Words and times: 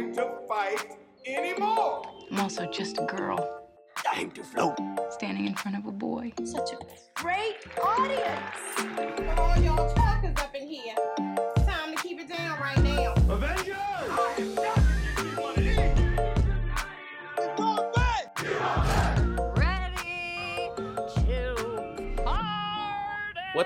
going 0.00 0.14
to 0.14 0.30
fight 0.48 0.96
anymore. 1.26 2.02
I'm 2.30 2.40
also 2.40 2.66
just 2.70 2.98
a 2.98 3.04
girl 3.04 3.66
I 4.10 4.20
aim 4.20 4.30
to 4.32 4.42
float. 4.42 4.78
standing 5.10 5.46
in 5.46 5.54
front 5.54 5.76
of 5.76 5.86
a 5.86 5.92
boy. 5.92 6.32
Such 6.44 6.72
a 6.72 6.78
great 7.14 7.56
audience. 7.82 8.56
Come 8.76 9.38
on, 9.38 9.62
y'all 9.62 9.94
talkers 9.94 10.34
up 10.36 10.54
in 10.54 10.66
here. 10.66 11.29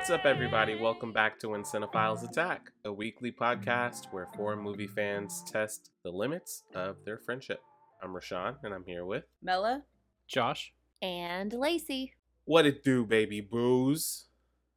What's 0.05 0.13
up, 0.13 0.27
everybody? 0.27 0.75
Welcome 0.75 1.15
back 1.15 1.39
to 1.39 1.49
When 1.49 1.63
Cinephiles 1.63 2.29
Attack, 2.29 2.73
a 2.85 2.93
weekly 2.93 3.33
podcast 3.33 4.13
where 4.13 4.29
four 4.37 4.55
movie 4.55 4.87
fans 4.87 5.43
test 5.51 5.93
the 6.03 6.11
limits 6.11 6.63
of 6.75 6.97
their 7.07 7.17
friendship. 7.17 7.63
I'm 8.03 8.11
Rashawn, 8.11 8.57
and 8.63 8.75
I'm 8.75 8.85
here 8.85 9.07
with. 9.07 9.25
Mella? 9.41 9.85
Josh. 10.29 10.75
And 11.01 11.55
Lacey. 11.55 12.13
What 12.45 12.67
it 12.67 12.85
do, 12.85 13.07
baby 13.07 13.41
booze? 13.41 14.27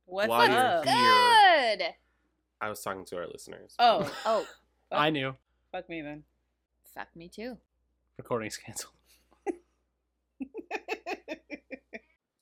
What's 0.06 0.30
While 0.30 0.48
you're 0.50 0.58
up? 0.58 0.86
here- 0.86 1.76
Good. 1.76 1.84
I 2.62 2.70
was 2.70 2.80
talking 2.82 3.04
to 3.08 3.18
our 3.18 3.28
listeners. 3.28 3.76
Oh, 3.80 4.10
Oh, 4.26 4.48
I 4.94 5.10
knew. 5.10 5.36
fuck 5.74 5.90
me 5.90 6.02
then. 6.02 6.24
fuck 6.96 7.10
me 7.18 7.28
too. 7.28 7.58
Recording's 8.18 8.56
canceled. 8.56 8.94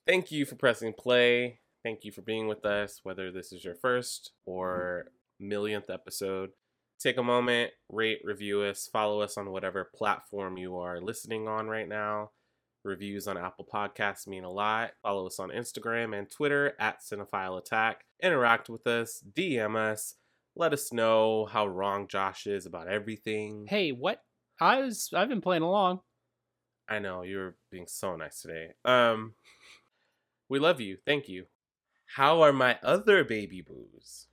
Thank 0.06 0.30
you 0.30 0.46
for 0.46 0.54
pressing 0.54 0.92
play. 0.92 1.58
Thank 1.86 2.04
you 2.04 2.10
for 2.10 2.22
being 2.22 2.48
with 2.48 2.66
us, 2.66 2.98
whether 3.04 3.30
this 3.30 3.52
is 3.52 3.64
your 3.64 3.76
first 3.76 4.32
or 4.44 5.12
millionth 5.38 5.88
episode. 5.88 6.50
Take 6.98 7.16
a 7.16 7.22
moment, 7.22 7.70
rate, 7.88 8.18
review 8.24 8.62
us, 8.62 8.90
follow 8.92 9.20
us 9.20 9.38
on 9.38 9.52
whatever 9.52 9.88
platform 9.94 10.58
you 10.58 10.78
are 10.78 11.00
listening 11.00 11.46
on 11.46 11.68
right 11.68 11.88
now. 11.88 12.32
Reviews 12.82 13.28
on 13.28 13.38
Apple 13.38 13.68
Podcasts 13.72 14.26
mean 14.26 14.42
a 14.42 14.50
lot. 14.50 14.94
Follow 15.00 15.28
us 15.28 15.38
on 15.38 15.50
Instagram 15.50 16.18
and 16.18 16.28
Twitter 16.28 16.72
at 16.80 17.02
Cinephile 17.04 17.56
Attack. 17.56 18.00
Interact 18.20 18.68
with 18.68 18.84
us, 18.88 19.22
DM 19.32 19.76
us, 19.76 20.16
let 20.56 20.72
us 20.72 20.92
know 20.92 21.46
how 21.46 21.68
wrong 21.68 22.08
Josh 22.08 22.48
is 22.48 22.66
about 22.66 22.88
everything. 22.88 23.66
Hey, 23.68 23.92
what? 23.92 24.24
I 24.60 24.80
was. 24.80 25.10
I've 25.14 25.28
been 25.28 25.40
playing 25.40 25.62
along. 25.62 26.00
I 26.88 26.98
know 26.98 27.22
you're 27.22 27.54
being 27.70 27.86
so 27.86 28.16
nice 28.16 28.42
today. 28.42 28.70
Um, 28.84 29.34
we 30.48 30.58
love 30.58 30.80
you. 30.80 30.96
Thank 31.06 31.28
you. 31.28 31.46
How 32.14 32.40
are 32.42 32.52
my 32.52 32.78
other 32.82 33.24
baby 33.24 33.60
boos? 33.60 34.26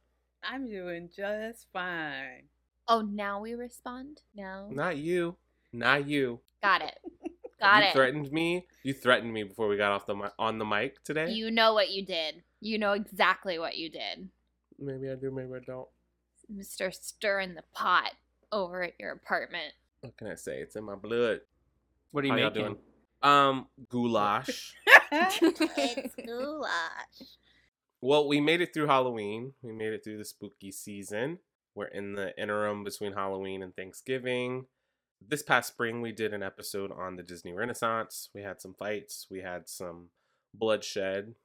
I'm 0.43 0.67
doing 0.69 1.09
just 1.15 1.67
fine. 1.73 2.43
Oh, 2.87 3.01
now 3.01 3.39
we 3.41 3.53
respond? 3.53 4.21
No. 4.35 4.67
Not 4.69 4.97
you. 4.97 5.37
Not 5.71 6.07
you. 6.07 6.39
Got 6.61 6.81
it. 6.81 6.97
Got 7.59 7.81
you 7.83 7.89
it. 7.89 7.93
threatened 7.93 8.31
me. 8.31 8.67
You 8.83 8.93
threatened 8.93 9.33
me 9.33 9.43
before 9.43 9.67
we 9.69 9.77
got 9.77 9.91
off 9.93 10.05
the 10.05 10.15
mi- 10.15 10.27
on 10.37 10.57
the 10.57 10.65
mic 10.65 11.01
today. 11.03 11.31
You 11.31 11.49
know 11.49 11.73
what 11.73 11.91
you 11.91 12.05
did. 12.05 12.43
You 12.59 12.77
know 12.77 12.91
exactly 12.91 13.57
what 13.57 13.77
you 13.77 13.89
did. 13.89 14.27
Maybe 14.77 15.09
I 15.09 15.15
do. 15.15 15.31
Maybe 15.31 15.53
I 15.55 15.59
don't. 15.59 15.87
Mr. 16.53 16.93
Stirring 16.93 17.55
the 17.55 17.63
pot 17.73 18.11
over 18.51 18.83
at 18.83 18.93
your 18.99 19.11
apartment. 19.11 19.73
What 20.01 20.17
can 20.17 20.27
I 20.27 20.35
say? 20.35 20.59
It's 20.59 20.75
in 20.75 20.83
my 20.83 20.95
blood. 20.95 21.39
What 22.11 22.25
are 22.25 22.27
you 22.27 22.33
How 22.33 22.39
y'all 22.39 22.49
making? 22.49 22.63
doing? 22.65 22.77
Um, 23.23 23.67
goulash. 23.89 24.73
it's 25.11 26.15
goulash. 26.25 27.37
Well, 28.03 28.27
we 28.27 28.41
made 28.41 28.59
it 28.59 28.73
through 28.73 28.87
Halloween. 28.87 29.53
We 29.61 29.71
made 29.71 29.93
it 29.93 30.03
through 30.03 30.17
the 30.17 30.25
spooky 30.25 30.73
season. 30.73 31.39
We're 31.73 31.85
in 31.85 32.15
the 32.15 32.37
interim 32.37 32.83
between 32.83 33.13
Halloween 33.13 33.63
and 33.63 33.73
Thanksgiving. 33.73 34.65
This 35.25 35.41
past 35.41 35.69
spring, 35.69 36.01
we 36.01 36.11
did 36.11 36.33
an 36.33 36.43
episode 36.43 36.91
on 36.91 37.15
the 37.15 37.23
Disney 37.23 37.53
Renaissance. 37.53 38.27
We 38.33 38.41
had 38.41 38.59
some 38.59 38.73
fights, 38.73 39.27
we 39.31 39.39
had 39.39 39.69
some 39.69 40.09
bloodshed 40.53 41.35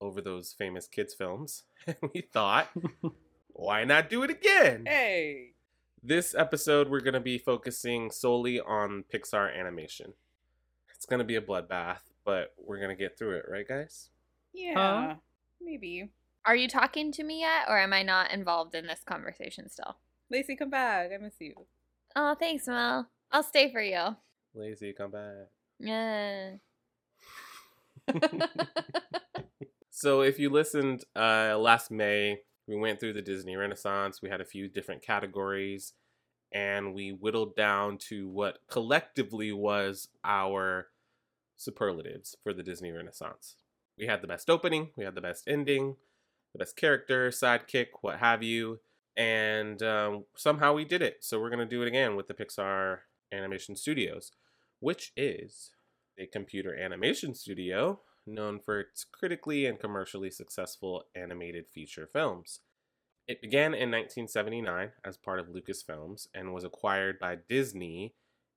over 0.00 0.20
those 0.20 0.52
famous 0.52 0.88
kids' 0.88 1.14
films. 1.14 1.62
And 1.86 2.10
we 2.12 2.22
thought, 2.22 2.68
why 3.52 3.84
not 3.84 4.10
do 4.10 4.24
it 4.24 4.30
again? 4.30 4.86
hey. 4.86 5.52
This 6.02 6.34
episode, 6.34 6.88
we're 6.88 7.00
going 7.00 7.14
to 7.14 7.20
be 7.20 7.38
focusing 7.38 8.10
solely 8.10 8.58
on 8.58 9.04
Pixar 9.14 9.56
animation. 9.56 10.14
It's 10.94 11.06
going 11.06 11.18
to 11.18 11.24
be 11.24 11.36
a 11.36 11.42
bloodbath, 11.42 12.00
but 12.24 12.52
we're 12.58 12.78
going 12.78 12.88
to 12.88 12.96
get 12.96 13.16
through 13.16 13.36
it, 13.36 13.44
right, 13.48 13.68
guys? 13.68 14.08
Yeah. 14.52 15.16
Maybe. 15.60 16.10
Are 16.44 16.56
you 16.56 16.68
talking 16.68 17.12
to 17.12 17.22
me 17.22 17.40
yet, 17.40 17.66
or 17.68 17.78
am 17.78 17.92
I 17.92 18.02
not 18.02 18.32
involved 18.32 18.74
in 18.74 18.86
this 18.86 19.02
conversation 19.04 19.68
still? 19.68 19.96
Lacey, 20.30 20.56
come 20.56 20.70
back. 20.70 21.10
I 21.12 21.18
miss 21.18 21.34
you. 21.38 21.54
Oh, 22.16 22.34
thanks, 22.34 22.66
Mel. 22.66 23.08
I'll 23.30 23.42
stay 23.42 23.70
for 23.70 23.82
you. 23.82 24.16
Lazy, 24.54 24.92
come 24.92 25.10
back. 25.10 25.48
Yeah. 25.78 26.52
So 30.00 30.22
if 30.22 30.38
you 30.38 30.48
listened 30.48 31.04
uh, 31.14 31.58
last 31.58 31.90
May, 31.90 32.38
we 32.66 32.74
went 32.74 32.98
through 33.00 33.12
the 33.12 33.20
Disney 33.20 33.54
Renaissance. 33.54 34.22
We 34.22 34.30
had 34.30 34.40
a 34.40 34.46
few 34.46 34.66
different 34.66 35.02
categories, 35.02 35.92
and 36.54 36.94
we 36.94 37.10
whittled 37.10 37.54
down 37.54 37.98
to 38.08 38.26
what 38.26 38.60
collectively 38.70 39.52
was 39.52 40.08
our 40.24 40.86
superlatives 41.58 42.34
for 42.42 42.54
the 42.54 42.62
Disney 42.62 42.92
Renaissance. 42.92 43.56
We 44.00 44.06
had 44.06 44.22
the 44.22 44.28
best 44.28 44.48
opening, 44.48 44.88
we 44.96 45.04
had 45.04 45.14
the 45.14 45.20
best 45.20 45.46
ending, 45.46 45.96
the 46.54 46.58
best 46.58 46.74
character, 46.74 47.28
sidekick, 47.28 47.88
what 48.00 48.18
have 48.18 48.42
you, 48.42 48.80
and 49.14 49.82
um, 49.82 50.24
somehow 50.34 50.72
we 50.72 50.86
did 50.86 51.02
it. 51.02 51.18
So 51.20 51.38
we're 51.38 51.50
gonna 51.50 51.66
do 51.66 51.82
it 51.82 51.88
again 51.88 52.16
with 52.16 52.26
the 52.26 52.32
Pixar 52.32 53.00
Animation 53.30 53.76
Studios, 53.76 54.32
which 54.78 55.12
is 55.16 55.72
a 56.18 56.24
computer 56.24 56.74
animation 56.74 57.34
studio 57.34 58.00
known 58.26 58.58
for 58.58 58.80
its 58.80 59.04
critically 59.04 59.66
and 59.66 59.78
commercially 59.78 60.30
successful 60.30 61.04
animated 61.14 61.66
feature 61.68 62.06
films. 62.06 62.60
It 63.28 63.42
began 63.42 63.74
in 63.74 63.90
1979 63.90 64.92
as 65.04 65.18
part 65.18 65.40
of 65.40 65.48
Lucasfilms 65.48 66.28
and 66.34 66.54
was 66.54 66.64
acquired 66.64 67.18
by 67.18 67.36
Disney 67.48 68.14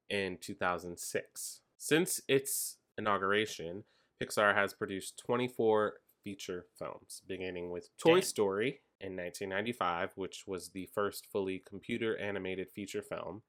in 0.10 0.38
2006. 0.40 1.60
Since 1.78 2.22
its 2.30 2.78
inauguration, 2.98 3.84
Pixar 4.24 4.56
has 4.56 4.74
produced 4.74 5.18
24 5.18 5.96
feature 6.24 6.66
films, 6.78 7.22
beginning 7.28 7.70
with 7.70 7.90
Toy 7.98 8.16
Damn. 8.16 8.24
Story 8.24 8.82
in 9.02 9.18
1995, 9.18 10.12
which 10.16 10.46
was 10.48 10.70
the 10.70 10.90
first 10.94 11.28
fully 11.32 11.62
computer 11.68 12.18
animated 12.18 12.70
feature 12.74 13.02
film, 13.02 13.42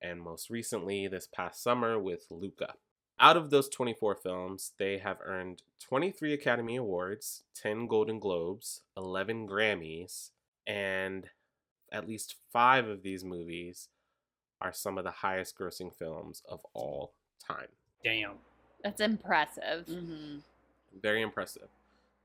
and 0.00 0.22
most 0.22 0.48
recently 0.48 1.06
this 1.08 1.28
past 1.32 1.62
summer 1.62 1.98
with 1.98 2.26
Luca. 2.30 2.74
Out 3.18 3.36
of 3.36 3.50
those 3.50 3.68
24 3.68 4.16
films, 4.16 4.72
they 4.78 4.98
have 4.98 5.18
earned 5.24 5.62
23 5.82 6.34
Academy 6.34 6.76
Awards, 6.76 7.44
10 7.54 7.86
Golden 7.86 8.18
Globes, 8.18 8.82
11 8.96 9.48
Grammys, 9.48 10.30
and 10.66 11.28
at 11.90 12.06
least 12.06 12.36
five 12.52 12.88
of 12.88 13.02
these 13.02 13.24
movies 13.24 13.88
are 14.60 14.72
some 14.72 14.98
of 14.98 15.04
the 15.04 15.10
highest 15.10 15.58
grossing 15.58 15.94
films 15.94 16.42
of 16.48 16.60
all 16.74 17.14
time. 17.46 17.68
Damn. 18.02 18.36
That's 18.86 19.00
impressive. 19.00 19.86
Mm-hmm. 19.88 20.38
Very 21.02 21.20
impressive. 21.20 21.66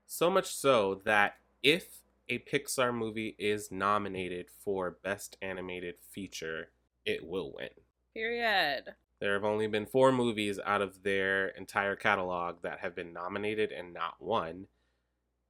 So 0.06 0.30
much 0.30 0.54
so 0.54 1.00
that 1.04 1.38
if 1.60 1.98
a 2.28 2.38
Pixar 2.38 2.94
movie 2.94 3.34
is 3.36 3.72
nominated 3.72 4.46
for 4.64 4.96
Best 5.02 5.36
Animated 5.42 5.96
Feature, 6.12 6.68
it 7.04 7.26
will 7.26 7.52
win. 7.56 7.70
Period. 8.14 8.94
There 9.18 9.32
have 9.32 9.42
only 9.42 9.66
been 9.66 9.86
four 9.86 10.12
movies 10.12 10.60
out 10.64 10.82
of 10.82 11.02
their 11.02 11.48
entire 11.48 11.96
catalog 11.96 12.62
that 12.62 12.78
have 12.78 12.94
been 12.94 13.12
nominated 13.12 13.72
and 13.72 13.92
not 13.92 14.14
won. 14.20 14.50
And 14.50 14.66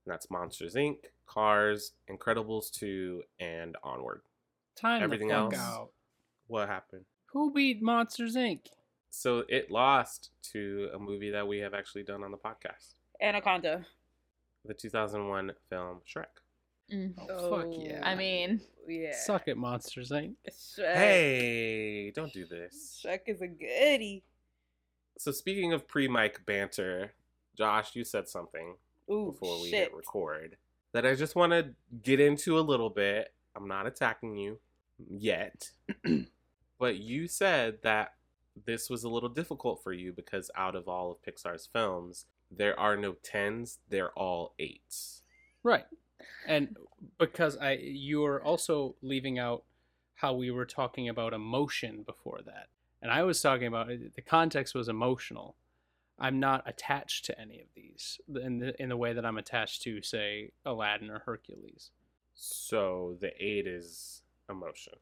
that's 0.07 0.31
Monsters 0.31 0.75
Inc., 0.75 0.97
Cars, 1.27 1.93
Incredibles 2.11 2.71
2, 2.71 3.23
and 3.39 3.77
Onward. 3.85 4.23
Time 4.77 5.03
Everything 5.03 5.29
the 5.29 5.35
else? 5.35 5.55
out. 5.57 5.91
What 6.47 6.69
happened? 6.69 7.05
Who 7.27 7.53
beat 7.53 7.83
Monsters 7.83 8.35
Inc? 8.35 8.61
So 9.15 9.45
it 9.49 9.71
lost 9.71 10.31
to 10.53 10.89
a 10.95 10.99
movie 10.99 11.31
that 11.31 11.47
we 11.47 11.59
have 11.59 11.75
actually 11.75 12.03
done 12.03 12.25
on 12.25 12.31
the 12.31 12.39
podcast 12.39 12.95
Anaconda. 13.21 13.85
the 14.65 14.73
2001 14.73 15.53
film 15.69 16.01
Shrek. 16.09 16.25
Mm. 16.91 17.13
Oh, 17.29 17.57
fuck 17.57 17.67
yeah. 17.79 18.01
I 18.03 18.15
mean, 18.15 18.63
yeah. 18.89 19.15
Suck 19.15 19.49
it, 19.49 19.59
Monsters 19.59 20.11
Inc. 20.11 20.35
Shrek. 20.51 20.95
Hey, 20.95 22.11
don't 22.15 22.33
do 22.33 22.47
this. 22.47 23.05
Shrek 23.05 23.21
is 23.27 23.43
a 23.43 23.49
goodie. 23.49 24.25
So 25.19 25.31
speaking 25.31 25.75
of 25.75 25.87
pre-mic 25.87 26.45
banter, 26.47 27.13
Josh, 27.57 27.95
you 27.95 28.05
said 28.05 28.29
something 28.29 28.77
Ooh, 29.11 29.33
before 29.33 29.61
we 29.61 29.69
shit. 29.69 29.91
hit 29.91 29.95
record 29.95 30.57
that 30.93 31.05
I 31.05 31.15
just 31.15 31.37
want 31.37 31.53
to 31.53 31.69
get 32.03 32.19
into 32.19 32.59
a 32.59 32.61
little 32.61 32.91
bit. 32.91 33.33
I'm 33.55 33.69
not 33.69 33.87
attacking 33.87 34.39
you 34.39 34.59
yet, 34.99 35.71
but 36.79 36.97
you 36.97 37.29
said 37.29 37.79
that 37.83 38.15
this 38.67 38.91
was 38.91 39.05
a 39.05 39.09
little 39.09 39.29
difficult 39.29 39.83
for 39.83 39.93
you 39.93 40.13
because 40.13 40.51
out 40.57 40.75
of 40.75 40.89
all 40.89 41.11
of 41.11 41.23
Pixar's 41.23 41.67
films, 41.67 42.27
there 42.51 42.79
are 42.79 42.97
no 42.97 43.17
tens; 43.23 43.79
they're 43.89 44.13
all 44.13 44.55
eights. 44.59 45.23
Right. 45.63 45.87
And 46.47 46.77
because 47.19 47.57
I 47.57 47.73
you're 47.73 48.43
also 48.43 48.95
leaving 49.03 49.39
out 49.39 49.65
how 50.15 50.35
we 50.35 50.51
were 50.51 50.67
talking 50.67 51.09
about 51.09 51.33
emotion 51.33 52.03
before 52.03 52.41
that. 52.47 52.69
And 53.01 53.11
I 53.11 53.25
was 53.25 53.43
talking 53.43 53.67
about 53.67 53.91
uh, 53.91 53.97
the 54.15 54.23
context 54.23 54.75
was 54.75 54.89
emotional. 54.89 55.57
I'm 56.19 56.39
not 56.39 56.63
attached 56.67 57.25
to 57.25 57.41
any 57.41 57.61
of 57.61 57.67
these 57.75 58.21
in 58.41 58.61
the, 58.61 58.81
in 58.81 58.89
the 58.91 58.97
way 58.97 59.13
that 59.13 59.27
I'm 59.27 59.39
attached 59.39 59.83
to, 59.83 60.03
say, 60.03 60.53
Aladdin 60.65 61.11
or 61.11 61.19
Hercules. 61.21 61.91
So 62.35 63.17
the 63.21 63.33
eight 63.43 63.67
is 63.67 64.23
emotion. 64.49 64.93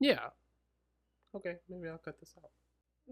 Yeah, 0.00 0.28
Okay, 1.34 1.56
maybe 1.68 1.88
I'll 1.88 1.98
cut 1.98 2.20
this 2.20 2.34
out. 2.36 2.50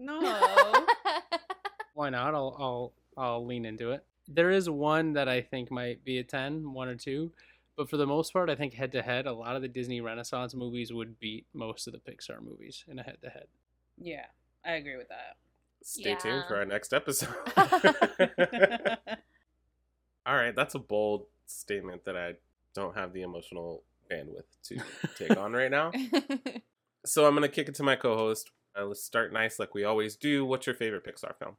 No. 0.01 0.19
why 1.93 2.09
not? 2.09 2.33
I'll 2.33 2.55
I'll 2.59 2.93
I'll 3.17 3.45
lean 3.45 3.65
into 3.65 3.91
it. 3.91 4.03
There 4.27 4.49
is 4.51 4.69
one 4.69 5.13
that 5.13 5.27
I 5.29 5.41
think 5.41 5.71
might 5.71 6.03
be 6.03 6.17
a 6.19 6.23
10, 6.23 6.73
one 6.73 6.87
or 6.87 6.95
two, 6.95 7.31
but 7.75 7.89
for 7.89 7.97
the 7.97 8.07
most 8.07 8.33
part, 8.33 8.49
I 8.49 8.55
think 8.55 8.73
head 8.73 8.91
to 8.93 9.01
head, 9.01 9.25
a 9.25 9.33
lot 9.33 9.55
of 9.55 9.61
the 9.61 9.67
Disney 9.67 10.01
Renaissance 10.01 10.55
movies 10.55 10.93
would 10.93 11.19
beat 11.19 11.45
most 11.53 11.87
of 11.87 11.93
the 11.93 11.99
Pixar 11.99 12.41
movies 12.41 12.85
in 12.87 12.99
a 12.99 13.03
head 13.03 13.17
to 13.23 13.29
head. 13.29 13.45
yeah, 13.97 14.25
I 14.65 14.73
agree 14.73 14.97
with 14.97 15.09
that. 15.09 15.37
Stay 15.83 16.15
tuned 16.15 16.45
for 16.47 16.57
our 16.57 16.65
next 16.65 16.93
episode. 16.93 17.33
All 20.25 20.35
right, 20.35 20.55
that's 20.55 20.75
a 20.75 20.79
bold 20.79 21.25
statement 21.47 22.05
that 22.05 22.15
I 22.15 22.33
don't 22.73 22.95
have 22.95 23.13
the 23.13 23.23
emotional 23.23 23.83
bandwidth 24.09 24.45
to 24.63 24.77
take 25.17 25.35
on 25.37 25.53
right 25.53 25.71
now. 25.71 25.91
So 27.05 27.25
I'm 27.25 27.33
gonna 27.33 27.49
kick 27.49 27.67
it 27.67 27.75
to 27.75 27.83
my 27.83 27.95
co-host. 27.95 28.51
Uh, 28.77 28.85
let's 28.85 29.03
start 29.03 29.33
nice, 29.33 29.59
like 29.59 29.73
we 29.73 29.83
always 29.83 30.15
do. 30.15 30.45
What's 30.45 30.65
your 30.65 30.75
favorite 30.75 31.05
Pixar 31.05 31.35
film? 31.37 31.57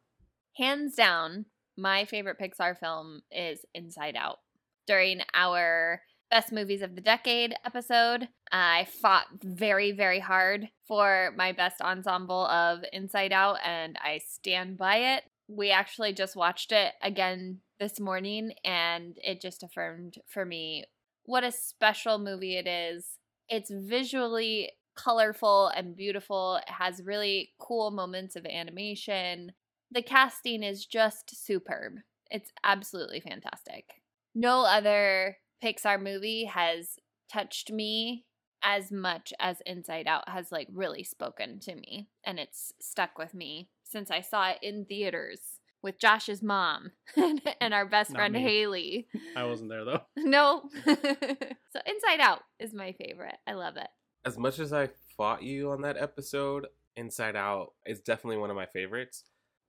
Hands 0.56 0.94
down, 0.94 1.46
my 1.76 2.04
favorite 2.04 2.38
Pixar 2.38 2.78
film 2.78 3.22
is 3.30 3.64
Inside 3.74 4.16
Out. 4.16 4.38
During 4.86 5.20
our 5.34 6.02
Best 6.30 6.52
Movies 6.52 6.82
of 6.82 6.94
the 6.94 7.00
Decade 7.00 7.54
episode, 7.64 8.28
I 8.50 8.86
fought 9.00 9.26
very, 9.44 9.92
very 9.92 10.20
hard 10.20 10.68
for 10.88 11.32
my 11.36 11.52
best 11.52 11.80
ensemble 11.80 12.46
of 12.46 12.80
Inside 12.92 13.32
Out, 13.32 13.58
and 13.64 13.96
I 14.02 14.20
stand 14.26 14.78
by 14.78 14.96
it. 14.96 15.24
We 15.48 15.70
actually 15.70 16.14
just 16.14 16.34
watched 16.34 16.72
it 16.72 16.94
again 17.02 17.60
this 17.78 18.00
morning, 18.00 18.52
and 18.64 19.16
it 19.22 19.42
just 19.42 19.62
affirmed 19.62 20.14
for 20.26 20.44
me 20.44 20.84
what 21.24 21.44
a 21.44 21.52
special 21.52 22.18
movie 22.18 22.56
it 22.56 22.66
is. 22.66 23.18
It's 23.48 23.70
visually 23.70 24.70
colorful 24.94 25.68
and 25.68 25.96
beautiful, 25.96 26.56
it 26.56 26.70
has 26.72 27.02
really 27.02 27.52
cool 27.58 27.90
moments 27.90 28.36
of 28.36 28.46
animation 28.46 29.52
the 29.92 30.02
casting 30.02 30.62
is 30.62 30.86
just 30.86 31.44
superb. 31.44 31.96
It's 32.30 32.50
absolutely 32.64 33.20
fantastic. 33.20 33.84
No 34.34 34.64
other 34.64 35.36
Pixar 35.62 36.02
movie 36.02 36.46
has 36.46 36.98
touched 37.30 37.70
me 37.70 38.24
as 38.64 38.90
much 38.90 39.32
as 39.38 39.60
Inside 39.66 40.06
Out 40.06 40.28
has 40.28 40.50
like 40.50 40.68
really 40.72 41.04
spoken 41.04 41.60
to 41.60 41.74
me 41.74 42.08
and 42.24 42.38
it's 42.38 42.72
stuck 42.80 43.18
with 43.18 43.34
me 43.34 43.68
since 43.82 44.10
I 44.10 44.20
saw 44.22 44.50
it 44.50 44.58
in 44.62 44.86
theaters 44.86 45.40
with 45.82 45.98
Josh's 45.98 46.42
mom 46.42 46.92
and 47.60 47.74
our 47.74 47.84
best 47.84 48.12
Not 48.12 48.18
friend 48.18 48.34
me. 48.34 48.40
Haley. 48.40 49.08
I 49.36 49.44
wasn't 49.44 49.68
there 49.68 49.84
though. 49.84 50.02
No. 50.16 50.62
so 50.86 51.80
Inside 51.86 52.20
Out 52.20 52.40
is 52.58 52.72
my 52.72 52.92
favorite. 52.92 53.36
I 53.46 53.52
love 53.54 53.76
it. 53.76 53.88
As 54.24 54.38
much 54.38 54.58
as 54.58 54.72
I 54.72 54.90
fought 55.16 55.42
you 55.42 55.70
on 55.70 55.82
that 55.82 55.96
episode, 55.96 56.66
Inside 56.96 57.36
Out 57.36 57.72
is 57.86 58.00
definitely 58.00 58.38
one 58.38 58.50
of 58.50 58.56
my 58.56 58.66
favorites. 58.66 59.24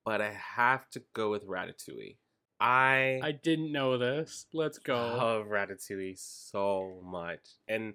But 0.05 0.21
I 0.21 0.31
have 0.55 0.89
to 0.91 1.01
go 1.13 1.31
with 1.31 1.47
Ratatouille. 1.47 2.17
I 2.59 3.19
I 3.23 3.31
didn't 3.31 3.71
know 3.71 3.97
this. 3.97 4.45
Let's 4.53 4.77
go. 4.77 4.95
love 4.95 5.47
Ratatouille 5.47 6.17
so 6.17 7.00
much. 7.03 7.39
And 7.67 7.94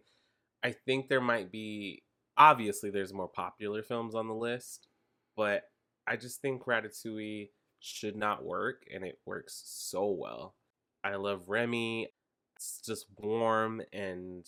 I 0.63 0.73
think 0.73 1.09
there 1.09 1.21
might 1.21 1.53
be 1.53 2.03
obviously 2.37 2.91
there's 2.91 3.13
more 3.13 3.29
popular 3.29 3.83
films 3.83 4.15
on 4.15 4.29
the 4.29 4.35
list, 4.35 4.89
but 5.37 5.65
I 6.07 6.17
just 6.17 6.41
think 6.41 6.65
Ratatouille 6.65 7.51
should 7.81 8.17
not 8.17 8.45
work 8.45 8.83
and 8.93 9.05
it 9.05 9.19
works 9.25 9.63
so 9.67 10.11
well. 10.11 10.55
I 11.05 11.17
love 11.17 11.49
Remy. 11.49 12.09
It's 12.57 12.81
just 12.85 13.07
warm 13.17 13.83
and 13.93 14.47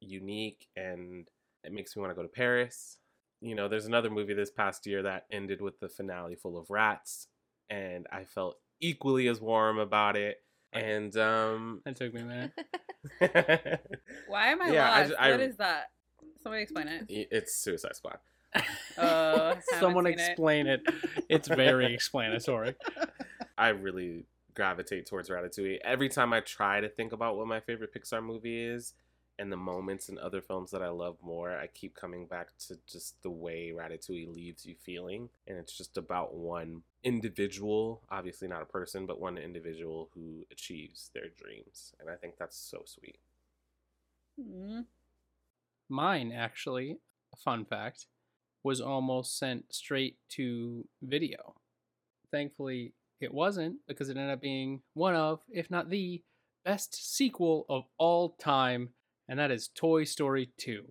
unique 0.00 0.68
and 0.76 1.28
it 1.64 1.72
makes 1.72 1.96
me 1.96 2.00
want 2.00 2.10
to 2.10 2.14
go 2.14 2.22
to 2.22 2.28
Paris. 2.28 2.98
You 3.40 3.54
know, 3.54 3.68
there's 3.68 3.86
another 3.86 4.10
movie 4.10 4.34
this 4.34 4.50
past 4.50 4.86
year 4.86 5.02
that 5.02 5.26
ended 5.30 5.60
with 5.60 5.78
the 5.80 5.88
finale 5.88 6.34
full 6.34 6.56
of 6.58 6.70
rats 6.70 7.28
and 7.70 8.06
I 8.12 8.24
felt 8.24 8.58
equally 8.80 9.28
as 9.28 9.40
warm 9.40 9.78
about 9.78 10.16
it. 10.16 10.42
And 10.72 11.16
um 11.16 11.80
That 11.84 11.96
took 11.96 12.12
me 12.14 12.20
a 12.20 12.24
minute. 12.24 12.52
Why 14.28 14.48
am 14.48 14.62
I 14.62 14.70
Yeah, 14.70 14.90
I 14.92 14.98
lost? 15.00 15.10
ju- 15.10 15.16
I- 15.18 15.30
what 15.30 15.40
is 15.40 15.56
that? 15.56 15.90
Somebody 16.42 16.62
explain 16.62 16.88
it. 16.88 17.06
it's 17.08 17.54
Suicide 17.56 17.96
Squad. 17.96 18.18
Uh, 18.96 19.54
Someone 19.78 20.04
seen 20.06 20.14
it. 20.14 20.18
explain 20.20 20.66
it. 20.66 20.80
It's 21.28 21.46
very 21.46 21.94
explanatory. 21.94 22.74
I 23.56 23.68
really 23.68 24.24
gravitate 24.54 25.06
towards 25.06 25.28
Ratatouille. 25.28 25.78
Every 25.84 26.08
time 26.08 26.32
I 26.32 26.40
try 26.40 26.80
to 26.80 26.88
think 26.88 27.12
about 27.12 27.36
what 27.36 27.46
my 27.46 27.60
favorite 27.60 27.94
Pixar 27.94 28.20
movie 28.24 28.60
is 28.64 28.94
and 29.38 29.52
the 29.52 29.56
moments 29.56 30.08
in 30.08 30.18
other 30.18 30.40
films 30.40 30.70
that 30.72 30.82
I 30.82 30.88
love 30.88 31.16
more, 31.22 31.56
I 31.56 31.68
keep 31.68 31.94
coming 31.94 32.26
back 32.26 32.48
to 32.66 32.78
just 32.90 33.22
the 33.22 33.30
way 33.30 33.72
Ratatouille 33.74 34.34
leaves 34.34 34.66
you 34.66 34.74
feeling. 34.74 35.28
And 35.46 35.56
it's 35.56 35.76
just 35.76 35.96
about 35.96 36.34
one 36.34 36.82
individual, 37.04 38.02
obviously 38.10 38.48
not 38.48 38.62
a 38.62 38.66
person, 38.66 39.06
but 39.06 39.20
one 39.20 39.38
individual 39.38 40.10
who 40.14 40.46
achieves 40.50 41.10
their 41.14 41.28
dreams. 41.40 41.92
And 42.00 42.10
I 42.10 42.16
think 42.16 42.34
that's 42.38 42.58
so 42.58 42.82
sweet. 42.84 43.18
Mm. 44.40 44.84
Mine, 45.88 46.32
actually, 46.32 46.98
a 47.32 47.36
fun 47.36 47.64
fact, 47.64 48.06
was 48.64 48.80
almost 48.80 49.38
sent 49.38 49.72
straight 49.72 50.16
to 50.30 50.86
video. 51.00 51.54
Thankfully, 52.30 52.92
it 53.20 53.32
wasn't 53.32 53.76
because 53.86 54.08
it 54.08 54.16
ended 54.16 54.32
up 54.32 54.40
being 54.40 54.82
one 54.94 55.14
of, 55.14 55.40
if 55.48 55.70
not 55.70 55.90
the, 55.90 56.22
best 56.68 57.16
sequel 57.16 57.64
of 57.70 57.84
all 57.96 58.30
time, 58.38 58.90
and 59.28 59.38
that 59.38 59.50
is 59.50 59.68
Toy 59.74 60.04
Story 60.04 60.50
2. 60.58 60.82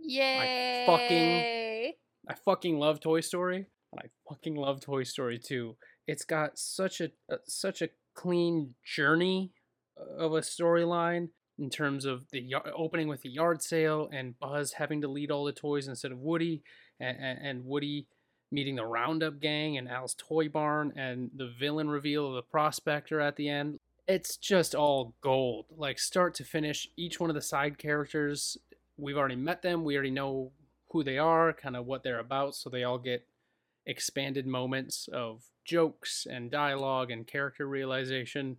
Yay! 0.00 0.82
I 0.82 0.86
fucking- 0.86 1.92
I 2.28 2.34
fucking 2.34 2.78
love 2.78 3.00
Toy 3.00 3.20
Story, 3.20 3.66
and 3.92 4.00
I 4.00 4.06
fucking 4.28 4.54
love 4.54 4.80
Toy 4.80 5.02
Story 5.02 5.38
2. 5.38 5.76
It's 6.06 6.24
got 6.24 6.58
such 6.58 7.00
a, 7.00 7.10
a 7.28 7.36
such 7.46 7.82
a 7.82 7.88
clean 8.14 8.74
journey 8.84 9.52
of 10.18 10.32
a 10.32 10.40
storyline 10.40 11.28
in 11.58 11.68
terms 11.70 12.04
of 12.04 12.24
the 12.30 12.48
y- 12.52 12.70
opening 12.76 13.08
with 13.08 13.22
the 13.22 13.28
yard 13.30 13.62
sale 13.62 14.08
and 14.12 14.38
Buzz 14.38 14.72
having 14.74 15.00
to 15.02 15.08
lead 15.08 15.30
all 15.30 15.44
the 15.44 15.52
toys 15.52 15.88
instead 15.88 16.12
of 16.12 16.18
Woody, 16.18 16.62
and, 17.00 17.16
and, 17.20 17.38
and 17.46 17.64
Woody 17.64 18.06
meeting 18.50 18.76
the 18.76 18.84
Roundup 18.86 19.40
gang 19.40 19.76
and 19.78 19.88
Al's 19.88 20.14
toy 20.14 20.48
barn, 20.48 20.92
and 20.96 21.30
the 21.34 21.52
villain 21.58 21.88
reveal 21.88 22.28
of 22.28 22.34
the 22.34 22.42
prospector 22.42 23.20
at 23.20 23.36
the 23.36 23.48
end. 23.48 23.80
It's 24.08 24.36
just 24.36 24.74
all 24.74 25.14
gold, 25.20 25.66
like 25.76 25.98
start 25.98 26.34
to 26.34 26.44
finish. 26.44 26.88
Each 26.96 27.20
one 27.20 27.30
of 27.30 27.34
the 27.34 27.42
side 27.42 27.78
characters, 27.78 28.56
we've 28.96 29.16
already 29.16 29.36
met 29.36 29.62
them. 29.62 29.84
We 29.84 29.94
already 29.94 30.10
know 30.10 30.50
who 30.90 31.04
they 31.04 31.18
are, 31.18 31.52
kind 31.52 31.76
of 31.76 31.86
what 31.86 32.02
they're 32.02 32.18
about, 32.18 32.54
so 32.54 32.68
they 32.68 32.84
all 32.84 32.98
get 32.98 33.26
expanded 33.86 34.46
moments 34.46 35.08
of 35.12 35.44
jokes 35.64 36.26
and 36.28 36.50
dialogue 36.50 37.10
and 37.10 37.26
character 37.26 37.66
realization, 37.66 38.56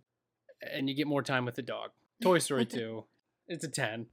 and 0.62 0.88
you 0.88 0.94
get 0.94 1.06
more 1.06 1.22
time 1.22 1.44
with 1.44 1.54
the 1.56 1.62
dog. 1.62 1.90
Toy 2.22 2.38
Story 2.38 2.64
2, 2.66 3.04
it's 3.48 3.64
a 3.64 3.68
10. 3.68 4.06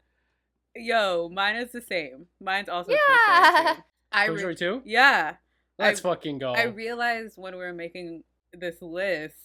Yo, 0.75 1.29
mine 1.33 1.55
is 1.55 1.71
the 1.71 1.81
same. 1.81 2.27
Mine's 2.39 2.69
also 2.69 2.91
Toy 2.91 2.97
Yeah. 3.27 3.61
Story 3.63 3.75
2. 3.75 3.81
I 4.11 4.25
Toy 4.27 4.33
re- 4.33 4.39
Story 4.39 4.55
2? 4.55 4.81
Yeah. 4.85 5.35
Let's 5.79 5.99
I- 6.01 6.03
fucking 6.03 6.39
go. 6.39 6.51
I 6.53 6.63
realized 6.63 7.37
when 7.37 7.53
we 7.53 7.59
were 7.59 7.73
making 7.73 8.23
this 8.53 8.81
list 8.81 9.35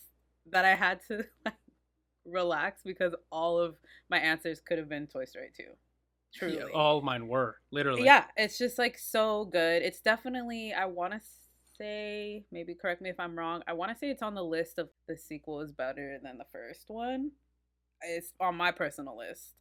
that 0.50 0.64
I 0.64 0.74
had 0.74 1.00
to 1.08 1.24
like 1.44 1.54
relax 2.26 2.82
because 2.84 3.14
all 3.30 3.58
of 3.58 3.76
my 4.10 4.18
answers 4.18 4.60
could 4.60 4.78
have 4.78 4.88
been 4.88 5.06
Toy 5.06 5.24
Story 5.24 5.50
2. 5.56 5.64
Truly. 6.34 6.56
Yeah, 6.58 6.64
all 6.74 7.00
mine 7.00 7.28
were, 7.28 7.56
literally. 7.70 8.04
Yeah, 8.04 8.24
it's 8.36 8.58
just 8.58 8.78
like 8.78 8.98
so 8.98 9.46
good. 9.46 9.82
It's 9.82 10.00
definitely 10.00 10.74
I 10.74 10.84
want 10.86 11.14
to 11.14 11.20
say, 11.78 12.44
maybe 12.52 12.74
correct 12.74 13.00
me 13.00 13.10
if 13.10 13.20
I'm 13.20 13.38
wrong. 13.38 13.62
I 13.66 13.72
want 13.72 13.92
to 13.92 13.98
say 13.98 14.10
it's 14.10 14.22
on 14.22 14.34
the 14.34 14.44
list 14.44 14.78
of 14.78 14.88
the 15.08 15.16
sequel 15.16 15.60
is 15.60 15.72
better 15.72 16.18
than 16.22 16.38
the 16.38 16.46
first 16.52 16.84
one. 16.88 17.30
It's 18.02 18.32
on 18.40 18.56
my 18.56 18.70
personal 18.72 19.16
list. 19.16 19.54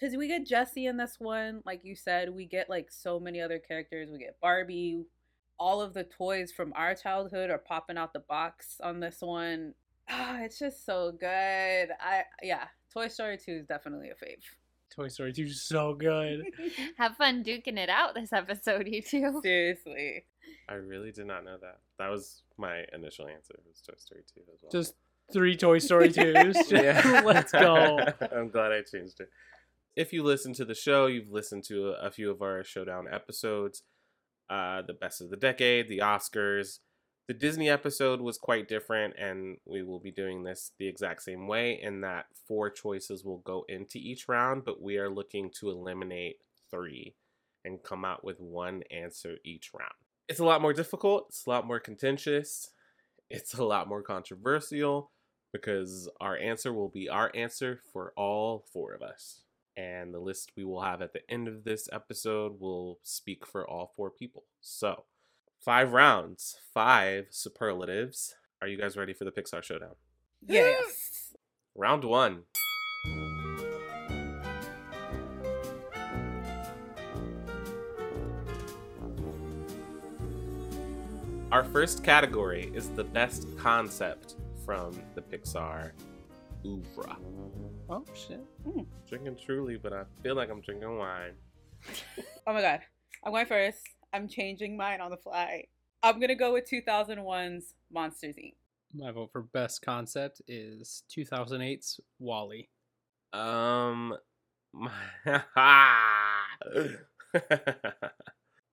Cuz 0.00 0.16
we 0.16 0.28
get 0.28 0.46
Jessie 0.46 0.86
in 0.86 0.96
this 0.96 1.16
one, 1.18 1.62
like 1.64 1.84
you 1.84 1.96
said, 1.96 2.34
we 2.34 2.46
get 2.46 2.70
like 2.70 2.90
so 2.90 3.18
many 3.18 3.40
other 3.40 3.58
characters. 3.58 4.10
We 4.10 4.18
get 4.18 4.40
Barbie. 4.40 5.04
All 5.58 5.80
of 5.80 5.94
the 5.94 6.04
toys 6.04 6.52
from 6.52 6.72
our 6.74 6.94
childhood 6.94 7.50
are 7.50 7.58
popping 7.58 7.96
out 7.96 8.12
the 8.12 8.20
box 8.20 8.80
on 8.82 9.00
this 9.00 9.18
one. 9.20 9.74
Ah, 10.08 10.40
it's 10.42 10.58
just 10.58 10.84
so 10.84 11.12
good. 11.12 11.88
I 12.00 12.22
yeah, 12.42 12.64
Toy 12.92 13.08
Story 13.08 13.38
2 13.38 13.52
is 13.52 13.66
definitely 13.66 14.10
a 14.10 14.14
fave. 14.14 14.42
Toy 14.94 15.08
Story 15.08 15.32
2 15.32 15.42
is 15.44 15.62
so 15.62 15.94
good. 15.94 16.44
Have 16.98 17.16
fun 17.16 17.42
duking 17.42 17.78
it 17.78 17.88
out 17.88 18.14
this 18.14 18.32
episode, 18.32 18.86
you 18.86 19.02
two. 19.02 19.40
Seriously. 19.42 20.24
I 20.68 20.74
really 20.74 21.10
did 21.10 21.26
not 21.26 21.44
know 21.44 21.56
that. 21.60 21.78
That 21.98 22.10
was 22.10 22.42
my 22.58 22.84
initial 22.92 23.26
answer. 23.26 23.54
Was 23.66 23.80
Toy 23.80 23.94
Story 23.98 24.22
2 24.34 24.40
as 24.52 24.58
well. 24.62 24.70
Just 24.70 24.94
three 25.32 25.56
Toy 25.56 25.78
Story 25.78 26.08
2s. 26.10 26.70
yeah. 26.70 27.22
Let's 27.24 27.52
go. 27.52 27.98
I'm 28.30 28.50
glad 28.50 28.72
I 28.72 28.82
changed 28.82 29.20
it. 29.20 29.30
if 29.96 30.12
you 30.12 30.22
listen 30.22 30.52
to 30.54 30.64
the 30.64 30.74
show, 30.74 31.06
you've 31.06 31.30
listened 31.30 31.64
to 31.64 31.88
a, 31.90 32.06
a 32.06 32.10
few 32.10 32.30
of 32.30 32.42
our 32.42 32.62
showdown 32.62 33.06
episodes, 33.10 33.82
uh, 34.50 34.82
the 34.82 34.92
best 34.92 35.20
of 35.22 35.30
the 35.30 35.36
decade, 35.36 35.88
the 35.88 35.98
Oscars. 35.98 36.78
The 37.26 37.34
Disney 37.34 37.70
episode 37.70 38.20
was 38.20 38.36
quite 38.36 38.68
different, 38.68 39.14
and 39.18 39.56
we 39.64 39.82
will 39.82 39.98
be 39.98 40.10
doing 40.10 40.42
this 40.42 40.72
the 40.78 40.86
exact 40.86 41.22
same 41.22 41.46
way 41.46 41.80
in 41.80 42.02
that 42.02 42.26
four 42.46 42.68
choices 42.68 43.24
will 43.24 43.38
go 43.38 43.64
into 43.66 43.96
each 43.96 44.28
round, 44.28 44.66
but 44.66 44.82
we 44.82 44.98
are 44.98 45.08
looking 45.08 45.50
to 45.60 45.70
eliminate 45.70 46.36
three 46.70 47.14
and 47.64 47.82
come 47.82 48.04
out 48.04 48.24
with 48.24 48.40
one 48.40 48.82
answer 48.90 49.36
each 49.42 49.70
round. 49.72 49.94
It's 50.28 50.40
a 50.40 50.44
lot 50.44 50.60
more 50.60 50.74
difficult, 50.74 51.26
it's 51.30 51.46
a 51.46 51.50
lot 51.50 51.66
more 51.66 51.80
contentious, 51.80 52.70
it's 53.30 53.54
a 53.54 53.64
lot 53.64 53.88
more 53.88 54.02
controversial 54.02 55.10
because 55.50 56.10
our 56.20 56.36
answer 56.36 56.74
will 56.74 56.88
be 56.88 57.08
our 57.08 57.30
answer 57.34 57.80
for 57.90 58.12
all 58.18 58.66
four 58.70 58.92
of 58.92 59.00
us. 59.00 59.40
And 59.78 60.12
the 60.12 60.20
list 60.20 60.52
we 60.56 60.64
will 60.64 60.82
have 60.82 61.00
at 61.00 61.14
the 61.14 61.28
end 61.30 61.48
of 61.48 61.64
this 61.64 61.88
episode 61.90 62.60
will 62.60 62.98
speak 63.02 63.46
for 63.46 63.66
all 63.66 63.92
four 63.96 64.10
people. 64.10 64.44
So, 64.60 65.04
five 65.64 65.92
rounds, 65.92 66.58
five 66.74 67.26
superlatives. 67.30 68.34
Are 68.60 68.68
you 68.68 68.76
guys 68.78 68.96
ready 68.96 69.14
for 69.14 69.24
the 69.24 69.30
Pixar 69.30 69.62
Showdown? 69.62 69.94
Yes. 70.46 71.34
Round 71.74 72.04
one. 72.04 72.42
Our 81.50 81.64
first 81.64 82.04
category 82.04 82.70
is 82.74 82.90
the 82.90 83.04
best 83.04 83.46
concept 83.56 84.34
from 84.66 85.00
the 85.14 85.22
Pixar 85.22 85.92
oeuvre. 86.66 87.16
Oh 87.88 88.04
shit. 88.14 88.44
Hmm. 88.64 88.82
Drinking 89.08 89.36
truly, 89.42 89.76
but 89.76 89.92
I 89.92 90.02
feel 90.22 90.34
like 90.34 90.50
I'm 90.50 90.60
drinking 90.60 90.98
wine. 90.98 91.32
Oh 92.46 92.52
my 92.52 92.60
god. 92.60 92.80
I'm 93.24 93.32
going 93.32 93.46
first. 93.46 93.80
I'm 94.14 94.28
changing 94.28 94.76
mine 94.76 95.00
on 95.00 95.10
the 95.10 95.16
fly. 95.16 95.64
I'm 96.02 96.20
gonna 96.20 96.36
go 96.36 96.52
with 96.52 96.70
2001's 96.70 97.74
Monsters 97.92 98.36
Inc. 98.36 98.54
My 98.94 99.10
vote 99.10 99.30
for 99.32 99.42
best 99.42 99.82
concept 99.82 100.40
is 100.46 101.02
2008's 101.10 101.98
WALL-E. 102.20 102.68
Um, 103.32 104.14
my, 104.72 104.92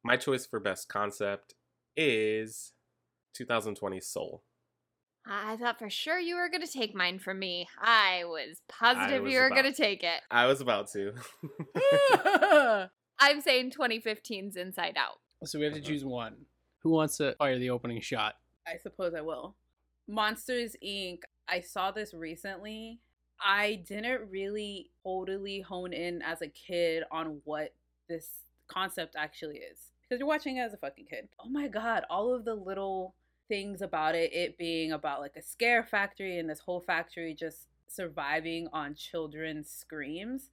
my 0.04 0.18
choice 0.18 0.46
for 0.46 0.60
best 0.60 0.90
concept 0.90 1.56
is 1.98 2.74
2020 3.34 4.00
Soul. 4.00 4.44
I 5.26 5.58
thought 5.58 5.80
for 5.80 5.90
sure 5.90 6.20
you 6.20 6.36
were 6.36 6.50
going 6.50 6.66
to 6.66 6.72
take 6.72 6.96
mine 6.96 7.18
from 7.18 7.40
me. 7.40 7.68
I 7.80 8.24
was 8.26 8.62
positive 8.70 9.24
was 9.24 9.34
you 9.34 9.40
were 9.40 9.48
about- 9.48 9.62
going 9.62 9.74
to 9.74 9.82
take 9.82 10.04
it. 10.04 10.22
I 10.30 10.46
was 10.46 10.62
about 10.62 10.92
to. 10.92 11.14
I'm 13.20 13.42
saying 13.42 13.72
2015's 13.72 14.56
Inside 14.56 14.98
Out. 14.98 15.20
So 15.44 15.60
we 15.60 15.66
have 15.66 15.74
to 15.74 15.80
uh-huh. 15.80 15.90
choose 15.90 16.06
one. 16.06 16.36
Who 16.80 16.92
wants 16.92 17.18
to 17.18 17.36
fire 17.36 17.58
the 17.58 17.70
opening 17.70 18.02
shot? 18.02 18.36
I 18.68 18.78
suppose 18.78 19.14
I 19.14 19.22
will. 19.22 19.56
Monsters 20.08 20.76
Inc. 20.84 21.22
I 21.48 21.62
saw 21.62 21.92
this 21.92 22.14
recently. 22.14 23.00
I 23.44 23.82
didn't 23.88 24.30
really 24.30 24.90
totally 25.04 25.62
hone 25.62 25.94
in 25.94 26.22
as 26.22 26.42
a 26.42 26.48
kid 26.48 27.04
on 27.12 27.42
what 27.44 27.74
this 28.08 28.46
concept 28.68 29.16
actually 29.18 29.58
is. 29.58 29.80
Because 30.04 30.20
you're 30.20 30.28
watching 30.28 30.58
it 30.58 30.62
as 30.62 30.74
a 30.74 30.78
fucking 30.78 31.06
kid. 31.06 31.28
Oh 31.44 31.50
my 31.50 31.68
god, 31.68 32.04
all 32.10 32.34
of 32.34 32.46
the 32.46 32.54
little 32.54 33.16
things 33.48 33.82
about 33.82 34.16
it, 34.16 34.34
it 34.34 34.58
being 34.58 34.92
about 34.92 35.22
like 35.22 35.36
a 35.36 35.42
scare 35.42 35.84
factory 35.84 36.40
and 36.40 36.50
this 36.50 36.60
whole 36.60 36.82
factory 36.82 37.34
just 37.34 37.68
surviving 37.88 38.68
on 38.72 38.96
children's 38.96 39.70
screams. 39.70 40.52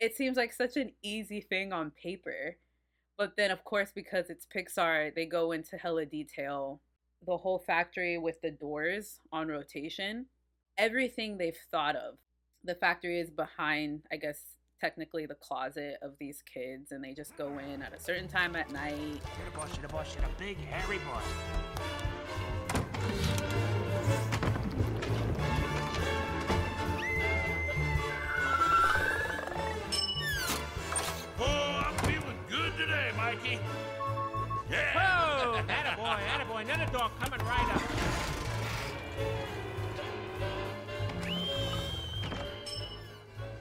It 0.00 0.16
seems 0.16 0.36
like 0.36 0.52
such 0.52 0.76
an 0.76 0.92
easy 1.02 1.40
thing 1.40 1.72
on 1.72 1.90
paper. 1.90 2.56
But 3.16 3.36
then, 3.36 3.50
of 3.50 3.62
course, 3.64 3.90
because 3.94 4.28
it's 4.28 4.46
Pixar, 4.46 5.14
they 5.14 5.26
go 5.26 5.52
into 5.52 5.76
hella 5.76 6.04
detail. 6.04 6.80
The 7.26 7.36
whole 7.36 7.58
factory 7.58 8.18
with 8.18 8.40
the 8.42 8.50
doors 8.50 9.20
on 9.32 9.48
rotation, 9.48 10.26
everything 10.76 11.38
they've 11.38 11.56
thought 11.70 11.96
of. 11.96 12.16
The 12.64 12.74
factory 12.74 13.20
is 13.20 13.30
behind, 13.30 14.02
I 14.12 14.16
guess, 14.16 14.40
technically 14.80 15.26
the 15.26 15.36
closet 15.36 15.96
of 16.02 16.12
these 16.18 16.42
kids, 16.42 16.92
and 16.92 17.02
they 17.02 17.14
just 17.14 17.36
go 17.36 17.58
in 17.58 17.82
at 17.82 17.94
a 17.94 18.00
certain 18.00 18.28
time 18.28 18.56
at 18.56 18.70
night. 18.70 19.20
The 19.44 19.56
boss, 19.56 19.70
you're 19.74 19.86
the 19.86 19.92
boss, 19.92 20.14
you're 20.14 20.24
big 20.38 20.58
hairy. 20.58 20.98
Today, 33.34 33.54
Mikey. 33.54 33.60
Yeah. 34.70 34.94
Whoa! 34.94 35.62
Attaboy, 35.62 36.18
attaboy, 36.26 36.62
another 36.62 36.90
dog 36.92 37.10
coming 37.20 37.40
right 37.46 37.74
up. 37.74 37.82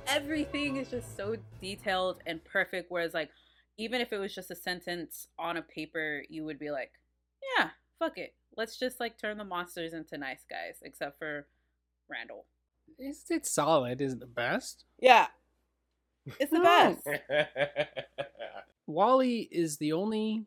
Everything 0.07 0.77
is 0.77 0.89
just 0.89 1.17
so 1.17 1.35
detailed 1.59 2.19
and 2.25 2.43
perfect. 2.43 2.91
Whereas, 2.91 3.13
like, 3.13 3.29
even 3.77 4.01
if 4.01 4.13
it 4.13 4.17
was 4.17 4.33
just 4.33 4.51
a 4.51 4.55
sentence 4.55 5.27
on 5.39 5.57
a 5.57 5.61
paper, 5.61 6.23
you 6.29 6.45
would 6.45 6.59
be 6.59 6.71
like, 6.71 6.91
yeah, 7.57 7.69
fuck 7.99 8.17
it. 8.17 8.33
Let's 8.55 8.77
just 8.77 8.99
like 8.99 9.17
turn 9.17 9.37
the 9.37 9.43
monsters 9.43 9.93
into 9.93 10.17
nice 10.17 10.45
guys, 10.49 10.75
except 10.83 11.17
for 11.17 11.47
Randall. 12.09 12.45
It's, 12.99 13.31
it's 13.31 13.49
solid. 13.49 13.99
Isn't 14.01 14.19
the 14.19 14.27
best? 14.27 14.85
Yeah. 14.99 15.27
It's 16.39 16.51
the 16.51 16.59
best. 16.59 17.07
WALL-E 18.87 19.47
is 19.51 19.77
the 19.77 19.93
only 19.93 20.45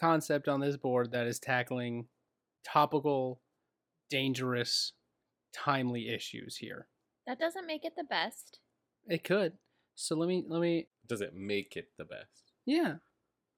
concept 0.00 0.48
on 0.48 0.60
this 0.60 0.76
board 0.76 1.12
that 1.12 1.26
is 1.26 1.38
tackling 1.38 2.06
topical, 2.64 3.40
dangerous, 4.10 4.92
timely 5.52 6.08
issues 6.08 6.56
here. 6.56 6.86
That 7.26 7.38
doesn't 7.38 7.66
make 7.66 7.84
it 7.84 7.92
the 7.96 8.04
best. 8.04 8.58
It 9.06 9.24
could. 9.24 9.52
So 9.94 10.16
let 10.16 10.28
me 10.28 10.44
let 10.48 10.60
me 10.60 10.88
Does 11.06 11.20
it 11.20 11.34
make 11.34 11.76
it 11.76 11.88
the 11.98 12.04
best? 12.04 12.52
yeah. 12.64 12.94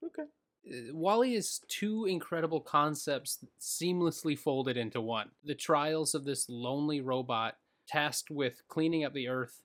Okay. 0.05 0.29
Uh, 0.71 0.95
WALL-E 0.95 1.35
is 1.35 1.61
two 1.69 2.05
incredible 2.07 2.61
concepts 2.61 3.45
seamlessly 3.61 4.39
folded 4.39 4.77
into 4.77 5.01
one. 5.01 5.31
The 5.45 5.55
trials 5.55 6.15
of 6.15 6.25
this 6.25 6.47
lonely 6.49 7.01
robot 7.01 7.57
tasked 7.87 8.31
with 8.31 8.63
cleaning 8.69 9.05
up 9.05 9.13
the 9.15 9.29
earth 9.29 9.61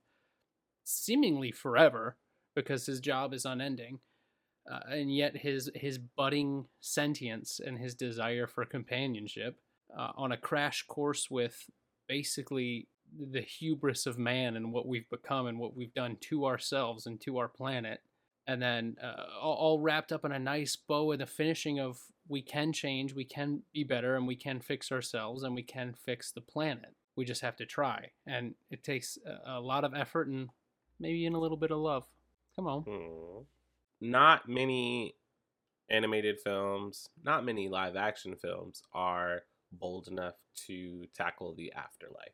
seemingly 0.84 1.52
forever 1.52 2.18
because 2.56 2.86
his 2.86 3.00
job 3.00 3.34
is 3.34 3.46
unending. 3.46 4.00
Uh, 4.70 4.80
and 4.90 5.16
yet 5.16 5.38
his 5.38 5.70
his 5.76 5.98
budding 5.98 6.66
sentience 6.80 7.60
and 7.66 7.78
his 7.78 7.96
desire 7.96 8.48
for 8.48 8.66
companionship 8.66 9.58
uh, 9.98 10.12
on 10.16 10.32
a 10.32 10.38
crash 10.38 10.86
course 10.88 11.30
with 11.30 11.70
basically 12.08 12.88
the 13.32 13.42
hubris 13.42 14.06
of 14.06 14.20
man 14.20 14.56
and 14.56 14.72
what 14.72 14.88
we've 14.88 15.10
become 15.10 15.48
and 15.48 15.58
what 15.58 15.76
we've 15.76 15.94
done 15.94 16.18
to 16.22 16.46
ourselves 16.46 17.06
and 17.06 17.20
to 17.22 17.38
our 17.38 17.48
planet. 17.48 18.02
And 18.48 18.62
then 18.62 18.96
uh, 19.02 19.24
all, 19.42 19.56
all 19.56 19.80
wrapped 19.80 20.12
up 20.12 20.26
in 20.26 20.32
a 20.32 20.40
nice 20.40 20.76
bow 20.76 21.12
and 21.12 21.22
the 21.22 21.26
finishing 21.26 21.80
of 21.80 22.00
we 22.28 22.42
can 22.42 22.72
change 22.72 23.14
we 23.14 23.26
can 23.26 23.64
be 23.74 23.84
better 23.84 24.16
and 24.16 24.28
we 24.28 24.36
can 24.36 24.60
fix 24.60 24.92
ourselves 24.92 25.44
and 25.44 25.56
we 25.56 25.64
can 25.64 25.94
fix 25.94 26.32
the 26.32 26.42
planet. 26.42 26.94
We 27.16 27.26
just 27.26 27.42
have 27.42 27.58
to 27.58 27.66
try. 27.66 28.12
And 28.28 28.56
it 28.72 28.84
takes 28.84 29.18
a, 29.26 29.54
a 29.54 29.60
lot 29.60 29.84
of 29.84 29.94
effort 29.94 30.28
and 30.28 30.50
maybe 31.00 31.20
even 31.20 31.34
a 31.34 31.40
little 31.40 31.58
bit 31.58 31.72
of 31.72 31.80
love. 31.80 32.06
Come 32.56 32.68
on. 32.68 32.84
Hmm. 32.84 33.44
Not 34.02 34.48
many 34.48 35.16
animated 35.90 36.40
films, 36.40 37.10
not 37.24 37.46
many 37.46 37.68
live 37.68 37.96
action 37.96 38.36
films 38.36 38.82
are 38.94 39.44
bold 39.72 40.08
enough 40.08 40.36
to 40.68 41.06
tackle 41.16 41.54
the 41.56 41.74
afterlife. 41.74 42.34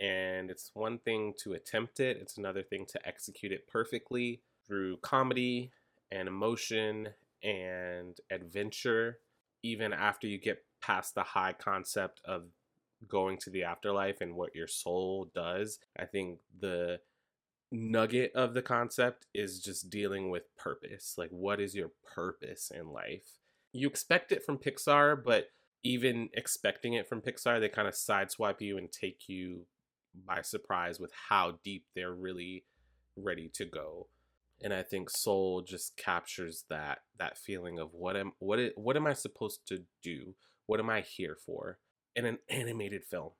And 0.00 0.50
it's 0.50 0.70
one 0.74 0.98
thing 0.98 1.34
to 1.42 1.52
attempt 1.52 2.00
it, 2.00 2.16
it's 2.16 2.38
another 2.38 2.62
thing 2.62 2.86
to 2.86 3.06
execute 3.06 3.52
it 3.52 3.68
perfectly 3.68 4.42
through 4.66 4.96
comedy 4.98 5.70
and 6.10 6.28
emotion 6.28 7.08
and 7.42 8.16
adventure, 8.30 9.18
even 9.62 9.92
after 9.92 10.26
you 10.26 10.38
get 10.38 10.64
past 10.80 11.14
the 11.14 11.22
high 11.22 11.52
concept 11.52 12.20
of 12.24 12.44
going 13.08 13.36
to 13.38 13.50
the 13.50 13.64
afterlife 13.64 14.20
and 14.20 14.34
what 14.34 14.54
your 14.54 14.66
soul 14.66 15.30
does. 15.34 15.78
I 15.98 16.04
think 16.04 16.38
the 16.60 17.00
nugget 17.72 18.32
of 18.34 18.54
the 18.54 18.62
concept 18.62 19.26
is 19.34 19.60
just 19.60 19.90
dealing 19.90 20.30
with 20.30 20.54
purpose. 20.56 21.14
Like, 21.16 21.30
what 21.30 21.60
is 21.60 21.74
your 21.74 21.90
purpose 22.14 22.70
in 22.70 22.88
life? 22.92 23.38
You 23.72 23.88
expect 23.88 24.32
it 24.32 24.44
from 24.44 24.58
Pixar, 24.58 25.22
but 25.24 25.48
even 25.82 26.28
expecting 26.34 26.92
it 26.94 27.08
from 27.08 27.22
Pixar, 27.22 27.58
they 27.58 27.68
kind 27.68 27.88
of 27.88 27.94
sideswipe 27.94 28.60
you 28.60 28.78
and 28.78 28.92
take 28.92 29.28
you 29.28 29.66
by 30.26 30.42
surprise 30.42 31.00
with 31.00 31.10
how 31.30 31.58
deep 31.64 31.86
they're 31.94 32.12
really 32.12 32.64
ready 33.16 33.48
to 33.54 33.64
go. 33.64 34.08
And 34.62 34.72
I 34.72 34.82
think 34.82 35.10
Soul 35.10 35.62
just 35.62 35.96
captures 35.96 36.64
that 36.68 36.98
that 37.18 37.36
feeling 37.38 37.78
of 37.80 37.94
what 37.94 38.16
am 38.16 38.32
what 38.38 38.60
i- 38.60 38.72
what 38.76 38.96
am 38.96 39.06
I 39.06 39.14
supposed 39.14 39.66
to 39.68 39.84
do? 40.02 40.36
What 40.66 40.78
am 40.78 40.88
I 40.90 41.00
here 41.00 41.34
for? 41.34 41.78
In 42.14 42.26
an 42.26 42.38
animated 42.48 43.04
film. 43.04 43.32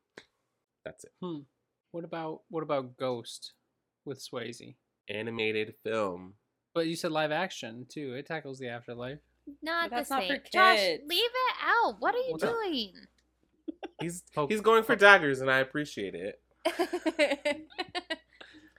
That's 0.84 1.04
it. 1.04 1.12
hmm 1.20 1.40
what 1.92 2.04
about 2.04 2.42
what 2.48 2.62
about 2.62 2.96
ghost 2.96 3.52
with 4.04 4.18
swayze 4.24 4.74
animated 5.08 5.74
film. 5.82 6.34
But 6.74 6.86
you 6.86 6.96
said 6.96 7.12
live 7.12 7.32
action 7.32 7.86
too. 7.88 8.14
It 8.14 8.26
tackles 8.26 8.58
the 8.58 8.68
afterlife. 8.68 9.18
Not 9.62 9.90
But 9.90 9.96
that's 9.96 10.08
the 10.08 10.14
not 10.16 10.22
same. 10.28 10.38
for 10.40 10.48
Josh, 10.52 10.76
kids. 10.78 11.02
leave 11.08 11.24
it 11.24 11.54
out. 11.64 11.96
What 11.98 12.14
are 12.14 12.18
you 12.18 12.36
Well, 12.40 12.52
no. 12.52 12.62
doing? 12.62 12.92
He's 14.00 14.22
Poke- 14.34 14.44
oh. 14.50 14.52
he's 14.52 14.60
going 14.60 14.84
for 14.84 14.96
daggers, 14.96 15.40
and 15.40 15.50
I 15.50 15.58
appreciate 15.58 16.14
it. 16.14 16.40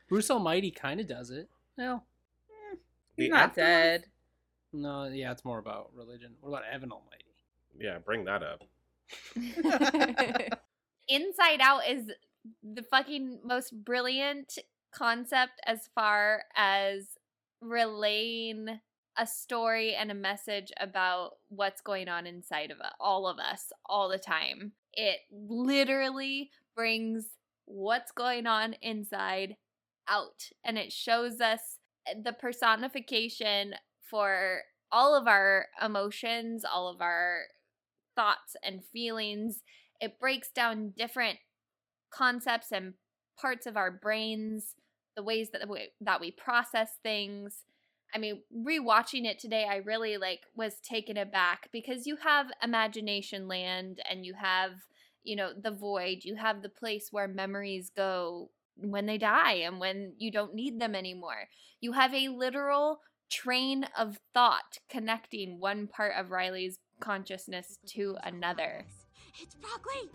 Bruce 0.09 0.29
Almighty 0.31 0.71
kind 0.71 0.99
of 0.99 1.07
does 1.07 1.29
it. 1.31 1.49
Well, 1.77 2.05
He's 3.17 3.25
The 3.27 3.29
not 3.29 3.43
afterlife? 3.49 3.55
dead. 3.73 4.05
no, 4.73 5.05
yeah, 5.05 5.31
it's 5.31 5.45
more 5.45 5.59
about 5.59 5.91
religion. 5.95 6.31
What 6.41 6.49
about 6.49 6.63
Evan 6.71 6.91
Almighty? 6.91 7.25
Yeah, 7.79 7.99
bring 7.99 8.25
that 8.25 8.41
up. 8.43 8.63
Inside 11.07 11.59
Out 11.61 11.81
is 11.89 12.11
the 12.63 12.83
fucking 12.83 13.39
most 13.43 13.71
brilliant 13.83 14.57
concept 14.95 15.53
as 15.65 15.89
far 15.93 16.43
as 16.55 17.17
relaying 17.61 18.79
a 19.17 19.27
story 19.27 19.93
and 19.93 20.11
a 20.11 20.15
message 20.15 20.71
about 20.79 21.31
what's 21.49 21.81
going 21.81 22.09
on 22.09 22.25
inside 22.25 22.71
of 22.71 22.77
all 22.99 23.27
of 23.27 23.37
us 23.37 23.71
all 23.85 24.09
the 24.09 24.17
time. 24.17 24.73
It 24.93 25.19
literally 25.31 26.49
brings 26.75 27.27
what's 27.65 28.11
going 28.11 28.47
on 28.47 28.75
inside 28.81 29.55
out 30.07 30.49
and 30.65 30.77
it 30.77 30.91
shows 30.91 31.39
us 31.39 31.77
eh, 32.07 32.15
the 32.23 32.33
personification 32.33 33.75
for 34.09 34.61
all 34.91 35.15
of 35.15 35.27
our 35.27 35.67
emotions, 35.83 36.63
all 36.65 36.89
of 36.89 37.01
our 37.01 37.43
thoughts 38.15 38.55
and 38.63 38.83
feelings. 38.91 39.61
It 39.99 40.19
breaks 40.19 40.49
down 40.51 40.93
different 40.97 41.39
concepts 42.13 42.71
and 42.71 42.93
parts 43.39 43.65
of 43.65 43.77
our 43.77 43.91
brains, 43.91 44.75
the 45.15 45.23
ways 45.23 45.49
that 45.51 45.67
we, 45.67 45.89
that 46.01 46.21
we 46.21 46.31
process 46.31 46.97
things. 47.01 47.63
I 48.13 48.19
mean, 48.19 48.43
rewatching 48.55 49.25
it 49.25 49.39
today, 49.39 49.65
I 49.69 49.77
really 49.77 50.17
like 50.17 50.41
was 50.55 50.75
taken 50.79 51.17
aback 51.17 51.69
because 51.71 52.05
you 52.05 52.17
have 52.17 52.47
imagination 52.61 53.47
land 53.47 54.01
and 54.09 54.25
you 54.25 54.35
have, 54.35 54.71
you 55.23 55.35
know, 55.35 55.51
the 55.59 55.71
void, 55.71 56.19
you 56.23 56.35
have 56.35 56.61
the 56.61 56.69
place 56.69 57.07
where 57.11 57.27
memories 57.27 57.91
go 57.95 58.49
when 58.75 59.05
they 59.05 59.17
die 59.17 59.53
and 59.53 59.79
when 59.79 60.13
you 60.17 60.31
don't 60.31 60.53
need 60.53 60.79
them 60.79 60.95
anymore. 60.95 61.47
You 61.79 61.93
have 61.93 62.13
a 62.13 62.29
literal 62.29 62.99
train 63.29 63.87
of 63.97 64.19
thought 64.33 64.77
connecting 64.89 65.59
one 65.59 65.87
part 65.87 66.13
of 66.17 66.31
Riley's 66.31 66.77
consciousness 66.99 67.79
to 67.87 68.15
another. 68.23 68.85
It's 69.41 69.55
broccoli. 69.55 70.09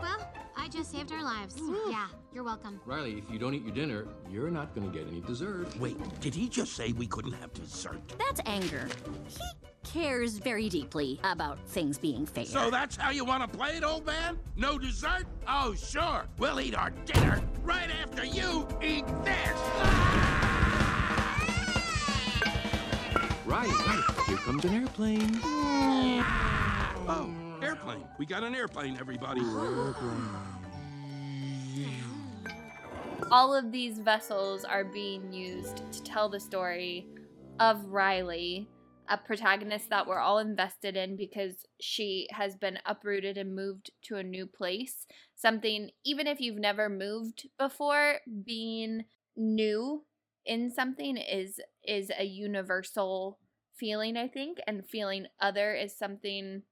Well, 0.00 0.32
I 0.66 0.68
just 0.68 0.90
saved 0.90 1.12
our 1.12 1.22
lives. 1.22 1.54
yeah, 1.88 2.08
you're 2.34 2.42
welcome. 2.42 2.80
Riley, 2.84 3.16
if 3.18 3.30
you 3.30 3.38
don't 3.38 3.54
eat 3.54 3.62
your 3.62 3.72
dinner, 3.72 4.04
you're 4.28 4.50
not 4.50 4.74
going 4.74 4.90
to 4.90 4.98
get 4.98 5.06
any 5.06 5.20
dessert. 5.20 5.68
Wait, 5.78 5.96
did 6.18 6.34
he 6.34 6.48
just 6.48 6.72
say 6.72 6.90
we 6.90 7.06
couldn't 7.06 7.34
have 7.34 7.54
dessert? 7.54 8.00
That's 8.18 8.40
anger. 8.46 8.88
He 9.28 9.44
cares 9.84 10.38
very 10.38 10.68
deeply 10.68 11.20
about 11.22 11.60
things 11.68 11.98
being 11.98 12.26
fair. 12.26 12.46
So 12.46 12.68
that's 12.68 12.96
how 12.96 13.10
you 13.10 13.24
want 13.24 13.48
to 13.48 13.56
play 13.56 13.76
it, 13.76 13.84
old 13.84 14.06
man? 14.06 14.40
No 14.56 14.76
dessert? 14.76 15.26
Oh, 15.46 15.76
sure. 15.76 16.26
We'll 16.36 16.60
eat 16.60 16.74
our 16.74 16.90
dinner 16.90 17.40
right 17.62 17.88
after 18.02 18.24
you 18.24 18.66
eat 18.82 19.06
this. 19.22 19.52
Ah! 19.54 20.16
Riley, 23.46 23.70
Riley, 23.70 24.02
here 24.26 24.36
comes 24.38 24.64
an 24.64 24.74
airplane. 24.74 25.40
Oh, 27.08 27.32
airplane. 27.62 28.02
We 28.18 28.26
got 28.26 28.42
an 28.42 28.54
airplane, 28.54 28.96
everybody. 28.98 29.42
All 33.30 33.54
of 33.54 33.72
these 33.72 33.98
vessels 33.98 34.64
are 34.64 34.84
being 34.84 35.32
used 35.32 35.82
to 35.92 36.02
tell 36.02 36.28
the 36.28 36.40
story 36.40 37.06
of 37.58 37.84
Riley, 37.86 38.68
a 39.08 39.16
protagonist 39.16 39.90
that 39.90 40.06
we're 40.06 40.18
all 40.18 40.38
invested 40.38 40.96
in 40.96 41.16
because 41.16 41.64
she 41.80 42.28
has 42.30 42.56
been 42.56 42.78
uprooted 42.86 43.36
and 43.36 43.54
moved 43.54 43.90
to 44.02 44.16
a 44.16 44.22
new 44.22 44.46
place. 44.46 45.06
Something, 45.34 45.90
even 46.04 46.26
if 46.26 46.40
you've 46.40 46.58
never 46.58 46.88
moved 46.88 47.48
before, 47.58 48.20
being 48.44 49.04
new 49.36 50.04
in 50.44 50.70
something 50.70 51.16
is 51.16 51.60
is 51.84 52.10
a 52.16 52.24
universal 52.24 53.38
feeling, 53.74 54.16
I 54.16 54.28
think, 54.28 54.58
and 54.66 54.88
feeling 54.88 55.26
other 55.40 55.74
is 55.74 55.96
something 55.96 56.62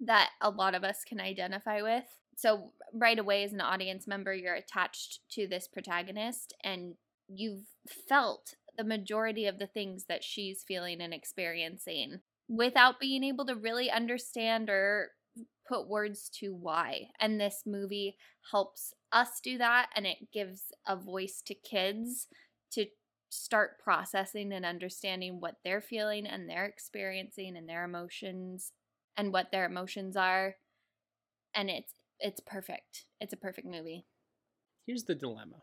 that 0.00 0.30
a 0.40 0.50
lot 0.50 0.74
of 0.74 0.84
us 0.84 1.04
can 1.06 1.20
identify 1.20 1.82
with. 1.82 2.04
So 2.36 2.72
right 2.92 3.18
away 3.18 3.44
as 3.44 3.52
an 3.52 3.60
audience 3.60 4.06
member, 4.06 4.32
you're 4.32 4.54
attached 4.54 5.20
to 5.32 5.46
this 5.46 5.66
protagonist 5.66 6.54
and 6.62 6.94
you've 7.28 7.64
felt 8.08 8.54
the 8.76 8.84
majority 8.84 9.46
of 9.46 9.58
the 9.58 9.66
things 9.66 10.04
that 10.08 10.22
she's 10.22 10.62
feeling 10.62 11.00
and 11.00 11.14
experiencing 11.14 12.20
without 12.48 13.00
being 13.00 13.24
able 13.24 13.46
to 13.46 13.54
really 13.54 13.90
understand 13.90 14.68
or 14.68 15.12
put 15.66 15.88
words 15.88 16.28
to 16.40 16.54
why. 16.54 17.08
And 17.18 17.40
this 17.40 17.62
movie 17.66 18.16
helps 18.52 18.92
us 19.12 19.40
do 19.42 19.58
that 19.58 19.88
and 19.96 20.06
it 20.06 20.30
gives 20.32 20.64
a 20.86 20.94
voice 20.94 21.42
to 21.46 21.54
kids 21.54 22.28
to 22.72 22.86
start 23.30 23.78
processing 23.82 24.52
and 24.52 24.64
understanding 24.64 25.40
what 25.40 25.56
they're 25.64 25.80
feeling 25.80 26.26
and 26.26 26.48
they're 26.48 26.66
experiencing 26.66 27.56
and 27.56 27.68
their 27.68 27.84
emotions 27.84 28.72
and 29.16 29.32
what 29.32 29.50
their 29.50 29.64
emotions 29.64 30.16
are. 30.16 30.56
And 31.54 31.70
it's 31.70 31.94
it's 32.20 32.40
perfect. 32.40 33.06
It's 33.20 33.32
a 33.32 33.36
perfect 33.36 33.66
movie. 33.66 34.06
Here's 34.86 35.04
the 35.04 35.14
dilemma. 35.14 35.62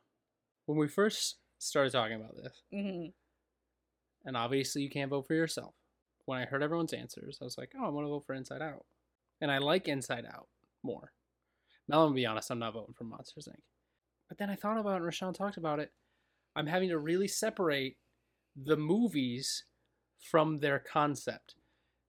When 0.66 0.78
we 0.78 0.88
first 0.88 1.38
started 1.60 1.92
talking 1.92 2.16
about 2.16 2.36
this, 2.36 2.62
hmm 2.72 3.08
and 4.26 4.38
obviously 4.38 4.82
you 4.82 4.89
can't 4.89 5.10
vote 5.10 5.28
for 5.28 5.34
yourself. 5.34 5.74
When 6.26 6.39
I 6.39 6.46
heard 6.46 6.63
everyone's 6.63 6.94
answers, 6.94 7.39
I 7.42 7.44
was 7.44 7.58
like, 7.58 7.74
oh, 7.78 7.86
I 7.86 7.89
want 7.89 8.06
to 8.06 8.10
vote 8.10 8.26
for 8.26 8.34
Inside 8.34 8.62
Out. 8.62 8.86
And 9.42 9.52
I 9.52 9.58
like 9.58 9.88
Inside 9.88 10.26
Out 10.26 10.48
more. 10.82 11.12
Now, 11.89 12.00
I'm 12.00 12.06
gonna 12.06 12.16
be 12.16 12.26
honest, 12.26 12.50
I'm 12.50 12.60
not 12.60 12.74
voting 12.74 12.94
for 12.98 13.04
Monsters 13.04 13.50
Inc. 13.52 13.60
But 14.30 14.38
then 14.38 14.50
I 14.50 14.56
thought 14.56 14.78
about 14.78 14.94
it, 14.94 15.04
and 15.04 15.06
Rashawn 15.06 15.34
talked 15.36 15.58
about 15.58 15.80
it. 15.80 15.92
I'm 16.56 16.68
having 16.68 16.89
to 16.89 16.98
really 16.98 17.28
separate 17.28 17.98
the 18.56 18.78
movies 18.78 19.66
from 20.32 20.60
their 20.60 20.80
concept. 20.80 21.56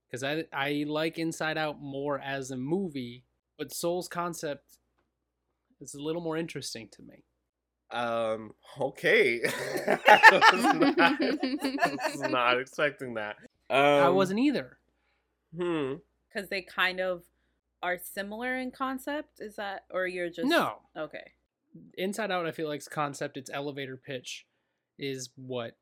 Because 0.06 0.22
I, 0.22 0.44
I 0.52 0.84
like 0.86 1.18
Inside 1.18 1.58
Out 1.58 1.80
more 1.80 2.20
as 2.20 2.52
a 2.52 2.56
movie, 2.56 3.24
but 3.58 3.72
Soul's 3.72 4.08
concept 4.08 4.78
is 5.80 5.94
a 5.94 6.02
little 6.02 6.22
more 6.22 6.36
interesting 6.36 6.88
to 6.92 7.02
me. 7.02 7.24
Um. 7.90 8.52
Okay. 8.80 9.40
I, 9.86 10.50
was 10.52 10.96
not, 10.96 11.00
I 11.00 11.96
was 12.10 12.20
not 12.30 12.60
expecting 12.60 13.14
that. 13.14 13.36
Um, 13.70 13.78
I 13.78 14.08
wasn't 14.08 14.40
either. 14.40 14.78
Hmm. 15.56 15.94
Because 16.32 16.48
they 16.48 16.62
kind 16.62 17.00
of 17.00 17.22
are 17.82 17.98
similar 17.98 18.56
in 18.56 18.70
concept. 18.72 19.40
Is 19.40 19.56
that, 19.56 19.84
or 19.90 20.06
you're 20.06 20.30
just 20.30 20.48
No. 20.48 20.78
Okay. 20.96 21.32
Inside 21.98 22.30
Out, 22.30 22.46
I 22.46 22.52
feel 22.52 22.68
like 22.68 22.78
its 22.78 22.88
concept, 22.88 23.36
its 23.36 23.50
elevator 23.52 23.96
pitch, 23.96 24.46
is 24.98 25.30
what 25.36 25.76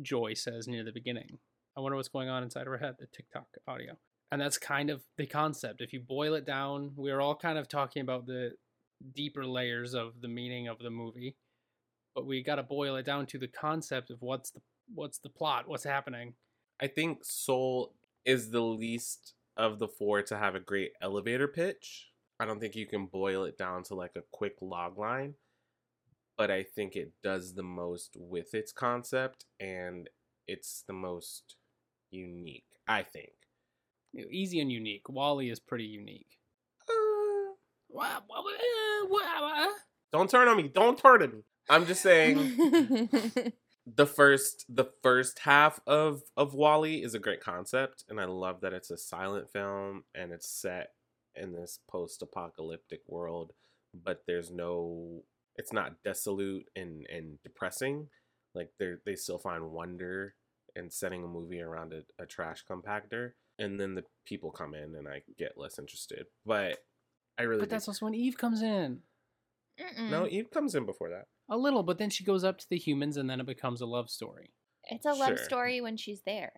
Joy 0.00 0.34
says 0.34 0.66
near 0.66 0.84
the 0.84 0.92
beginning. 0.92 1.38
I 1.76 1.80
wonder 1.80 1.96
what's 1.96 2.08
going 2.08 2.28
on 2.28 2.42
inside 2.42 2.66
her 2.66 2.78
head, 2.78 2.96
the 2.98 3.06
TikTok 3.06 3.46
audio. 3.66 3.96
And 4.32 4.40
that's 4.40 4.56
kind 4.56 4.88
of 4.88 5.02
the 5.18 5.26
concept. 5.26 5.82
If 5.82 5.92
you 5.92 6.00
boil 6.00 6.32
it 6.32 6.46
down, 6.46 6.92
we 6.96 7.10
are 7.10 7.20
all 7.20 7.36
kind 7.36 7.58
of 7.58 7.68
talking 7.68 8.00
about 8.00 8.26
the 8.26 8.52
deeper 9.14 9.44
layers 9.44 9.92
of 9.92 10.22
the 10.22 10.28
meaning 10.28 10.68
of 10.68 10.78
the 10.78 10.88
movie, 10.88 11.36
but 12.14 12.26
we 12.26 12.42
got 12.42 12.54
to 12.54 12.62
boil 12.62 12.96
it 12.96 13.04
down 13.04 13.26
to 13.26 13.38
the 13.38 13.46
concept 13.46 14.10
of 14.10 14.22
what's 14.22 14.50
the 14.50 14.60
what's 14.94 15.18
the 15.18 15.28
plot, 15.28 15.68
what's 15.68 15.84
happening. 15.84 16.32
I 16.80 16.86
think 16.86 17.24
Soul 17.26 17.94
is 18.24 18.50
the 18.50 18.62
least 18.62 19.34
of 19.58 19.78
the 19.78 19.88
four 19.88 20.22
to 20.22 20.38
have 20.38 20.54
a 20.54 20.60
great 20.60 20.92
elevator 21.02 21.46
pitch. 21.46 22.08
I 22.40 22.46
don't 22.46 22.58
think 22.58 22.74
you 22.74 22.86
can 22.86 23.06
boil 23.06 23.44
it 23.44 23.58
down 23.58 23.82
to 23.84 23.94
like 23.94 24.16
a 24.16 24.24
quick 24.32 24.56
log 24.62 24.96
line, 24.98 25.34
but 26.38 26.50
I 26.50 26.62
think 26.62 26.96
it 26.96 27.12
does 27.22 27.52
the 27.52 27.62
most 27.62 28.16
with 28.18 28.54
its 28.54 28.72
concept 28.72 29.44
and 29.60 30.08
it's 30.48 30.84
the 30.86 30.94
most 30.94 31.56
unique, 32.10 32.64
I 32.88 33.02
think. 33.02 33.32
You 34.12 34.22
know, 34.22 34.28
Easy 34.30 34.60
and 34.60 34.70
unique. 34.70 35.08
WALL-E 35.08 35.50
is 35.50 35.60
pretty 35.60 35.84
unique. 35.84 36.38
Uh, 36.88 36.92
eh, 38.00 39.68
Don't 40.12 40.30
turn 40.30 40.48
on 40.48 40.56
me. 40.56 40.68
Don't 40.68 40.98
turn 40.98 41.22
on 41.22 41.30
me. 41.32 41.42
I'm 41.68 41.86
just 41.86 42.02
saying 42.02 42.38
the 43.86 44.06
first 44.06 44.64
the 44.68 44.86
first 45.02 45.40
half 45.40 45.80
of 45.86 46.22
of 46.36 46.54
WALL-E 46.54 47.02
is 47.02 47.14
a 47.14 47.18
great 47.18 47.40
concept 47.40 48.04
and 48.08 48.20
I 48.20 48.24
love 48.24 48.60
that 48.60 48.72
it's 48.72 48.90
a 48.90 48.98
silent 48.98 49.50
film 49.50 50.04
and 50.14 50.32
it's 50.32 50.48
set 50.48 50.90
in 51.34 51.52
this 51.52 51.78
post-apocalyptic 51.88 53.00
world 53.06 53.52
but 53.94 54.22
there's 54.26 54.50
no 54.50 55.22
it's 55.56 55.72
not 55.72 56.02
desolate 56.04 56.64
and 56.76 57.06
and 57.12 57.38
depressing 57.42 58.08
like 58.54 58.70
they 58.78 58.94
they 59.04 59.16
still 59.16 59.38
find 59.38 59.70
wonder 59.70 60.34
in 60.76 60.90
setting 60.90 61.24
a 61.24 61.28
movie 61.28 61.60
around 61.60 61.92
a, 61.92 62.22
a 62.22 62.26
trash 62.26 62.64
compactor 62.68 63.32
and 63.62 63.78
then 63.80 63.94
the 63.94 64.04
people 64.26 64.50
come 64.50 64.74
in 64.74 64.94
and 64.94 65.06
I 65.08 65.22
get 65.38 65.52
less 65.56 65.78
interested 65.78 66.26
but 66.44 66.78
I 67.38 67.42
really 67.44 67.60
But 67.60 67.68
do- 67.70 67.74
that's 67.74 67.88
also 67.88 68.04
when 68.06 68.14
Eve 68.14 68.36
comes 68.36 68.60
in. 68.62 69.00
No, 69.98 70.26
Eve 70.28 70.50
comes 70.50 70.74
in 70.74 70.84
before 70.84 71.08
that. 71.10 71.26
A 71.48 71.56
little, 71.56 71.82
but 71.82 71.96
then 71.98 72.10
she 72.10 72.24
goes 72.24 72.44
up 72.44 72.58
to 72.58 72.66
the 72.68 72.76
humans, 72.78 73.16
and 73.16 73.28
then 73.28 73.40
it 73.40 73.46
becomes 73.46 73.80
a 73.80 73.86
love 73.86 74.10
story. 74.10 74.50
It's 74.84 75.06
a 75.06 75.12
love 75.12 75.38
Sure. 75.38 75.44
story 75.44 75.80
when 75.80 75.96
she's 75.96 76.20
there. 76.26 76.52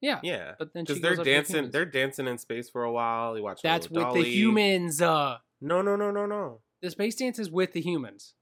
Yeah, 0.00 0.20
Yeah, 0.22 0.54
but 0.58 0.72
then 0.72 0.84
she 0.86 0.94
because 0.94 1.02
they're 1.02 1.12
up 1.12 1.18
to 1.18 1.24
the 1.24 1.30
dancing. 1.30 1.56
humans. 1.56 1.72
They're 1.72 1.84
dancing 1.84 2.26
in 2.26 2.38
space 2.38 2.70
for 2.70 2.82
a 2.84 2.90
while. 2.92 3.36
You 3.36 3.42
watch. 3.44 3.60
That's 3.62 3.88
with 3.88 3.96
little 3.98 4.14
the 4.14 4.20
dolly. 4.22 4.32
humans. 4.34 5.00
Uh, 5.02 5.38
No, 5.60 5.82
no, 5.82 5.96
no, 5.96 6.10
no, 6.10 6.24
no. 6.26 6.60
the 6.82 6.90
space 6.90 7.14
dance 7.16 7.38
is 7.38 7.50
with 7.50 7.72
the 7.72 7.80
humans. 7.82 8.34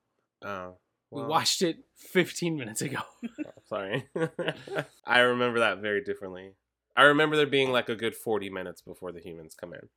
Oh, 0.44 0.78
We 1.10 1.22
watched 1.22 1.60
it 1.62 1.78
15 1.96 2.56
minutes 2.56 2.82
ago. 2.82 3.00
oh, 3.46 3.50
sorry, 3.66 4.08
I 5.04 5.20
remember 5.20 5.58
that 5.60 5.78
very 5.78 6.02
differently. 6.04 6.52
I 6.96 7.02
remember 7.02 7.36
there 7.36 7.46
being 7.46 7.72
like 7.72 7.88
a 7.88 7.96
good 7.96 8.14
forty 8.14 8.50
minutes 8.50 8.82
before 8.82 9.12
the 9.12 9.20
humans 9.20 9.54
come 9.54 9.74
in. 9.74 9.88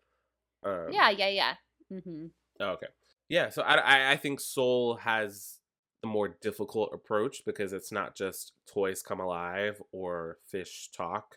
Um, 0.63 0.91
Yeah, 0.91 1.09
yeah, 1.09 1.29
yeah. 1.29 1.53
Mm-hmm. 1.91 2.27
Okay. 2.59 2.87
Yeah, 3.29 3.49
so 3.49 3.61
I, 3.61 3.75
I 3.75 4.11
I 4.11 4.17
think 4.17 4.39
Soul 4.39 4.95
has 4.97 5.59
the 6.01 6.07
more 6.07 6.37
difficult 6.41 6.91
approach 6.93 7.43
because 7.45 7.73
it's 7.73 7.91
not 7.91 8.15
just 8.15 8.53
toys 8.71 9.01
come 9.01 9.19
alive 9.19 9.81
or 9.91 10.37
fish 10.47 10.89
talk. 10.95 11.35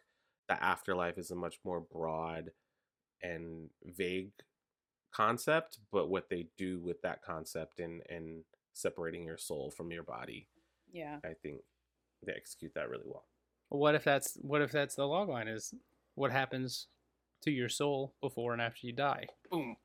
The 0.48 0.62
afterlife 0.62 1.18
is 1.18 1.30
a 1.30 1.36
much 1.36 1.58
more 1.64 1.80
broad 1.80 2.50
and 3.22 3.70
vague 3.84 4.32
concept, 5.12 5.78
but 5.92 6.08
what 6.08 6.28
they 6.30 6.48
do 6.56 6.80
with 6.80 7.02
that 7.02 7.22
concept 7.22 7.80
and 7.80 8.02
and 8.08 8.44
separating 8.72 9.24
your 9.24 9.38
soul 9.38 9.70
from 9.70 9.90
your 9.90 10.04
body, 10.04 10.48
Yeah. 10.92 11.18
I 11.24 11.34
think 11.42 11.60
they 12.24 12.32
execute 12.32 12.72
that 12.74 12.88
really 12.88 13.04
well. 13.06 13.26
What 13.70 13.94
if 13.94 14.04
that's 14.04 14.34
what 14.42 14.60
if 14.62 14.70
that's 14.70 14.94
the 14.94 15.02
logline 15.02 15.48
is 15.52 15.72
what 16.14 16.30
happens 16.30 16.86
to 17.42 17.50
your 17.50 17.68
soul 17.68 18.12
before 18.20 18.52
and 18.52 18.60
after 18.60 18.86
you 18.86 18.92
die? 18.92 19.26
Boom. 19.50 19.76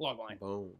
Logline. 0.00 0.38
Boom. 0.40 0.70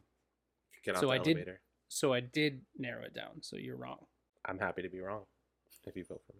Get 0.84 0.96
out 0.96 1.00
So 1.00 1.06
the 1.06 1.12
I 1.12 1.18
did- 1.18 1.48
So 1.88 2.12
I 2.12 2.20
did 2.20 2.62
narrow 2.76 3.04
it 3.04 3.14
down. 3.14 3.40
So 3.42 3.56
you're 3.56 3.76
wrong. 3.76 3.98
I'm 4.44 4.58
happy 4.58 4.82
to 4.82 4.88
be 4.88 5.00
wrong 5.00 5.22
if 5.86 5.96
you 5.96 6.04
vote 6.04 6.22
for 6.26 6.32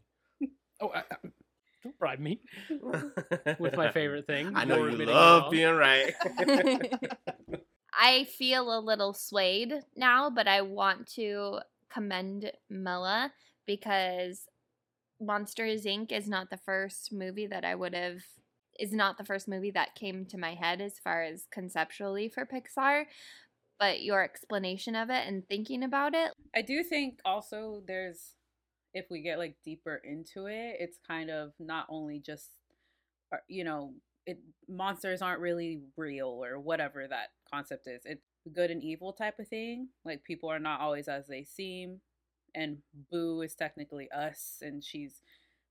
me. 0.44 0.50
Oh, 0.80 0.88
I, 0.88 0.98
I- 0.98 1.04
don't 1.84 1.98
bribe 1.98 2.18
me 2.18 2.40
with 3.58 3.76
my 3.76 3.90
favorite 3.92 4.26
thing. 4.26 4.52
I 4.56 4.64
know 4.64 4.78
you 4.78 4.88
admitting 4.92 5.14
love 5.14 5.50
being 5.50 5.74
right. 5.74 6.14
I 7.92 8.24
feel 8.24 8.76
a 8.76 8.80
little 8.80 9.12
swayed 9.12 9.72
now, 9.94 10.30
but 10.30 10.48
I 10.48 10.62
want 10.62 11.06
to 11.14 11.60
commend 11.92 12.50
Mela 12.70 13.32
because 13.66 14.46
Monsters 15.20 15.84
Inc. 15.84 16.12
is 16.12 16.28
not 16.28 16.50
the 16.50 16.56
first 16.56 17.12
movie 17.12 17.46
that 17.46 17.64
I 17.64 17.74
would 17.74 17.94
have 17.94 18.22
is 18.78 18.92
not 18.92 19.18
the 19.18 19.24
first 19.24 19.46
movie 19.46 19.70
that 19.70 19.94
came 19.94 20.26
to 20.26 20.38
my 20.38 20.54
head 20.54 20.80
as 20.80 20.98
far 20.98 21.22
as 21.22 21.46
conceptually 21.50 22.28
for 22.28 22.44
Pixar. 22.46 23.04
But 23.78 24.02
your 24.02 24.22
explanation 24.22 24.94
of 24.94 25.10
it 25.10 25.26
and 25.26 25.46
thinking 25.48 25.82
about 25.82 26.14
it, 26.14 26.32
I 26.54 26.62
do 26.62 26.82
think 26.84 27.18
also 27.24 27.82
there's, 27.86 28.34
if 28.94 29.06
we 29.10 29.20
get 29.20 29.38
like 29.38 29.56
deeper 29.64 30.00
into 30.04 30.46
it, 30.46 30.76
it's 30.78 30.98
kind 31.06 31.30
of 31.30 31.52
not 31.58 31.86
only 31.88 32.20
just, 32.20 32.50
uh, 33.32 33.38
you 33.48 33.64
know, 33.64 33.94
it 34.26 34.38
monsters 34.68 35.22
aren't 35.22 35.40
really 35.40 35.82
real 35.96 36.42
or 36.44 36.58
whatever 36.58 37.06
that 37.08 37.30
concept 37.52 37.88
is. 37.88 38.02
It's 38.04 38.24
good 38.52 38.70
and 38.70 38.82
evil 38.82 39.12
type 39.12 39.38
of 39.38 39.48
thing. 39.48 39.88
Like 40.04 40.22
people 40.24 40.50
are 40.50 40.60
not 40.60 40.80
always 40.80 41.08
as 41.08 41.26
they 41.26 41.44
seem, 41.44 42.00
and 42.54 42.78
Boo 43.10 43.42
is 43.42 43.54
technically 43.54 44.10
us, 44.10 44.58
and 44.62 44.82
she's 44.84 45.22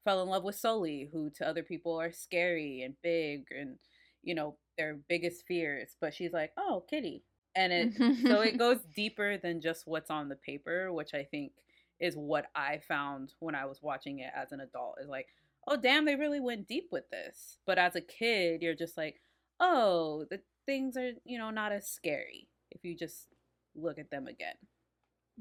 fell 0.03 0.21
in 0.21 0.29
love 0.29 0.43
with 0.43 0.55
Sully, 0.55 1.09
who 1.11 1.29
to 1.31 1.47
other 1.47 1.63
people 1.63 1.99
are 1.99 2.11
scary 2.11 2.81
and 2.83 2.95
big 3.03 3.45
and 3.57 3.77
you 4.23 4.35
know 4.35 4.57
their 4.77 4.97
biggest 5.09 5.45
fears. 5.47 5.95
But 6.01 6.13
she's 6.13 6.33
like, 6.33 6.51
oh, 6.57 6.83
Kitty, 6.89 7.23
and 7.55 7.71
it 7.73 7.93
so 8.27 8.41
it 8.41 8.57
goes 8.57 8.79
deeper 8.95 9.37
than 9.37 9.61
just 9.61 9.87
what's 9.87 10.09
on 10.11 10.29
the 10.29 10.35
paper, 10.35 10.91
which 10.93 11.13
I 11.13 11.23
think 11.23 11.53
is 11.99 12.15
what 12.15 12.47
I 12.55 12.79
found 12.87 13.33
when 13.39 13.55
I 13.55 13.65
was 13.65 13.81
watching 13.81 14.19
it 14.19 14.31
as 14.35 14.51
an 14.51 14.59
adult. 14.61 14.97
Is 15.01 15.09
like, 15.09 15.27
oh 15.67 15.77
damn, 15.77 16.05
they 16.05 16.15
really 16.15 16.39
went 16.39 16.67
deep 16.67 16.89
with 16.91 17.09
this. 17.11 17.59
But 17.65 17.77
as 17.77 17.95
a 17.95 18.01
kid, 18.01 18.61
you're 18.61 18.75
just 18.75 18.97
like, 18.97 19.21
oh, 19.59 20.25
the 20.29 20.41
things 20.65 20.97
are 20.97 21.11
you 21.25 21.37
know 21.37 21.49
not 21.51 21.71
as 21.71 21.87
scary 21.89 22.47
if 22.71 22.83
you 22.83 22.95
just 22.95 23.27
look 23.75 23.99
at 23.99 24.09
them 24.11 24.27
again. 24.27 24.55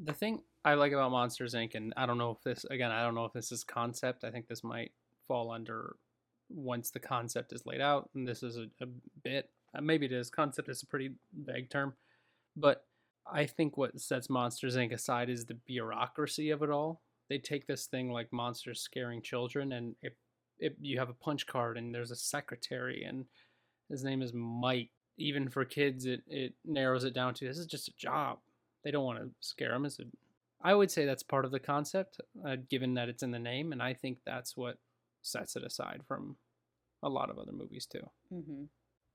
the 0.03 0.13
thing 0.13 0.43
I 0.65 0.75
like 0.75 0.93
about 0.93 1.11
Monsters 1.11 1.55
Inc. 1.55 1.75
and 1.75 1.93
I 1.97 2.07
don't 2.07 2.19
know 2.19 2.31
if 2.31 2.43
this 2.43 2.65
again 2.71 2.91
I 2.93 3.03
don't 3.03 3.15
know 3.15 3.25
if 3.25 3.33
this 3.33 3.53
is 3.53 3.65
concept. 3.65 4.25
I 4.25 4.31
think 4.31 4.49
this 4.49 4.63
might 4.63 4.93
fall 5.27 5.51
under 5.51 5.97
once 6.49 6.91
the 6.91 7.01
concept 7.01 7.53
is 7.53 7.67
laid 7.67 7.81
out, 7.81 8.11
and 8.15 8.29
this 8.29 8.43
is 8.43 8.57
a, 8.57 8.67
a 8.81 8.87
bit. 9.25 9.51
uh, 9.75 9.81
Maybe 9.81 10.07
it 10.07 10.13
is. 10.13 10.31
Concept 10.31 10.69
is 10.69 10.83
a 10.83 10.87
pretty 10.87 11.13
vague 11.45 11.71
term, 11.71 11.95
but 12.57 12.85
I 13.31 13.47
think 13.47 13.77
what 13.77 14.01
sets 14.01 14.29
Monsters 14.29 14.77
Inc. 14.77 14.93
aside 14.93 15.31
is 15.31 15.47
the 15.47 15.55
bureaucracy 15.55 16.51
of 16.51 16.63
it 16.63 16.71
all. 16.71 17.01
They 17.29 17.39
take 17.39 17.67
this 17.67 17.87
thing 17.87 18.11
like 18.11 18.33
monsters 18.33 18.81
scaring 18.81 19.23
children, 19.23 19.73
and 19.73 19.97
if 20.03 20.13
if 20.59 20.75
you 20.81 20.99
have 20.99 21.09
a 21.09 21.15
punch 21.15 21.47
card 21.47 21.77
and 21.77 21.93
there's 21.93 22.13
a 22.13 22.17
secretary 22.17 23.03
and 23.03 23.25
his 23.91 24.05
name 24.05 24.23
is 24.23 24.33
Mike. 24.33 24.91
Even 25.19 25.49
for 25.49 25.65
kids, 25.65 26.07
it, 26.07 26.23
it 26.27 26.55
narrows 26.65 27.05
it 27.05 27.15
down 27.15 27.35
to 27.35 27.47
this 27.47 27.59
is 27.59 27.67
just 27.67 27.89
a 27.89 27.97
job. 27.97 28.39
They 28.83 28.91
don't 28.91 29.05
want 29.05 29.19
to 29.19 29.31
scare 29.41 29.71
them. 29.71 29.85
As 29.85 29.99
a, 29.99 30.05
I 30.65 30.75
would 30.75 30.91
say 30.91 31.05
that's 31.05 31.23
part 31.23 31.45
of 31.45 31.51
the 31.51 31.59
concept, 31.61 32.21
uh, 32.47 32.57
given 32.71 32.95
that 32.95 33.09
it's 33.09 33.23
in 33.23 33.31
the 33.31 33.39
name, 33.39 33.73
and 33.73 33.83
I 33.83 33.95
think 33.95 34.19
that's 34.25 34.57
what 34.57 34.79
sets 35.23 35.57
it 35.57 35.65
aside 35.65 36.03
from 36.07 36.37
a 37.03 37.09
lot 37.09 37.31
of 37.31 37.39
other 37.39 37.53
movies 37.53 37.87
too. 37.87 38.09
Mm-hmm. 38.33 38.65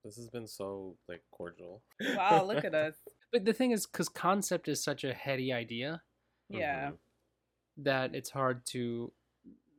This 0.03 0.15
has 0.17 0.29
been 0.29 0.47
so 0.47 0.95
like 1.07 1.21
cordial. 1.31 1.81
Wow, 2.15 2.43
look 2.45 2.63
at 2.65 2.75
us. 2.85 2.95
But 3.31 3.45
the 3.45 3.53
thing 3.53 3.71
is, 3.71 3.85
because 3.85 4.09
concept 4.09 4.67
is 4.67 4.81
such 4.83 5.03
a 5.03 5.13
heady 5.13 5.51
idea 5.51 6.01
Yeah. 6.49 6.91
that 7.77 8.15
it's 8.15 8.29
hard 8.29 8.65
to 8.67 9.11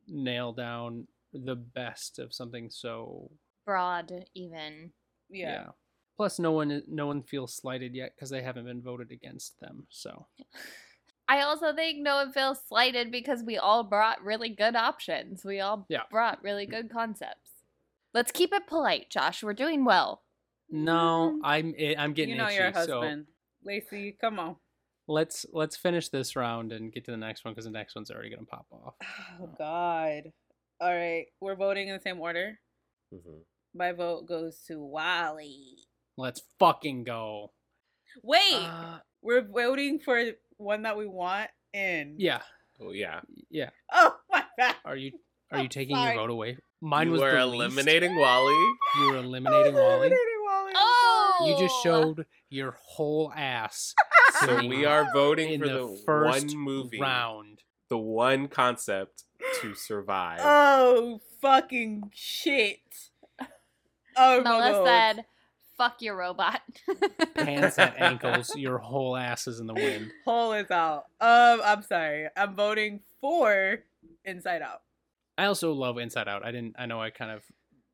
nail 0.07 0.52
down 0.52 1.07
the 1.33 1.57
best 1.57 2.18
of 2.18 2.33
something 2.35 2.70
so 2.70 3.31
broad 3.66 4.24
even. 4.35 4.92
Yeah. 5.31 5.68
Plus, 6.16 6.38
no 6.38 6.52
one 6.52 6.83
no 6.88 7.07
one 7.07 7.22
feels 7.22 7.54
slighted 7.54 7.94
yet 7.94 8.12
because 8.14 8.31
they 8.31 8.42
haven't 8.42 8.64
been 8.64 8.83
voted 8.83 9.12
against 9.12 9.61
them. 9.61 9.87
So 9.90 10.26
I 11.28 11.42
also 11.42 11.74
think 11.74 11.98
no 11.98 12.16
one 12.16 12.32
feels 12.32 12.58
slighted 12.66 13.10
because 13.12 13.42
we 13.42 13.58
all 13.58 13.84
brought 13.84 14.22
really 14.24 14.48
good 14.48 14.74
options. 14.74 15.44
We 15.44 15.60
all 15.60 15.84
Yeah. 15.88 16.02
brought 16.10 16.42
really 16.42 16.64
good 16.66 16.90
concepts. 16.90 17.50
Let's 18.14 18.32
keep 18.32 18.52
it 18.52 18.66
polite, 18.66 19.10
Josh. 19.10 19.42
We're 19.42 19.52
doing 19.54 19.84
well. 19.84 20.22
no, 20.70 21.38
I'm 21.44 21.74
eh, 21.78 21.94
I'm 21.98 22.12
getting 22.14 22.34
you 22.34 22.38
know 22.40 22.46
itchy. 22.48 22.56
your 22.56 22.72
so 22.72 22.78
husband. 23.00 23.26
Lacey, 23.64 24.16
come 24.20 24.38
on. 24.38 24.56
let's 25.06 25.44
let's 25.52 25.76
finish 25.76 26.08
this 26.10 26.36
round 26.36 26.72
and 26.72 26.92
get 26.92 27.04
to 27.06 27.10
the 27.10 27.16
next 27.16 27.44
one 27.44 27.52
because 27.54 27.64
the 27.64 27.70
next 27.70 27.94
one's 27.94 28.10
already 28.10 28.30
gonna 28.30 28.44
pop 28.46 28.66
off. 28.72 28.94
Oh 29.40 29.46
God. 29.58 30.32
All 30.80 30.94
right, 30.94 31.26
we're 31.40 31.56
voting 31.56 31.88
in 31.88 31.94
the 31.96 32.00
same 32.02 32.20
order. 32.20 32.60
Mhm. 33.12 33.42
My 33.74 33.92
vote 33.92 34.26
goes 34.26 34.60
to 34.68 34.78
WALL-E. 34.82 35.78
Let's 36.16 36.42
fucking 36.58 37.04
go. 37.04 37.52
Wait, 38.22 38.54
Uh, 38.54 39.00
we're 39.22 39.42
voting 39.42 39.98
for 39.98 40.32
one 40.59 40.83
that 40.83 40.97
we 40.97 41.07
want 41.07 41.51
in. 41.73 42.14
yeah, 42.18 42.40
Oh 42.81 42.90
yeah. 42.92 43.21
yeah. 43.51 43.71
Oh 43.92 44.14
my 44.31 44.44
god. 44.59 44.75
Are 44.85 44.97
you 44.97 45.12
are 45.53 45.59
Oh, 45.59 45.62
you 45.62 45.68
taking 45.68 45.97
sorry. 45.97 46.14
your 46.14 46.23
vote 46.27 46.31
away? 46.31 46.59
Mine 46.81 47.07
you 47.09 47.12
was 47.14 47.23
were 47.23 47.33
the 47.33 47.47
least. 47.47 47.55
eliminating 47.55 48.16
WALL-E. 48.16 48.77
You 49.01 49.11
were 49.12 49.16
eliminating 49.18 49.75
WALL-E. 49.75 50.09
WALL-E. 50.11 50.73
Oh, 50.77 51.44
You 51.49 51.59
just 51.59 51.75
oh. 51.79 51.83
showed 51.83 52.27
your 52.51 52.77
whole 52.81 53.33
ass. 53.35 53.94
So 54.47 54.64
we 54.68 54.85
are 54.85 55.09
voting 55.12 55.51
in 55.55 55.61
for 55.61 55.66
the, 55.66 55.73
the, 55.88 56.03
first 56.07 56.47
one 56.51 56.57
movie, 56.59 57.01
round. 57.01 57.59
the 57.88 57.99
one 57.99 58.47
concept 58.47 59.25
to 59.61 59.75
survive. 59.75 60.38
Oh 60.44 61.18
fucking 61.40 62.12
shit. 62.14 62.79
Oh 64.16 64.38
my 64.38 64.40
Mella 64.42 64.73
God. 64.73 64.85
said, 64.87 65.25
"Fuck 65.78 66.02
your 66.02 66.16
robot." 66.16 66.60
Pants 67.34 67.78
at 67.78 67.98
ankles. 68.00 68.54
Your 68.56 68.78
whole 68.78 69.16
ass 69.16 69.46
is 69.46 69.60
in 69.60 69.66
the 69.66 69.74
wind. 69.74 70.10
Hole 70.26 70.52
is 70.52 70.70
out. 70.70 71.04
Um, 71.20 71.60
I'm 71.64 71.82
sorry. 71.82 72.28
I'm 72.36 72.54
voting 72.54 73.00
for 73.20 73.78
Inside 74.24 74.60
Out. 74.62 74.82
I 75.38 75.44
also 75.46 75.72
love 75.72 75.96
Inside 75.98 76.28
Out. 76.28 76.44
I 76.44 76.50
didn't. 76.50 76.74
I 76.78 76.86
know 76.86 77.00
I 77.00 77.10
kind 77.10 77.30
of 77.30 77.42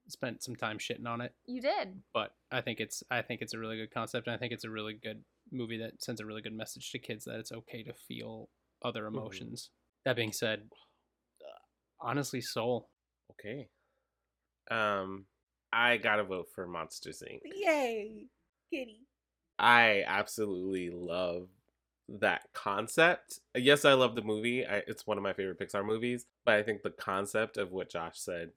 spent 0.08 0.42
some 0.42 0.56
time 0.56 0.78
shitting 0.78 1.06
on 1.06 1.20
it, 1.22 1.32
You 1.46 1.62
did. 1.62 2.02
but 2.12 2.32
I 2.50 2.60
think 2.60 2.80
it's. 2.80 3.02
I 3.10 3.22
think 3.22 3.40
it's 3.42 3.54
a 3.54 3.58
really 3.58 3.76
good 3.76 3.92
concept, 3.92 4.26
and 4.26 4.34
I 4.34 4.38
think 4.38 4.52
it's 4.52 4.64
a 4.64 4.70
really 4.70 4.94
good 4.94 5.22
movie 5.52 5.78
that 5.78 6.02
sends 6.02 6.20
a 6.20 6.26
really 6.26 6.42
good 6.42 6.52
message 6.56 6.90
to 6.92 6.98
kids 6.98 7.24
that 7.26 7.38
it's 7.38 7.52
okay 7.52 7.82
to 7.84 7.92
feel 8.08 8.48
other 8.82 9.06
emotions. 9.06 9.70
That 10.04 10.16
being 10.16 10.32
said, 10.32 10.62
honestly, 12.00 12.40
Soul. 12.40 12.88
Okay. 13.32 13.68
Um, 14.70 15.26
I 15.74 15.96
gotta 15.96 16.22
vote 16.24 16.48
for 16.54 16.66
Monsters 16.66 17.22
Inc. 17.28 17.40
Yay, 17.44 18.26
kitty. 18.70 19.00
I 19.58 20.04
absolutely 20.06 20.90
love 20.90 21.48
that 22.08 22.42
concept. 22.52 23.40
Yes, 23.56 23.84
I 23.84 23.94
love 23.94 24.14
the 24.14 24.22
movie. 24.22 24.64
I, 24.66 24.82
it's 24.86 25.06
one 25.06 25.16
of 25.16 25.22
my 25.24 25.32
favorite 25.32 25.58
Pixar 25.58 25.84
movies. 25.84 26.26
But 26.44 26.54
I 26.54 26.62
think 26.62 26.82
the 26.82 26.90
concept 26.90 27.56
of 27.56 27.72
what 27.72 27.88
Josh 27.90 28.18
said, 28.18 28.50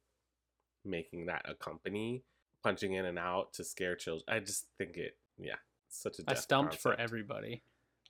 making 0.86 1.26
that 1.28 1.46
a 1.50 1.54
company, 1.56 2.24
punching 2.64 2.94
in 2.94 3.06
and 3.06 3.18
out 3.18 3.54
to 3.54 3.64
scare 3.64 3.96
children, 3.96 4.26
I 4.28 4.40
just 4.40 4.66
think 4.78 4.98
it, 4.98 5.18
yeah, 5.40 5.56
such 5.90 6.20
a. 6.20 6.24
I 6.28 6.34
deft 6.34 6.44
stumped 6.44 6.76
for 6.78 6.94
everybody. 7.00 7.64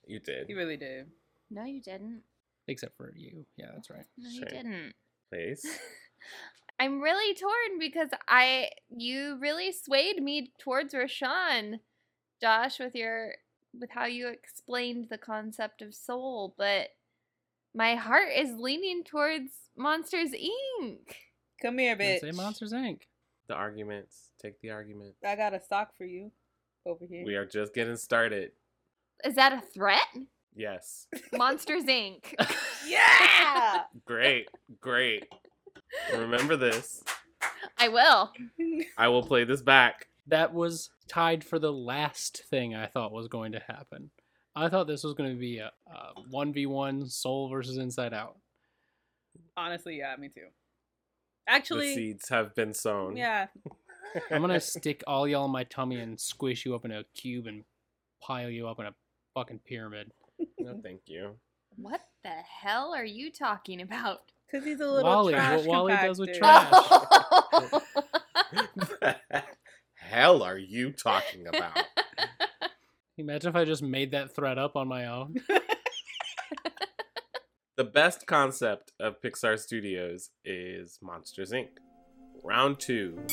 You 0.06 0.20
did. 0.20 0.48
You 0.48 0.56
really 0.56 0.76
did. 0.76 1.06
No, 1.50 1.64
you 1.64 1.80
didn't. 1.82 2.22
Except 2.66 2.96
for 2.96 3.12
you. 3.16 3.46
Yeah, 3.56 3.66
that's 3.74 3.90
right. 3.90 4.04
No, 4.18 4.28
Sure. 4.30 4.40
you 4.40 4.44
didn't. 4.46 4.92
Please. 5.30 5.64
I'm 6.80 7.00
really 7.00 7.34
torn 7.34 7.78
because 7.78 8.10
I 8.28 8.70
you 8.88 9.36
really 9.40 9.72
swayed 9.72 10.22
me 10.22 10.52
towards 10.58 10.94
Rashawn, 10.94 11.80
Josh, 12.40 12.78
with 12.78 12.94
your 12.94 13.34
with 13.78 13.90
how 13.90 14.06
you 14.06 14.28
explained 14.28 15.08
the 15.10 15.18
concept 15.18 15.82
of 15.82 15.94
soul, 15.94 16.54
but 16.56 16.88
my 17.74 17.96
heart 17.96 18.28
is 18.34 18.52
leaning 18.56 19.04
towards 19.04 19.50
Monsters 19.76 20.30
Inc. 20.30 20.98
Come 21.60 21.78
here, 21.78 21.96
Didn't 21.96 22.16
bitch. 22.16 22.32
Say 22.32 22.42
Monsters 22.42 22.72
Inc. 22.72 23.02
The 23.48 23.54
arguments. 23.54 24.30
Take 24.40 24.60
the 24.60 24.70
argument. 24.70 25.14
I 25.24 25.36
got 25.36 25.54
a 25.54 25.60
sock 25.60 25.96
for 25.96 26.04
you 26.04 26.30
over 26.86 27.04
here. 27.04 27.24
We 27.24 27.34
are 27.34 27.46
just 27.46 27.74
getting 27.74 27.96
started. 27.96 28.52
Is 29.24 29.34
that 29.34 29.52
a 29.52 29.60
threat? 29.60 30.06
Yes. 30.54 31.06
Monsters 31.36 31.84
Inc. 31.84 32.34
Yeah. 32.86 33.82
Great. 34.06 34.48
Great. 34.80 35.26
Remember 36.12 36.56
this. 36.56 37.02
I 37.78 37.88
will. 37.88 38.32
I 38.96 39.08
will 39.08 39.22
play 39.22 39.44
this 39.44 39.62
back. 39.62 40.08
That 40.26 40.52
was 40.52 40.90
tied 41.08 41.42
for 41.44 41.58
the 41.58 41.72
last 41.72 42.42
thing 42.50 42.74
I 42.74 42.86
thought 42.86 43.12
was 43.12 43.28
going 43.28 43.52
to 43.52 43.60
happen. 43.66 44.10
I 44.54 44.68
thought 44.68 44.86
this 44.86 45.04
was 45.04 45.14
going 45.14 45.30
to 45.30 45.38
be 45.38 45.58
a 45.58 45.70
one 46.30 46.52
v 46.52 46.66
one 46.66 47.08
Soul 47.08 47.48
versus 47.48 47.76
Inside 47.78 48.12
Out. 48.12 48.36
Honestly, 49.56 49.98
yeah, 49.98 50.14
me 50.18 50.28
too. 50.28 50.42
the 51.46 51.52
Actually, 51.52 51.94
seeds 51.94 52.28
have 52.28 52.54
been 52.54 52.74
sown. 52.74 53.16
yeah. 53.16 53.46
I'm 54.30 54.40
gonna 54.40 54.58
stick 54.60 55.04
all 55.06 55.28
y'all 55.28 55.44
in 55.44 55.50
my 55.50 55.64
tummy 55.64 56.00
and 56.00 56.18
squish 56.18 56.64
you 56.64 56.74
up 56.74 56.84
in 56.86 56.90
a 56.92 57.04
cube 57.14 57.46
and 57.46 57.64
pile 58.22 58.48
you 58.48 58.66
up 58.66 58.80
in 58.80 58.86
a 58.86 58.94
fucking 59.34 59.60
pyramid. 59.66 60.10
No, 60.58 60.80
thank 60.82 61.02
you. 61.06 61.32
What 61.76 62.00
the 62.22 62.30
hell 62.30 62.94
are 62.94 63.04
you 63.04 63.30
talking 63.30 63.82
about? 63.82 64.20
Because 64.50 64.66
he's 64.66 64.80
a 64.80 64.86
little 64.86 65.02
WALL-E, 65.02 65.32
trash 65.32 65.60
what 65.60 65.68
WALL-E 65.68 65.96
does 65.96 66.18
with 66.18 66.32
trash. 66.38 66.72
hell 69.94 70.42
are 70.42 70.58
you 70.58 70.92
talking 70.92 71.46
about? 71.46 71.78
Imagine 73.18 73.50
if 73.50 73.56
I 73.56 73.64
just 73.64 73.82
made 73.82 74.12
that 74.12 74.34
thread 74.34 74.58
up 74.58 74.76
on 74.76 74.88
my 74.88 75.06
own. 75.06 75.36
The 77.78 77.84
best 77.84 78.26
concept 78.26 78.92
of 78.98 79.22
Pixar 79.22 79.56
Studios 79.56 80.30
is 80.44 80.98
Monsters 81.00 81.52
Inc. 81.52 81.68
Round 82.42 82.76
two. 82.80 83.24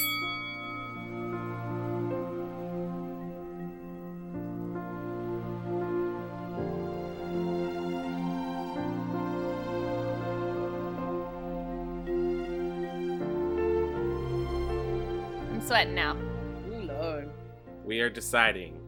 Deciding 18.16 18.80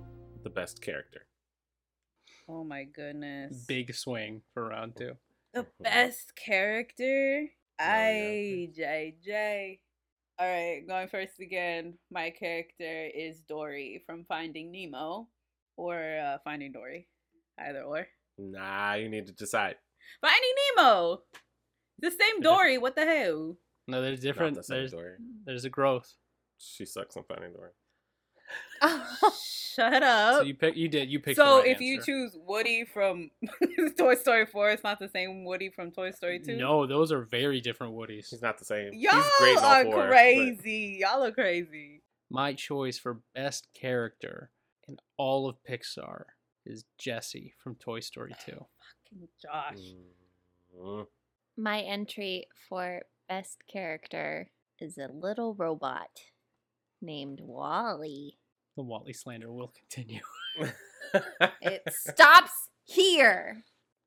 the 0.43 0.49
best 0.49 0.81
character. 0.81 1.21
Oh 2.49 2.63
my 2.63 2.85
goodness. 2.85 3.65
Big 3.67 3.93
swing 3.93 4.41
for 4.53 4.69
round 4.69 4.95
two. 4.95 5.11
The 5.53 5.67
best 5.81 6.33
character? 6.35 7.47
Oh, 7.79 7.83
yeah. 7.83 8.69
IJJ. 8.73 9.79
Alright, 10.41 10.87
going 10.87 11.07
first 11.09 11.39
again. 11.41 11.95
My 12.09 12.29
character 12.29 13.07
is 13.13 13.41
Dory 13.41 14.01
from 14.05 14.23
Finding 14.29 14.71
Nemo 14.71 15.27
or 15.75 16.19
uh, 16.23 16.37
Finding 16.45 16.71
Dory. 16.71 17.07
Either 17.59 17.81
or. 17.81 18.07
Nah, 18.37 18.93
you 18.93 19.09
need 19.09 19.25
to 19.27 19.33
decide. 19.33 19.75
Finding 20.21 20.53
Nemo! 20.77 21.21
The 21.99 22.11
same 22.11 22.39
Dory, 22.41 22.77
what 22.77 22.95
the 22.95 23.05
hell? 23.05 23.57
No, 23.87 24.01
there's 24.01 24.19
Not 24.19 24.23
different. 24.23 24.55
the 24.55 24.63
There's 24.67 24.91
Dory. 24.91 25.15
there's 25.45 25.65
a 25.65 25.69
growth. 25.69 26.13
She 26.59 26.85
sucks 26.85 27.17
on 27.17 27.23
Finding 27.27 27.51
Dory. 27.53 27.71
Shut 29.75 30.01
up. 30.03 30.39
So 30.39 30.41
you 30.43 30.55
pick. 30.55 30.75
You 30.75 30.87
did. 30.87 31.09
You 31.09 31.19
picked. 31.19 31.37
So 31.37 31.57
the 31.57 31.61
right 31.63 31.67
if 31.67 31.81
you 31.81 32.01
choose 32.01 32.35
Woody 32.47 32.83
from 32.85 33.29
Toy 33.97 34.15
Story 34.15 34.45
4, 34.45 34.71
it's 34.71 34.83
not 34.83 34.99
the 34.99 35.07
same 35.09 35.45
Woody 35.45 35.69
from 35.69 35.91
Toy 35.91 36.11
Story 36.11 36.39
2? 36.39 36.55
No, 36.57 36.87
those 36.87 37.11
are 37.11 37.21
very 37.21 37.61
different 37.61 37.93
Woodies. 37.93 38.29
He's 38.29 38.41
not 38.41 38.57
the 38.57 38.65
same. 38.65 38.91
Y'all 38.93 39.15
He's 39.15 39.31
great 39.37 39.57
are 39.57 39.83
four, 39.83 39.95
but- 39.97 40.09
crazy. 40.09 40.97
Y'all 41.01 41.23
are 41.23 41.31
crazy. 41.31 42.01
My 42.29 42.53
choice 42.53 42.97
for 42.97 43.19
best 43.35 43.67
character 43.73 44.49
in 44.87 44.97
all 45.17 45.47
of 45.47 45.57
Pixar 45.63 46.23
is 46.65 46.83
Jessie 46.97 47.53
from 47.63 47.75
Toy 47.75 47.99
Story 47.99 48.33
2. 48.45 48.51
Fucking 48.51 49.27
Josh. 49.41 49.93
Mm. 50.77 51.05
My 51.55 51.81
entry 51.81 52.47
for 52.67 53.01
best 53.29 53.57
character 53.71 54.49
is 54.79 54.97
a 54.97 55.07
little 55.11 55.53
robot 55.53 56.09
named 57.01 57.39
WALL-E. 57.41 58.37
The 58.75 58.83
WALL-E 58.83 59.13
slander 59.13 59.51
will 59.51 59.73
continue. 59.77 60.21
It 61.61 61.83
stops 61.89 62.69
here. 62.83 63.63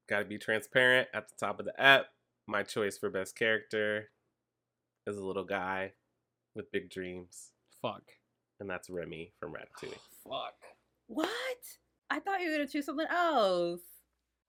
Gotta 0.08 0.26
be 0.26 0.36
transparent 0.38 1.08
at 1.14 1.28
the 1.28 1.34
top 1.38 1.58
of 1.60 1.66
the 1.66 1.80
app. 1.80 2.06
My 2.46 2.62
choice 2.62 2.98
for 2.98 3.08
best 3.08 3.36
character 3.38 4.10
is 5.06 5.16
a 5.16 5.24
little 5.24 5.44
guy 5.44 5.92
with 6.54 6.70
big 6.72 6.90
dreams, 6.90 7.52
Fuck. 7.80 8.02
and 8.58 8.68
that's 8.68 8.90
Remy 8.90 9.32
from 9.38 9.52
Ratatouille. 9.54 9.94
Fuck. 10.24 10.54
What? 11.06 11.28
I 12.10 12.18
thought 12.18 12.40
you 12.40 12.50
were 12.50 12.56
going 12.56 12.66
to 12.66 12.72
choose 12.72 12.86
something 12.86 13.06
else. 13.08 13.80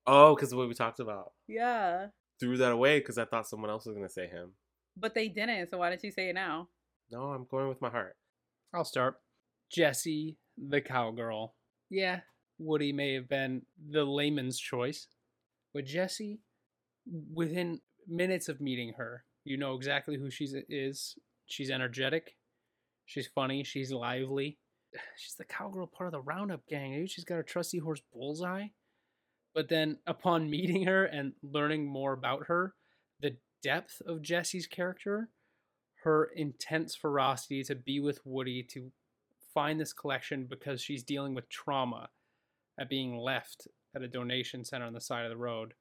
Oh, 0.07 0.35
because 0.35 0.53
what 0.53 0.67
we 0.67 0.73
talked 0.73 0.99
about. 0.99 1.31
Yeah. 1.47 2.07
Threw 2.39 2.57
that 2.57 2.71
away 2.71 2.99
because 2.99 3.17
I 3.17 3.25
thought 3.25 3.47
someone 3.47 3.69
else 3.69 3.85
was 3.85 3.95
gonna 3.95 4.09
say 4.09 4.27
him. 4.27 4.53
But 4.97 5.13
they 5.13 5.27
didn't, 5.27 5.69
so 5.69 5.77
why 5.77 5.91
did 5.91 6.03
you 6.03 6.11
say 6.11 6.29
it 6.29 6.33
now? 6.33 6.69
No, 7.11 7.25
I'm 7.25 7.45
going 7.45 7.69
with 7.69 7.81
my 7.81 7.89
heart. 7.91 8.15
I'll 8.73 8.85
start. 8.85 9.15
Jessie, 9.69 10.37
the 10.57 10.81
cowgirl. 10.81 11.55
Yeah, 11.89 12.21
Woody 12.57 12.93
may 12.93 13.13
have 13.13 13.27
been 13.27 13.63
the 13.89 14.03
layman's 14.03 14.59
choice, 14.59 15.07
but 15.73 15.85
Jessie, 15.85 16.39
within 17.33 17.81
minutes 18.07 18.49
of 18.49 18.61
meeting 18.61 18.93
her, 18.97 19.23
you 19.43 19.57
know 19.57 19.75
exactly 19.75 20.17
who 20.17 20.29
she 20.29 20.45
is. 20.69 21.15
She's 21.47 21.71
energetic. 21.71 22.37
She's 23.05 23.27
funny. 23.27 23.63
She's 23.63 23.91
lively. 23.91 24.57
She's 25.17 25.35
the 25.35 25.45
cowgirl 25.45 25.87
part 25.87 26.07
of 26.07 26.11
the 26.11 26.21
Roundup 26.21 26.65
gang. 26.67 27.07
She's 27.07 27.25
got 27.25 27.35
her 27.35 27.43
trusty 27.43 27.79
horse 27.79 28.01
Bullseye. 28.13 28.67
But 29.53 29.67
then, 29.67 29.97
upon 30.07 30.49
meeting 30.49 30.85
her 30.85 31.05
and 31.05 31.33
learning 31.43 31.85
more 31.87 32.13
about 32.13 32.47
her, 32.47 32.75
the 33.19 33.37
depth 33.63 34.01
of 34.05 34.21
Jessie's 34.21 34.67
character, 34.67 35.29
her 36.03 36.25
intense 36.35 36.95
ferocity 36.95 37.63
to 37.63 37.75
be 37.75 37.99
with 37.99 38.19
Woody, 38.25 38.63
to 38.63 38.91
find 39.53 39.79
this 39.79 39.93
collection 39.93 40.45
because 40.45 40.81
she's 40.81 41.03
dealing 41.03 41.33
with 41.35 41.49
trauma 41.49 42.09
at 42.79 42.89
being 42.89 43.17
left 43.17 43.67
at 43.95 44.01
a 44.01 44.07
donation 44.07 44.63
center 44.63 44.85
on 44.85 44.93
the 44.93 45.01
side 45.01 45.25
of 45.25 45.29
the 45.29 45.37
road 45.37 45.73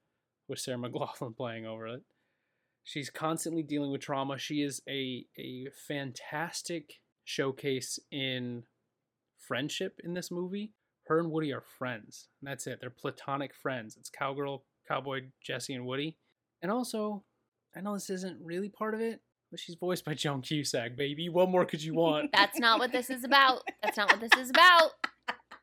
with 0.49 0.59
Sarah 0.59 0.79
McLachlan 0.79 1.37
playing 1.37 1.67
over 1.67 1.87
it. 1.87 2.03
She's 2.85 3.11
constantly 3.11 3.63
dealing 3.63 3.93
with 3.93 4.01
trauma. 4.01 4.39
She 4.39 4.63
is 4.63 4.83
a 4.89 5.27
a 5.39 5.67
fantastic 5.87 7.01
showcase 7.25 7.99
in 8.11 8.65
friendship 9.39 10.01
in 10.03 10.15
this 10.15 10.31
movie. 10.31 10.73
Her 11.07 11.19
and 11.19 11.31
Woody 11.31 11.53
are 11.53 11.61
friends. 11.61 12.29
And 12.41 12.51
that's 12.51 12.67
it. 12.67 12.79
They're 12.81 12.91
platonic 12.91 13.55
friends. 13.55 13.97
It's 13.97 14.11
cowgirl, 14.11 14.65
cowboy 14.87 15.23
Jessie 15.43 15.75
and 15.75 15.87
Woody. 15.87 16.17
And 16.63 16.71
also, 16.71 17.25
I 17.77 17.81
know 17.81 17.95
this 17.95 18.11
isn't 18.11 18.39
really 18.43 18.69
part 18.69 18.95
of 18.95 19.01
it, 19.01 19.21
but 19.51 19.61
she's 19.61 19.75
voiced 19.75 20.05
by 20.05 20.15
Joan 20.15 20.43
Cusack, 20.43 20.97
baby. 20.97 21.29
What 21.29 21.51
more 21.51 21.65
could 21.65 21.83
you 21.83 21.95
want? 21.95 22.31
That's 22.35 22.59
not 22.59 22.79
what 22.79 22.93
this 22.93 23.11
is 23.11 23.25
about. 23.25 23.63
That's 23.83 23.97
not 23.97 24.11
what 24.11 24.21
this 24.21 24.33
is 24.39 24.51
about. 24.51 24.91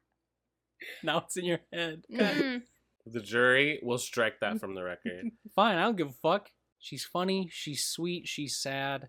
now 1.03 1.19
it's 1.19 1.37
in 1.37 1.45
your 1.45 1.59
head. 1.71 2.03
Mm-mm. 2.13 2.61
The 3.05 3.21
jury 3.21 3.79
will 3.81 3.97
strike 3.97 4.41
that 4.41 4.59
from 4.59 4.75
the 4.75 4.83
record. 4.83 5.31
Fine, 5.55 5.77
I 5.77 5.83
don't 5.83 5.95
give 5.95 6.09
a 6.09 6.13
fuck. 6.13 6.49
She's 6.79 7.05
funny, 7.05 7.49
she's 7.51 7.85
sweet, 7.85 8.27
she's 8.27 8.57
sad, 8.57 9.07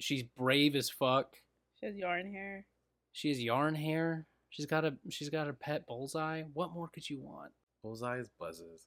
she's 0.00 0.24
brave 0.24 0.74
as 0.74 0.90
fuck. 0.90 1.36
She 1.78 1.86
has 1.86 1.96
yarn 1.96 2.32
hair. 2.32 2.66
She 3.12 3.28
has 3.28 3.40
yarn 3.40 3.76
hair. 3.76 4.26
She's 4.50 4.66
got 4.66 4.84
a 4.84 4.94
she's 5.10 5.30
got 5.30 5.48
a 5.48 5.52
pet 5.52 5.86
bullseye. 5.86 6.42
What 6.52 6.72
more 6.72 6.88
could 6.88 7.08
you 7.08 7.20
want? 7.20 7.52
Bullseyes 7.84 8.28
buzzes. 8.38 8.86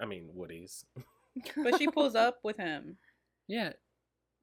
I 0.00 0.06
mean, 0.06 0.28
Woody's. 0.34 0.84
But 1.56 1.78
she 1.78 1.86
pulls 1.86 2.14
up 2.14 2.38
with 2.42 2.56
him. 2.56 2.96
Yeah. 3.46 3.72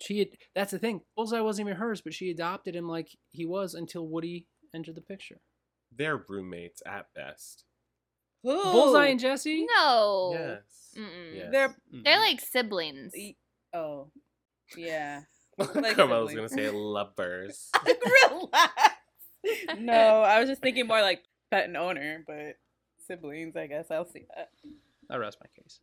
She 0.03 0.19
had, 0.19 0.27
that's 0.53 0.71
the 0.71 0.79
thing. 0.79 1.01
Bullseye 1.15 1.39
wasn't 1.39 1.69
even 1.69 1.79
hers, 1.79 2.01
but 2.01 2.13
she 2.13 2.29
adopted 2.29 2.75
him 2.75 2.89
like 2.89 3.07
he 3.31 3.45
was 3.45 3.73
until 3.73 4.05
Woody 4.05 4.47
entered 4.75 4.95
the 4.95 5.01
picture. 5.01 5.39
They're 5.95 6.21
roommates 6.27 6.81
at 6.85 7.05
best. 7.15 7.63
Who? 8.43 8.61
Bullseye 8.63 9.07
and 9.07 9.19
Jessie? 9.19 9.65
No. 9.77 10.31
Yes. 10.33 10.95
Yes. 11.33 11.47
They're 11.51 11.75
They're 11.89 12.19
like 12.19 12.41
siblings. 12.41 13.13
Oh, 13.73 14.11
yeah. 14.75 15.21
Like 15.55 15.75
like 15.75 15.99
I 15.99 16.05
was 16.05 16.33
gonna 16.33 16.49
say 16.49 16.67
lovers. 16.71 17.69
Relax. 17.85 18.71
No, 19.77 19.93
I 19.93 20.39
was 20.39 20.49
just 20.49 20.63
thinking 20.63 20.87
more 20.87 20.99
like 20.99 21.21
pet 21.51 21.65
and 21.65 21.77
owner, 21.77 22.23
but 22.25 22.55
siblings, 23.05 23.55
I 23.55 23.67
guess. 23.67 23.91
I'll 23.91 24.03
see 24.09 24.25
that. 24.35 24.49
I 25.11 25.17
rest 25.17 25.37
my 25.39 25.47
case. 25.55 25.79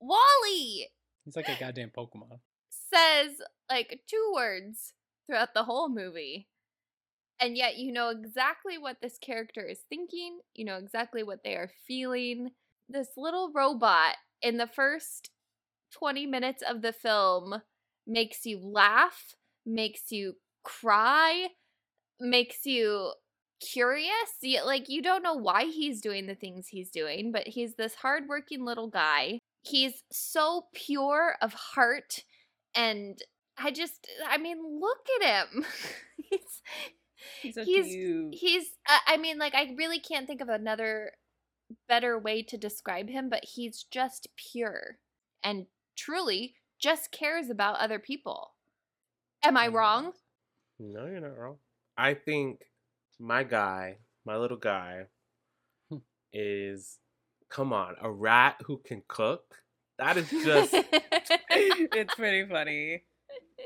WALL-E 0.00 0.86
He's 1.24 1.34
like 1.34 1.48
a 1.48 1.56
goddamn 1.58 1.90
Pokemon. 1.90 2.38
Says 2.92 3.40
like 3.68 4.00
two 4.08 4.32
words 4.34 4.94
throughout 5.26 5.54
the 5.54 5.64
whole 5.64 5.88
movie. 5.88 6.48
And 7.40 7.56
yet 7.56 7.78
you 7.78 7.92
know 7.92 8.10
exactly 8.10 8.76
what 8.76 8.98
this 9.00 9.16
character 9.18 9.62
is 9.62 9.80
thinking, 9.88 10.40
you 10.54 10.64
know 10.64 10.76
exactly 10.76 11.22
what 11.22 11.42
they 11.42 11.54
are 11.54 11.70
feeling. 11.86 12.50
This 12.88 13.08
little 13.16 13.50
robot 13.54 14.16
in 14.42 14.58
the 14.58 14.66
first 14.66 15.30
20 15.92 16.26
minutes 16.26 16.62
of 16.62 16.82
the 16.82 16.92
film 16.92 17.62
makes 18.06 18.44
you 18.44 18.60
laugh, 18.62 19.34
makes 19.64 20.12
you 20.12 20.34
cry, 20.64 21.48
makes 22.20 22.66
you 22.66 23.12
curious. 23.60 24.10
Like 24.64 24.88
you 24.88 25.02
don't 25.02 25.22
know 25.22 25.34
why 25.34 25.64
he's 25.64 26.00
doing 26.00 26.26
the 26.26 26.34
things 26.34 26.68
he's 26.68 26.90
doing, 26.90 27.32
but 27.32 27.46
he's 27.46 27.74
this 27.74 27.94
hardworking 27.94 28.64
little 28.64 28.88
guy. 28.88 29.38
He's 29.62 30.02
so 30.10 30.66
pure 30.74 31.36
of 31.40 31.52
heart 31.52 32.24
and 32.74 33.18
I 33.58 33.70
just 33.70 34.06
I 34.28 34.38
mean 34.38 34.58
look 34.80 35.06
at 35.22 35.46
him. 35.46 35.64
he's 36.30 36.62
He's 37.42 37.54
so 37.54 37.64
he's 37.64 37.86
he's 38.32 38.64
uh, 38.88 38.98
I 39.06 39.16
mean 39.16 39.38
like 39.38 39.54
I 39.54 39.74
really 39.76 40.00
can't 40.00 40.26
think 40.26 40.40
of 40.40 40.48
another 40.48 41.12
better 41.88 42.18
way 42.18 42.42
to 42.42 42.56
describe 42.56 43.08
him, 43.08 43.28
but 43.28 43.44
he's 43.44 43.84
just 43.84 44.28
pure 44.36 44.98
and 45.42 45.66
truly 45.96 46.54
just 46.78 47.12
cares 47.12 47.50
about 47.50 47.78
other 47.78 47.98
people. 47.98 48.52
Am 49.42 49.56
I 49.56 49.68
wrong? 49.68 50.12
No, 50.78 51.06
you're 51.06 51.20
not 51.20 51.38
wrong. 51.38 51.56
I 51.96 52.14
think 52.14 52.62
my 53.18 53.42
guy, 53.42 53.98
my 54.24 54.36
little 54.36 54.56
guy, 54.56 55.04
is 56.32 56.98
come 57.48 57.72
on, 57.72 57.96
a 58.00 58.10
rat 58.10 58.56
who 58.64 58.78
can 58.78 59.02
cook. 59.08 59.56
That 60.00 60.16
is 60.16 60.30
just 60.30 60.72
it's 61.50 62.14
pretty 62.14 62.48
funny. 62.48 63.02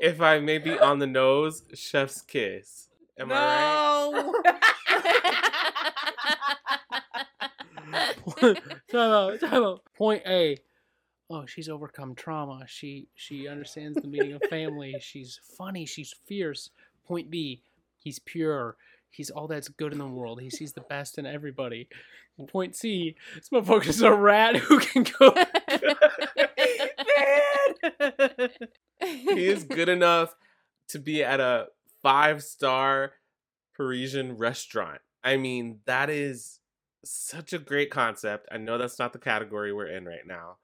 if 0.01 0.19
I 0.19 0.39
may 0.39 0.57
be 0.57 0.77
on 0.77 0.99
the 0.99 1.07
nose, 1.07 1.63
chef's 1.73 2.21
kiss. 2.21 2.89
Am 3.17 3.31
I 3.31 4.11
no. 4.11 4.33
time 8.91 9.11
out, 9.11 9.39
time 9.39 9.63
out. 9.63 9.81
Point 9.97 10.23
A. 10.27 10.57
Oh, 11.29 11.45
she's 11.45 11.69
overcome 11.69 12.15
trauma. 12.15 12.65
She 12.67 13.07
she 13.15 13.47
understands 13.47 13.97
the 14.01 14.07
meaning 14.09 14.33
of 14.33 14.41
family. 14.49 14.93
She's 14.99 15.39
funny. 15.57 15.85
She's 15.85 16.13
fierce. 16.25 16.69
Point 17.07 17.31
B. 17.31 17.61
He's 17.97 18.19
pure. 18.19 18.75
He's 19.09 19.29
all 19.29 19.47
that's 19.47 19.69
good 19.69 19.93
in 19.93 19.99
the 19.99 20.05
world. 20.05 20.41
He 20.41 20.49
sees 20.49 20.73
the 20.73 20.81
best 20.81 21.17
in 21.17 21.25
everybody. 21.25 21.87
Point 22.47 22.75
C. 22.75 23.15
This 23.35 23.47
motherfucker's 23.49 24.01
a 24.01 24.13
rat 24.13 24.57
who 24.57 24.79
can 24.79 25.05
go. 25.17 25.33
right? 28.37 28.51
he 29.01 29.47
is 29.47 29.63
good 29.63 29.89
enough 29.89 30.35
to 30.89 30.99
be 30.99 31.23
at 31.23 31.39
a 31.39 31.67
five 32.01 32.43
star 32.43 33.13
Parisian 33.75 34.37
restaurant. 34.37 35.01
I 35.23 35.37
mean, 35.37 35.79
that 35.85 36.09
is 36.09 36.59
such 37.03 37.53
a 37.53 37.59
great 37.59 37.89
concept. 37.89 38.47
I 38.51 38.57
know 38.57 38.77
that's 38.77 38.99
not 38.99 39.13
the 39.13 39.19
category 39.19 39.73
we're 39.73 39.87
in 39.87 40.05
right 40.05 40.25
now, 40.25 40.57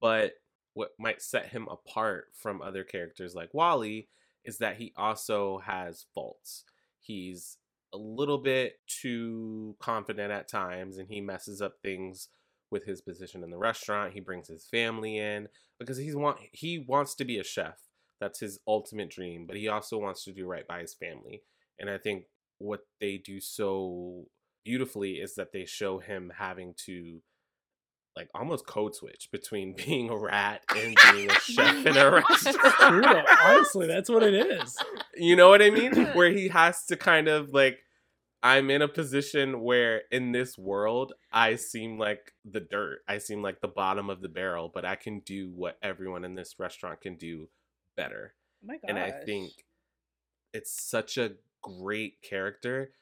but 0.00 0.34
what 0.74 0.90
might 0.98 1.22
set 1.22 1.46
him 1.46 1.68
apart 1.68 2.28
from 2.34 2.62
other 2.62 2.84
characters 2.84 3.34
like 3.34 3.52
WALL-E 3.52 4.08
is 4.44 4.58
that 4.58 4.76
he 4.76 4.92
also 4.96 5.58
has 5.58 6.06
faults. 6.14 6.64
He's 7.00 7.58
a 7.92 7.98
little 7.98 8.38
bit 8.38 8.74
too 8.86 9.76
confident 9.80 10.32
at 10.32 10.48
times 10.48 10.98
and 10.98 11.08
he 11.08 11.20
messes 11.20 11.60
up 11.60 11.74
things 11.82 12.28
with 12.70 12.84
his 12.84 13.00
position 13.00 13.42
in 13.42 13.50
the 13.50 13.58
restaurant. 13.58 14.12
He 14.12 14.20
brings 14.20 14.48
his 14.48 14.64
family 14.64 15.18
in 15.18 15.48
because 15.78 15.96
he's 15.96 16.16
want 16.16 16.38
he 16.52 16.78
wants 16.78 17.14
to 17.16 17.24
be 17.24 17.38
a 17.38 17.44
chef. 17.44 17.78
That's 18.20 18.40
his 18.40 18.60
ultimate 18.66 19.10
dream, 19.10 19.46
but 19.46 19.56
he 19.56 19.68
also 19.68 19.98
wants 19.98 20.24
to 20.24 20.32
do 20.32 20.46
right 20.46 20.66
by 20.66 20.80
his 20.80 20.94
family. 20.94 21.42
And 21.78 21.88
I 21.88 21.98
think 21.98 22.24
what 22.58 22.80
they 23.00 23.16
do 23.16 23.40
so 23.40 24.26
beautifully 24.64 25.14
is 25.14 25.34
that 25.36 25.52
they 25.52 25.64
show 25.64 25.98
him 25.98 26.32
having 26.36 26.74
to 26.86 27.22
like 28.16 28.28
almost 28.34 28.66
code 28.66 28.94
switch 28.94 29.28
between 29.32 29.72
being 29.86 30.10
a 30.10 30.16
rat 30.16 30.62
and 30.76 30.96
being 31.12 31.30
a 31.30 31.34
chef 31.34 31.86
in 31.86 31.96
a 31.96 32.10
restaurant. 32.28 33.26
Honestly, 33.44 33.86
that's 33.86 34.10
what 34.10 34.22
it 34.22 34.34
is. 34.34 34.76
You 35.14 35.36
know 35.36 35.48
what 35.48 35.62
I 35.62 35.70
mean? 35.70 35.94
Where 36.12 36.30
he 36.30 36.48
has 36.48 36.84
to 36.86 36.96
kind 36.96 37.28
of 37.28 37.52
like 37.52 37.78
I'm 38.42 38.70
in 38.70 38.80
a 38.80 38.88
position 38.88 39.60
where 39.60 40.02
in 40.10 40.32
this 40.32 40.56
world 40.56 41.12
I 41.30 41.56
seem 41.56 41.98
like 41.98 42.32
the 42.44 42.60
dirt. 42.60 43.00
I 43.06 43.18
seem 43.18 43.42
like 43.42 43.60
the 43.60 43.68
bottom 43.68 44.08
of 44.08 44.22
the 44.22 44.28
barrel, 44.28 44.70
but 44.72 44.84
I 44.84 44.96
can 44.96 45.20
do 45.20 45.50
what 45.54 45.78
everyone 45.82 46.24
in 46.24 46.34
this 46.34 46.54
restaurant 46.58 47.02
can 47.02 47.16
do 47.16 47.48
better. 47.96 48.34
Oh 48.62 48.66
my 48.66 48.78
And 48.88 48.98
I 48.98 49.10
think 49.10 49.50
it's 50.54 50.72
such 50.72 51.18
a 51.18 51.32
great 51.62 52.22
character 52.22 52.92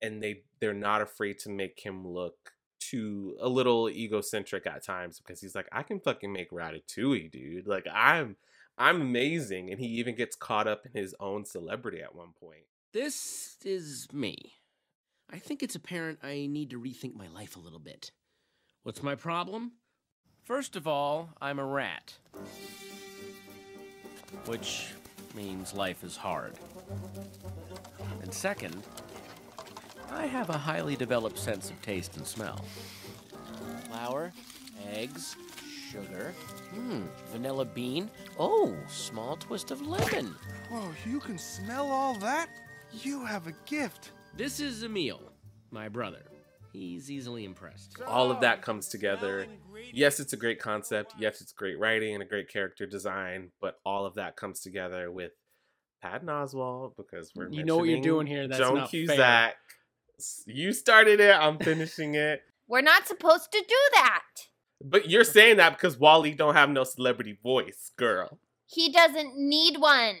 and 0.00 0.22
they 0.22 0.42
they're 0.60 0.74
not 0.74 1.02
afraid 1.02 1.40
to 1.40 1.50
make 1.50 1.80
him 1.80 2.06
look 2.06 2.52
too 2.78 3.36
a 3.40 3.48
little 3.48 3.90
egocentric 3.90 4.66
at 4.66 4.84
times 4.84 5.18
because 5.18 5.40
he's 5.40 5.56
like 5.56 5.68
I 5.72 5.82
can 5.82 5.98
fucking 5.98 6.32
make 6.32 6.52
ratatouille, 6.52 7.30
dude. 7.32 7.66
Like 7.66 7.86
I'm 7.92 8.36
I'm 8.76 9.00
amazing 9.00 9.70
and 9.70 9.80
he 9.80 9.86
even 9.86 10.14
gets 10.14 10.36
caught 10.36 10.68
up 10.68 10.86
in 10.86 11.00
his 11.00 11.14
own 11.18 11.44
celebrity 11.44 12.00
at 12.00 12.14
one 12.14 12.32
point. 12.40 12.62
This 12.94 13.58
is 13.66 14.08
me. 14.14 14.54
I 15.30 15.38
think 15.38 15.62
it's 15.62 15.74
apparent 15.74 16.20
I 16.22 16.46
need 16.46 16.70
to 16.70 16.80
rethink 16.80 17.14
my 17.14 17.28
life 17.28 17.54
a 17.54 17.60
little 17.60 17.78
bit. 17.78 18.12
What's 18.82 19.02
my 19.02 19.14
problem? 19.14 19.72
First 20.42 20.74
of 20.74 20.86
all, 20.86 21.28
I'm 21.42 21.58
a 21.58 21.66
rat. 21.66 22.14
Which 24.46 24.86
means 25.34 25.74
life 25.74 26.02
is 26.02 26.16
hard. 26.16 26.54
And 28.22 28.32
second, 28.32 28.82
I 30.10 30.24
have 30.24 30.48
a 30.48 30.56
highly 30.56 30.96
developed 30.96 31.38
sense 31.38 31.68
of 31.68 31.82
taste 31.82 32.16
and 32.16 32.26
smell. 32.26 32.64
Flour, 33.88 34.32
eggs, 34.94 35.36
sugar, 35.90 36.32
hmm, 36.72 37.02
vanilla 37.32 37.66
bean. 37.66 38.10
Oh, 38.38 38.74
small 38.88 39.36
twist 39.36 39.70
of 39.70 39.86
lemon. 39.86 40.34
Whoa, 40.70 40.88
you 41.06 41.20
can 41.20 41.36
smell 41.36 41.90
all 41.90 42.14
that? 42.14 42.48
You 42.92 43.24
have 43.24 43.46
a 43.46 43.52
gift. 43.66 44.10
This 44.36 44.60
is 44.60 44.82
Emile, 44.82 45.32
my 45.70 45.88
brother. 45.88 46.22
He's 46.72 47.10
easily 47.10 47.44
impressed. 47.44 47.96
all 48.06 48.30
of 48.30 48.40
that 48.40 48.62
comes 48.62 48.88
together. 48.88 49.46
Yes, 49.92 50.20
it's 50.20 50.32
a 50.32 50.36
great 50.36 50.60
concept. 50.60 51.14
Yes, 51.18 51.40
it's 51.40 51.52
great 51.52 51.78
writing 51.78 52.14
and 52.14 52.22
a 52.22 52.26
great 52.26 52.48
character 52.48 52.86
design, 52.86 53.50
but 53.60 53.78
all 53.84 54.04
of 54.06 54.14
that 54.14 54.36
comes 54.36 54.60
together 54.60 55.10
with 55.10 55.32
Patton 56.02 56.28
Oswalt 56.28 56.92
because 56.96 57.32
we're 57.34 57.48
You 57.50 57.64
know 57.64 57.78
what 57.78 57.88
you're 57.88 58.00
doing 58.00 58.26
here, 58.26 58.46
that's 58.46 58.60
Joan 58.60 58.74
not 58.76 58.90
fair. 58.90 59.06
Cusack. 59.06 59.54
S- 60.18 60.42
You 60.46 60.72
started 60.72 61.20
it. 61.20 61.34
I'm 61.34 61.58
finishing 61.58 62.14
it. 62.14 62.42
We're 62.68 62.82
not 62.82 63.06
supposed 63.08 63.50
to 63.52 63.58
do 63.60 63.76
that. 63.94 64.22
But 64.84 65.08
you're 65.10 65.24
saying 65.24 65.56
that 65.56 65.70
because 65.70 65.98
WALL-E 65.98 66.34
don't 66.34 66.54
have 66.54 66.70
no 66.70 66.84
celebrity 66.84 67.36
voice, 67.42 67.90
girl. 67.96 68.38
He 68.66 68.92
doesn't 68.92 69.36
need 69.36 69.78
one. 69.78 70.16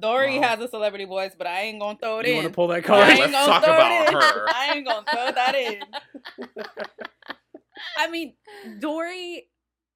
Dory 0.00 0.38
Wow. 0.38 0.48
has 0.48 0.60
a 0.60 0.68
celebrity 0.68 1.04
voice, 1.04 1.34
but 1.36 1.46
I 1.46 1.62
ain't 1.62 1.80
gonna 1.80 1.98
throw 1.98 2.18
it 2.18 2.26
You 2.26 2.32
in. 2.32 2.36
You 2.38 2.42
wanna 2.42 2.54
pull 2.54 2.68
that 2.68 2.78
I 2.78 2.80
card? 2.80 3.08
ain't 3.10 3.20
Let's 3.20 3.32
gonna 3.32 3.46
talk 3.46 3.64
throw 3.64 3.74
about 3.74 3.92
it 3.92 4.08
in. 4.08 4.14
her. 4.14 4.46
I 4.54 4.74
ain't 4.74 4.86
gonna 4.86 5.06
throw 5.06 5.32
that 5.32 5.54
in. 5.54 6.56
I 7.96 8.10
mean, 8.10 8.34
Dory 8.80 9.48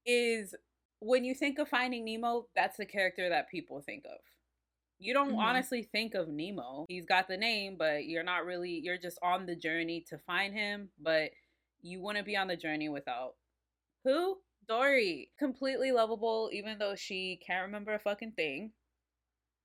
is 0.07 0.55
when 1.01 1.25
you 1.25 1.35
think 1.35 1.59
of 1.59 1.69
Finding 1.69 2.05
Nemo, 2.05 2.47
that's 2.55 2.77
the 2.77 2.87
character 2.87 3.29
that 3.31 3.51
people 3.51 3.81
think 3.81 4.05
of. 4.05 4.19
You 4.99 5.15
don't 5.15 5.33
Mhm. 5.33 5.39
honestly 5.39 5.83
think 5.83 6.15
of 6.15 6.29
Nemo. 6.29 6.85
He's 6.89 7.07
got 7.07 7.27
the 7.27 7.37
name, 7.39 7.77
but 7.77 8.05
you're 8.05 8.23
not 8.23 8.45
really. 8.45 8.79
You're 8.81 8.99
just 8.99 9.19
on 9.23 9.47
the 9.47 9.57
journey 9.57 10.03
to 10.09 10.19
find 10.19 10.53
him. 10.55 10.91
But 10.99 11.31
you 11.83 12.01
wouldn't 12.03 12.27
be 12.27 12.37
on 12.37 12.49
the 12.49 12.57
journey 12.57 12.89
without 12.91 13.35
who? 14.05 14.39
Dory. 14.69 15.31
Completely 15.39 15.91
lovable, 15.91 16.51
even 16.53 16.79
though 16.79 16.95
she 16.95 17.37
can't 17.45 17.65
remember 17.67 17.95
a 17.95 17.99
fucking 17.99 18.33
thing. 18.33 18.73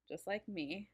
Just 0.08 0.28
like 0.28 0.47
me. 0.47 0.89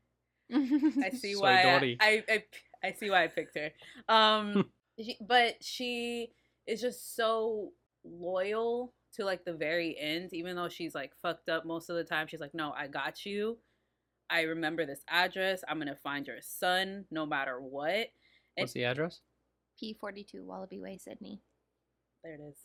I 0.54 1.10
see 1.18 1.34
Soy 1.34 1.42
why 1.42 1.64
Dory. 1.64 1.98
I, 2.00 2.24
I 2.30 2.44
I 2.84 2.92
see 2.94 3.10
why 3.10 3.24
I 3.24 3.28
picked 3.28 3.58
her. 3.58 3.72
Um, 4.10 4.70
she, 5.00 5.18
but 5.22 5.64
she 5.64 6.30
is 6.68 6.82
just 6.82 7.16
so 7.16 7.72
loyal 8.04 8.94
to 9.14 9.26
like 9.26 9.46
the 9.46 9.54
very 9.54 9.98
end, 10.00 10.34
even 10.34 10.56
though 10.56 10.70
she's 10.70 10.96
like 10.96 11.12
fucked 11.22 11.50
up 11.50 11.66
most 11.66 11.90
of 11.90 11.96
the 11.96 12.04
time. 12.04 12.28
She's 12.28 12.40
like, 12.40 12.54
no, 12.56 12.72
I 12.76 12.88
got 12.88 13.26
you. 13.26 13.58
I 14.30 14.42
remember 14.44 14.86
this 14.86 15.04
address. 15.10 15.64
I'm 15.68 15.78
gonna 15.78 15.96
find 15.96 16.26
your 16.26 16.42
son 16.42 17.06
no 17.12 17.26
matter 17.26 17.60
what. 17.60 18.08
And 18.58 18.64
What's 18.64 18.74
the 18.74 18.86
address? 18.86 19.20
P42 19.82 20.42
Wallaby 20.42 20.80
Way, 20.80 20.98
Sydney. 20.98 21.42
there 22.24 22.36
it 22.36 22.42
is. 22.42 22.56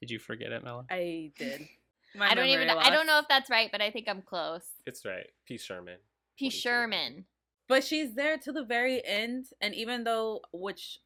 Did 0.00 0.10
you 0.10 0.18
forget 0.18 0.52
it, 0.52 0.64
Mela? 0.64 0.84
I 0.90 1.30
did. 1.38 1.68
My 2.14 2.30
I 2.30 2.34
don't 2.34 2.46
even. 2.46 2.66
memory 2.66 2.84
I 2.84 2.90
don't 2.90 3.06
know 3.06 3.18
if 3.18 3.28
that's 3.28 3.50
right, 3.50 3.70
but 3.70 3.80
I 3.80 3.90
think 3.90 4.08
I'm 4.08 4.22
close. 4.22 4.66
It's 4.86 5.04
right. 5.04 5.26
P. 5.46 5.58
Sherman. 5.58 5.98
P. 6.38 6.50
Sherman. 6.50 7.24
But 7.68 7.84
she's 7.84 8.14
there 8.14 8.36
to 8.38 8.52
the 8.52 8.64
very 8.64 9.04
end, 9.04 9.46
and 9.60 9.74
even 9.74 10.04
though 10.04 10.40
which 10.52 10.98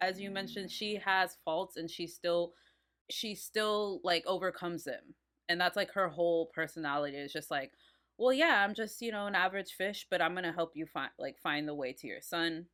as 0.00 0.20
you 0.20 0.30
mentioned, 0.30 0.70
she 0.70 1.00
has 1.04 1.36
faults 1.44 1.76
and 1.76 1.90
she 1.90 2.06
still 2.06 2.52
she 3.10 3.34
still 3.34 4.00
like 4.04 4.24
overcomes 4.26 4.84
them. 4.84 5.14
And 5.48 5.60
that's 5.60 5.76
like 5.76 5.92
her 5.92 6.08
whole 6.08 6.50
personality 6.54 7.16
is 7.16 7.32
just 7.32 7.50
like, 7.50 7.72
well, 8.18 8.32
yeah, 8.32 8.64
I'm 8.64 8.74
just, 8.74 9.00
you 9.00 9.12
know, 9.12 9.26
an 9.26 9.34
average 9.34 9.72
fish, 9.72 10.06
but 10.10 10.20
I'm 10.20 10.32
going 10.32 10.44
to 10.44 10.52
help 10.52 10.72
you 10.74 10.86
find 10.86 11.10
like 11.18 11.38
find 11.38 11.68
the 11.68 11.74
way 11.74 11.92
to 11.92 12.06
your 12.06 12.20
son. 12.20 12.66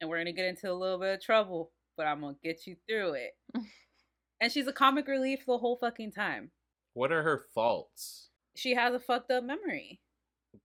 And 0.00 0.10
we're 0.10 0.16
going 0.16 0.26
to 0.26 0.32
get 0.32 0.46
into 0.46 0.70
a 0.70 0.74
little 0.74 0.98
bit 0.98 1.14
of 1.14 1.22
trouble, 1.22 1.72
but 1.96 2.06
I'm 2.06 2.20
going 2.20 2.34
to 2.34 2.40
get 2.42 2.66
you 2.66 2.76
through 2.86 3.14
it. 3.14 3.32
and 4.40 4.52
she's 4.52 4.66
a 4.66 4.72
comic 4.72 5.06
relief 5.06 5.40
the 5.46 5.58
whole 5.58 5.78
fucking 5.80 6.12
time. 6.12 6.50
What 6.94 7.12
are 7.12 7.22
her 7.22 7.44
faults? 7.54 8.30
She 8.56 8.74
has 8.74 8.94
a 8.94 9.00
fucked 9.00 9.30
up 9.30 9.44
memory. 9.44 10.00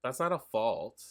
That's 0.03 0.19
not 0.19 0.31
a 0.31 0.39
fault. 0.39 1.01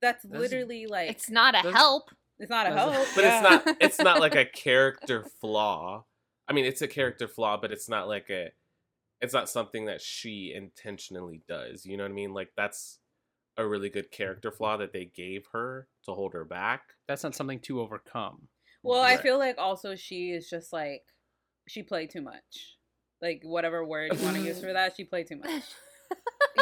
That's 0.00 0.24
That's- 0.24 0.40
literally 0.40 0.86
like 0.86 1.10
It's 1.10 1.30
not 1.30 1.54
a 1.54 1.70
help. 1.72 2.10
it's 2.38 2.50
not 2.50 2.66
a 2.66 2.70
That's- 2.74 2.94
help. 2.96 3.08
But 3.14 3.24
yeah. 3.24 3.36
it's 3.56 3.66
not 3.66 3.76
it's 3.80 3.98
not 3.98 4.20
like 4.20 4.34
a 4.34 4.44
character 4.64 5.24
flaw. 5.40 6.04
I 6.48 6.52
mean, 6.54 6.64
it's 6.64 6.80
a 6.82 6.88
character 6.88 7.28
flaw, 7.28 7.58
but 7.60 7.72
it's 7.72 7.88
not 7.88 8.08
like 8.08 8.30
a 8.30 8.50
it's 9.20 9.34
not 9.34 9.48
something 9.50 9.86
that 9.86 10.00
she 10.00 10.52
intentionally 10.54 11.42
does. 11.48 11.84
You 11.84 11.96
know 11.96 12.04
what 12.04 12.10
I 12.12 12.14
mean? 12.14 12.32
Like 12.32 12.52
that's 12.56 13.00
a 13.56 13.66
really 13.66 13.90
good 13.90 14.10
character 14.12 14.52
flaw 14.52 14.76
that 14.76 14.92
they 14.92 15.04
gave 15.04 15.46
her 15.52 15.88
to 16.04 16.12
hold 16.14 16.32
her 16.32 16.44
back. 16.44 16.82
That's 17.08 17.24
not 17.24 17.34
something 17.34 17.58
to 17.62 17.80
overcome. 17.80 18.48
Well, 18.84 19.02
I 19.02 19.16
feel 19.16 19.36
like 19.36 19.58
also 19.58 19.96
she 19.96 20.30
is 20.30 20.48
just 20.48 20.72
like 20.72 21.02
she 21.66 21.82
played 21.82 22.10
too 22.10 22.22
much. 22.22 22.77
Like 23.20 23.42
whatever 23.42 23.84
word 23.84 24.12
you 24.14 24.24
want 24.24 24.36
to 24.36 24.42
use 24.42 24.60
for 24.60 24.72
that, 24.72 24.94
she 24.96 25.04
played 25.04 25.26
too 25.26 25.36
much. 25.36 25.62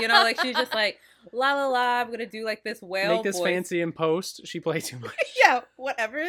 You 0.00 0.08
know, 0.08 0.22
like 0.22 0.40
she's 0.42 0.54
just 0.56 0.74
like 0.74 0.98
la 1.32 1.54
la 1.54 1.68
la. 1.68 2.00
I'm 2.00 2.10
gonna 2.10 2.26
do 2.26 2.44
like 2.44 2.62
this 2.64 2.82
whale. 2.82 3.14
Make 3.14 3.22
this 3.22 3.38
voice. 3.38 3.46
fancy 3.46 3.80
in 3.80 3.92
post. 3.92 4.42
She 4.44 4.60
played 4.60 4.84
too 4.84 4.98
much. 4.98 5.14
yeah, 5.42 5.60
whatever 5.76 6.22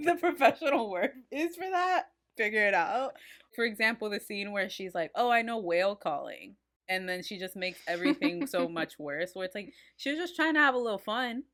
the 0.00 0.16
professional 0.16 0.90
word 0.90 1.12
is 1.30 1.54
for 1.54 1.68
that, 1.70 2.06
figure 2.36 2.66
it 2.66 2.74
out. 2.74 3.12
For 3.54 3.64
example, 3.64 4.10
the 4.10 4.18
scene 4.18 4.50
where 4.50 4.68
she's 4.68 4.94
like, 4.94 5.12
"Oh, 5.14 5.30
I 5.30 5.42
know 5.42 5.58
whale 5.58 5.94
calling," 5.94 6.56
and 6.88 7.08
then 7.08 7.22
she 7.22 7.38
just 7.38 7.54
makes 7.54 7.78
everything 7.86 8.46
so 8.48 8.68
much 8.80 8.98
worse. 8.98 9.30
Where 9.34 9.44
it's 9.44 9.54
like 9.54 9.72
she 9.96 10.10
was 10.10 10.18
just 10.18 10.34
trying 10.34 10.54
to 10.54 10.60
have 10.60 10.74
a 10.74 10.78
little 10.78 10.98
fun. 10.98 11.44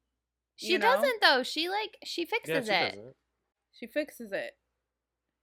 She 0.57 0.73
you 0.73 0.79
know? 0.79 0.95
doesn't 0.95 1.21
though. 1.21 1.43
She 1.43 1.69
like 1.69 1.99
she 2.05 2.25
fixes 2.25 2.69
Yeah, 2.69 2.81
she 2.81 2.87
it. 2.87 2.91
doesn't. 2.97 3.15
She 3.73 3.87
fixes 3.87 4.33
it. 4.33 4.53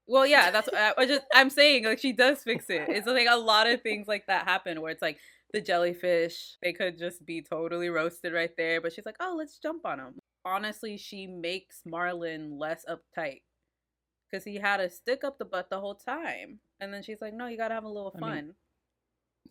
Well, 0.07 0.25
yeah, 0.25 0.51
that's 0.51 0.69
I, 0.73 0.93
I 0.97 1.05
just 1.05 1.23
I'm 1.33 1.49
saying 1.49 1.85
like 1.85 1.99
she 1.99 2.13
does 2.13 2.41
fix 2.43 2.65
it. 2.69 2.85
It's 2.89 3.07
like 3.07 3.27
a 3.29 3.37
lot 3.37 3.67
of 3.67 3.81
things 3.81 4.07
like 4.07 4.25
that 4.27 4.45
happen 4.47 4.79
where 4.81 4.91
it's 4.91 5.01
like 5.01 5.17
the 5.53 5.61
jellyfish 5.61 6.55
they 6.61 6.73
could 6.73 6.97
just 6.97 7.25
be 7.25 7.41
totally 7.41 7.89
roasted 7.89 8.33
right 8.33 8.51
there, 8.57 8.81
but 8.81 8.93
she's 8.93 9.05
like, 9.05 9.17
oh, 9.19 9.35
let's 9.37 9.57
jump 9.59 9.85
on 9.85 9.97
them. 9.97 10.15
Honestly, 10.45 10.97
she 10.97 11.27
makes 11.27 11.81
Marlin 11.85 12.57
less 12.57 12.85
uptight 12.89 13.41
because 14.31 14.45
he 14.45 14.55
had 14.55 14.79
a 14.79 14.89
stick 14.89 15.23
up 15.23 15.37
the 15.37 15.45
butt 15.45 15.69
the 15.69 15.79
whole 15.79 15.95
time, 15.95 16.59
and 16.79 16.93
then 16.93 17.03
she's 17.03 17.19
like, 17.21 17.33
no, 17.33 17.47
you 17.47 17.57
gotta 17.57 17.73
have 17.73 17.83
a 17.83 17.89
little 17.89 18.13
I 18.15 18.19
fun. 18.19 18.35
mean, 18.35 18.53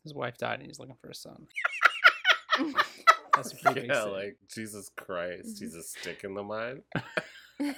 His 0.05 0.15
wife 0.15 0.39
died 0.39 0.59
and 0.61 0.67
he's 0.67 0.79
looking 0.79 0.97
for 1.01 1.11
a 1.11 1.15
son. 1.15 1.47
That's 3.37 3.53
pretty 3.63 3.87
Yeah, 3.87 4.05
sin. 4.05 4.13
like 4.13 4.37
Jesus 4.53 4.91
Christ, 4.97 5.59
he's 5.59 5.71
mm-hmm. 5.71 5.81
a 5.81 5.83
stick 5.83 6.25
in 6.25 6.35
the 6.35 6.43
mud. 6.43 6.83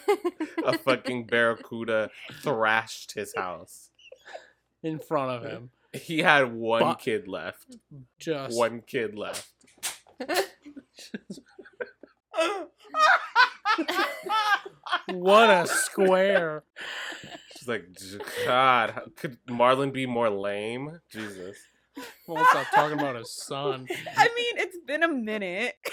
a 0.64 0.78
fucking 0.78 1.26
barracuda 1.26 2.10
thrashed 2.42 3.12
his 3.12 3.34
house. 3.36 3.90
in 4.82 4.98
front 4.98 5.30
of 5.44 5.50
him. 5.50 5.70
He 5.92 6.18
had 6.20 6.52
one 6.52 6.82
But- 6.82 6.98
kid 7.00 7.28
left. 7.28 7.76
Just 8.18 8.56
One 8.56 8.82
kid 8.82 9.14
left. 9.16 9.48
what 15.12 15.50
a 15.50 15.66
square. 15.66 16.64
She's 17.56 17.68
like, 17.68 17.86
God, 18.44 19.00
could 19.16 19.38
Marlin 19.48 19.90
be 19.90 20.06
more 20.06 20.30
lame? 20.30 21.00
Jesus. 21.10 21.56
Won't 22.26 22.46
stop 22.48 22.66
talking 22.74 22.98
about 22.98 23.16
his 23.16 23.30
son. 23.30 23.88
I 24.16 24.24
mean, 24.24 24.58
it's 24.58 24.76
been 24.86 25.02
a 25.02 25.08
minute. 25.08 25.74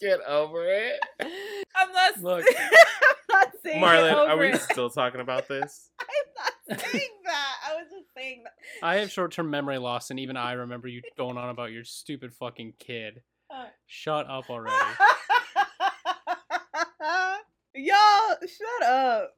Get 0.00 0.20
over 0.28 0.64
it. 0.64 1.00
I'm 1.74 1.92
not. 1.92 2.22
Look. 2.22 2.44
I'm 2.58 2.70
not 3.30 3.52
saying. 3.64 3.80
Marlin, 3.80 4.14
over 4.14 4.30
are 4.30 4.36
we 4.36 4.48
it. 4.48 4.60
still 4.60 4.90
talking 4.90 5.20
about 5.20 5.48
this? 5.48 5.90
I'm 6.00 6.06
not 6.70 6.80
saying 6.80 7.08
that. 7.24 7.54
I 7.68 7.74
was 7.74 7.86
just 7.90 8.14
saying 8.16 8.44
that. 8.44 8.52
I 8.86 8.96
have 8.96 9.10
short 9.10 9.32
term 9.32 9.50
memory 9.50 9.78
loss, 9.78 10.10
and 10.10 10.20
even 10.20 10.36
I 10.36 10.52
remember 10.52 10.86
you 10.86 11.02
going 11.16 11.36
on 11.36 11.48
about 11.50 11.72
your 11.72 11.82
stupid 11.84 12.32
fucking 12.32 12.74
kid. 12.78 13.22
Uh. 13.50 13.66
Shut 13.86 14.30
up 14.30 14.48
already. 14.50 14.76
Y'all, 17.74 18.36
shut 18.46 18.82
up. 18.88 19.34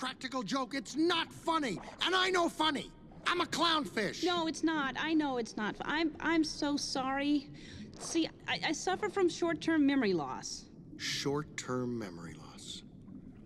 Practical 0.00 0.42
joke, 0.42 0.74
it's 0.74 0.96
not 0.96 1.30
funny. 1.30 1.78
And 2.04 2.14
I 2.14 2.30
know 2.30 2.48
funny. 2.48 2.90
I'm 3.26 3.42
a 3.42 3.44
clownfish. 3.44 4.24
No, 4.24 4.46
it's 4.46 4.64
not. 4.64 4.96
I 4.98 5.12
know 5.12 5.36
it's 5.36 5.56
not. 5.58 5.76
I'm 5.82 6.12
I'm 6.20 6.42
so 6.42 6.76
sorry. 6.76 7.50
See, 7.98 8.28
I, 8.48 8.60
I 8.68 8.72
suffer 8.72 9.10
from 9.10 9.28
short-term 9.28 9.86
memory 9.86 10.14
loss. 10.14 10.64
Short 10.96 11.54
term 11.58 11.98
memory 11.98 12.34
loss. 12.34 12.82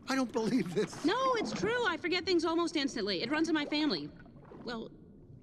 I 0.09 0.15
don't 0.15 0.33
believe 0.33 0.73
this. 0.75 1.05
No, 1.05 1.35
it's 1.35 1.53
true. 1.53 1.85
I 1.89 1.97
forget 1.97 2.25
things 2.25 2.45
almost 2.45 2.77
instantly. 2.77 3.23
It 3.23 3.31
runs 3.31 3.49
in 3.49 3.55
my 3.55 3.65
family. 3.65 4.09
Well, 4.65 4.91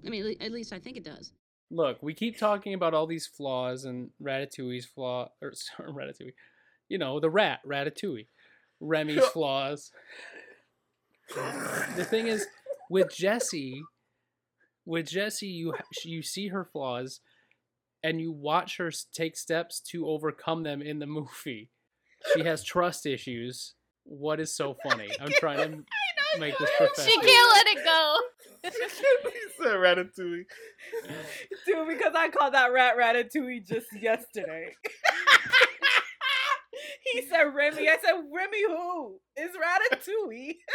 I 0.06 0.08
mean, 0.08 0.36
at 0.40 0.50
least 0.50 0.72
I 0.72 0.78
think 0.78 0.96
it 0.96 1.04
does. 1.04 1.32
Look, 1.70 2.02
we 2.02 2.14
keep 2.14 2.38
talking 2.38 2.72
about 2.72 2.94
all 2.94 3.06
these 3.06 3.26
flaws 3.26 3.84
and 3.84 4.10
Ratatouille's 4.22 4.86
flaw, 4.86 5.28
or 5.42 5.52
sorry, 5.54 5.92
Ratatouille. 5.92 6.32
You 6.88 6.96
know, 6.96 7.20
the 7.20 7.30
rat, 7.30 7.60
Ratatouille. 7.66 8.26
Remy's 8.80 9.24
flaws. 9.32 9.90
The 11.96 12.04
thing 12.04 12.26
is, 12.26 12.46
with 12.90 13.14
Jessie, 13.14 13.82
with 14.84 15.08
Jessie, 15.08 15.46
you 15.46 15.74
you 16.04 16.22
see 16.22 16.48
her 16.48 16.64
flaws, 16.64 17.20
and 18.02 18.20
you 18.20 18.32
watch 18.32 18.76
her 18.78 18.90
take 19.12 19.36
steps 19.36 19.80
to 19.92 20.06
overcome 20.06 20.62
them 20.62 20.82
in 20.82 20.98
the 20.98 21.06
movie. 21.06 21.70
She 22.34 22.44
has 22.44 22.62
trust 22.62 23.06
issues. 23.06 23.74
What 24.04 24.40
is 24.40 24.54
so 24.54 24.76
funny? 24.82 25.10
I'm 25.20 25.32
trying 25.38 25.58
to 25.58 25.84
make 26.38 26.58
this 26.58 26.70
professional. 26.76 27.06
She 27.06 27.20
can't 27.20 27.52
let 27.54 27.66
it 27.66 27.84
go. 27.84 28.16
he 28.64 28.70
said 29.62 29.76
Ratatouille. 29.76 30.44
Dude, 31.66 31.88
because 31.88 32.14
I 32.16 32.28
called 32.28 32.54
that 32.54 32.72
rat 32.72 32.96
ratatouille 32.96 33.66
just 33.66 33.86
yesterday. 34.00 34.72
he 37.12 37.22
said 37.22 37.42
Remy. 37.54 37.88
I 37.88 37.98
said 38.02 38.14
Remy 38.34 38.62
who? 38.68 39.18
Is 39.36 39.50
ratatouille. 39.56 40.56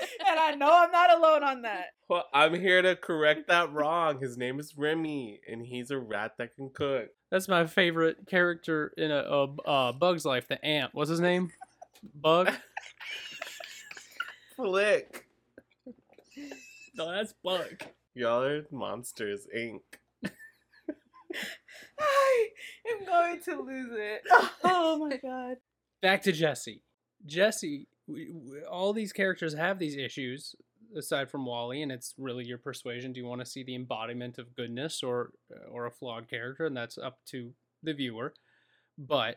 and 0.28 0.38
I 0.38 0.54
know 0.54 0.68
I'm 0.70 0.90
not 0.90 1.16
alone 1.16 1.42
on 1.42 1.62
that. 1.62 1.86
Well, 2.08 2.26
I'm 2.32 2.54
here 2.54 2.82
to 2.82 2.96
correct 2.96 3.48
that 3.48 3.72
wrong. 3.72 4.20
His 4.20 4.36
name 4.36 4.60
is 4.60 4.76
Remy, 4.76 5.40
and 5.48 5.64
he's 5.64 5.90
a 5.90 5.98
rat 5.98 6.34
that 6.38 6.56
can 6.56 6.70
cook. 6.70 7.08
That's 7.30 7.48
my 7.48 7.66
favorite 7.66 8.26
character 8.26 8.92
in 8.96 9.10
a, 9.10 9.16
a, 9.16 9.44
uh 9.62 9.92
Bug's 9.92 10.24
Life. 10.24 10.48
The 10.48 10.62
ant. 10.64 10.94
What's 10.94 11.10
his 11.10 11.20
name? 11.20 11.52
Bug. 12.14 12.50
Flick. 14.56 15.26
No, 16.94 17.10
that's 17.10 17.32
Bug. 17.42 17.82
Y'all 18.14 18.42
are 18.42 18.66
monsters, 18.70 19.46
Inc. 19.56 19.80
I 21.98 22.48
am 22.90 23.06
going 23.06 23.40
to 23.42 23.62
lose 23.62 23.90
it. 23.92 24.22
Oh 24.64 24.98
my 24.98 25.16
god. 25.16 25.56
Back 26.02 26.22
to 26.22 26.32
Jessie. 26.32 26.82
Jessie. 27.24 27.86
We, 28.12 28.30
we, 28.32 28.62
all 28.64 28.92
these 28.92 29.12
characters 29.12 29.54
have 29.54 29.78
these 29.78 29.96
issues 29.96 30.54
aside 30.96 31.30
from 31.30 31.46
WALL-E, 31.46 31.82
and 31.82 31.90
it's 31.90 32.14
really 32.18 32.44
your 32.44 32.58
persuasion. 32.58 33.12
Do 33.12 33.20
you 33.20 33.26
want 33.26 33.40
to 33.40 33.50
see 33.50 33.62
the 33.62 33.74
embodiment 33.74 34.38
of 34.38 34.54
goodness 34.54 35.02
or 35.02 35.32
uh, 35.50 35.68
or 35.70 35.86
a 35.86 35.90
flawed 35.90 36.28
character, 36.28 36.66
and 36.66 36.76
that's 36.76 36.98
up 36.98 37.18
to 37.26 37.52
the 37.82 37.94
viewer. 37.94 38.34
But 38.98 39.36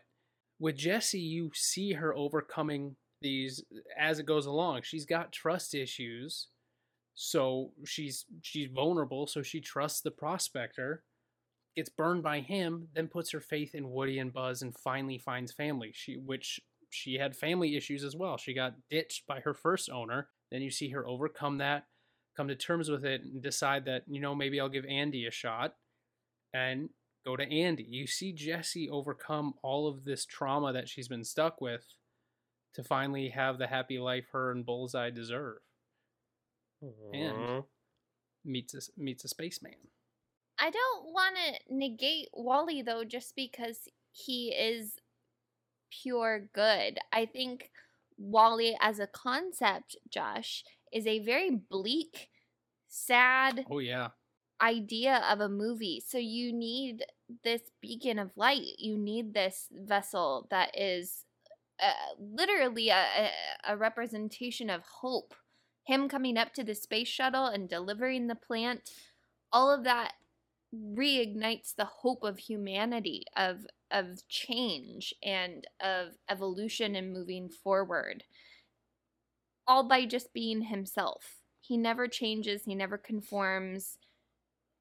with 0.60 0.78
Jessie, 0.78 1.20
you 1.20 1.52
see 1.54 1.94
her 1.94 2.16
overcoming 2.16 2.96
these 3.22 3.64
as 3.98 4.20
it 4.20 4.26
goes 4.26 4.46
along. 4.46 4.82
She's 4.84 5.06
got 5.06 5.32
trust 5.32 5.74
issues, 5.74 6.48
so 7.14 7.72
she's 7.86 8.26
she's 8.42 8.70
vulnerable. 8.70 9.28
So 9.28 9.42
she 9.42 9.62
trusts 9.62 10.02
the 10.02 10.12
prospector, 10.12 11.04
gets 11.76 11.90
burned 11.90 12.24
by 12.24 12.42
him, 12.42 12.90
then 12.94 13.08
puts 13.08 13.32
her 13.32 13.42
faith 13.42 13.74
in 13.74 13.92
Woody 13.92 14.20
and 14.20 14.34
Buzz, 14.34 14.62
and 14.62 14.78
finally 14.78 15.18
finds 15.18 15.54
family. 15.54 15.92
She 15.94 16.18
which 16.18 16.60
she 16.90 17.16
had 17.16 17.36
family 17.36 17.76
issues 17.76 18.04
as 18.04 18.16
well. 18.16 18.38
She 18.38 18.54
got 18.54 18.76
ditched 18.90 19.28
by 19.28 19.40
her 19.42 19.54
first 19.54 19.90
owner. 19.90 20.30
Then 20.52 20.62
you 20.62 20.72
see 20.72 20.90
her 20.90 21.08
overcome 21.08 21.58
that, 21.58 21.86
come 22.36 22.48
to 22.48 22.56
terms 22.56 22.90
with 22.90 23.06
it, 23.06 23.22
and 23.22 23.42
decide 23.42 23.86
that 23.86 24.04
you 24.08 24.22
know 24.22 24.36
maybe 24.36 24.60
I'll 24.60 24.70
give 24.70 24.86
Andy 24.86 25.26
a 25.26 25.32
shot, 25.32 25.76
and 26.54 26.90
go 27.26 27.36
to 27.36 27.44
Andy. 27.44 27.86
You 27.88 28.08
see 28.08 28.32
Jessie 28.32 28.90
overcome 28.90 29.54
all 29.64 29.88
of 29.88 30.06
this 30.06 30.26
trauma 30.26 30.74
that 30.74 30.88
she's 30.88 31.08
been 31.08 31.24
stuck 31.24 31.60
with 31.60 31.86
to 32.76 32.84
finally 32.84 33.30
have 33.30 33.58
the 33.58 33.68
happy 33.68 34.00
life 34.00 34.26
her 34.32 34.52
and 34.52 34.66
Bullseye 34.66 35.10
deserve. 35.10 35.58
And 37.14 37.64
meets 38.44 38.76
a, 38.76 38.82
meets 39.02 39.24
a 39.26 39.28
spaceman. 39.28 39.74
I 40.60 40.70
don't 40.70 41.06
want 41.06 41.36
to 41.36 41.76
negate 41.76 42.30
WALL-E 42.34 42.84
though, 42.84 43.04
just 43.04 43.36
because 43.36 43.90
he 44.12 44.50
is 44.50 44.94
pure 45.90 46.50
good. 46.54 47.00
I 47.12 47.26
think 47.26 47.72
WALL-E 48.18 48.78
as 48.82 49.00
a 49.00 49.08
concept, 49.08 49.96
Josh, 50.10 50.64
is 50.92 51.06
a 51.06 51.20
very 51.20 51.50
bleak, 51.52 52.30
sad 52.88 53.66
Oh 53.70 53.80
yeah. 53.80 54.10
idea 54.62 55.24
of 55.30 55.42
a 55.42 55.50
movie. 55.50 56.02
So 56.06 56.18
you 56.18 56.54
need 56.54 57.06
this 57.44 57.62
beacon 57.82 58.20
of 58.20 58.32
light. 58.36 58.62
You 58.78 58.98
need 58.98 59.34
this 59.34 59.68
vessel 59.72 60.48
that 60.50 60.78
is 60.80 61.26
uh, 61.82 61.92
literally 62.18 62.90
a, 62.90 62.96
a, 62.96 63.74
a 63.74 63.78
representation 63.78 64.70
of 64.70 64.82
hope. 65.02 65.34
Him 65.84 66.08
coming 66.08 66.38
up 66.38 66.54
to 66.54 66.64
the 66.64 66.74
space 66.74 67.10
shuttle 67.10 67.48
and 67.48 67.70
delivering 67.70 68.28
the 68.28 68.36
plant, 68.36 68.90
all 69.52 69.72
of 69.72 69.84
that 69.84 70.14
reignites 70.74 71.76
the 71.76 71.86
hope 71.86 72.24
of 72.24 72.40
humanity, 72.40 73.24
of 73.36 73.68
of 73.92 74.28
change 74.28 75.14
and 75.24 75.66
of 75.82 76.14
evolution 76.30 76.96
and 76.96 77.14
moving 77.14 77.50
forward. 77.50 78.24
All 79.68 79.88
by 79.88 80.06
just 80.06 80.34
being 80.34 80.64
himself. 80.64 81.38
He 81.62 81.78
never 81.78 82.08
changes, 82.08 82.64
he 82.66 82.76
never 82.76 82.98
conforms. 82.98 83.98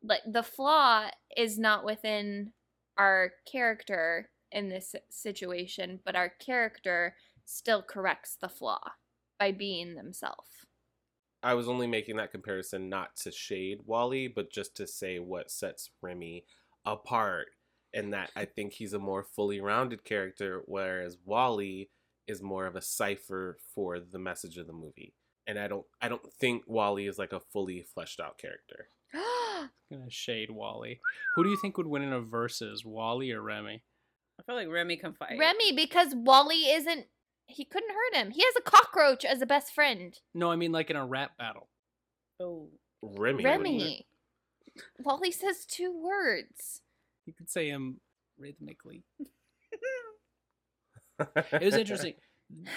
Like 0.02 0.22
the 0.26 0.42
flaw 0.42 1.08
is 1.36 1.58
not 1.58 1.84
within 1.84 2.52
our 2.96 3.32
character 3.50 4.28
in 4.52 4.68
this 4.68 4.94
situation, 5.08 6.00
but 6.04 6.14
our 6.14 6.28
character 6.28 7.16
still 7.44 7.82
corrects 7.82 8.36
the 8.40 8.48
flaw 8.48 8.80
by 9.38 9.52
being 9.52 9.94
themselves. 9.94 10.50
I 11.42 11.54
was 11.54 11.68
only 11.68 11.86
making 11.86 12.16
that 12.16 12.30
comparison 12.30 12.88
not 12.88 13.16
to 13.16 13.30
shade 13.30 13.80
WALL-E, 13.84 14.28
but 14.28 14.50
just 14.50 14.74
to 14.76 14.86
say 14.86 15.18
what 15.18 15.50
sets 15.50 15.90
Remy 16.00 16.44
apart. 16.86 17.48
And 17.94 18.12
that 18.12 18.30
I 18.34 18.44
think 18.44 18.72
he's 18.72 18.92
a 18.92 18.98
more 18.98 19.22
fully 19.22 19.60
rounded 19.60 20.04
character, 20.04 20.62
whereas 20.66 21.16
WALL-E 21.24 21.88
is 22.26 22.42
more 22.42 22.66
of 22.66 22.74
a 22.74 22.82
cipher 22.82 23.58
for 23.74 24.00
the 24.00 24.18
message 24.18 24.58
of 24.58 24.66
the 24.66 24.72
movie. 24.72 25.14
And 25.46 25.58
I 25.58 25.68
don't 25.68 25.86
I 26.02 26.08
don't 26.08 26.32
think 26.32 26.64
WALL-E 26.66 27.06
is 27.06 27.18
like 27.18 27.32
a 27.32 27.40
fully 27.40 27.82
fleshed 27.82 28.18
out 28.18 28.38
character. 28.38 28.88
Gonna 29.92 30.10
shade 30.10 30.50
WALL-E. 30.50 30.98
Who 31.36 31.44
do 31.44 31.50
you 31.50 31.56
think 31.56 31.76
would 31.76 31.86
win 31.86 32.02
in 32.02 32.12
a 32.12 32.20
versus, 32.20 32.84
WALL-E 32.84 33.32
or 33.32 33.42
Remy? 33.42 33.82
I 34.38 34.42
feel 34.42 34.56
like 34.56 34.68
Remy 34.68 34.96
can 34.96 35.12
fight. 35.12 35.38
Remy, 35.38 35.72
because 35.72 36.14
WALL-E 36.14 36.70
isn't. 36.70 37.06
He 37.46 37.64
couldn't 37.64 37.92
hurt 37.92 38.14
him. 38.14 38.30
He 38.30 38.42
has 38.42 38.54
a 38.56 38.62
cockroach 38.62 39.24
as 39.24 39.42
a 39.42 39.46
best 39.46 39.72
friend. 39.74 40.18
No, 40.34 40.50
I 40.50 40.56
mean 40.56 40.72
like 40.72 40.90
in 40.90 40.96
a 40.96 41.06
rap 41.06 41.36
battle. 41.38 41.68
Oh. 42.40 42.68
Remy. 43.02 43.44
Remy. 43.44 44.06
WALL-E 44.98 45.30
says 45.30 45.64
two 45.66 45.92
words. 45.96 46.80
You 47.26 47.32
could 47.32 47.50
say 47.50 47.68
him 47.68 48.00
rhythmically. 48.38 49.04
it 51.52 51.62
was 51.62 51.76
interesting. 51.76 52.14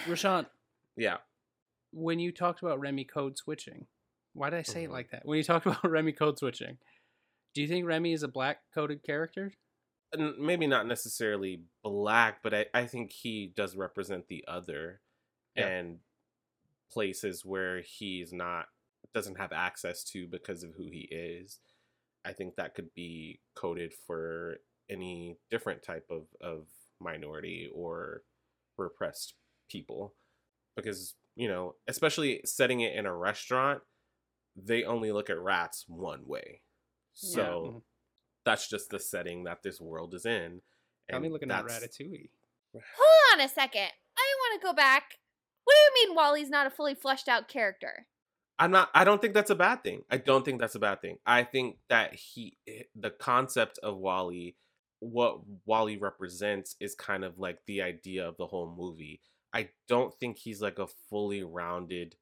Rashawn, 0.05 0.45
Yeah. 0.95 1.17
when 1.91 2.19
you 2.19 2.31
talked 2.31 2.61
about 2.61 2.79
Remy 2.79 3.05
code 3.05 3.37
switching, 3.37 3.87
why 4.33 4.49
did 4.49 4.59
I 4.59 4.63
say 4.63 4.83
it 4.83 4.89
Mhm. 4.89 4.93
like 4.93 5.09
that? 5.11 5.25
When 5.25 5.37
you 5.37 5.43
talked 5.43 5.65
about 5.65 5.83
Remy 5.89 6.13
code 6.13 6.37
switching, 6.37 6.77
do 7.53 7.61
you 7.61 7.67
think 7.67 7.85
Remy 7.85 8.13
is 8.13 8.23
a 8.23 8.27
black 8.27 8.71
coded 8.73 9.03
character? 9.03 9.53
Maybe 10.17 10.67
not 10.67 10.87
necessarily 10.87 11.63
black, 11.83 12.41
but 12.41 12.53
I, 12.53 12.67
I 12.73 12.85
think 12.85 13.11
he 13.11 13.47
does 13.47 13.75
represent 13.75 14.27
the 14.27 14.45
other 14.47 15.01
Yeah. 15.55 15.67
and 15.67 15.99
places 16.89 17.43
where 17.43 17.81
he's 17.81 18.31
not 18.31 18.69
doesn't 19.13 19.35
have 19.37 19.51
access 19.51 20.03
to 20.03 20.27
because 20.27 20.63
of 20.63 20.73
who 20.75 20.89
he 20.89 21.01
is. 21.11 21.59
I 22.28 22.34
think 22.34 22.55
that 22.55 22.75
could 22.75 22.93
be 22.93 23.39
coded 23.55 23.93
for 24.05 24.57
any 24.89 25.38
different 25.49 25.82
type 25.82 26.05
of, 26.11 26.23
of 26.41 26.67
minority 26.99 27.69
or 27.73 28.23
repressed 28.78 29.36
people. 29.71 30.13
Because, 30.75 31.15
you 31.36 31.47
know, 31.47 31.75
especially 31.88 32.41
setting 32.43 32.82
it 32.82 32.95
in 32.95 33.05
a 33.05 33.15
restaurant, 33.15 33.82
they 34.57 34.84
only 34.84 35.13
look 35.13 35.30
at 35.30 35.39
rats 35.39 35.86
one 35.88 36.21
way. 36.25 36.61
Yeah. 37.21 37.36
So 37.36 37.43
mm-hmm. 37.43 37.78
that's 38.45 38.69
just 38.69 38.89
the 38.89 38.99
setting 38.99 39.45
that 39.45 39.63
this 39.63 39.80
world 39.80 40.13
is 40.13 40.25
in. 40.25 40.61
Got 41.09 41.21
me 41.21 41.28
and 41.28 41.34
looking 41.34 41.49
at 41.49 41.65
that's- 41.65 41.82
Ratatouille. 41.82 42.30
Hold 42.73 43.39
on 43.39 43.45
a 43.45 43.47
second. 43.47 43.89
I 44.17 44.34
want 44.39 44.61
to 44.61 44.67
go 44.67 44.73
back. 44.73 45.03
What 45.63 45.73
do 45.73 46.01
you 46.01 46.07
mean 46.07 46.15
WALL-E's 46.15 46.49
not 46.49 46.67
a 46.67 46.69
fully 46.69 46.93
fleshed 46.93 47.30
out 47.30 47.47
character? 47.47 48.05
I'm 48.59 48.71
not 48.71 48.89
I 48.93 49.03
don't 49.03 49.21
think 49.21 49.33
that's 49.33 49.49
a 49.49 49.55
bad 49.55 49.83
thing. 49.83 50.03
I 50.09 50.17
don't 50.17 50.43
think 50.43 50.59
that's 50.59 50.75
a 50.75 50.79
bad 50.79 51.01
thing. 51.01 51.17
I 51.25 51.43
think 51.43 51.77
that 51.89 52.15
he 52.15 52.57
eh, 52.67 52.83
the 52.95 53.11
concept 53.11 53.79
of 53.83 53.97
WALL-E 53.97 54.55
what 54.99 55.41
WALL-E 55.65 55.97
represents 55.97 56.75
is 56.79 56.95
kind 56.95 57.23
of 57.23 57.37
like 57.37 57.59
the 57.67 57.81
idea 57.83 58.27
of 58.27 58.37
the 58.37 58.47
whole 58.47 58.73
movie. 58.75 59.21
I 59.53 59.69
don't 59.87 60.13
think 60.19 60.39
he's 60.39 60.61
like 60.61 60.79
a 60.79 60.87
fully 60.87 61.43
rounded 61.43 62.15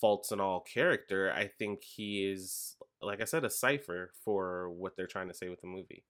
faults 0.00 0.30
and 0.30 0.40
all 0.40 0.60
character. 0.60 1.32
I 1.32 1.46
think 1.46 1.84
he 1.84 2.30
is 2.30 2.76
like 3.00 3.22
I 3.22 3.24
said 3.24 3.44
a 3.44 3.50
cipher 3.50 4.12
for 4.24 4.70
what 4.70 4.96
they're 4.96 5.06
trying 5.06 5.28
to 5.28 5.34
say 5.34 5.48
with 5.48 5.60
the 5.62 5.68
movie. 5.68 6.04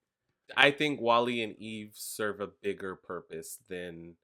I 0.57 0.71
think 0.71 1.01
WALL-E 1.01 1.43
and 1.43 1.57
Eve 1.57 1.93
serve 1.95 2.41
a 2.41 2.49
bigger 2.49 2.97
purpose 2.97 3.59
than 3.69 4.15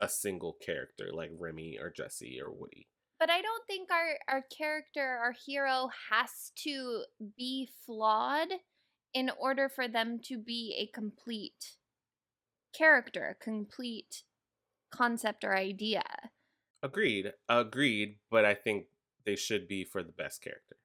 a 0.00 0.08
single 0.08 0.56
character 0.64 1.10
like 1.12 1.30
Remy 1.38 1.78
or 1.80 1.90
Jessie 1.90 2.40
or 2.40 2.50
Woody. 2.50 2.86
But 3.22 3.30
I 3.30 3.40
don't 3.40 3.64
think 3.68 3.88
our 3.92 4.18
our 4.26 4.42
character, 4.42 5.16
our 5.22 5.32
hero 5.46 5.88
has 6.10 6.50
to 6.64 7.04
be 7.36 7.68
flawed 7.86 8.48
in 9.14 9.30
order 9.38 9.68
for 9.68 9.86
them 9.86 10.18
to 10.24 10.36
be 10.36 10.74
a 10.76 10.92
complete 10.92 11.76
character, 12.76 13.36
a 13.40 13.44
complete 13.44 14.24
concept 14.90 15.44
or 15.44 15.56
idea. 15.56 16.02
Agreed. 16.82 17.32
Agreed. 17.48 18.16
But 18.28 18.44
I 18.44 18.54
think 18.54 18.86
they 19.24 19.36
should 19.36 19.68
be 19.68 19.84
for 19.84 20.02
the 20.02 20.10
best 20.10 20.42
character. 20.42 20.78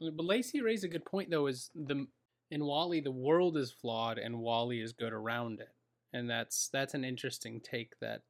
But 0.00 0.24
Lacey 0.24 0.62
raised 0.62 0.84
a 0.84 0.88
good 0.88 1.04
point 1.04 1.28
though. 1.28 1.48
Is 1.48 1.68
the 1.74 2.06
in 2.50 2.64
WALL-E 2.64 3.00
the 3.00 3.10
world 3.10 3.58
is 3.58 3.70
flawed 3.70 4.16
and 4.16 4.38
WALL-E 4.38 4.80
is 4.80 4.94
good 4.94 5.12
around 5.12 5.60
it, 5.60 5.74
and 6.14 6.30
that's 6.30 6.70
that's 6.72 6.94
an 6.94 7.04
interesting 7.04 7.60
take 7.60 8.00
that 8.00 8.22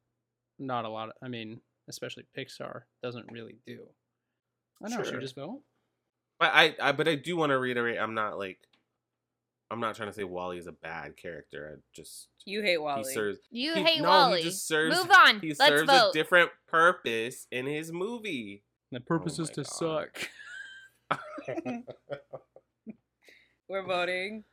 not 0.59 0.83
a 0.83 0.89
lot. 0.89 1.07
Of, 1.07 1.15
I 1.23 1.29
mean, 1.29 1.61
especially 1.89 2.25
Pixar 2.37 2.81
doesn't 3.03 3.31
really 3.31 3.57
do. 3.65 3.87
I 4.83 4.89
know. 4.89 4.97
Should 4.97 5.07
Sure. 5.07 5.15
we 5.17 5.21
just 5.23 5.35
vote? 5.35 5.61
But 6.39 6.51
I, 6.53 6.75
I 6.81 6.91
but 6.91 7.07
I 7.07 7.15
do 7.15 7.37
want 7.37 7.51
to 7.51 7.57
reiterate. 7.59 7.97
I'm 7.99 8.13
not 8.15 8.37
like. 8.37 8.59
I'm 9.69 9.79
not 9.79 9.95
trying 9.95 10.09
to 10.09 10.13
say 10.13 10.25
WALL-E 10.25 10.57
is 10.57 10.67
a 10.67 10.73
bad 10.73 11.15
character. 11.15 11.77
I 11.77 11.81
just 11.95 12.27
You 12.45 12.61
hate 12.61 12.77
WALL-E. 12.81 13.03
he 13.07 13.13
serves. 13.13 13.39
You 13.51 13.73
he- 13.75 13.83
hate 13.83 14.01
no, 14.01 14.09
WALL-E. 14.09 14.37
He 14.39 14.43
just 14.43 14.67
serves. 14.67 14.97
Move 14.97 15.09
on. 15.11 15.39
He 15.39 15.49
Let's 15.53 15.65
serves 15.65 15.89
vote. 15.89 16.09
a 16.09 16.11
different 16.13 16.51
purpose 16.67 17.47
in 17.51 17.67
his 17.67 17.89
movie. 17.91 18.63
The 18.91 18.99
purpose 18.99 19.39
Oh 19.39 19.43
is 19.43 19.49
to 19.51 19.63
God. 19.63 20.09
suck. 21.09 21.21
We're 23.69 23.85
voting. 23.85 24.43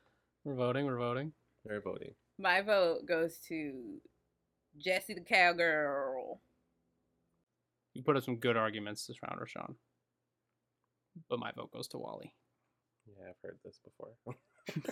We're 0.45 0.55
voting. 0.55 0.87
We're 0.87 0.99
voting. 0.99 1.33
We're 1.65 1.81
voting. 1.81 2.15
My 2.39 2.61
vote 2.63 3.05
goes 3.07 3.39
to 3.49 3.73
Jessie 4.79 5.15
the 5.15 5.21
cowgirl. 5.23 6.41
You 7.99 8.05
put 8.05 8.17
up 8.17 8.23
some 8.23 8.37
good 8.37 8.57
arguments 8.57 9.07
this 9.07 9.17
round, 9.25 9.41
Rashawn. 9.41 9.75
But 11.29 11.41
my 11.41 11.51
vote 11.51 11.73
goes 11.73 11.89
to 11.89 11.99
WALL-E. 11.99 12.33
Yeah, 13.09 13.25
I've 13.31 13.35
heard 13.43 13.59
this 13.65 13.81
before. 13.85 14.37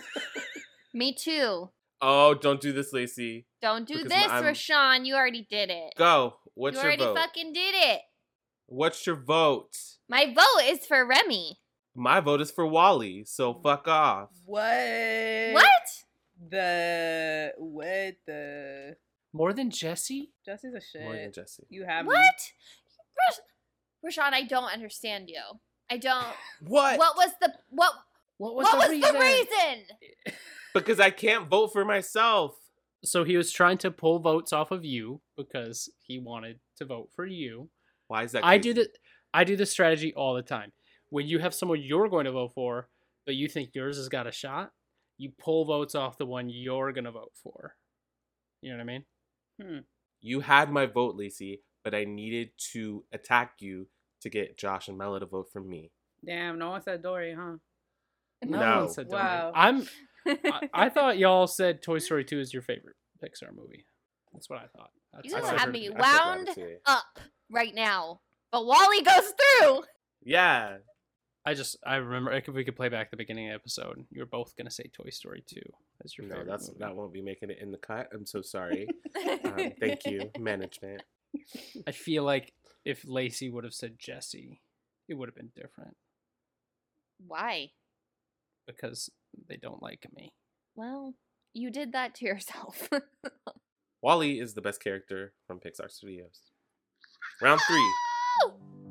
Me 0.93 1.15
too. 1.17 1.69
oh, 2.01 2.33
don't 2.33 2.59
do 2.59 2.73
this, 2.73 2.91
Lacey. 2.91 3.45
Don't 3.61 3.87
do 3.87 4.03
this, 4.03 4.27
I'm- 4.27 4.43
Rashawn. 4.43 5.05
You 5.05 5.15
already 5.15 5.47
did 5.49 5.69
it. 5.69 5.93
Go. 5.97 6.33
What's 6.53 6.75
you 6.75 6.81
your 6.81 6.87
already 6.89 7.05
vote? 7.05 7.15
fucking 7.17 7.53
did 7.53 7.75
it. 7.75 8.01
What's 8.65 9.07
your 9.07 9.15
vote? 9.15 9.77
My 10.09 10.25
vote 10.25 10.63
is 10.65 10.85
for 10.85 11.07
Remy. 11.07 11.59
My 11.95 12.19
vote 12.19 12.41
is 12.41 12.51
for 12.51 12.67
WALL-E. 12.67 13.23
So 13.25 13.53
fuck 13.53 13.87
off. 13.87 14.31
What? 14.43 15.53
What? 15.53 15.65
The 16.49 17.53
what 17.57 18.15
the 18.25 18.97
More 19.31 19.53
than 19.53 19.69
Jessie? 19.71 20.33
Jessie's 20.45 20.73
a 20.73 20.81
shit. 20.81 21.03
More 21.03 21.15
than 21.15 21.31
Jessie. 21.31 21.63
You 21.69 21.85
have. 21.85 22.05
What? 22.05 22.15
Rash- 22.15 22.53
Rashawn, 24.05 24.33
I 24.33 24.43
don't 24.43 24.71
understand 24.71 25.29
you. 25.29 25.41
I 25.89 25.97
don't. 25.97 26.25
What? 26.67 26.97
What 26.97 27.15
was 27.15 27.31
the 27.41 27.53
what? 27.69 27.93
What 28.37 28.55
What 28.55 28.77
was, 28.77 28.89
the 28.89 29.19
reason? 29.19 30.33
Because 30.73 30.99
I 30.99 31.09
can't 31.09 31.47
vote 31.47 31.73
for 31.73 31.83
myself. 31.83 32.55
So 33.03 33.23
he 33.23 33.35
was 33.35 33.51
trying 33.51 33.79
to 33.79 33.89
pull 33.89 34.19
votes 34.19 34.53
off 34.53 34.69
of 34.69 34.85
you 34.85 35.21
because 35.35 35.89
he 36.03 36.19
wanted 36.19 36.59
to 36.77 36.85
vote 36.85 37.09
for 37.15 37.25
you. 37.25 37.69
Why 38.09 38.23
is 38.23 38.33
that? 38.33 38.45
I 38.45 38.59
do 38.59 38.75
the 38.75 38.87
I 39.33 39.43
do 39.43 39.55
this 39.55 39.71
strategy 39.71 40.13
all 40.13 40.35
the 40.35 40.43
time. 40.43 40.71
When 41.09 41.25
you 41.25 41.39
have 41.39 41.55
someone 41.55 41.81
you're 41.81 42.09
going 42.09 42.25
to 42.25 42.31
vote 42.31 42.51
for, 42.53 42.89
but 43.25 43.35
you 43.35 43.47
think 43.47 43.71
yours 43.73 43.97
has 43.97 44.09
got 44.09 44.27
a 44.27 44.31
shot, 44.31 44.71
you 45.17 45.31
pull 45.37 45.65
votes 45.65 45.95
off 45.95 46.17
the 46.17 46.25
one 46.25 46.49
you're 46.49 46.91
gonna 46.91 47.11
vote 47.11 47.33
for. 47.43 47.75
You 48.61 48.71
know 48.71 48.77
what 48.77 48.83
I 48.83 48.85
mean? 48.85 49.05
Hmm. 49.61 49.79
You 50.21 50.39
had 50.41 50.71
my 50.71 50.85
vote, 50.85 51.15
Lacey, 51.15 51.61
but 51.83 51.93
I 51.95 52.03
needed 52.05 52.49
to 52.73 53.03
attack 53.11 53.53
you 53.59 53.87
to 54.21 54.29
get 54.29 54.57
Josh 54.57 54.87
and 54.87 54.97
Mela 54.97 55.19
to 55.19 55.25
vote 55.25 55.47
for 55.51 55.61
me. 55.61 55.91
Damn, 56.25 56.57
no 56.59 56.71
one 56.71 56.81
said 56.81 57.01
Dory, 57.03 57.33
huh? 57.33 57.57
No, 58.45 58.59
No. 58.59 58.77
one 58.85 58.89
said 58.89 59.07
Wow. 59.09 59.17
wow. 59.17 59.51
I'm. 59.55 59.87
I, 60.27 60.69
I 60.73 60.89
thought 60.89 61.17
y'all 61.17 61.47
said 61.47 61.81
Toy 61.81 61.99
Story 61.99 62.23
2 62.25 62.39
is 62.39 62.53
your 62.53 62.61
favorite 62.61 62.95
Pixar 63.23 63.55
movie. 63.55 63.85
That's 64.33 64.49
what 64.49 64.59
I 64.59 64.65
thought. 64.75 64.89
That's 65.13 65.25
You 65.27 65.33
what 65.33 65.45
I 65.45 65.57
have 65.57 65.71
me 65.71 65.89
wound 65.89 66.49
up 66.85 67.05
right 67.51 67.73
now. 67.73 68.19
But 68.51 68.65
WALL-E 68.65 69.01
goes 69.03 69.33
through. 69.61 69.83
Yeah. 70.23 70.77
I 71.45 71.53
just 71.53 71.77
I 71.85 71.95
remember 71.95 72.33
if 72.33 72.47
we 72.49 72.65
could 72.65 72.75
play 72.75 72.89
back 72.89 73.09
the 73.09 73.15
beginning 73.17 73.47
of 73.47 73.51
the 73.51 73.55
episode, 73.55 74.05
you 74.11 74.19
were 74.19 74.25
both 74.25 74.53
gonna 74.57 74.69
say 74.71 74.83
Toy 74.93 75.09
Story 75.11 75.43
2 75.47 75.61
as 76.03 76.17
your 76.17 76.27
No, 76.27 76.33
favorite. 76.35 76.49
that's 76.49 76.67
movie. 76.67 76.79
that 76.81 76.95
won't 76.95 77.13
be 77.13 77.21
making 77.21 77.49
it 77.51 77.59
in 77.61 77.71
the 77.71 77.77
cut. 77.77 78.09
I'm 78.13 78.25
so 78.25 78.41
sorry. 78.41 78.87
um, 79.45 79.71
thank 79.79 80.05
you, 80.05 80.29
management. 80.37 81.03
I 81.87 81.91
feel 81.91 82.23
like 82.23 82.53
if 82.85 83.03
Lacey 83.07 83.49
would 83.49 83.63
have 83.63 83.73
said 83.73 83.97
Jessie, 83.99 84.61
it 85.07 85.15
would 85.15 85.27
have 85.29 85.35
been 85.35 85.51
different 85.55 85.95
Why? 87.25 87.71
because 88.65 89.09
they 89.47 89.57
don't 89.57 89.81
like 89.81 90.05
me. 90.15 90.33
Well, 90.75 91.15
you 91.53 91.71
did 91.71 91.93
that 91.93 92.15
to 92.15 92.25
yourself. 92.25 92.89
WALL-E 94.01 94.39
is 94.39 94.53
the 94.53 94.61
best 94.61 94.83
character 94.83 95.33
from 95.47 95.59
Pixar 95.59 95.89
Studios. 95.89 96.41
Round 97.41 97.59
three. 97.67 97.91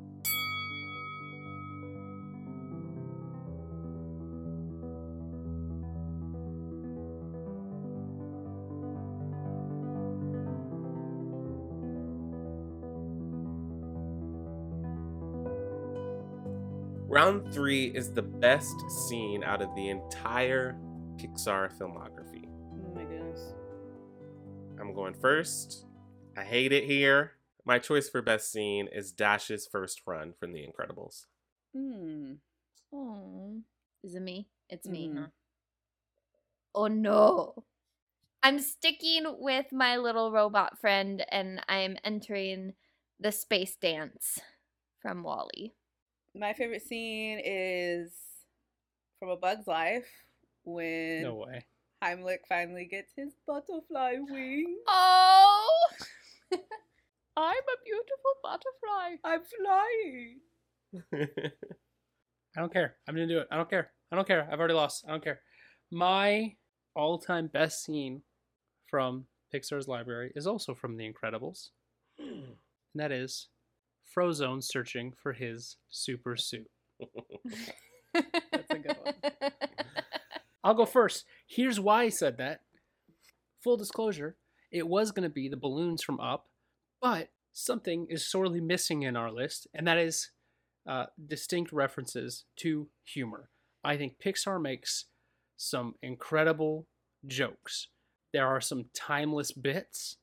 Round 17.27 17.53
three 17.53 17.87
is 17.87 18.13
the 18.13 18.21
best 18.21 18.89
scene 18.89 19.43
out 19.43 19.61
of 19.61 19.75
the 19.75 19.89
entire 19.89 20.77
Pixar 21.17 21.69
filmography. 21.77 22.45
Oh 22.47 22.95
my 22.95 23.03
goodness. 23.03 23.53
I'm 24.79 24.93
going 24.93 25.13
first. 25.13 25.87
I 26.37 26.45
hate 26.45 26.71
it 26.71 26.85
here. 26.85 27.33
My 27.65 27.79
choice 27.79 28.07
for 28.07 28.21
best 28.21 28.49
scene 28.49 28.87
is 28.89 29.11
Dash's 29.11 29.67
first 29.69 30.03
run 30.05 30.35
from 30.39 30.53
The 30.53 30.65
Incredibles. 30.65 31.25
Hmm. 31.75 32.35
oh. 32.93 33.61
Is 34.05 34.15
it 34.15 34.21
me? 34.21 34.47
It's 34.69 34.87
me, 34.87 35.09
Mhm. 35.09 35.17
huh? 35.17 35.27
Oh 36.73 36.87
no. 36.87 37.65
I'm 38.41 38.59
sticking 38.59 39.25
with 39.39 39.73
my 39.73 39.97
little 39.97 40.31
robot 40.31 40.79
friend 40.79 41.25
and 41.27 41.59
I'm 41.67 41.97
entering 42.05 42.75
the 43.19 43.33
space 43.33 43.75
dance 43.75 44.39
from 45.01 45.23
WALL-E. 45.23 45.73
My 46.39 46.53
favorite 46.53 46.83
scene 46.83 47.41
is 47.43 48.11
from 49.19 49.29
A 49.29 49.37
Bug's 49.37 49.65
Life 49.65 50.07
when 50.63 51.23
No 51.23 51.35
way. 51.35 51.65
Heimlich 52.03 52.45
finally 52.47 52.85
gets 52.85 53.11
his 53.15 53.33
butterfly 53.47 54.15
wings. 54.29 54.77
Oh! 54.87 55.87
I'm 57.37 57.55
a 57.55 57.77
beautiful 57.83 58.33
butterfly. 58.43 59.15
I'm 59.23 59.41
flying. 59.63 61.51
I 62.55 62.59
don't 62.59 62.73
care. 62.73 62.95
I'm 63.07 63.15
gonna 63.15 63.27
do 63.27 63.39
it. 63.39 63.47
I 63.51 63.55
don't 63.55 63.69
care. 63.69 63.91
I 64.11 64.15
don't 64.15 64.27
care. 64.27 64.47
I've 64.51 64.59
already 64.59 64.75
lost. 64.75 65.05
I 65.07 65.11
don't 65.11 65.23
care. 65.23 65.39
My 65.91 66.55
all-time 66.95 67.47
best 67.47 67.83
scene 67.83 68.21
from 68.87 69.25
Pixar's 69.53 69.87
library 69.87 70.31
is 70.35 70.45
also 70.45 70.75
from 70.75 70.97
The 70.97 71.11
Incredibles, 71.11 71.69
and 72.19 72.55
that 72.95 73.11
is 73.11 73.47
Frozone 74.17 74.63
searching 74.63 75.13
for 75.21 75.33
his 75.33 75.77
super 75.89 76.35
suit. 76.35 76.67
That's 78.13 78.71
a 78.71 78.79
good 78.79 78.97
one. 79.03 79.13
I'll 80.63 80.73
go 80.73 80.85
first. 80.85 81.25
Here's 81.45 81.79
why 81.79 82.03
I 82.03 82.09
said 82.09 82.37
that. 82.37 82.61
Full 83.63 83.77
disclosure, 83.77 84.37
it 84.71 84.87
was 84.87 85.11
going 85.11 85.23
to 85.27 85.33
be 85.33 85.49
the 85.49 85.57
balloons 85.57 86.03
from 86.03 86.19
Up, 86.19 86.47
but 87.01 87.29
something 87.53 88.07
is 88.09 88.29
sorely 88.29 88.61
missing 88.61 89.03
in 89.03 89.15
our 89.15 89.31
list, 89.31 89.67
and 89.73 89.87
that 89.87 89.97
is 89.97 90.31
uh, 90.87 91.05
distinct 91.27 91.71
references 91.71 92.45
to 92.57 92.87
humor. 93.03 93.49
I 93.83 93.97
think 93.97 94.15
Pixar 94.23 94.61
makes 94.61 95.05
some 95.57 95.95
incredible 96.01 96.87
jokes. 97.25 97.87
There 98.33 98.47
are 98.47 98.61
some 98.61 98.85
timeless 98.93 99.51
bits, 99.51 100.17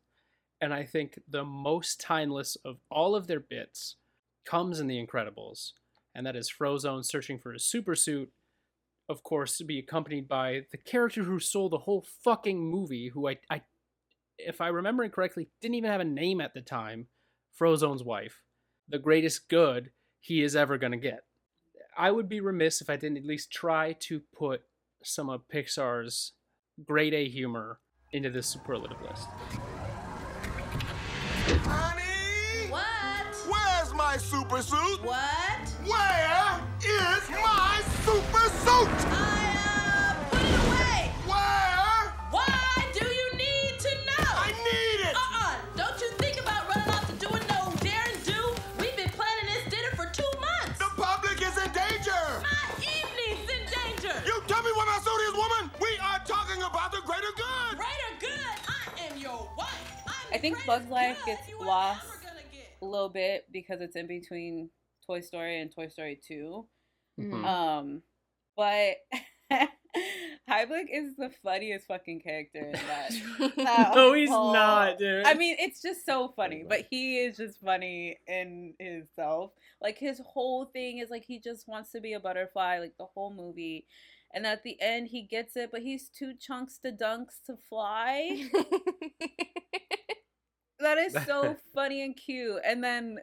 and 0.61 0.72
I 0.72 0.84
think 0.84 1.18
the 1.28 1.44
most 1.44 2.00
timeless 2.00 2.57
of 2.64 2.76
all 2.90 3.14
of 3.14 3.26
their 3.26 3.40
bits 3.40 3.96
comes 4.44 4.80
in 4.80 4.86
The 4.86 5.05
Incredibles, 5.05 5.72
and 6.14 6.26
that 6.26 6.36
is 6.36 6.50
Frozone 6.50 7.05
searching 7.05 7.38
for 7.38 7.52
his 7.52 7.62
supersuit, 7.62 8.28
of 9.09 9.22
course, 9.22 9.59
to 9.59 9.64
be 9.64 9.78
accompanied 9.78 10.28
by 10.28 10.62
the 10.70 10.78
character 10.78 11.24
who 11.24 11.38
stole 11.38 11.68
the 11.68 11.78
whole 11.78 12.07
fucking 12.22 12.59
movie, 12.59 13.11
who 13.12 13.28
I, 13.28 13.38
I 13.50 13.62
if 14.38 14.61
I 14.61 14.68
remember 14.68 15.09
correctly, 15.09 15.48
didn't 15.61 15.76
even 15.76 15.90
have 15.90 16.00
a 16.00 16.05
name 16.05 16.40
at 16.40 16.55
the 16.55 16.61
time, 16.61 17.09
Frozone's 17.59 18.02
wife. 18.02 18.42
The 18.88 18.98
greatest 18.98 19.48
good 19.48 19.90
he 20.20 20.42
is 20.42 20.57
ever 20.57 20.78
going 20.78 20.92
to 20.92 20.98
get. 20.98 21.24
I 21.96 22.11
would 22.11 22.28
be 22.28 22.40
remiss 22.40 22.80
if 22.80 22.90
I 22.90 22.96
didn't 22.96 23.18
at 23.18 23.24
least 23.24 23.52
try 23.52 23.92
to 24.00 24.22
put 24.36 24.62
some 25.02 25.28
of 25.28 25.48
Pixar's 25.48 26.32
grade 26.84 27.14
A 27.14 27.28
humor 27.28 27.78
into 28.12 28.30
this 28.30 28.46
superlative 28.46 29.00
list. 29.02 29.28
Honey! 31.45 32.70
What? 32.70 33.36
Where's 33.47 33.92
my 33.92 34.16
super 34.16 34.62
suit? 34.62 35.03
What? 35.05 35.68
Where 35.84 36.61
is 36.80 37.28
my 37.28 37.82
super 38.09 38.49
suit? 38.64 38.88
I, 39.12 39.53
uh, 39.61 40.24
put 40.32 40.40
it 40.40 40.57
away. 40.64 41.12
Where? 41.28 42.12
Why 42.30 42.84
do 42.97 43.05
you 43.05 43.28
need 43.36 43.76
to 43.78 43.92
know? 44.09 44.24
I 44.24 44.53
need 44.57 45.05
it! 45.05 45.14
Uh-uh. 45.14 45.57
Don't 45.76 46.01
you 46.01 46.09
think 46.16 46.40
about 46.40 46.64
running 46.74 46.88
off 46.95 47.05
to 47.12 47.16
doing 47.20 47.45
no 47.53 47.76
daring 47.84 48.16
do? 48.24 48.40
We've 48.80 48.97
been 48.97 49.12
planning 49.12 49.45
this 49.53 49.68
dinner 49.68 49.92
for 50.01 50.09
two 50.16 50.30
months. 50.40 50.78
The 50.80 50.88
public 50.97 51.42
is 51.45 51.61
in 51.61 51.68
danger! 51.76 52.24
My 52.40 52.72
evening's 52.80 53.45
in 53.53 53.68
danger. 53.68 54.16
You 54.24 54.40
tell 54.49 54.62
me 54.64 54.72
where 54.72 54.86
my 54.88 54.97
suit 55.05 55.20
is, 55.28 55.36
woman! 55.36 55.68
We 55.76 55.92
are 56.01 56.24
talking 56.24 56.62
about 56.64 56.88
the 56.90 57.05
greater 57.05 57.32
good! 57.36 57.76
Greater 57.76 57.84
good. 57.84 57.84
I 60.35 60.39
think 60.39 60.59
Bug's 60.66 60.91
Life 60.91 61.16
good 61.24 61.37
gets 61.37 61.61
lost 61.61 62.07
get. 62.53 62.76
a 62.82 62.85
little 62.85 63.09
bit 63.09 63.47
because 63.53 63.80
it's 63.80 63.95
in 63.95 64.09
between 64.09 64.68
Toy 65.07 65.20
Story 65.20 65.61
and 65.61 65.72
Toy 65.72 65.87
Story 65.87 66.18
2. 66.26 66.66
Mhm. 67.20 67.45
Um, 67.45 68.03
but 68.57 68.97
Heimlich 70.51 70.89
is 70.93 71.14
the 71.16 71.30
funniest 71.45 71.87
fucking 71.87 72.20
character 72.20 72.59
in 72.59 72.72
that. 72.72 73.11
that 73.59 73.93
no, 73.95 74.12
he's 74.12 74.28
not, 74.28 74.99
dude. 74.99 75.24
I 75.24 75.35
mean, 75.35 75.55
it's 75.61 75.80
just 75.80 76.05
so 76.05 76.32
funny, 76.35 76.64
but 76.68 76.87
he 76.91 77.18
is 77.18 77.37
just 77.37 77.61
funny 77.61 78.18
in 78.26 78.74
himself. 78.80 79.53
Like 79.80 79.99
his 79.99 80.20
whole 80.26 80.64
thing 80.64 80.99
is 80.99 81.11
like 81.11 81.24
he 81.24 81.39
just 81.39 81.68
wants 81.68 81.93
to 81.93 82.01
be 82.01 82.14
a 82.14 82.20
butterfly, 82.20 82.80
like 82.80 82.97
the 82.99 83.07
whole 83.07 83.32
movie. 83.32 83.87
And 84.32 84.45
at 84.49 84.64
the 84.64 84.76
end, 84.80 85.07
he 85.07 85.22
gets 85.22 85.57
it, 85.57 85.70
but 85.70 85.82
he's 85.82 86.09
too 86.09 86.35
chunks 86.35 86.78
to 86.78 86.91
dunks 86.91 87.41
to 87.47 87.57
fly. 87.68 88.51
that 90.85 90.99
is 90.99 91.12
so 91.26 91.57
funny 91.74 92.03
and 92.03 92.16
cute. 92.16 92.61
And 92.64 92.82
then 92.82 93.18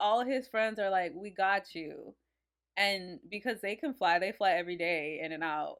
all 0.00 0.24
his 0.24 0.48
friends 0.48 0.78
are 0.78 0.90
like, 0.90 1.12
"We 1.14 1.30
got 1.30 1.74
you," 1.74 2.14
and 2.76 3.18
because 3.30 3.60
they 3.60 3.76
can 3.76 3.94
fly, 3.94 4.18
they 4.18 4.32
fly 4.32 4.52
every 4.52 4.76
day 4.76 5.20
in 5.22 5.32
and 5.32 5.42
out. 5.42 5.76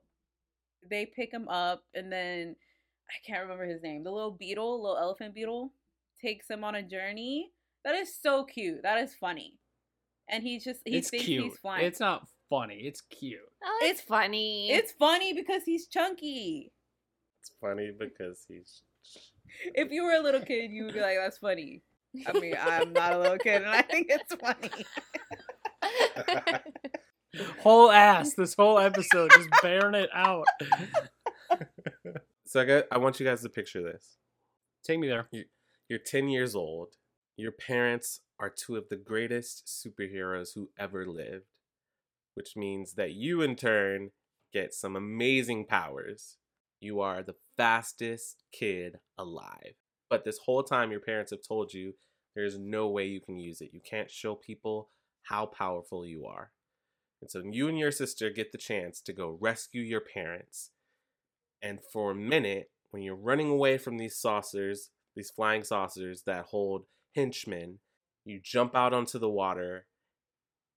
They 0.89 1.07
pick 1.07 1.33
him 1.33 1.49
up, 1.49 1.83
and 1.95 2.13
then 2.13 2.57
I 3.09 3.27
can't 3.27 3.43
remember 3.43 3.67
his 3.67 3.83
name. 3.83 4.05
The 4.05 4.11
little 4.11 4.33
beetle, 4.33 4.83
little 4.83 4.99
elephant 4.99 5.35
beetle, 5.35 5.73
takes 6.21 6.49
him 6.51 6.65
on 6.65 6.75
a 6.75 6.83
journey. 6.83 7.51
That 7.85 7.95
is 7.95 8.15
so 8.21 8.45
cute. 8.45 8.83
That 8.83 8.99
is 8.99 9.15
funny, 9.15 9.59
and 10.29 10.43
he 10.43 10.59
just 10.59 10.81
he 10.85 10.99
it's 10.99 11.11
thinks 11.11 11.27
cute. 11.27 11.45
he's 11.45 11.59
flying. 11.59 11.87
It's 11.87 12.01
not 12.01 12.27
funny. 12.51 12.83
It's 12.85 13.01
cute. 13.01 13.41
Oh, 13.63 13.79
it's, 13.83 14.01
funny. 14.01 14.71
It's 14.71 14.93
funny 14.93 15.33
because 15.33 15.63
he's 15.65 15.87
chunky. 15.87 16.73
It's 17.41 17.53
funny 17.61 17.93
because 17.97 18.45
he's. 18.49 18.83
If 19.75 19.91
you 19.91 20.05
were 20.05 20.15
a 20.15 20.21
little 20.23 20.41
kid, 20.41 20.71
you 20.71 20.85
would 20.85 20.95
be 20.95 21.01
like, 21.01 21.17
"That's 21.17 21.39
funny." 21.39 21.83
I 22.27 22.33
mean, 22.39 22.55
I'm 22.61 22.93
not 22.93 23.13
a 23.13 23.19
little 23.19 23.39
kid, 23.39 23.63
and 23.63 23.71
I 23.71 23.83
think 23.83 24.09
it's 24.11 24.35
funny. 24.35 24.87
Whole 27.61 27.91
ass. 27.91 28.35
This 28.35 28.55
whole 28.55 28.79
episode 28.79 29.31
just 29.31 29.51
bearing 29.63 29.95
it 29.95 30.11
out. 30.15 30.47
So 32.47 32.61
I 32.61 32.65
got. 32.65 32.85
I 32.91 32.99
want 32.99 33.21
you 33.21 33.27
guys 33.27 33.43
to 33.43 33.51
picture 33.51 33.83
this. 33.83 34.17
Take 34.83 34.99
me 34.99 35.09
there. 35.09 35.29
You, 35.31 35.45
you're 35.89 35.99
10 35.99 36.29
years 36.29 36.55
old. 36.55 36.95
Your 37.37 37.53
parents 37.53 38.21
are 38.41 38.49
two 38.49 38.77
of 38.77 38.89
the 38.89 38.97
greatest 38.97 39.67
superheroes 39.67 40.55
who 40.55 40.71
ever 40.79 41.07
lived, 41.07 41.45
which 42.35 42.57
means 42.57 42.95
that 42.95 43.13
you, 43.13 43.43
in 43.43 43.55
turn, 43.55 44.11
get 44.53 44.73
some 44.73 44.97
amazing 44.97 45.67
powers. 45.67 46.39
You 46.81 47.01
are 47.01 47.23
the 47.23 47.37
fastest 47.57 48.45
kid 48.53 48.99
alive. 49.17 49.75
But 50.09 50.25
this 50.25 50.39
whole 50.39 50.63
time, 50.63 50.91
your 50.91 51.01
parents 51.01 51.33
have 51.33 51.47
told 51.47 51.75
you 51.75 51.95
there's 52.35 52.59
no 52.59 52.89
way 52.89 53.07
you 53.07 53.21
can 53.21 53.39
use 53.39 53.61
it. 53.61 53.71
You 53.73 53.81
can't 53.81 54.11
show 54.11 54.35
people 54.35 54.91
how 55.23 55.47
powerful 55.47 56.07
you 56.07 56.25
are. 56.25 56.53
And 57.21 57.31
so 57.31 57.43
you 57.45 57.69
and 57.69 57.79
your 57.79 57.91
sister 57.91 58.31
get 58.31 58.53
the 58.53 58.59
chance 58.59 59.01
to 59.03 59.13
go 59.13 59.37
rescue 59.41 59.83
your 59.83 60.01
parents. 60.01 60.71
And 61.61 61.81
for 61.93 62.13
a 62.13 62.15
minute, 62.15 62.71
when 62.91 63.03
you're 63.03 63.17
running 63.17 63.51
away 63.51 63.77
from 63.77 63.99
these 63.99 64.17
saucers, 64.17 64.91
these 65.17 65.31
flying 65.31 65.65
saucers 65.65 66.23
that 66.27 66.47
hold 66.47 66.85
henchmen, 67.17 67.81
you 68.25 68.41
jump 68.43 68.77
out 68.77 68.95
onto 68.95 69.19
the 69.19 69.29
water 69.29 69.87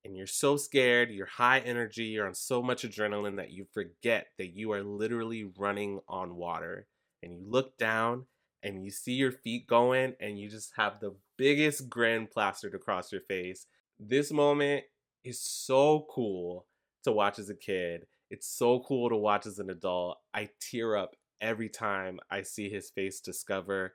and 0.03 0.17
you're 0.17 0.27
so 0.27 0.57
scared, 0.57 1.11
you're 1.11 1.25
high 1.27 1.59
energy, 1.59 2.05
you're 2.05 2.27
on 2.27 2.33
so 2.33 2.61
much 2.61 2.83
adrenaline 2.83 3.37
that 3.37 3.51
you 3.51 3.65
forget 3.71 4.27
that 4.37 4.55
you 4.55 4.71
are 4.71 4.83
literally 4.83 5.51
running 5.57 5.99
on 6.07 6.35
water. 6.35 6.87
And 7.23 7.33
you 7.33 7.43
look 7.47 7.77
down 7.77 8.25
and 8.63 8.83
you 8.83 8.89
see 8.89 9.13
your 9.13 9.31
feet 9.31 9.67
going 9.67 10.13
and 10.19 10.39
you 10.39 10.49
just 10.49 10.71
have 10.75 10.99
the 10.99 11.15
biggest 11.37 11.89
grin 11.89 12.27
plastered 12.27 12.73
across 12.73 13.11
your 13.11 13.21
face. 13.21 13.67
This 13.99 14.31
moment 14.31 14.83
is 15.23 15.39
so 15.39 16.07
cool 16.09 16.65
to 17.03 17.11
watch 17.11 17.37
as 17.37 17.49
a 17.49 17.55
kid. 17.55 18.07
It's 18.31 18.47
so 18.47 18.79
cool 18.87 19.09
to 19.09 19.15
watch 19.15 19.45
as 19.45 19.59
an 19.59 19.69
adult. 19.69 20.17
I 20.33 20.49
tear 20.59 20.95
up 20.95 21.15
every 21.41 21.69
time 21.69 22.19
I 22.29 22.41
see 22.41 22.69
his 22.69 22.89
face 22.89 23.19
discover, 23.19 23.93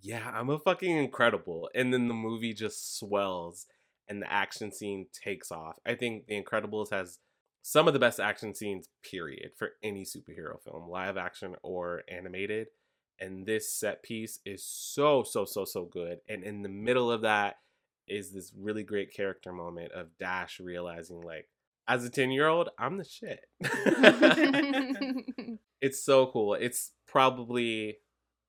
yeah, 0.00 0.30
I'm 0.32 0.50
a 0.50 0.58
fucking 0.58 0.96
incredible. 0.96 1.68
And 1.74 1.92
then 1.92 2.08
the 2.08 2.14
movie 2.14 2.54
just 2.54 2.98
swells 2.98 3.66
and 4.12 4.20
the 4.20 4.30
action 4.30 4.70
scene 4.70 5.06
takes 5.10 5.50
off. 5.50 5.76
I 5.86 5.94
think 5.94 6.26
The 6.26 6.40
Incredibles 6.40 6.90
has 6.92 7.18
some 7.62 7.88
of 7.88 7.94
the 7.94 7.98
best 7.98 8.20
action 8.20 8.54
scenes, 8.54 8.90
period, 9.02 9.52
for 9.56 9.70
any 9.82 10.04
superhero 10.04 10.62
film, 10.62 10.90
live 10.90 11.16
action 11.16 11.56
or 11.62 12.02
animated. 12.10 12.66
And 13.18 13.46
this 13.46 13.72
set 13.72 14.02
piece 14.02 14.38
is 14.44 14.62
so, 14.62 15.22
so, 15.22 15.46
so, 15.46 15.64
so 15.64 15.86
good. 15.86 16.18
And 16.28 16.44
in 16.44 16.60
the 16.60 16.68
middle 16.68 17.10
of 17.10 17.22
that 17.22 17.56
is 18.06 18.32
this 18.32 18.52
really 18.54 18.82
great 18.82 19.14
character 19.16 19.50
moment 19.50 19.92
of 19.92 20.18
Dash 20.18 20.60
realizing, 20.60 21.22
like, 21.22 21.48
as 21.88 22.04
a 22.04 22.10
10 22.10 22.32
year 22.32 22.48
old, 22.48 22.68
I'm 22.78 22.98
the 22.98 23.04
shit. 23.04 23.40
it's 25.80 26.04
so 26.04 26.26
cool. 26.26 26.52
It's 26.52 26.92
probably, 27.06 27.96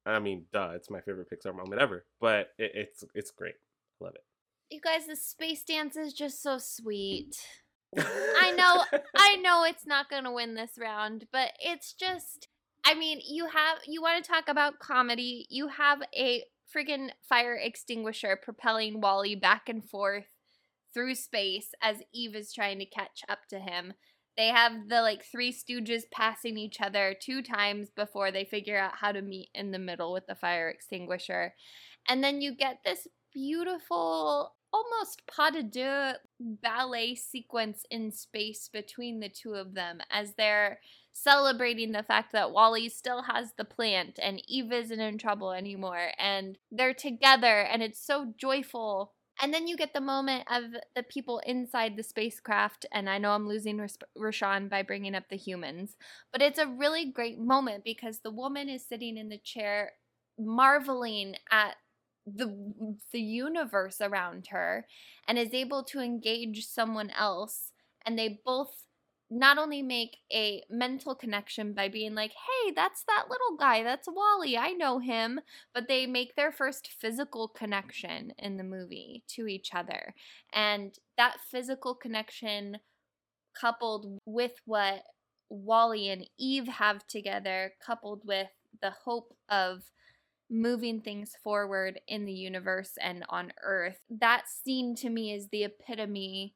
I 0.05 0.19
mean, 0.19 0.47
duh, 0.51 0.71
it's 0.75 0.89
my 0.89 0.99
favorite 0.99 1.29
Pixar 1.31 1.55
moment 1.55 1.81
ever, 1.81 2.03
but 2.19 2.49
it, 2.57 2.71
it's 2.75 3.05
it's 3.15 3.31
great. 3.31 3.55
Love 4.01 4.15
it. 4.15 4.23
You 4.69 4.79
guys, 4.81 5.07
the 5.07 5.15
space 5.15 5.63
dance 5.63 5.95
is 5.95 6.13
just 6.13 6.41
so 6.41 6.57
sweet. 6.57 7.35
I 7.97 8.53
know, 8.57 8.83
I 9.15 9.35
know 9.41 9.63
it's 9.63 9.85
not 9.85 10.09
going 10.09 10.23
to 10.23 10.31
win 10.31 10.55
this 10.55 10.71
round, 10.79 11.27
but 11.31 11.51
it's 11.59 11.93
just. 11.93 12.47
I 12.85 12.95
mean, 12.95 13.21
you 13.25 13.45
have 13.45 13.77
you 13.87 14.01
want 14.01 14.23
to 14.23 14.29
talk 14.29 14.49
about 14.49 14.79
comedy? 14.79 15.47
You 15.49 15.69
have 15.69 16.01
a 16.13 16.43
friggin' 16.75 17.11
fire 17.27 17.55
extinguisher 17.55 18.37
propelling 18.41 18.99
WALL-E 18.99 19.35
back 19.35 19.69
and 19.69 19.87
forth 19.87 20.25
through 20.93 21.15
space 21.15 21.69
as 21.81 22.03
Eve 22.13 22.35
is 22.35 22.53
trying 22.53 22.79
to 22.79 22.85
catch 22.85 23.21
up 23.29 23.39
to 23.49 23.59
him. 23.59 23.93
They 24.37 24.47
have 24.47 24.89
the 24.89 25.01
like 25.01 25.23
three 25.23 25.53
stooges 25.53 26.03
passing 26.11 26.57
each 26.57 26.81
other 26.81 27.15
two 27.19 27.41
times 27.41 27.89
before 27.95 28.31
they 28.31 28.45
figure 28.45 28.79
out 28.79 28.97
how 28.99 29.11
to 29.11 29.21
meet 29.21 29.49
in 29.53 29.71
the 29.71 29.79
middle 29.79 30.11
with 30.11 30.25
the 30.27 30.35
fire 30.35 30.69
extinguisher. 30.69 31.53
And 32.09 32.23
then 32.23 32.41
you 32.41 32.55
get 32.55 32.79
this 32.83 33.07
beautiful, 33.33 34.53
almost 34.71 35.21
pas 35.27 35.51
de 35.51 35.63
deux 35.63 36.13
ballet 36.39 37.15
sequence 37.15 37.85
in 37.89 38.11
space 38.11 38.69
between 38.71 39.19
the 39.19 39.29
two 39.29 39.53
of 39.53 39.73
them 39.73 39.99
as 40.09 40.33
they're 40.33 40.79
celebrating 41.13 41.91
the 41.91 42.03
fact 42.03 42.31
that 42.33 42.51
WALL-E 42.51 42.89
still 42.89 43.23
has 43.23 43.53
the 43.55 43.63
plant 43.65 44.19
and 44.21 44.41
Eve 44.47 44.71
isn't 44.71 44.99
in 44.99 45.17
trouble 45.17 45.51
anymore. 45.51 46.11
And 46.17 46.57
they're 46.71 46.93
together 46.93 47.61
and 47.61 47.83
it's 47.83 48.03
so 48.03 48.33
joyful. 48.37 49.13
And 49.41 49.53
then 49.53 49.67
you 49.67 49.77
get 49.77 49.93
the 49.93 50.01
moment 50.01 50.45
of 50.49 50.63
the 50.95 51.03
people 51.03 51.39
inside 51.45 51.95
the 51.95 52.03
spacecraft. 52.03 52.85
And 52.91 53.09
I 53.09 53.17
know 53.17 53.31
I'm 53.31 53.47
losing 53.47 53.79
Rashawn 54.17 54.69
by 54.69 54.81
bringing 54.81 55.15
up 55.15 55.29
the 55.29 55.37
humans, 55.37 55.97
but 56.31 56.41
it's 56.41 56.59
a 56.59 56.67
really 56.67 57.11
great 57.11 57.39
moment 57.39 57.83
because 57.83 58.19
the 58.19 58.31
woman 58.31 58.69
is 58.69 58.87
sitting 58.87 59.17
in 59.17 59.29
the 59.29 59.39
chair 59.39 59.93
marveling 60.39 61.35
at 61.51 61.75
the 62.25 62.95
the 63.11 63.19
universe 63.19 63.99
around 63.99 64.47
her 64.47 64.85
and 65.27 65.37
is 65.37 65.53
able 65.53 65.83
to 65.83 65.99
engage 65.99 66.65
someone 66.65 67.09
else 67.11 67.71
and 68.05 68.17
they 68.17 68.39
both 68.45 68.85
not 69.33 69.57
only 69.57 69.81
make 69.81 70.17
a 70.31 70.61
mental 70.69 71.15
connection 71.15 71.73
by 71.73 71.87
being 71.87 72.13
like, 72.13 72.31
hey, 72.31 72.71
that's 72.75 73.03
that 73.07 73.25
little 73.29 73.57
guy, 73.57 73.81
that's 73.81 74.07
WALL-E, 74.07 74.55
I 74.57 74.71
know 74.71 74.99
him, 74.99 75.39
but 75.73 75.87
they 75.87 76.05
make 76.05 76.35
their 76.35 76.51
first 76.51 76.87
physical 76.87 77.47
connection 77.47 78.33
in 78.37 78.57
the 78.57 78.63
movie 78.63 79.23
to 79.29 79.47
each 79.47 79.73
other. 79.73 80.13
And 80.53 80.95
that 81.17 81.37
physical 81.49 81.95
connection, 81.95 82.77
coupled 83.59 84.19
with 84.25 84.53
what 84.65 85.03
WALL-E 85.49 86.09
and 86.09 86.29
Eve 86.37 86.67
have 86.67 87.07
together, 87.07 87.73
coupled 87.83 88.21
with 88.25 88.49
the 88.81 88.91
hope 88.91 89.33
of 89.49 89.83
moving 90.53 91.01
things 91.01 91.33
forward 91.43 91.99
in 92.07 92.25
the 92.25 92.31
universe 92.31 92.91
and 93.01 93.25
on 93.27 93.51
Earth, 93.63 93.99
that 94.09 94.43
scene 94.47 94.95
to 94.95 95.09
me 95.09 95.33
is 95.33 95.49
the 95.49 95.63
epitome 95.65 96.53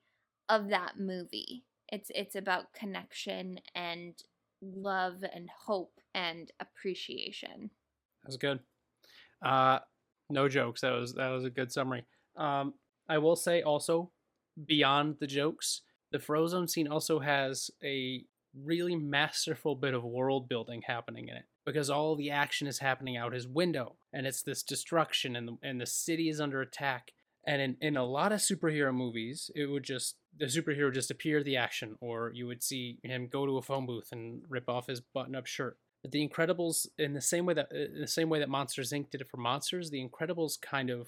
of 0.47 0.69
that 0.69 0.99
movie 0.99 1.65
it's 1.89 2.11
it's 2.13 2.35
about 2.35 2.73
connection 2.73 3.59
and 3.75 4.13
love 4.61 5.23
and 5.33 5.49
hope 5.65 5.93
and 6.13 6.51
appreciation. 6.59 7.69
That 8.23 8.27
was 8.27 8.37
good. 8.37 8.59
Uh, 9.43 9.79
no 10.29 10.49
jokes. 10.49 10.81
That 10.81 10.91
was 10.91 11.13
that 11.13 11.29
was 11.29 11.45
a 11.45 11.49
good 11.49 11.71
summary. 11.71 12.05
Um, 12.35 12.73
I 13.09 13.17
will 13.19 13.35
say 13.35 13.61
also, 13.61 14.11
beyond 14.65 15.17
the 15.19 15.27
jokes, 15.27 15.81
the 16.11 16.19
Frozone 16.19 16.69
scene 16.69 16.87
also 16.87 17.19
has 17.19 17.71
a 17.83 18.23
really 18.63 18.95
masterful 18.95 19.75
bit 19.75 19.93
of 19.93 20.03
world 20.03 20.49
building 20.49 20.81
happening 20.85 21.29
in 21.29 21.35
it 21.35 21.45
because 21.67 21.91
all 21.91 22.15
the 22.15 22.31
action 22.31 22.65
is 22.65 22.79
happening 22.79 23.15
out 23.15 23.33
his 23.33 23.47
window 23.47 23.97
and 24.11 24.25
it's 24.25 24.41
this 24.41 24.63
destruction 24.63 25.35
and 25.35 25.47
the, 25.47 25.57
and 25.61 25.79
the 25.79 25.85
city 25.85 26.29
is 26.29 26.41
under 26.41 26.61
attack 26.61 27.11
and 27.47 27.61
in, 27.61 27.77
in 27.79 27.97
a 27.97 28.03
lot 28.03 28.33
of 28.33 28.41
superhero 28.41 28.93
movies, 28.93 29.49
it 29.55 29.67
would 29.67 29.83
just 29.83 30.17
the 30.37 30.45
superhero 30.45 30.93
just 30.93 31.09
appear 31.09 31.41
the 31.41 31.55
action, 31.55 31.95
or 32.01 32.31
you 32.35 32.45
would 32.45 32.61
see 32.61 32.99
him 33.03 33.29
go 33.31 33.45
to 33.45 33.57
a 33.57 33.61
phone 33.61 33.85
booth 33.85 34.09
and 34.11 34.41
rip 34.49 34.67
off 34.67 34.87
his 34.87 34.99
button-up 34.99 35.47
shirt. 35.47 35.77
But 36.03 36.11
the 36.11 36.27
Incredibles, 36.27 36.87
in 36.99 37.13
the 37.13 37.21
same 37.21 37.45
way 37.45 37.53
that 37.53 37.71
in 37.71 38.01
the 38.01 38.07
same 38.07 38.29
way 38.29 38.39
that 38.39 38.49
Monsters 38.49 38.91
Inc. 38.91 39.09
did 39.09 39.21
it 39.21 39.29
for 39.29 39.37
monsters, 39.37 39.89
the 39.89 40.05
Incredibles 40.05 40.59
kind 40.59 40.89
of 40.89 41.07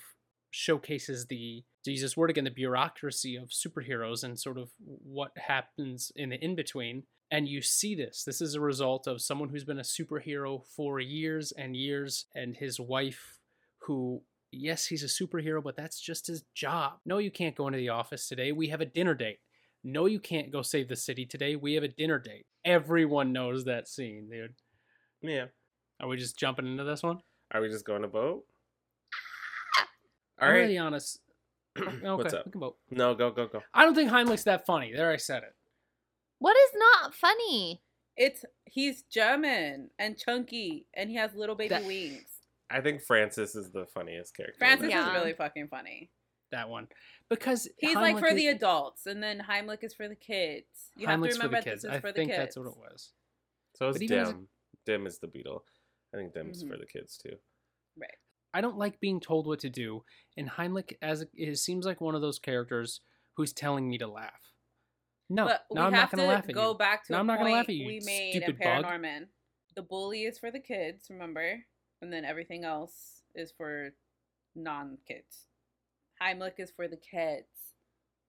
showcases 0.49 1.27
the 1.27 1.63
to 1.83 1.91
use 1.91 2.01
this 2.01 2.17
word 2.17 2.29
again 2.29 2.45
the 2.45 2.51
bureaucracy 2.51 3.35
of 3.35 3.49
superheroes 3.49 4.23
and 4.23 4.39
sort 4.39 4.57
of 4.57 4.69
what 4.79 5.31
happens 5.37 6.09
in 6.15 6.29
the 6.29 6.43
in 6.43 6.55
between. 6.55 7.03
And 7.31 7.47
you 7.47 7.61
see 7.61 7.93
this. 7.93 8.23
This 8.23 8.41
is 8.41 8.55
a 8.55 8.61
result 8.61 9.05
of 9.05 9.21
someone 9.21 9.49
who's 9.49 9.63
been 9.63 9.79
a 9.79 9.83
superhero 9.83 10.63
for 10.65 10.99
years 10.99 11.51
and 11.51 11.75
years, 11.75 12.25
and 12.33 12.55
his 12.55 12.79
wife, 12.79 13.39
who 13.83 14.23
yes, 14.51 14.87
he's 14.87 15.03
a 15.03 15.07
superhero, 15.23 15.63
but 15.63 15.75
that's 15.75 15.99
just 15.99 16.27
his 16.27 16.43
job. 16.55 16.93
No, 17.05 17.17
you 17.17 17.31
can't 17.31 17.55
go 17.55 17.67
into 17.67 17.77
the 17.77 17.89
office 17.89 18.27
today. 18.27 18.51
We 18.51 18.69
have 18.69 18.81
a 18.81 18.85
dinner 18.85 19.13
date. 19.13 19.39
No, 19.83 20.07
you 20.07 20.19
can't 20.19 20.51
go 20.51 20.61
save 20.61 20.89
the 20.89 20.95
city 20.95 21.25
today. 21.25 21.55
We 21.55 21.75
have 21.75 21.83
a 21.83 21.87
dinner 21.87 22.19
date. 22.19 22.45
Everyone 22.65 23.31
knows 23.31 23.65
that 23.65 23.87
scene, 23.87 24.27
dude. 24.29 24.55
Yeah. 25.21 25.45
Are 26.01 26.07
we 26.07 26.17
just 26.17 26.37
jumping 26.37 26.67
into 26.67 26.83
this 26.83 27.03
one? 27.03 27.19
Are 27.51 27.61
we 27.61 27.69
just 27.69 27.85
going 27.85 28.01
to 28.01 28.07
vote? 28.07 28.43
All 30.41 30.49
right. 30.49 30.59
Really 30.59 30.77
honest. 30.77 31.19
okay, 31.79 31.97
What's 32.01 32.33
up? 32.33 32.45
We 32.45 32.51
can 32.51 32.61
vote. 32.61 32.77
No, 32.91 33.15
go, 33.15 33.31
go, 33.31 33.47
go. 33.47 33.61
I 33.73 33.85
don't 33.85 33.95
think 33.95 34.11
Heimlich's 34.11 34.45
that 34.45 34.65
funny. 34.65 34.93
There, 34.93 35.11
I 35.11 35.17
said 35.17 35.43
it. 35.43 35.53
What 36.39 36.55
is 36.57 36.71
not 36.75 37.13
funny? 37.13 37.81
It's 38.17 38.43
he's 38.65 39.03
German 39.03 39.91
and 39.99 40.17
chunky, 40.17 40.87
and 40.93 41.09
he 41.09 41.15
has 41.15 41.33
little 41.35 41.55
baby 41.55 41.69
That- 41.69 41.85
wings. 41.85 42.35
I 42.71 42.81
think 42.81 43.01
Francis 43.01 43.55
is 43.55 43.71
the 43.71 43.85
funniest 43.87 44.35
character. 44.35 44.57
Francis 44.59 44.81
that 44.91 44.99
is 44.99 45.05
Yeah. 45.05 45.13
really 45.13 45.33
fucking 45.33 45.69
funny. 45.69 46.11
That 46.51 46.69
one. 46.69 46.87
Because 47.29 47.67
He's 47.77 47.95
like 47.95 48.15
Heimlich 48.15 48.19
for 48.19 48.33
the 48.33 48.47
adults, 48.47 49.05
and 49.05 49.21
then 49.23 49.39
Heimlich 49.39 49.83
is 49.83 49.93
for 49.93 50.07
the 50.07 50.15
kids. 50.15 50.91
You 50.95 51.07
have 51.07 51.19
Heimlich's 51.19 51.35
to 51.35 51.41
for 51.41 51.47
remember 51.47 51.63
the 51.63 51.69
kids. 51.71 51.81
this 51.83 51.91
is 51.91 51.97
I 51.97 51.99
for 51.99 52.07
the 52.11 52.13
think 52.13 52.29
kids. 52.31 52.37
that's 52.39 52.57
what 52.57 52.67
it 52.67 52.77
was. 52.77 53.13
So 53.75 53.89
is 53.89 53.95
But 53.95 54.01
even 54.03 54.19
as 54.19 54.29
a- 54.29 54.33
Dim. 54.33 54.49
Dim 54.85 55.07
is 55.07 55.19
the 55.19 55.27
beetle. 55.27 55.65
I 56.13 56.17
think 56.17 56.33
Dim's 56.33 56.63
Mhm. 56.63 56.69
for 56.71 56.77
the 56.77 56.85
kids 56.87 57.17
too. 57.17 57.39
Right. 57.95 58.17
I 58.53 58.61
don't 58.61 58.77
like 58.77 58.99
being 58.99 59.19
told 59.19 59.45
what 59.47 59.59
to 59.59 59.69
do, 59.69 60.03
and 60.37 60.49
Heimlich 60.49 60.97
as 61.01 61.25
it 61.33 61.55
seems 61.57 61.85
like 61.85 62.01
one 62.01 62.15
of 62.15 62.21
those 62.21 62.39
characters 62.39 63.01
who's 63.35 63.53
telling 63.53 63.87
me 63.89 63.97
to 63.99 64.07
laugh. 64.07 64.48
No, 65.29 65.45
but 65.45 65.65
no, 65.71 65.81
we 65.81 65.87
I'm 65.87 65.93
have 65.93 66.01
not 66.01 66.11
going 66.11 66.17
to 66.19 66.23
to 66.27 66.35
laugh 66.35 66.49
at 66.49 66.55
go 66.55 66.71
you. 66.71 66.77
back 66.77 67.05
to 67.05 67.11
no, 67.13 67.17
a 67.17 67.21
I'm 67.21 67.27
not 67.27 67.37
gonna 67.37 67.49
point 67.49 67.55
laugh 67.55 67.69
at 67.69 67.75
you, 67.75 67.85
we 67.87 67.99
made 68.05 68.35
in 68.35 68.41
stupid 68.41 68.59
bug. 68.59 68.85
Paranorman. 68.85 69.27
The 69.75 69.81
bully 69.83 70.23
is 70.23 70.39
for 70.39 70.51
the 70.51 70.59
kids, 70.59 71.07
remember, 71.09 71.59
and 72.01 72.11
then 72.11 72.25
everything 72.25 72.63
else 72.65 73.21
is 73.35 73.51
for 73.55 73.91
non-kids. 74.55 75.45
Heimlich 76.21 76.59
is 76.59 76.71
for 76.75 76.87
the 76.87 76.97
kids 76.97 77.73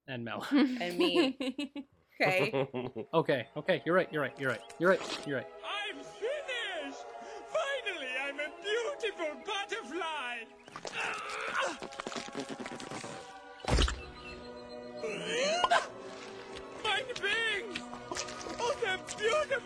And 0.06 0.24
Mel. 0.24 0.46
and 0.52 0.98
me. 0.98 1.36
Okay. 2.22 2.52
okay, 3.14 3.46
okay, 3.56 3.82
you're 3.86 3.94
right, 3.94 4.06
you're 4.12 4.20
right, 4.20 4.34
you're 4.38 4.50
right, 4.50 4.60
you're 4.78 4.90
right, 4.90 5.26
you're 5.26 5.36
right. 5.38 5.46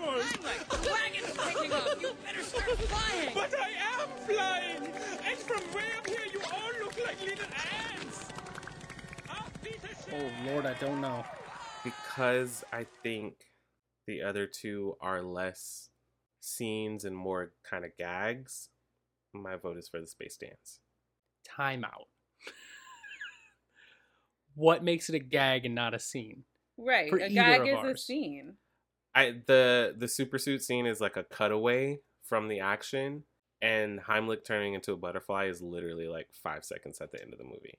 Animals! 0.09 0.33
The 0.71 0.91
wagon's 0.91 1.39
picking 1.39 1.73
up. 1.73 2.01
You 2.03 2.13
better 2.25 2.43
start 2.43 2.79
flying. 2.79 3.31
But 3.35 3.55
I 3.59 3.71
am 4.01 4.09
flying! 4.27 4.93
And 5.27 5.39
from 5.39 5.61
way 5.75 5.85
up 5.99 6.07
here, 6.07 6.19
you 6.33 6.41
all 6.53 6.71
look 6.85 7.07
like 7.07 7.21
little 7.21 7.47
ants! 7.93 8.29
Ah, 9.29 9.47
oh 10.13 10.31
Lord, 10.47 10.67
I 10.67 10.75
don't 10.75 11.01
know. 11.01 11.25
because 11.83 12.65
I 12.73 12.87
think 13.03 13.35
the 14.07 14.23
other 14.23 14.47
two 14.47 14.97
are 15.01 15.23
less 15.23 15.89
scenes 16.41 17.05
and 17.05 17.17
more 17.17 17.53
kind 17.69 17.85
of 17.85 17.97
gags. 17.97 18.69
My 19.33 19.57
vote 19.57 19.79
is 19.79 19.89
for 19.89 20.01
the 20.01 20.07
space 20.07 20.37
dance. 20.37 20.81
Timeout. 21.59 22.07
what 24.55 24.85
makes 24.85 25.09
it 25.09 25.15
a 25.15 25.19
gag 25.19 25.65
and 25.67 25.75
not 25.75 25.95
a 25.95 25.99
scene? 25.99 26.45
Right. 26.77 27.11
For 27.11 27.19
a 27.19 27.25
either 27.25 27.35
gag 27.35 27.61
of 27.63 27.67
is 27.67 27.75
a 27.75 27.79
ours. 27.79 28.05
scene. 28.05 28.55
I 29.15 29.35
the 29.47 29.95
the 29.97 30.09
super 30.09 30.39
suit 30.39 30.63
scene 30.63 30.87
is 30.87 31.01
like 31.01 31.17
a 31.17 31.25
cutaway 31.25 32.01
from 32.23 32.49
the 32.49 32.61
action, 32.61 33.25
and 33.63 34.01
Heimlich 34.01 34.45
turning 34.45 34.75
into 34.75 34.93
a 34.93 34.97
butterfly 34.97 35.47
is 35.47 35.63
literally 35.63 36.09
like 36.09 36.29
five 36.33 36.65
seconds 36.65 37.01
at 37.01 37.13
the 37.13 37.23
end 37.23 37.33
of 37.33 37.39
the 37.39 37.45
movie. 37.45 37.79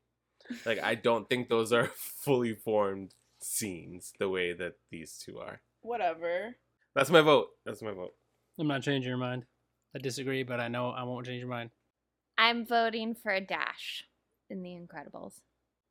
Like 0.66 0.82
I 0.82 0.96
don't 0.96 1.30
think 1.30 1.50
those 1.50 1.74
are 1.74 1.88
fully 1.96 2.54
formed 2.54 3.14
scenes 3.42 4.14
the 4.20 4.30
way 4.30 4.54
that 4.54 4.74
these 4.92 5.18
two 5.18 5.40
are. 5.40 5.62
Whatever. 5.82 6.56
That's 6.96 7.10
my 7.12 7.22
vote. 7.22 7.50
That's 7.66 7.82
my 7.82 7.92
vote. 7.92 8.14
I'm 8.60 8.68
not 8.68 8.84
changing 8.84 9.10
your 9.10 9.18
mind. 9.18 9.46
I 9.96 10.00
disagree, 10.00 10.44
but 10.44 10.60
I 10.60 10.68
know 10.68 10.90
I 10.90 11.04
won't 11.04 11.26
change 11.26 11.40
your 11.40 11.50
mind. 11.50 11.72
I'm 12.38 12.66
voting 12.66 13.16
for 13.16 13.32
a 13.32 13.42
dash 13.42 14.06
in 14.50 14.62
The 14.62 14.70
Incredibles. 14.70 15.40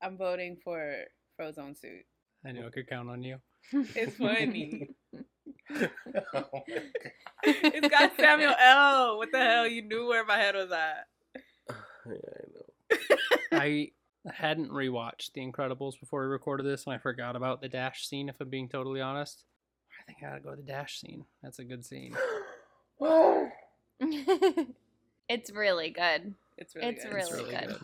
I'm 0.02 0.16
voting 0.16 0.58
for 0.62 1.04
Frozone 1.40 1.78
suit. 1.78 2.04
I 2.46 2.52
knew 2.52 2.66
I 2.66 2.70
could 2.70 2.88
count 2.88 3.08
on 3.08 3.22
you. 3.22 3.38
It's 3.72 4.16
funny. 4.16 4.90
it's 7.42 7.88
got 7.88 8.16
Samuel 8.16 8.54
L. 8.60 9.18
What 9.18 9.32
the 9.32 9.38
hell? 9.38 9.66
You 9.66 9.82
knew 9.82 10.06
where 10.08 10.24
my 10.24 10.36
head 10.36 10.54
was 10.54 10.70
at. 10.70 11.06
I 12.06 12.10
know. 12.10 13.16
I 13.52 13.90
hadn't 14.30 14.70
rewatched 14.70 15.32
The 15.32 15.40
Incredibles 15.40 15.98
before 15.98 16.22
we 16.22 16.26
recorded 16.28 16.66
this, 16.66 16.84
and 16.86 16.94
I 16.94 16.98
forgot 16.98 17.36
about 17.36 17.60
the 17.60 17.68
dash 17.68 18.06
scene. 18.06 18.28
If 18.28 18.40
I'm 18.40 18.48
being 18.48 18.68
totally 18.68 19.00
honest, 19.00 19.44
I 20.00 20.04
think 20.04 20.18
I 20.22 20.30
gotta 20.30 20.40
go 20.40 20.50
with 20.50 20.60
the 20.60 20.72
dash 20.72 21.00
scene. 21.00 21.24
That's 21.42 21.58
a 21.58 21.64
good 21.64 21.84
scene. 21.84 22.14
it's 25.28 25.52
really 25.52 25.90
good. 25.90 26.34
It's 26.56 26.74
really 26.74 26.88
it's 26.88 27.04
good. 27.04 27.12
Really 27.12 27.22
It's 27.22 27.32
really 27.32 27.50
good. 27.50 27.68
good. 27.68 27.80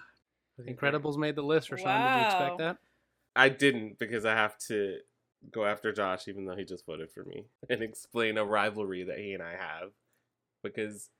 The 0.67 0.75
Incredibles 0.75 1.17
made 1.17 1.37
the 1.37 1.43
list. 1.43 1.71
Rashawn, 1.71 2.15
did 2.15 2.21
you 2.21 2.27
expect 2.27 2.59
that? 2.59 2.77
I 3.35 3.49
didn't 3.49 3.99
because 3.99 4.25
I 4.25 4.35
have 4.35 4.59
to 4.69 4.99
go 5.53 5.65
after 5.65 5.93
Josh, 5.93 6.29
even 6.29 6.45
though 6.45 6.57
he 6.57 6.65
just 6.65 6.87
voted 6.87 7.11
for 7.11 7.25
me, 7.25 7.45
and 7.71 7.83
explain 7.83 8.39
a 8.39 8.45
rivalry 8.45 9.05
that 9.05 9.19
he 9.19 9.33
and 9.33 9.43
I 9.43 9.53
have 9.53 9.91
because 10.63 11.11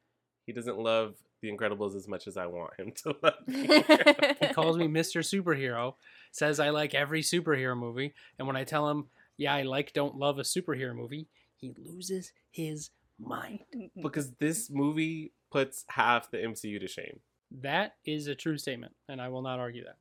he 0.47 0.53
doesn't 0.53 0.79
love 0.79 1.15
The 1.43 1.51
Incredibles 1.51 1.95
as 1.97 2.09
much 2.09 2.27
as 2.27 2.37
I 2.37 2.47
want 2.47 2.79
him 2.79 2.93
to 3.03 3.17
love. 3.23 3.35
The 3.47 4.37
he 4.49 4.55
calls 4.55 4.77
me 4.77 4.89
Mr. 4.89 5.21
Superhero, 5.23 5.95
says 6.33 6.61
I 6.61 6.71
like 6.71 6.95
every 6.95 7.23
superhero 7.23 7.77
movie, 7.77 8.15
and 8.39 8.47
when 8.47 8.57
I 8.57 8.65
tell 8.65 8.89
him, 8.89 9.07
yeah, 9.37 9.55
I 9.55 9.63
like, 9.63 9.93
don't 9.93 10.17
love 10.17 10.39
a 10.39 10.43
superhero 10.43 10.95
movie, 10.95 11.29
he 11.57 11.73
loses 11.79 12.33
his 12.51 12.91
mind. 13.19 13.61
because 14.03 14.33
this 14.33 14.71
movie 14.71 15.33
puts 15.51 15.85
half 15.89 16.31
the 16.31 16.39
MCU 16.39 16.81
to 16.81 16.89
shame. 16.89 17.21
That 17.63 17.97
is 18.05 18.27
a 18.27 18.35
true 18.35 18.59
statement, 18.59 18.93
and 19.09 19.21
I 19.21 19.29
will 19.29 19.43
not 19.43 19.59
argue 19.59 19.85
that. 19.85 19.97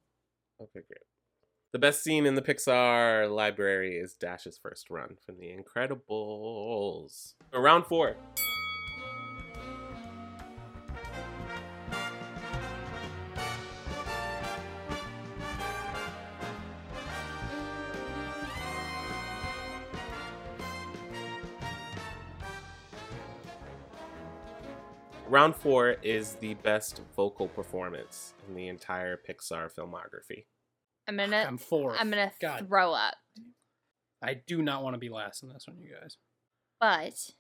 Okay, 0.62 0.82
great. 0.88 1.04
The 1.72 1.78
best 1.78 2.04
scene 2.04 2.26
in 2.26 2.34
the 2.34 2.42
Pixar 2.42 3.32
library 3.32 3.96
is 3.96 4.16
Dash's 4.16 4.58
first 4.58 4.90
run 4.90 5.18
from 5.24 5.38
The 5.38 5.56
Incredibles. 5.56 7.36
Round 7.54 7.86
four. 7.86 8.16
Round 25.28 25.56
four 25.56 25.98
is 26.02 26.34
the 26.34 26.56
best 26.56 27.04
vocal 27.16 27.48
performance 27.48 28.34
in 28.48 28.56
the 28.56 28.68
entire 28.70 29.16
Pixar 29.16 29.72
filmography. 29.72 30.46
I'm 31.10 31.18
gonna. 31.18 31.44
I'm 31.48 31.58
fourth. 31.58 31.98
I'm 32.00 32.12
gonna 32.12 32.32
God. 32.40 32.68
throw 32.68 32.94
up, 32.94 33.16
I 34.22 34.36
do 34.36 34.62
not 34.62 34.84
want 34.84 34.94
to 34.94 35.00
be 35.00 35.10
last 35.10 35.42
in 35.42 35.50
this 35.50 35.66
one, 35.68 35.78
you 35.80 35.96
guys. 36.00 36.18
but 36.80 37.32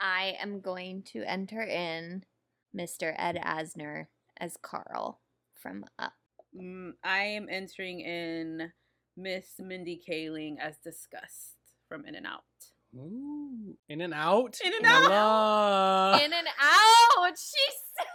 I 0.00 0.36
am 0.40 0.60
going 0.60 1.02
to 1.12 1.22
enter 1.22 1.60
in 1.62 2.24
Mr. 2.74 3.14
Ed 3.18 3.38
Asner 3.44 4.06
as 4.38 4.56
Carl 4.56 5.20
from 5.54 5.84
Up. 5.98 6.14
Mm, 6.58 6.92
I 7.04 7.24
am 7.24 7.46
entering 7.50 8.00
in 8.00 8.72
Miss 9.18 9.46
Mindy 9.58 10.00
Kaling 10.08 10.56
as 10.58 10.76
Disgust 10.78 11.56
from 11.88 12.06
In 12.06 12.14
and 12.14 12.26
Out. 12.26 12.42
Ooh, 12.96 13.76
in 13.88 14.00
and 14.00 14.14
out. 14.14 14.56
In 14.64 14.72
and 14.72 14.86
out. 14.86 15.10
out. 15.10 16.22
in 16.24 16.32
and 16.32 16.46
out. 16.60 17.36
She 17.36 17.72
said. 17.98 18.06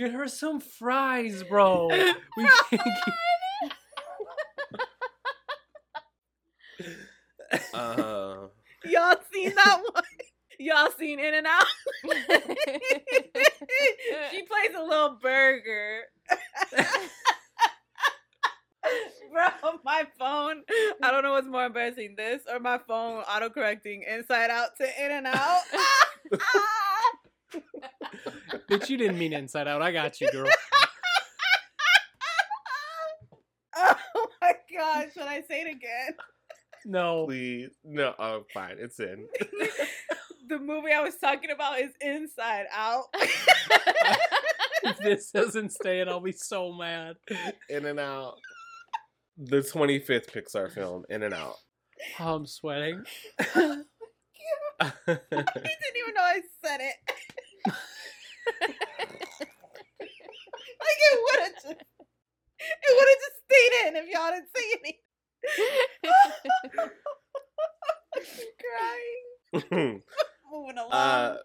Get 0.00 0.12
her 0.12 0.28
some 0.28 0.60
fries, 0.60 1.42
bro. 1.42 1.88
We 2.38 2.48
can't 2.70 2.82
Uh, 7.74 8.46
Y'all 8.86 9.16
seen 9.30 9.54
that 9.54 9.80
one? 9.92 10.02
Y'all 10.58 10.90
seen 10.98 11.20
In 11.20 11.34
and 11.34 11.46
Out? 11.46 11.66
she 14.30 14.42
plays 14.42 14.74
a 14.74 14.82
little 14.82 15.18
burger. 15.20 16.04
Bro, 19.30 19.48
my 19.84 20.06
phone. 20.18 20.62
I 21.02 21.10
don't 21.10 21.22
know 21.22 21.32
what's 21.32 21.46
more 21.46 21.66
embarrassing, 21.66 22.14
this 22.16 22.40
or 22.50 22.58
my 22.58 22.78
phone 22.88 23.22
autocorrecting 23.24 24.00
inside 24.08 24.48
out 24.50 24.70
to 24.78 25.04
in 25.04 25.10
and 25.12 25.26
out. 25.26 25.60
Bitch, 28.70 28.88
you 28.88 28.96
didn't 28.96 29.18
mean 29.18 29.32
inside 29.32 29.66
out. 29.66 29.82
I 29.82 29.90
got 29.90 30.20
you, 30.20 30.30
girl. 30.30 30.46
oh 33.76 33.96
my 34.40 34.52
god, 34.76 35.08
should 35.12 35.24
I 35.24 35.42
say 35.48 35.62
it 35.62 35.76
again? 35.76 36.14
No. 36.86 37.26
please. 37.26 37.70
No, 37.84 38.14
oh, 38.18 38.44
fine. 38.54 38.76
It's 38.78 39.00
in. 39.00 39.26
The 40.50 40.58
movie 40.58 40.92
I 40.92 41.00
was 41.00 41.14
talking 41.14 41.52
about 41.52 41.78
is 41.78 41.92
Inside 42.00 42.66
Out. 42.74 43.04
if 43.14 44.98
this 44.98 45.30
doesn't 45.30 45.70
stay 45.70 46.00
in, 46.00 46.08
I'll 46.08 46.18
be 46.18 46.32
so 46.32 46.72
mad. 46.72 47.14
In 47.68 47.86
and 47.86 48.00
Out. 48.00 48.34
The 49.38 49.58
25th 49.58 50.28
Pixar 50.28 50.72
film, 50.72 51.04
In 51.08 51.22
and 51.22 51.34
Out. 51.34 51.54
Oh, 52.18 52.34
I'm 52.34 52.46
sweating. 52.46 53.00
I 53.38 53.84
didn't 55.06 55.06
even 55.06 56.14
know 56.16 56.20
I 56.20 56.40
said 56.64 56.80
it. 56.80 56.96
Like 58.60 58.70
it 60.80 61.20
would 61.22 61.40
have 61.40 61.54
just 61.54 61.84
it 62.60 62.92
would 62.96 63.08
have 63.08 63.22
just 63.24 63.38
stayed 63.46 63.74
in 63.88 63.96
if 63.96 64.06
y'all 64.08 64.30
didn't 64.30 64.50
say 64.54 64.66
anything. 64.72 65.00
I'm 68.16 69.62
crying. 69.72 70.02
Moving 70.52 70.78
along. 70.78 70.92
uh, 70.92 71.36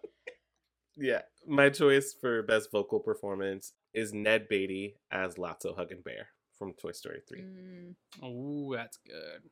yeah, 0.96 1.22
my 1.46 1.70
choice 1.70 2.14
for 2.18 2.42
best 2.42 2.70
vocal 2.70 3.00
performance 3.00 3.72
is 3.94 4.12
Ned 4.12 4.48
Beatty 4.48 4.96
as 5.10 5.36
Lotso 5.36 5.76
Huggin 5.76 6.02
Bear 6.04 6.28
from 6.58 6.72
Toy 6.74 6.92
Story 6.92 7.22
3. 7.28 7.40
Mm. 7.40 7.94
Oh, 8.22 8.74
that's 8.74 8.98
good. 9.06 9.42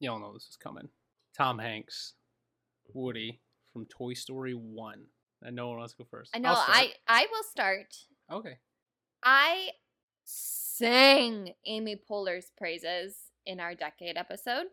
Y'all 0.00 0.20
know 0.20 0.32
this 0.32 0.48
is 0.48 0.56
coming. 0.56 0.88
Tom 1.36 1.58
Hanks, 1.58 2.14
Woody 2.92 3.40
from 3.72 3.86
Toy 3.86 4.14
Story 4.14 4.52
1. 4.52 5.06
And 5.44 5.54
no 5.54 5.68
one 5.68 5.78
wants 5.78 5.92
to 5.92 5.98
go 5.98 6.08
first. 6.10 6.30
I 6.34 6.38
know. 6.38 6.50
I'll 6.50 6.56
start. 6.56 6.78
I 6.78 6.92
I 7.06 7.26
will 7.30 7.42
start. 7.50 7.94
Okay. 8.32 8.58
I 9.22 9.68
sang 10.24 11.52
Amy 11.66 11.96
Poehler's 11.96 12.50
praises 12.56 13.16
in 13.46 13.60
our 13.60 13.74
decade 13.74 14.16
episode. 14.16 14.66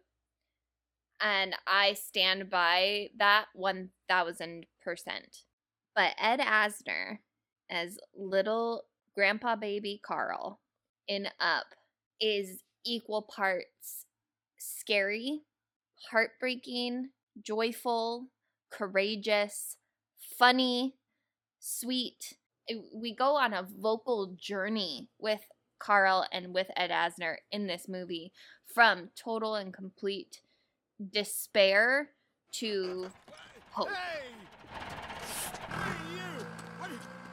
And 1.19 1.55
I 1.67 1.93
stand 1.93 2.49
by 2.49 3.09
that 3.19 3.47
1000%. 3.55 3.89
But 5.93 6.13
Ed 6.17 6.39
Asner 6.39 7.19
as 7.69 7.99
little 8.17 8.85
grandpa 9.13 9.55
baby 9.55 10.01
Carl 10.03 10.59
in 11.07 11.27
Up 11.39 11.65
is 12.19 12.63
equal 12.85 13.21
parts 13.21 14.05
scary, 14.57 15.41
heartbreaking, 16.11 17.09
joyful, 17.41 18.27
courageous, 18.71 19.77
funny, 20.41 20.95
sweet. 21.59 22.33
Uh, 22.67 22.79
We 22.95 23.13
go 23.15 23.35
on 23.37 23.53
a 23.53 23.61
vocal 23.79 24.33
journey 24.35 25.07
with 25.19 25.41
Carl 25.77 26.25
and 26.31 26.51
with 26.51 26.65
Ed 26.75 26.89
Asner 26.89 27.35
in 27.51 27.67
this 27.67 27.87
movie 27.87 28.31
from 28.73 29.09
total 29.15 29.53
and 29.53 29.71
complete 29.71 30.41
despair 31.13 32.09
to 32.53 33.09
hope. 33.69 33.89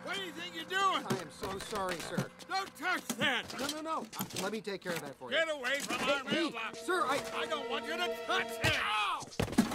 What 0.05 0.15
do 0.17 0.23
you 0.23 0.33
think 0.33 0.55
you're 0.55 0.65
doing? 0.65 1.03
I 1.09 1.15
am 1.23 1.31
so 1.31 1.59
sorry, 1.75 1.97
sir. 2.11 2.27
Don't 2.47 2.77
touch 2.77 3.07
that! 3.19 3.45
No, 3.59 3.67
no, 3.77 3.81
no. 3.81 4.07
Uh, 4.21 4.25
let 4.43 4.53
me 4.53 4.61
take 4.61 4.83
care 4.83 4.93
of 4.93 5.01
that 5.03 5.19
for 5.19 5.31
you. 5.31 5.37
Get 5.39 5.49
away 5.51 5.79
from 5.81 5.97
Hey, 5.99 6.13
our 6.13 6.25
hey, 6.29 6.41
mailbox! 6.43 6.79
sir, 6.85 7.05
I- 7.07 7.21
I 7.43 7.47
don't 7.47 7.71
want 7.71 7.87
you 7.87 7.93
to 7.93 8.09
touch 8.27 8.51
it! 8.65 8.73
Ow! 8.77 9.68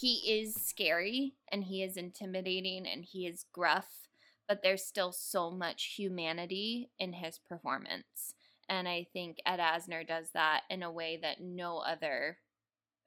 He 0.00 0.40
is 0.40 0.54
scary 0.54 1.34
and 1.50 1.64
he 1.64 1.82
is 1.82 1.96
intimidating 1.96 2.86
and 2.86 3.04
he 3.04 3.26
is 3.26 3.46
gruff, 3.52 4.08
but 4.48 4.62
there's 4.62 4.84
still 4.84 5.12
so 5.12 5.50
much 5.50 5.94
humanity 5.96 6.90
in 6.98 7.12
his 7.12 7.38
performance. 7.38 8.34
And 8.68 8.88
I 8.88 9.06
think 9.12 9.38
Ed 9.46 9.60
Asner 9.60 10.06
does 10.06 10.30
that 10.34 10.62
in 10.68 10.82
a 10.82 10.90
way 10.90 11.18
that 11.22 11.40
no 11.40 11.78
other 11.78 12.38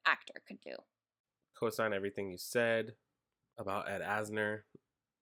actor 0.06 0.40
could 0.46 0.60
do. 0.60 0.76
Co-sign 1.58 1.92
everything 1.92 2.30
you 2.30 2.38
said 2.38 2.94
about 3.58 3.90
Ed 3.90 4.00
Asner. 4.00 4.60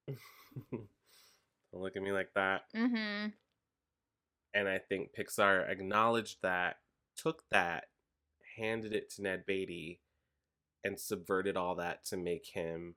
Don't 0.70 0.86
look 1.72 1.96
at 1.96 2.02
me 2.02 2.12
like 2.12 2.30
that. 2.34 2.62
Mm-hmm. 2.76 3.28
And 4.54 4.68
I 4.68 4.78
think 4.78 5.10
Pixar 5.18 5.68
acknowledged 5.68 6.38
that, 6.42 6.76
took 7.16 7.42
that, 7.50 7.86
handed 8.56 8.94
it 8.94 9.10
to 9.14 9.22
Ned 9.22 9.44
Beatty, 9.46 10.00
and 10.86 11.00
subverted 11.00 11.56
all 11.56 11.74
that 11.74 12.04
to 12.04 12.16
make 12.16 12.46
him 12.54 12.94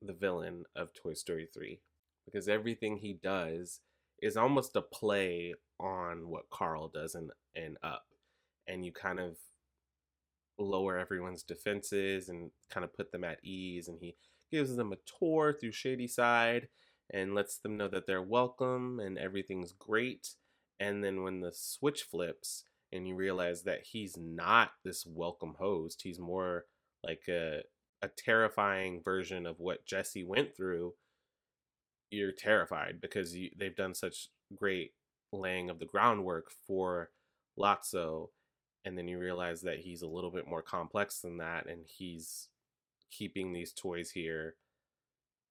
the 0.00 0.12
villain 0.12 0.62
of 0.76 0.94
Toy 0.94 1.14
Story 1.14 1.48
3. 1.52 1.80
Because 2.24 2.48
everything 2.48 2.98
he 2.98 3.12
does 3.12 3.80
is 4.22 4.36
almost 4.36 4.76
a 4.76 4.80
play 4.80 5.54
on 5.80 6.28
what 6.28 6.48
Carl 6.48 6.88
does 6.88 7.16
in, 7.16 7.30
in 7.56 7.76
Up. 7.82 8.04
And 8.68 8.86
you 8.86 8.92
kind 8.92 9.18
of 9.18 9.36
lower 10.58 10.96
everyone's 10.96 11.42
defenses 11.42 12.28
and 12.28 12.52
kind 12.70 12.84
of 12.84 12.94
put 12.94 13.10
them 13.10 13.24
at 13.24 13.44
ease. 13.44 13.88
And 13.88 13.98
he 14.00 14.14
gives 14.52 14.76
them 14.76 14.92
a 14.92 15.18
tour 15.18 15.52
through 15.58 15.72
Shady 15.72 16.06
Side 16.06 16.68
and 17.12 17.34
lets 17.34 17.58
them 17.58 17.76
know 17.76 17.88
that 17.88 18.06
they're 18.06 18.22
welcome 18.22 19.00
and 19.00 19.18
everything's 19.18 19.72
great. 19.72 20.36
And 20.78 21.02
then 21.02 21.24
when 21.24 21.40
the 21.40 21.52
switch 21.52 22.02
flips 22.04 22.62
and 22.92 23.08
you 23.08 23.16
realize 23.16 23.64
that 23.64 23.86
he's 23.90 24.16
not 24.16 24.70
this 24.84 25.04
welcome 25.04 25.56
host, 25.58 26.02
he's 26.04 26.20
more 26.20 26.66
like 27.06 27.24
a 27.28 27.62
a 28.02 28.08
terrifying 28.08 29.00
version 29.02 29.46
of 29.46 29.60
what 29.60 29.86
Jessie 29.86 30.24
went 30.24 30.54
through, 30.54 30.94
you're 32.10 32.32
terrified 32.32 33.00
because 33.00 33.34
you, 33.34 33.50
they've 33.58 33.74
done 33.74 33.94
such 33.94 34.28
great 34.54 34.92
laying 35.32 35.70
of 35.70 35.78
the 35.78 35.86
groundwork 35.86 36.50
for 36.66 37.10
Lotso, 37.58 38.28
and 38.84 38.96
then 38.98 39.08
you 39.08 39.18
realize 39.18 39.62
that 39.62 39.80
he's 39.80 40.02
a 40.02 40.06
little 40.08 40.30
bit 40.30 40.46
more 40.46 40.62
complex 40.62 41.20
than 41.20 41.38
that, 41.38 41.66
and 41.66 41.86
he's 41.86 42.48
keeping 43.10 43.52
these 43.52 43.72
toys 43.72 44.10
here 44.10 44.56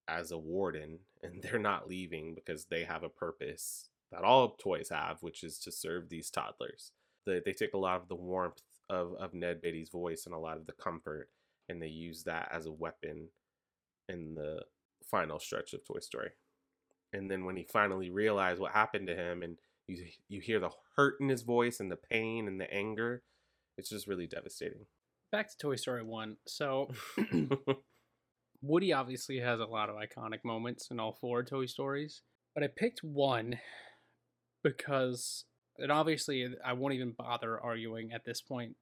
as 0.08 0.32
a 0.32 0.38
warden, 0.38 1.00
and 1.24 1.42
they're 1.42 1.60
not 1.60 1.90
leaving 1.90 2.36
because 2.36 2.66
they 2.66 2.84
have 2.84 3.04
a 3.04 3.10
purpose 3.10 3.90
that 4.12 4.24
all 4.24 4.50
toys 4.60 4.90
have, 4.90 5.24
which 5.24 5.44
is 5.44 5.58
to 5.58 5.72
serve 5.72 6.10
these 6.10 6.30
toddlers. 6.30 6.92
They, 7.26 7.42
they 7.44 7.54
take 7.54 7.74
a 7.74 7.80
lot 7.80 8.02
of 8.02 8.10
the 8.10 8.16
warmth 8.16 8.62
of, 8.90 9.14
of 9.20 9.34
Ned 9.34 9.62
Beatty's 9.62 9.90
voice 9.90 10.26
and 10.26 10.36
a 10.36 10.40
lot 10.40 10.58
of 10.58 10.68
the 10.68 10.74
comfort, 10.74 11.30
and 11.70 11.82
they 11.82 11.88
use 11.88 12.24
that 12.24 12.50
as 12.52 12.66
a 12.66 12.72
weapon 12.72 13.30
in 14.10 14.36
the 14.36 14.62
final 15.10 15.40
stretch 15.40 15.74
of 15.74 15.86
Toy 15.86 16.00
Story. 16.00 16.32
And 17.14 17.30
then 17.30 17.46
when 17.46 17.56
he 17.56 17.64
finally 17.64 18.10
realized 18.10 18.60
what 18.60 18.72
happened 18.72 19.08
to 19.08 19.16
him, 19.16 19.44
and 19.44 19.58
you 19.88 20.06
you 20.28 20.42
hear 20.42 20.60
the 20.60 20.72
hurt 20.98 21.16
in 21.22 21.30
his 21.30 21.44
voice 21.44 21.80
and 21.80 21.92
the 21.92 21.98
pain 21.98 22.48
and 22.48 22.60
the 22.60 22.72
anger, 22.74 23.24
it's 23.78 23.90
just 23.90 24.08
really 24.08 24.28
devastating. 24.28 24.86
Back 25.32 25.50
to 25.50 25.58
Toy 25.58 25.76
Story 25.76 26.04
1. 26.04 26.38
So, 26.48 26.92
Woody 28.62 28.94
obviously 28.94 29.40
has 29.40 29.60
a 29.60 29.66
lot 29.66 29.90
of 29.90 29.96
iconic 29.96 30.40
moments 30.44 30.90
in 30.92 31.00
all 31.00 31.18
four 31.20 31.44
Toy 31.44 31.66
Stories, 31.66 32.22
but 32.56 32.64
I 32.64 32.68
picked 32.68 33.04
one 33.04 33.60
because, 34.64 35.46
and 35.78 35.92
obviously, 35.92 36.48
I 36.66 36.74
won't 36.74 36.94
even 36.94 37.14
bother 37.18 37.60
arguing 37.60 38.12
at 38.14 38.26
this 38.26 38.42
point. 38.42 38.76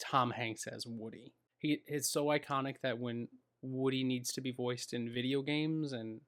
Tom 0.00 0.30
Hanks 0.30 0.66
as 0.66 0.84
Woody. 0.86 1.34
He 1.58 1.82
is 1.86 2.10
so 2.10 2.26
iconic 2.26 2.76
that 2.82 2.98
when 2.98 3.28
Woody 3.62 4.04
needs 4.04 4.32
to 4.34 4.40
be 4.40 4.52
voiced 4.52 4.94
in 4.94 5.12
video 5.12 5.42
games 5.42 5.92
and 5.92 6.20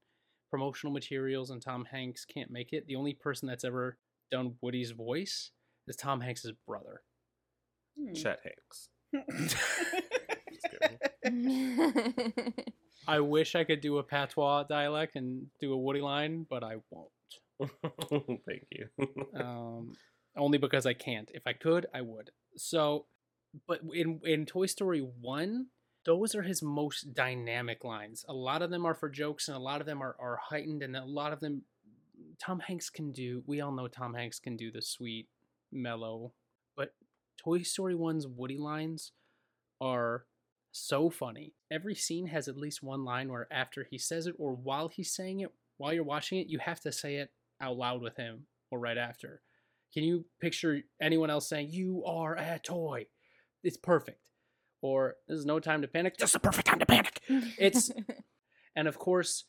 promotional 0.51 0.93
materials 0.93 1.51
and 1.51 1.63
Tom 1.63 1.85
Hanks 1.85 2.25
can't 2.25 2.51
make 2.51 2.73
it, 2.73 2.87
the 2.87 2.97
only 2.97 3.15
person 3.15 3.47
that's 3.47 3.65
ever 3.65 3.97
done 4.31 4.55
Woody's 4.61 4.91
voice 4.91 5.53
is 5.87 5.97
Tom 5.97 6.21
Hanks's 6.21 6.53
brother. 6.67 7.03
Chet 8.15 8.41
Hanks. 8.45 8.89
I 13.09 13.21
wish 13.21 13.55
I 13.55 13.65
could 13.65 13.81
do 13.81 13.99
a 13.99 14.03
patois 14.03 14.65
dialect 14.65 15.17
and 15.17 15.47
do 15.61 15.73
a 15.73 15.77
Woody 15.77 16.01
line, 16.01 16.47
but 16.49 16.63
I 16.63 16.77
won't. 16.91 17.11
Thank 18.47 18.67
you. 18.71 18.89
um, 19.35 19.93
only 20.37 20.59
because 20.59 20.87
I 20.87 20.95
can't. 20.95 21.31
If 21.35 21.43
I 21.47 21.53
could, 21.53 21.87
I 21.95 22.03
would. 22.03 22.31
So, 22.57 23.07
but 23.67 23.81
in 23.93 24.21
in 24.25 24.47
Toy 24.47 24.67
Story 24.67 25.01
one, 25.01 25.67
those 26.05 26.35
are 26.35 26.43
his 26.43 26.63
most 26.63 27.15
dynamic 27.15 27.85
lines. 27.85 28.25
A 28.29 28.33
lot 28.33 28.63
of 28.63 28.71
them 28.71 28.87
are 28.87 28.95
for 28.95 29.09
jokes, 29.09 29.49
and 29.49 29.57
a 29.57 29.61
lot 29.61 29.81
of 29.81 29.87
them 29.87 30.03
are 30.03 30.17
are 30.19 30.39
heightened, 30.49 30.83
and 30.83 30.97
a 30.97 31.05
lot 31.05 31.33
of 31.33 31.41
them 31.41 31.63
Tom 32.39 32.61
Hanks 32.61 32.91
can 32.91 33.13
do. 33.13 33.43
We 33.47 33.61
all 33.61 33.73
know 33.73 33.89
Tom 33.89 34.15
Hanks 34.15 34.39
can 34.39 34.57
do 34.57 34.71
the 34.71 34.83
sweet, 34.83 35.29
mellow, 35.73 36.33
but 36.77 36.95
Toy 37.37 37.63
Story 37.63 37.95
1's 37.95 38.27
Woody 38.27 38.59
lines 38.59 39.13
are 39.81 40.25
so 40.73 41.11
funny. 41.11 41.55
Every 41.71 41.95
scene 41.95 42.27
has 42.29 42.49
at 42.49 42.57
least 42.57 42.83
one 42.83 43.05
line 43.05 43.31
where 43.31 43.49
after 43.51 43.87
he 43.89 43.99
says 43.99 44.27
it 44.27 44.35
or 44.39 44.55
while 44.55 44.89
he's 44.89 45.13
saying 45.13 45.41
it, 45.41 45.53
while 45.77 45.93
you're 45.93 46.05
watching 46.05 46.39
it, 46.39 46.49
you 46.49 46.59
have 46.59 46.81
to 46.81 46.93
say 46.93 47.17
it 47.17 47.31
out 47.61 47.77
loud 47.77 48.03
with 48.03 48.17
him 48.17 48.47
or 48.71 48.79
right 48.79 48.99
after. 48.99 49.43
Can 49.93 50.05
you 50.05 50.27
picture 50.41 50.83
anyone 51.01 51.31
else 51.31 51.49
saying, 51.49 51.69
You 51.71 52.05
are 52.07 52.37
a 52.37 52.61
toy? 52.63 53.07
It's 53.63 53.77
perfect. 53.77 54.31
Or 54.83 55.17
this 55.29 55.39
is 55.39 55.47
no 55.47 55.61
time 55.61 55.83
to 55.83 55.89
panic. 55.89 56.17
Just 56.19 56.33
the 56.33 56.41
perfect 56.41 56.67
time 56.67 56.79
to 56.79 56.87
panic. 56.87 57.21
It's 57.59 57.91
and 58.75 58.89
of 58.89 58.99
course, 58.99 59.45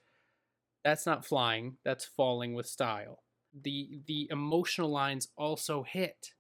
that's 0.84 1.06
not 1.06 1.26
flying, 1.26 1.78
that's 1.86 2.06
falling 2.06 2.54
with 2.54 2.66
style. 2.66 3.24
The 3.60 4.02
the 4.08 4.28
emotional 4.32 4.90
lines 4.90 5.30
also 5.38 5.84
hit. 5.84 6.32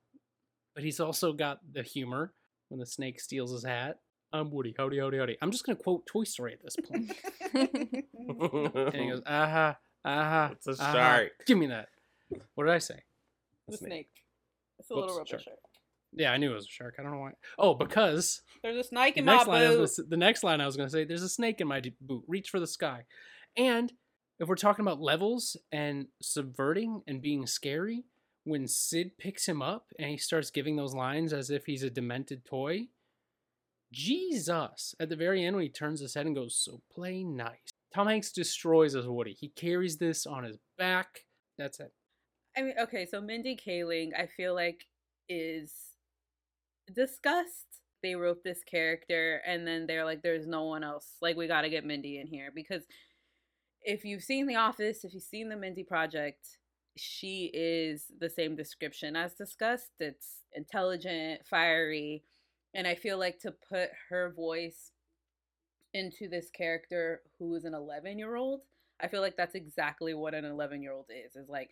But 0.74 0.84
he's 0.84 1.00
also 1.02 1.34
got 1.34 1.60
the 1.70 1.84
humor 1.84 2.34
when 2.70 2.80
the 2.80 2.86
snake 2.86 3.20
steals 3.20 3.52
his 3.52 3.66
hat. 3.66 4.00
I'm 4.34 4.50
Woody, 4.50 4.74
howdy, 4.78 5.00
howdy, 5.00 5.18
howdy. 5.18 5.38
I'm 5.42 5.52
just 5.52 5.66
gonna 5.66 5.78
quote 5.78 6.06
Toy 6.06 6.24
Story 6.24 6.54
at 6.54 6.64
this 6.64 6.76
point. 6.78 7.12
and 7.54 8.96
he 8.96 9.10
goes, 9.10 9.22
aha, 9.26 9.78
aha. 10.06 10.50
It's 10.54 10.68
a 10.68 10.82
aha. 10.82 10.94
shark. 10.94 11.32
Give 11.46 11.58
me 11.58 11.68
that. 11.68 11.90
What 12.56 12.66
did 12.66 12.74
I 12.74 12.80
say? 12.80 13.04
The 13.68 13.78
snake. 13.78 14.10
It's 14.80 14.90
a 14.90 14.96
little 14.96 15.18
rubber 15.18 15.28
shark. 15.28 15.44
shark. 15.44 15.58
Yeah, 16.14 16.32
I 16.32 16.38
knew 16.38 16.52
it 16.52 16.56
was 16.56 16.66
a 16.66 16.70
shark. 16.70 16.96
I 17.00 17.04
don't 17.04 17.12
know 17.12 17.20
why. 17.20 17.32
Oh, 17.58 17.74
because 17.74 18.42
There's 18.64 18.78
a 18.78 18.84
snake 18.84 19.18
in 19.18 19.26
my 19.26 19.36
next 19.36 19.48
line 19.48 19.80
was 19.80 19.96
boot. 19.96 20.10
the 20.10 20.18
next 20.18 20.44
line 20.44 20.60
I 20.62 20.66
was 20.66 20.76
going 20.76 20.88
to 20.88 20.92
say, 20.92 21.04
"There's 21.06 21.24
a 21.24 21.30
snake 21.30 21.62
in 21.62 21.68
my 21.68 21.82
boot. 22.02 22.24
Reach 22.28 22.50
for 22.50 22.60
the 22.60 22.68
sky." 22.68 23.06
And 23.56 23.94
if 24.40 24.48
we're 24.48 24.56
talking 24.56 24.84
about 24.84 25.00
levels 25.02 25.56
and 25.72 26.08
subverting 26.22 27.02
and 27.08 27.22
being 27.22 27.46
scary, 27.48 28.06
when 28.44 28.68
Sid 28.68 29.18
picks 29.18 29.48
him 29.48 29.62
up 29.62 29.88
and 30.00 30.10
he 30.10 30.18
starts 30.18 30.52
giving 30.52 30.76
those 30.76 30.94
lines 30.94 31.32
as 31.32 31.50
if 31.50 31.66
he's 31.66 31.84
a 31.84 31.90
demented 31.90 32.44
toy, 32.46 32.88
Jesus! 33.92 34.96
At 35.00 35.10
the 35.10 35.16
very 35.16 35.44
end, 35.46 35.56
when 35.56 35.64
he 35.64 35.70
turns 35.70 36.00
his 36.00 36.14
head 36.14 36.26
and 36.26 36.36
goes, 36.36 36.56
"So 36.56 36.82
play 36.92 37.24
nice." 37.24 37.70
Tom 37.94 38.08
Hanks 38.08 38.32
destroys 38.32 38.96
as 38.96 39.08
Woody. 39.08 39.34
He 39.34 39.50
carries 39.50 39.98
this 39.98 40.26
on 40.26 40.44
his 40.46 40.58
back. 40.78 41.26
That's 41.58 41.80
it. 41.80 41.94
I 42.56 42.62
mean, 42.64 42.76
okay, 42.80 43.06
so 43.06 43.22
Mindy 43.22 43.56
Kaling, 43.56 44.12
I 44.18 44.28
feel 44.28 44.54
like, 44.56 44.88
is 45.30 45.74
discussed. 46.94 47.82
They 48.04 48.16
wrote 48.16 48.44
this 48.44 48.64
character, 48.64 49.42
and 49.46 49.68
then 49.68 49.86
they're 49.86 50.06
like, 50.06 50.22
"There's 50.24 50.48
no 50.48 50.64
one 50.66 50.84
else. 50.84 51.18
Like, 51.22 51.36
we 51.38 51.48
got 51.48 51.62
to 51.62 51.70
get 51.70 51.86
Mindy 51.86 52.20
in 52.20 52.28
here 52.28 52.52
because 52.54 52.84
if 53.84 54.06
you've 54.06 54.24
seen 54.24 54.48
The 54.48 54.56
Office, 54.56 55.04
if 55.04 55.14
you've 55.14 55.24
seen 55.24 55.50
the 55.50 55.56
Mindy 55.56 55.84
Project, 55.84 56.58
she 56.98 57.52
is 57.54 58.06
the 58.20 58.30
same 58.30 58.56
description 58.56 59.16
as 59.16 59.34
discussed. 59.34 59.92
It's 60.00 60.44
intelligent, 60.54 61.46
fiery, 61.46 62.24
and 62.74 62.88
I 62.88 62.96
feel 62.96 63.18
like 63.18 63.40
to 63.40 63.52
put 63.52 63.90
her 64.10 64.32
voice 64.36 64.92
into 65.94 66.28
this 66.30 66.50
character 66.50 67.22
who 67.38 67.54
is 67.56 67.66
an 67.66 67.74
11 67.74 68.18
year 68.18 68.36
old, 68.36 68.62
I 69.02 69.08
feel 69.08 69.22
like 69.22 69.36
that's 69.36 69.56
exactly 69.56 70.14
what 70.14 70.34
an 70.34 70.46
11 70.46 70.82
year 70.82 70.94
old 70.94 71.08
is. 71.10 71.36
Is 71.36 71.50
like 71.50 71.72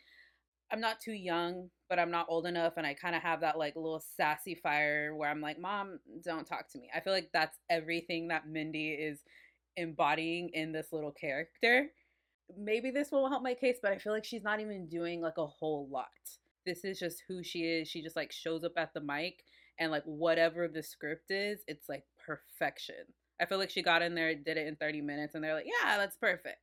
I'm 0.71 0.81
not 0.81 0.99
too 0.99 1.13
young, 1.13 1.69
but 1.89 1.99
I'm 1.99 2.11
not 2.11 2.27
old 2.29 2.45
enough, 2.45 2.73
and 2.77 2.85
I 2.85 2.93
kind 2.93 3.15
of 3.15 3.21
have 3.23 3.41
that 3.41 3.57
like 3.57 3.75
little 3.75 4.03
sassy 4.15 4.55
fire 4.55 5.15
where 5.15 5.29
I'm 5.29 5.41
like, 5.41 5.59
"Mom, 5.59 5.99
don't 6.23 6.45
talk 6.45 6.69
to 6.71 6.79
me." 6.79 6.89
I 6.93 6.99
feel 6.99 7.13
like 7.13 7.31
that's 7.33 7.57
everything 7.69 8.27
that 8.27 8.47
Mindy 8.47 8.89
is 8.89 9.21
embodying 9.77 10.49
in 10.49 10.71
this 10.71 10.91
little 10.91 11.11
character. 11.11 11.87
Maybe 12.57 12.91
this 12.91 13.11
will 13.11 13.29
help 13.29 13.43
my 13.43 13.53
case, 13.53 13.77
but 13.81 13.91
I 13.91 13.97
feel 13.97 14.13
like 14.13 14.25
she's 14.25 14.43
not 14.43 14.59
even 14.59 14.87
doing 14.87 15.21
like 15.21 15.37
a 15.37 15.45
whole 15.47 15.87
lot. 15.91 16.07
This 16.65 16.83
is 16.83 16.99
just 16.99 17.23
who 17.27 17.43
she 17.43 17.63
is. 17.63 17.87
She 17.87 18.01
just 18.01 18.15
like 18.15 18.31
shows 18.31 18.63
up 18.63 18.73
at 18.77 18.93
the 18.93 19.01
mic 19.01 19.43
and 19.79 19.91
like 19.91 20.03
whatever 20.03 20.67
the 20.67 20.83
script 20.83 21.31
is, 21.31 21.61
it's 21.67 21.87
like 21.89 22.03
perfection. 22.19 22.95
I 23.41 23.45
feel 23.45 23.57
like 23.57 23.69
she 23.69 23.81
got 23.81 24.01
in 24.01 24.15
there, 24.15 24.35
did 24.35 24.57
it 24.57 24.67
in 24.67 24.75
30 24.75 25.01
minutes, 25.01 25.35
and 25.35 25.43
they're 25.43 25.55
like, 25.55 25.65
yeah, 25.65 25.97
that's 25.97 26.17
perfect. 26.17 26.57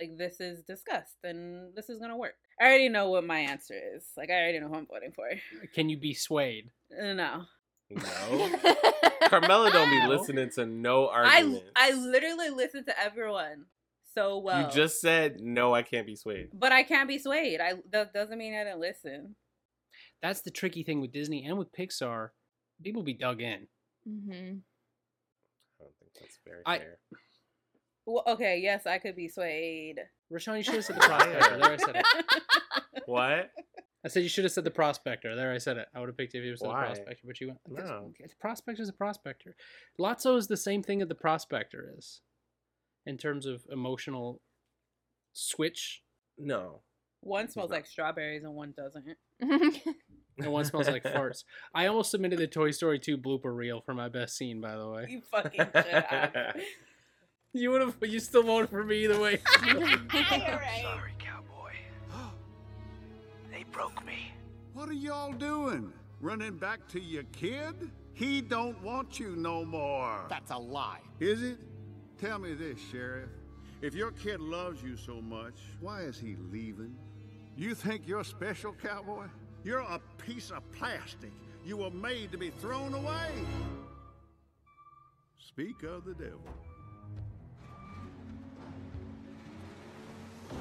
Like, 0.00 0.16
this 0.16 0.40
is 0.40 0.62
discussed 0.62 1.16
and 1.24 1.74
this 1.74 1.90
is 1.90 1.98
gonna 1.98 2.16
work. 2.16 2.34
I 2.60 2.64
already 2.64 2.88
know 2.88 3.10
what 3.10 3.24
my 3.24 3.38
answer 3.40 3.74
is. 3.96 4.04
Like, 4.16 4.30
I 4.30 4.34
already 4.34 4.60
know 4.60 4.68
who 4.68 4.76
I'm 4.76 4.86
voting 4.86 5.12
for. 5.12 5.28
Can 5.74 5.88
you 5.88 5.98
be 5.98 6.14
swayed? 6.14 6.70
Uh, 6.98 7.12
No. 7.12 7.42
No. 7.90 8.50
Carmela 9.28 9.70
don't 9.72 9.90
be 9.90 10.06
listening 10.06 10.50
to 10.54 10.64
no 10.64 11.08
argument. 11.08 11.64
I. 11.76 11.90
I 11.90 11.92
literally 11.94 12.48
listen 12.50 12.84
to 12.84 12.98
everyone 12.98 13.66
so 14.14 14.38
well. 14.38 14.62
You 14.62 14.70
just 14.70 15.00
said 15.00 15.40
no. 15.40 15.74
I 15.74 15.82
can't 15.82 16.06
be 16.06 16.16
swayed. 16.16 16.48
But 16.52 16.72
I 16.72 16.82
can't 16.84 17.08
be 17.08 17.18
swayed. 17.18 17.60
I 17.60 17.74
that 17.90 18.12
doesn't 18.12 18.38
mean 18.38 18.54
I 18.54 18.64
didn't 18.64 18.80
listen. 18.80 19.34
That's 20.22 20.40
the 20.42 20.50
tricky 20.50 20.82
thing 20.84 21.00
with 21.00 21.12
Disney 21.12 21.44
and 21.44 21.58
with 21.58 21.72
Pixar. 21.72 22.28
People 22.82 23.02
be 23.02 23.14
dug 23.14 23.40
in. 23.40 23.66
Mm-hmm. 24.08 24.58
I 25.80 25.82
don't 25.82 25.94
think 25.98 26.12
that's 26.18 26.38
very 26.46 26.62
I- 26.64 26.78
fair. 26.78 26.98
Well, 28.10 28.24
okay, 28.26 28.58
yes, 28.60 28.86
I 28.86 28.98
could 28.98 29.14
be 29.14 29.28
swayed. 29.28 30.00
Rashawn, 30.32 30.56
you 30.56 30.62
should 30.64 30.74
have 30.74 30.84
said 30.84 30.96
the 30.96 31.00
prospector. 31.06 31.58
There, 31.58 31.72
I 31.72 31.76
said 31.76 31.96
it. 31.96 32.06
What? 33.06 33.50
I 34.04 34.08
said 34.08 34.22
you 34.24 34.28
should 34.28 34.44
have 34.44 34.52
said 34.52 34.64
the 34.64 34.70
prospector. 34.70 35.36
There, 35.36 35.52
I 35.52 35.58
said 35.58 35.76
it. 35.76 35.86
I 35.94 36.00
would 36.00 36.08
have 36.08 36.16
picked 36.16 36.34
it 36.34 36.38
if 36.38 36.44
you 36.44 36.56
said 36.56 36.68
Why? 36.68 36.80
the 36.80 36.86
prospector, 36.86 37.22
but 37.26 37.40
you 37.40 37.46
went. 37.48 37.60
because 37.68 37.88
No. 37.88 38.12
The 38.18 38.28
prospector 38.40 38.82
is 38.82 38.88
a 38.88 38.92
prospector. 38.92 39.54
Lotso 40.00 40.36
is 40.36 40.48
the 40.48 40.56
same 40.56 40.82
thing 40.82 40.98
that 40.98 41.08
the 41.08 41.14
prospector 41.14 41.92
is, 41.96 42.20
in 43.06 43.16
terms 43.16 43.46
of 43.46 43.62
emotional 43.70 44.40
switch. 45.32 46.02
No. 46.38 46.80
One 47.20 47.48
smells 47.48 47.70
like 47.70 47.86
strawberries 47.86 48.42
and 48.44 48.54
one 48.54 48.74
doesn't. 48.76 49.06
And 49.40 50.52
one 50.52 50.64
smells 50.64 50.88
like 50.88 51.04
farts. 51.14 51.44
I 51.74 51.86
almost 51.86 52.10
submitted 52.10 52.38
the 52.38 52.46
Toy 52.46 52.70
Story 52.70 52.98
2 52.98 53.18
blooper 53.18 53.54
reel 53.54 53.82
for 53.82 53.94
my 53.94 54.08
best 54.08 54.36
scene, 54.36 54.60
by 54.60 54.76
the 54.76 54.88
way. 54.88 55.06
You 55.10 55.22
fucking 55.30 55.60
should 55.60 56.04
have. 56.08 56.56
You 57.52 57.72
would 57.72 57.80
have. 57.80 57.96
You 58.02 58.20
still 58.20 58.44
voted 58.44 58.70
for 58.70 58.84
me 58.84 59.04
either 59.04 59.18
way. 59.18 59.40
Sorry, 59.64 61.14
cowboy. 61.18 61.72
they 63.50 63.64
broke 63.72 64.04
me. 64.06 64.32
What 64.72 64.88
are 64.88 64.92
y'all 64.92 65.32
doing? 65.32 65.92
Running 66.20 66.56
back 66.56 66.86
to 66.88 67.00
your 67.00 67.24
kid? 67.32 67.90
He 68.12 68.40
don't 68.40 68.80
want 68.82 69.18
you 69.18 69.34
no 69.34 69.64
more. 69.64 70.26
That's 70.28 70.50
a 70.50 70.58
lie. 70.58 71.00
Is 71.18 71.42
it? 71.42 71.58
Tell 72.20 72.38
me 72.38 72.54
this, 72.54 72.78
Sheriff. 72.92 73.30
If 73.82 73.94
your 73.94 74.12
kid 74.12 74.40
loves 74.40 74.82
you 74.82 74.96
so 74.96 75.20
much, 75.20 75.54
why 75.80 76.02
is 76.02 76.18
he 76.18 76.36
leaving? 76.52 76.94
You 77.56 77.74
think 77.74 78.06
you're 78.06 78.24
special, 78.24 78.74
cowboy? 78.74 79.26
You're 79.64 79.80
a 79.80 80.00
piece 80.18 80.50
of 80.50 80.70
plastic. 80.72 81.32
You 81.64 81.78
were 81.78 81.90
made 81.90 82.30
to 82.32 82.38
be 82.38 82.50
thrown 82.50 82.94
away. 82.94 83.30
Speak 85.38 85.82
of 85.82 86.04
the 86.04 86.14
devil. 86.14 86.44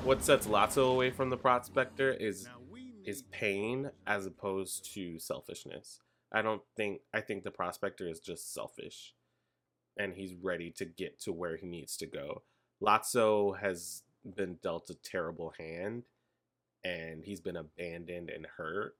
What 0.04 0.24
sets 0.24 0.48
Lotso 0.48 0.92
away 0.92 1.12
from 1.12 1.30
the 1.30 1.38
prospector 1.38 2.12
is 2.12 2.48
is 3.06 3.24
pain 3.32 3.90
as 4.06 4.26
opposed 4.26 4.94
to 4.94 5.20
selfishness. 5.20 6.00
I 6.32 6.42
don't 6.42 6.62
think 6.76 7.02
I 7.14 7.22
think 7.22 7.44
the 7.44 7.52
prospector 7.52 8.08
is 8.08 8.20
just 8.20 8.54
selfish 8.54 9.14
and 9.98 10.14
he's 10.14 10.34
ready 10.34 10.72
to 10.72 10.86
get 10.86 11.20
to 11.22 11.34
where 11.34 11.58
he 11.58 11.68
needs 11.68 11.98
to 11.98 12.06
go. 12.06 12.44
Lotso 12.82 13.60
has 13.60 14.04
been 14.36 14.58
dealt 14.64 14.90
a 14.90 14.96
terrible 14.96 15.54
hand 15.58 16.04
and 16.84 17.24
he's 17.24 17.42
been 17.42 17.58
abandoned 17.58 18.30
and 18.30 18.46
hurt. 18.58 18.96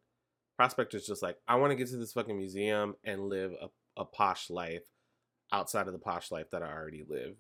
Prospector's 0.58 1.08
just 1.08 1.24
like, 1.24 1.38
I 1.48 1.56
want 1.56 1.72
to 1.72 1.76
get 1.76 1.88
to 1.90 1.98
this 1.98 2.14
fucking 2.14 2.38
museum 2.38 2.96
and 3.04 3.30
live 3.30 3.54
a, 3.62 3.70
a 4.02 4.06
posh 4.06 4.50
life 4.50 4.84
outside 5.54 5.88
of 5.88 5.94
the 5.94 6.00
posh 6.00 6.32
life 6.32 6.52
that 6.52 6.64
I 6.64 6.72
already 6.72 7.06
live. 7.08 7.38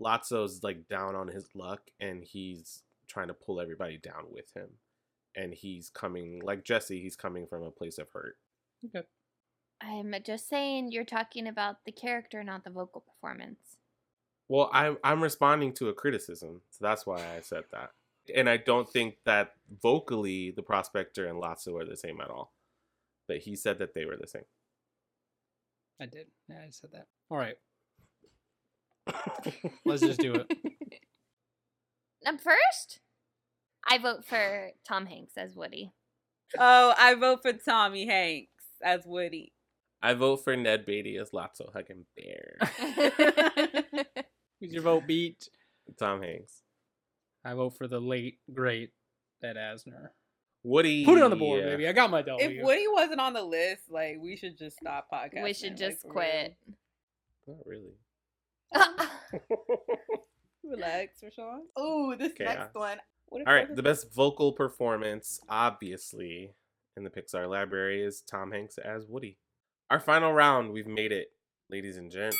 Lotso's 0.00 0.62
like 0.62 0.88
down 0.88 1.14
on 1.14 1.28
his 1.28 1.48
luck 1.54 1.90
and 2.00 2.22
he's 2.24 2.82
trying 3.06 3.28
to 3.28 3.34
pull 3.34 3.60
everybody 3.60 3.98
down 3.98 4.26
with 4.30 4.54
him. 4.54 4.68
And 5.36 5.54
he's 5.54 5.90
coming 5.90 6.40
like 6.42 6.64
Jessie, 6.64 7.00
he's 7.00 7.16
coming 7.16 7.46
from 7.46 7.62
a 7.62 7.70
place 7.70 7.98
of 7.98 8.08
hurt. 8.12 8.36
Okay. 8.86 9.06
I'm 9.80 10.14
just 10.24 10.48
saying 10.48 10.90
you're 10.90 11.04
talking 11.04 11.46
about 11.46 11.84
the 11.84 11.92
character, 11.92 12.42
not 12.42 12.64
the 12.64 12.70
vocal 12.70 13.00
performance. 13.00 13.76
Well, 14.48 14.70
I'm 14.72 14.96
I'm 15.04 15.22
responding 15.22 15.72
to 15.74 15.88
a 15.88 15.94
criticism, 15.94 16.62
so 16.70 16.78
that's 16.80 17.06
why 17.06 17.18
I 17.18 17.40
said 17.42 17.64
that. 17.70 17.90
And 18.34 18.48
I 18.48 18.56
don't 18.56 18.88
think 18.88 19.16
that 19.24 19.52
vocally 19.82 20.50
the 20.50 20.62
prospector 20.62 21.26
and 21.26 21.40
Lotso 21.40 21.80
are 21.80 21.84
the 21.84 21.96
same 21.96 22.20
at 22.20 22.30
all. 22.30 22.52
But 23.26 23.38
he 23.38 23.56
said 23.56 23.78
that 23.78 23.94
they 23.94 24.06
were 24.06 24.16
the 24.16 24.26
same. 24.26 24.44
I 26.00 26.06
did. 26.06 26.26
Yeah, 26.48 26.60
I 26.66 26.70
said 26.70 26.90
that. 26.92 27.06
All 27.30 27.38
right. 27.38 27.56
Let's 29.84 30.02
just 30.02 30.20
do 30.20 30.34
it. 30.34 30.52
Um, 32.26 32.36
first, 32.36 32.98
I 33.88 33.98
vote 33.98 34.24
for 34.24 34.70
Tom 34.86 35.06
Hanks 35.06 35.34
as 35.36 35.54
Woody. 35.54 35.92
Oh, 36.58 36.94
I 36.98 37.14
vote 37.14 37.42
for 37.42 37.52
Tommy 37.52 38.06
Hanks 38.06 38.64
as 38.82 39.02
Woody. 39.06 39.52
I 40.02 40.14
vote 40.14 40.44
for 40.44 40.56
Ned 40.56 40.86
Beatty 40.86 41.16
as 41.16 41.30
Lotso 41.30 41.72
Hugging 41.72 42.06
Bear. 42.16 42.58
Who's 44.60 44.72
your 44.72 44.82
vote 44.82 45.06
beat? 45.06 45.48
Tom 45.98 46.22
Hanks. 46.22 46.62
I 47.44 47.54
vote 47.54 47.76
for 47.76 47.88
the 47.88 48.00
late, 48.00 48.38
great 48.52 48.90
Ed 49.42 49.56
Asner. 49.56 50.08
Woody. 50.62 51.04
Put 51.04 51.18
it 51.18 51.24
on 51.24 51.30
the 51.30 51.36
board, 51.36 51.60
yeah. 51.60 51.70
baby. 51.70 51.88
I 51.88 51.92
got 51.92 52.10
my 52.10 52.22
W. 52.22 52.46
If 52.46 52.64
Woody 52.64 52.86
wasn't 52.88 53.20
on 53.20 53.32
the 53.32 53.42
list, 53.42 53.82
like 53.90 54.18
we 54.20 54.36
should 54.36 54.58
just 54.58 54.76
stop 54.76 55.06
podcasting. 55.12 55.44
We 55.44 55.54
should 55.54 55.76
just 55.76 56.02
for 56.02 56.12
quit. 56.12 56.56
Not 57.46 57.58
really. 57.64 57.94
Real. 58.74 58.84
Relax, 60.64 61.20
Rashawn. 61.22 61.60
Oh, 61.76 62.14
this 62.16 62.32
Okay, 62.32 62.44
next 62.44 62.76
uh, 62.76 62.80
one. 62.80 62.98
What 63.26 63.42
if 63.42 63.48
All 63.48 63.54
I 63.54 63.56
right, 63.56 63.68
was- 63.68 63.76
the 63.76 63.82
best 63.82 64.12
vocal 64.14 64.52
performance, 64.52 65.40
obviously, 65.48 66.52
in 66.96 67.04
the 67.04 67.10
Pixar 67.10 67.48
library 67.48 68.02
is 68.02 68.20
Tom 68.22 68.52
Hanks 68.52 68.78
as 68.78 69.06
Woody. 69.06 69.38
Our 69.90 70.00
final 70.00 70.32
round, 70.32 70.72
we've 70.72 70.86
made 70.86 71.12
it, 71.12 71.28
ladies 71.70 71.96
and 71.96 72.10
gents. 72.10 72.36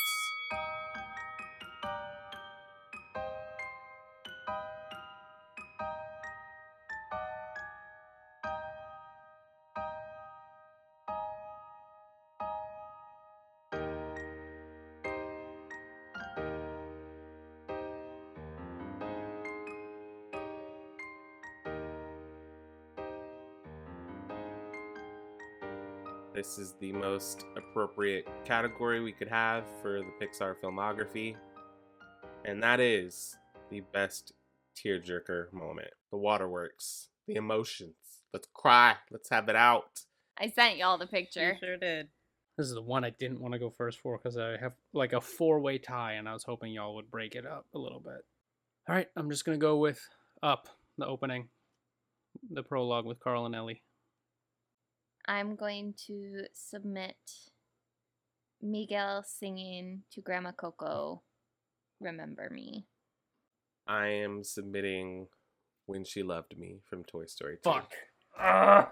This 26.49 26.57
is 26.57 26.73
the 26.79 26.91
most 26.93 27.45
appropriate 27.55 28.27
category 28.43 29.01
we 29.01 29.11
could 29.11 29.27
have 29.27 29.65
for 29.83 29.99
the 29.99 30.11
Pixar 30.19 30.55
filmography. 30.59 31.35
And 32.43 32.63
that 32.63 32.79
is 32.79 33.37
the 33.69 33.81
best 33.81 34.33
tearjerker 34.75 35.53
moment. 35.53 35.91
The 36.09 36.17
waterworks, 36.17 37.09
the 37.27 37.35
emotions. 37.35 37.93
Let's 38.33 38.47
cry. 38.51 38.95
Let's 39.11 39.29
have 39.29 39.47
it 39.47 39.55
out. 39.55 40.05
I 40.39 40.49
sent 40.49 40.77
y'all 40.77 40.97
the 40.97 41.05
picture. 41.05 41.55
sure 41.59 41.77
did. 41.77 42.07
This 42.57 42.65
is 42.65 42.73
the 42.73 42.81
one 42.81 43.05
I 43.05 43.11
didn't 43.11 43.41
want 43.41 43.53
to 43.53 43.59
go 43.59 43.69
first 43.69 43.99
for 43.99 44.17
because 44.17 44.35
I 44.35 44.57
have 44.57 44.73
like 44.91 45.13
a 45.13 45.21
four 45.21 45.59
way 45.59 45.77
tie 45.77 46.13
and 46.13 46.27
I 46.27 46.33
was 46.33 46.45
hoping 46.45 46.73
y'all 46.73 46.95
would 46.95 47.11
break 47.11 47.35
it 47.35 47.45
up 47.45 47.67
a 47.75 47.77
little 47.77 47.99
bit. 47.99 48.25
All 48.87 48.95
right, 48.95 49.07
I'm 49.15 49.29
just 49.29 49.45
going 49.45 49.59
to 49.59 49.63
go 49.63 49.77
with 49.77 50.01
Up, 50.41 50.67
the 50.97 51.05
opening, 51.05 51.49
the 52.49 52.63
prologue 52.63 53.05
with 53.05 53.19
Carl 53.19 53.45
and 53.45 53.53
Ellie. 53.53 53.83
I'm 55.29 55.55
going 55.55 55.93
to 56.07 56.45
submit 56.53 57.15
Miguel 58.63 59.23
singing 59.23 60.01
to 60.11 60.21
Grandma 60.21 60.51
Coco, 60.53 61.21
Remember 62.01 62.49
Me. 62.51 62.87
I 63.85 64.07
am 64.07 64.43
submitting 64.43 65.27
When 65.85 66.03
She 66.03 66.23
Loved 66.23 66.57
Me 66.57 66.79
from 66.89 67.03
Toy 67.03 67.25
Story 67.27 67.57
2. 67.63 67.69
Fuck. 67.69 67.91
Ah. 68.39 68.91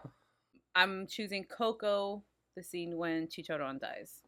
I'm 0.75 1.07
choosing 1.07 1.43
Coco, 1.43 2.21
the 2.55 2.61
scene 2.61 2.97
when 2.97 3.25
Chicharron 3.27 3.79
dies. 3.81 4.21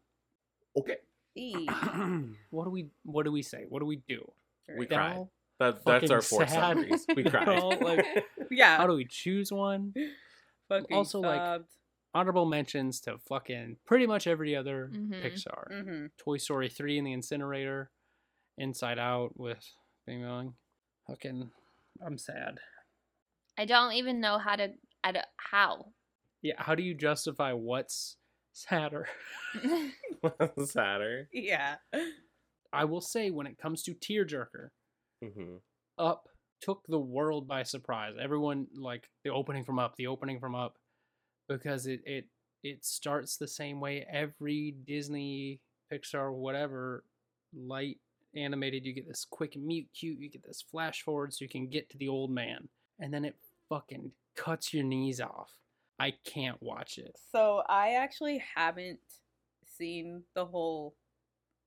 Okay. 0.76 0.96
E. 1.36 1.54
what 2.50 2.64
do 2.64 2.70
we 2.70 2.88
what 3.04 3.24
do 3.24 3.30
we 3.30 3.42
say? 3.42 3.66
What 3.68 3.78
do 3.78 3.86
we 3.86 4.02
do? 4.08 4.28
We 4.76 4.86
cry. 4.86 5.12
Dell? 5.12 5.30
That 5.60 5.84
that's 5.84 6.10
our 6.10 6.22
four 6.22 6.44
sad. 6.44 6.76
summaries. 6.76 7.06
We 7.14 7.22
you 7.24 7.30
cried. 7.30 7.46
know, 7.46 7.68
like, 7.68 8.04
Yeah. 8.50 8.78
how 8.78 8.88
do 8.88 8.94
we 8.94 9.04
choose 9.04 9.52
one? 9.52 9.94
Fucking 10.68 10.96
also, 10.96 11.20
like, 11.20 11.38
sobbed. 11.38 11.68
Honorable 12.14 12.46
mentions 12.46 13.00
to 13.02 13.18
fucking 13.28 13.76
pretty 13.86 14.06
much 14.06 14.26
every 14.26 14.56
other 14.56 14.88
Mhm. 14.92 15.22
Pixar. 15.22 15.70
Mhm. 15.70 16.10
Toy 16.16 16.36
Story 16.38 16.68
3 16.68 16.98
in 16.98 17.04
the 17.04 17.12
incinerator, 17.12 17.90
Inside 18.58 18.98
Out 18.98 19.36
with 19.38 19.64
Bing 20.06 20.22
Bong. 20.22 20.56
Fucking, 21.06 21.50
I'm 22.04 22.18
sad. 22.18 22.58
I 23.56 23.64
don't 23.64 23.92
even 23.92 24.20
know 24.20 24.38
how 24.38 24.56
to. 24.56 24.74
I 25.04 25.12
don't, 25.12 25.26
how. 25.36 25.92
Yeah, 26.42 26.54
how 26.62 26.74
do 26.74 26.82
you 26.82 26.94
justify 26.94 27.52
what's 27.52 28.16
sadder? 28.52 29.08
Sadder. 30.64 31.28
Yeah. 31.32 31.76
I 32.72 32.84
will 32.84 33.00
say, 33.00 33.30
when 33.30 33.46
it 33.46 33.58
comes 33.58 33.82
to 33.84 33.94
Tearjerker, 33.94 34.70
hmm 35.22 35.56
Up 35.98 36.28
took 36.60 36.84
the 36.86 36.98
world 36.98 37.48
by 37.48 37.62
surprise. 37.62 38.14
Everyone 38.20 38.66
like 38.74 39.08
the 39.24 39.30
opening 39.30 39.64
from 39.64 39.78
Up, 39.78 39.96
the 39.96 40.06
opening 40.06 40.38
from 40.40 40.54
Up, 40.54 40.78
because 41.50 41.86
it 41.86 42.00
it 42.06 42.26
it 42.62 42.84
starts 42.84 43.36
the 43.36 43.48
same 43.48 43.80
way 43.80 44.06
every 44.10 44.76
Disney, 44.86 45.60
Pixar, 45.92 46.32
whatever 46.32 47.04
light 47.54 47.98
animated. 48.34 48.86
You 48.86 48.94
get 48.94 49.08
this 49.08 49.26
quick 49.28 49.56
mute 49.56 49.88
cute. 49.98 50.18
You 50.18 50.30
get 50.30 50.46
this 50.46 50.64
flash 50.70 51.02
forward 51.02 51.34
so 51.34 51.44
you 51.44 51.48
can 51.48 51.68
get 51.68 51.90
to 51.90 51.98
the 51.98 52.08
old 52.08 52.30
man, 52.30 52.68
and 52.98 53.12
then 53.12 53.24
it 53.24 53.36
fucking 53.68 54.12
cuts 54.36 54.72
your 54.72 54.84
knees 54.84 55.20
off. 55.20 55.52
I 55.98 56.14
can't 56.24 56.62
watch 56.62 56.96
it. 56.96 57.16
So 57.30 57.62
I 57.68 57.94
actually 57.94 58.42
haven't 58.54 59.00
seen 59.76 60.22
the 60.34 60.46
whole 60.46 60.94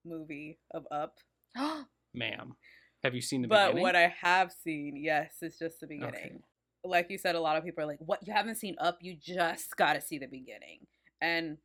movie 0.05 0.57
of 0.71 0.87
Up. 0.91 1.17
Ma'am, 2.15 2.55
have 3.03 3.13
you 3.13 3.21
seen 3.21 3.41
the 3.43 3.47
but 3.47 3.67
beginning? 3.67 3.83
what 3.83 3.95
I 3.95 4.13
have 4.21 4.51
seen, 4.63 4.95
yes, 4.97 5.35
is 5.41 5.57
just 5.57 5.81
the 5.81 5.87
beginning. 5.87 6.13
Okay. 6.13 6.39
Like 6.83 7.09
you 7.09 7.17
said, 7.17 7.35
a 7.35 7.39
lot 7.39 7.57
of 7.57 7.63
people 7.63 7.83
are 7.83 7.87
like, 7.87 7.99
"What? 7.99 8.25
You 8.25 8.33
haven't 8.33 8.55
seen 8.55 8.75
Up? 8.79 8.97
You 9.01 9.15
just 9.15 9.75
got 9.77 9.93
to 9.93 10.01
see 10.01 10.17
the 10.17 10.27
beginning." 10.27 10.85
And 11.21 11.57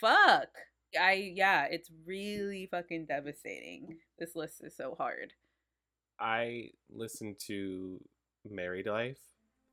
fuck, 0.00 0.48
I 0.98 1.32
yeah, 1.34 1.66
it's 1.70 1.90
really 2.06 2.66
fucking 2.70 3.06
devastating. 3.06 3.98
This 4.18 4.34
list 4.34 4.62
is 4.64 4.74
so 4.76 4.94
hard. 4.96 5.34
I 6.18 6.70
listen 6.90 7.34
to 7.46 8.00
Married 8.48 8.86
Life, 8.86 9.18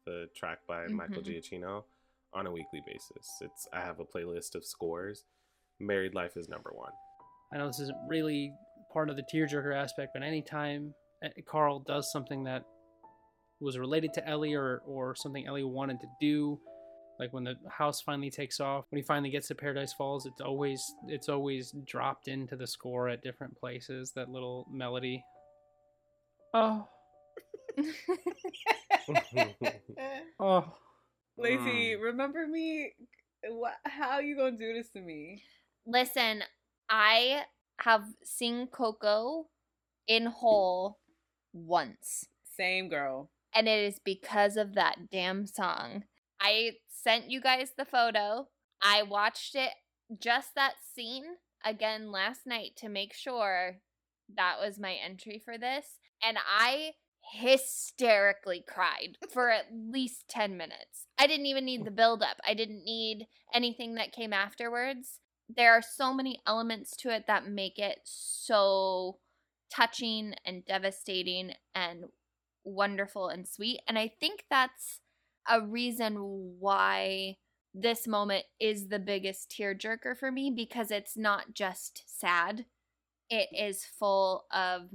the 0.06 0.30
track 0.36 0.60
by 0.68 0.88
Michael 0.88 1.22
Mhm. 1.22 1.28
Giacchino, 1.28 1.84
on 2.34 2.48
a 2.48 2.52
weekly 2.52 2.82
basis. 2.86 3.28
It's 3.42 3.68
I 3.72 3.82
have 3.82 4.00
a 4.00 4.06
playlist 4.06 4.56
of 4.56 4.66
scores. 4.66 5.26
Married 5.80 6.14
Life 6.14 6.36
is 6.36 6.50
number 6.50 6.72
one. 6.74 6.92
I 7.54 7.58
know 7.58 7.68
this 7.68 7.80
isn't 7.80 7.98
really 8.08 8.54
part 8.92 9.10
of 9.10 9.16
the 9.16 9.24
tearjerker 9.24 9.76
aspect, 9.76 10.12
but 10.14 10.24
anytime 10.24 10.94
uh, 11.24 11.30
Carl 11.46 11.80
does 11.80 12.12
something 12.12 12.44
that 12.44 12.66
was 13.60 13.78
related 13.78 14.14
to 14.14 14.28
Ellie 14.28 14.54
or, 14.54 14.82
or 14.86 15.16
something 15.16 15.46
Ellie 15.46 15.64
wanted 15.64 16.00
to 16.02 16.08
do, 16.20 16.60
like 17.20 17.34
when 17.34 17.44
the 17.44 17.56
house 17.70 18.02
finally 18.02 18.30
takes 18.30 18.60
off, 18.60 18.86
when 18.90 18.98
he 18.98 19.04
finally 19.04 19.30
gets 19.30 19.48
to 19.50 19.56
Paradise 19.56 19.94
Falls, 19.94 20.26
it's 20.26 20.42
always 20.42 20.94
it's 21.08 21.28
always 21.28 21.74
dropped 21.86 22.28
into 22.28 22.56
the 22.56 22.68
score 22.68 23.10
at 23.10 23.22
different 23.22 23.58
places. 23.58 24.14
That 24.16 24.30
little 24.30 24.66
melody. 24.72 25.24
Oh, 26.54 26.88
oh. 30.40 30.74
Lacey, 31.38 31.96
mm. 31.96 32.02
remember 32.02 32.48
me? 32.48 32.94
What? 33.50 33.74
How 33.86 34.20
you 34.20 34.36
gonna 34.36 34.58
do 34.58 34.74
this 34.74 34.90
to 34.92 35.02
me? 35.02 35.44
Listen, 35.86 36.44
I 36.90 37.44
have 37.82 38.04
seen 38.24 38.68
Coco 38.68 39.48
in 40.08 40.26
whole 40.26 41.00
once. 41.54 42.26
Same 42.58 42.90
girl. 42.90 43.30
And 43.54 43.68
it 43.68 43.80
is 43.80 44.00
because 44.04 44.58
of 44.58 44.76
that 44.76 45.10
damn 45.12 45.48
song. 45.48 46.04
I 46.40 46.74
sent 46.88 47.32
you 47.32 47.42
guys 47.42 47.72
the 47.78 47.86
photo. 47.86 48.48
I 48.82 49.04
watched 49.04 49.56
it, 49.56 49.72
just 50.20 50.56
that 50.56 50.76
scene, 50.96 51.24
again 51.66 52.12
last 52.12 52.42
night 52.46 52.72
to 52.78 52.90
make 52.90 53.14
sure 53.14 53.78
that 54.36 54.56
was 54.62 54.80
my 54.80 54.94
entry 54.94 55.42
for 55.44 55.58
this. 55.58 55.86
And 56.24 56.38
I 56.38 56.92
hysterically 57.34 58.64
cried 58.68 59.18
for 59.32 59.50
at 59.50 59.66
least 59.72 60.26
10 60.30 60.58
minutes. 60.58 61.08
I 61.18 61.28
didn't 61.28 61.46
even 61.46 61.66
need 61.66 61.86
the 61.86 61.92
build 61.92 62.22
up. 62.22 62.38
I 62.48 62.54
didn't 62.54 62.84
need 62.84 63.28
anything 63.54 63.96
that 63.96 64.12
came 64.12 64.34
afterwards. 64.34 65.20
There 65.48 65.74
are 65.74 65.82
so 65.82 66.14
many 66.14 66.42
elements 66.48 66.96
to 66.98 67.10
it 67.10 67.26
that 67.28 67.48
make 67.48 67.78
it 67.78 68.00
so 68.04 69.18
touching 69.74 70.34
and 70.46 70.66
devastating 70.66 71.54
and 71.76 72.06
wonderful 72.70 73.28
and 73.28 73.48
sweet. 73.48 73.82
And 73.88 73.98
I 73.98 74.12
think 74.20 74.46
that's 74.50 75.00
a 75.48 75.62
reason 75.62 76.56
why 76.60 77.38
this 77.74 78.08
moment 78.08 78.46
is 78.60 78.88
the 78.88 79.00
biggest 79.00 79.50
tearjerker 79.52 80.18
for 80.18 80.32
me 80.32 80.52
because 80.56 80.92
it's 80.92 81.18
not 81.18 81.54
just 81.54 82.04
sad. 82.20 82.66
It 83.30 83.50
is 83.56 83.86
full 83.86 84.46
of 84.52 84.90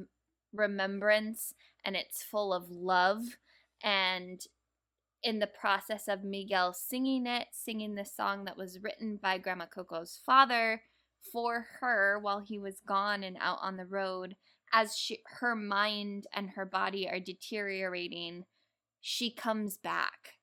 remembrance 0.53 1.55
and 1.85 1.97
it's 1.97 2.23
full 2.23 2.53
of 2.53 2.71
love 2.71 3.23
and 3.83 4.45
in 5.23 5.39
the 5.39 5.47
process 5.47 6.07
of 6.07 6.23
Miguel 6.23 6.73
singing 6.75 7.27
it, 7.27 7.47
singing 7.51 7.95
the 7.95 8.05
song 8.05 8.45
that 8.45 8.59
was 8.59 8.83
written 8.83 9.17
by 9.17 9.39
Grandma 9.39 9.67
Coco's 9.67 10.21
father 10.25 10.83
for 11.33 11.67
her 11.81 12.19
while 12.21 12.41
he 12.41 12.59
was 12.59 12.81
gone 12.87 13.25
and 13.25 13.39
out 13.41 13.59
on 13.63 13.77
the 13.77 13.87
road, 13.87 14.37
as 14.75 14.97
she, 14.97 15.21
her 15.39 15.55
mind 15.55 16.27
and 16.35 16.51
her 16.51 16.67
body 16.67 17.09
are 17.09 17.21
deteriorating, 17.21 18.45
she 19.01 19.31
comes 19.31 19.79
back. 19.79 20.35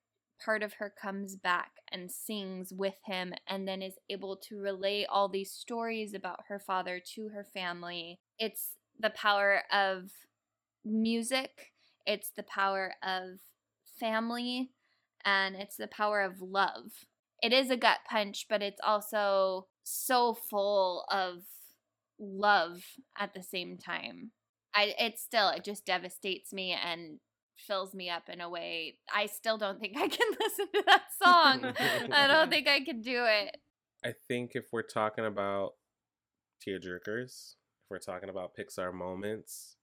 Part 0.44 0.64
of 0.64 0.74
her 0.74 0.90
comes 0.90 1.36
back 1.36 1.72
and 1.91 2.10
sings 2.10 2.72
with 2.74 2.95
him, 3.06 3.34
and 3.48 3.68
then 3.68 3.82
is 3.82 3.95
able 4.10 4.38
to 4.48 4.60
relay 4.60 5.06
all 5.06 5.28
these 5.28 5.52
stories 5.52 6.14
about 6.14 6.45
her 6.48 6.58
father 6.58 7.02
to 7.16 7.30
her 7.30 7.45
family. 7.53 8.20
It's 8.40 8.78
the 8.98 9.12
power 9.12 9.64
of 9.72 10.12
music, 10.86 11.74
it's 12.08 12.32
the 12.32 12.44
power 12.44 12.94
of 13.03 13.41
family, 13.99 14.72
and 15.26 15.56
it's 15.56 15.76
the 15.76 15.88
power 15.88 16.22
of 16.22 16.41
love. 16.41 17.06
It 17.44 17.53
is 17.53 17.70
a 17.70 17.78
gut 17.78 17.99
punch, 18.10 18.45
but 18.49 18.62
it's 18.62 18.82
also 18.84 19.68
so 19.84 20.34
full 20.34 21.06
of 21.12 21.44
love 22.22 22.84
at 23.19 23.34
the 23.34 23.43
same 23.43 23.77
time. 23.77 24.31
I 24.73 24.93
it 24.98 25.19
still 25.19 25.49
it 25.49 25.64
just 25.65 25.85
devastates 25.85 26.53
me 26.53 26.72
and 26.72 27.19
fills 27.57 27.93
me 27.93 28.10
up 28.10 28.30
in 28.30 28.41
a 28.41 28.49
way 28.49 28.95
I 29.14 29.27
still 29.27 29.57
don't 29.57 29.80
think 29.80 29.98
I 29.98 30.07
can 30.07 30.27
listen 30.39 30.68
to 30.73 30.84
that 30.85 31.03
song. 31.22 31.73
I 32.11 32.27
don't 32.27 32.49
think 32.52 32.68
I 32.68 32.81
can 32.81 33.02
do 33.02 33.26
it. 33.26 33.57
I 34.03 34.14
think 34.27 34.52
if 34.53 34.65
we're 34.72 34.81
talking 34.81 35.26
about 35.26 35.73
tearjerkers, 36.65 37.56
if 37.56 37.89
we're 37.89 37.99
talking 37.99 38.30
about 38.30 38.52
Pixar 38.57 38.93
moments, 38.93 39.76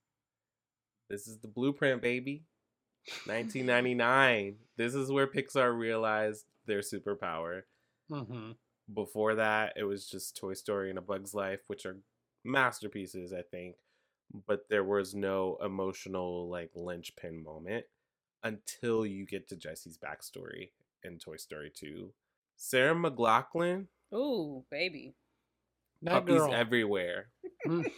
this 1.08 1.26
is 1.28 1.38
the 1.38 1.48
blueprint, 1.48 2.02
baby. 2.02 2.44
1999. 3.26 4.56
this 4.76 4.94
is 4.94 5.10
where 5.10 5.26
Pixar 5.26 5.76
realized 5.76 6.44
their 6.66 6.80
superpower. 6.80 7.62
Mm-hmm. 8.10 8.52
Before 8.92 9.34
that, 9.36 9.74
it 9.76 9.84
was 9.84 10.06
just 10.06 10.36
Toy 10.36 10.52
Story 10.54 10.90
and 10.90 10.98
A 10.98 11.02
Bug's 11.02 11.32
Life, 11.32 11.60
which 11.68 11.86
are 11.86 11.96
masterpieces, 12.44 13.32
I 13.32 13.42
think. 13.42 13.76
But 14.46 14.66
there 14.68 14.84
was 14.84 15.14
no 15.14 15.56
emotional, 15.64 16.48
like, 16.50 16.70
linchpin 16.74 17.42
moment 17.42 17.86
until 18.42 19.06
you 19.06 19.24
get 19.26 19.48
to 19.48 19.56
Jessie's 19.56 19.98
backstory 19.98 20.70
in 21.02 21.18
Toy 21.18 21.36
Story 21.36 21.72
2. 21.74 22.12
Sarah 22.56 22.94
McLachlan, 22.94 23.86
Ooh, 24.14 24.64
baby. 24.70 25.14
That 26.02 26.12
puppies 26.12 26.36
girl. 26.38 26.52
everywhere. 26.54 27.28
Mm. 27.66 27.90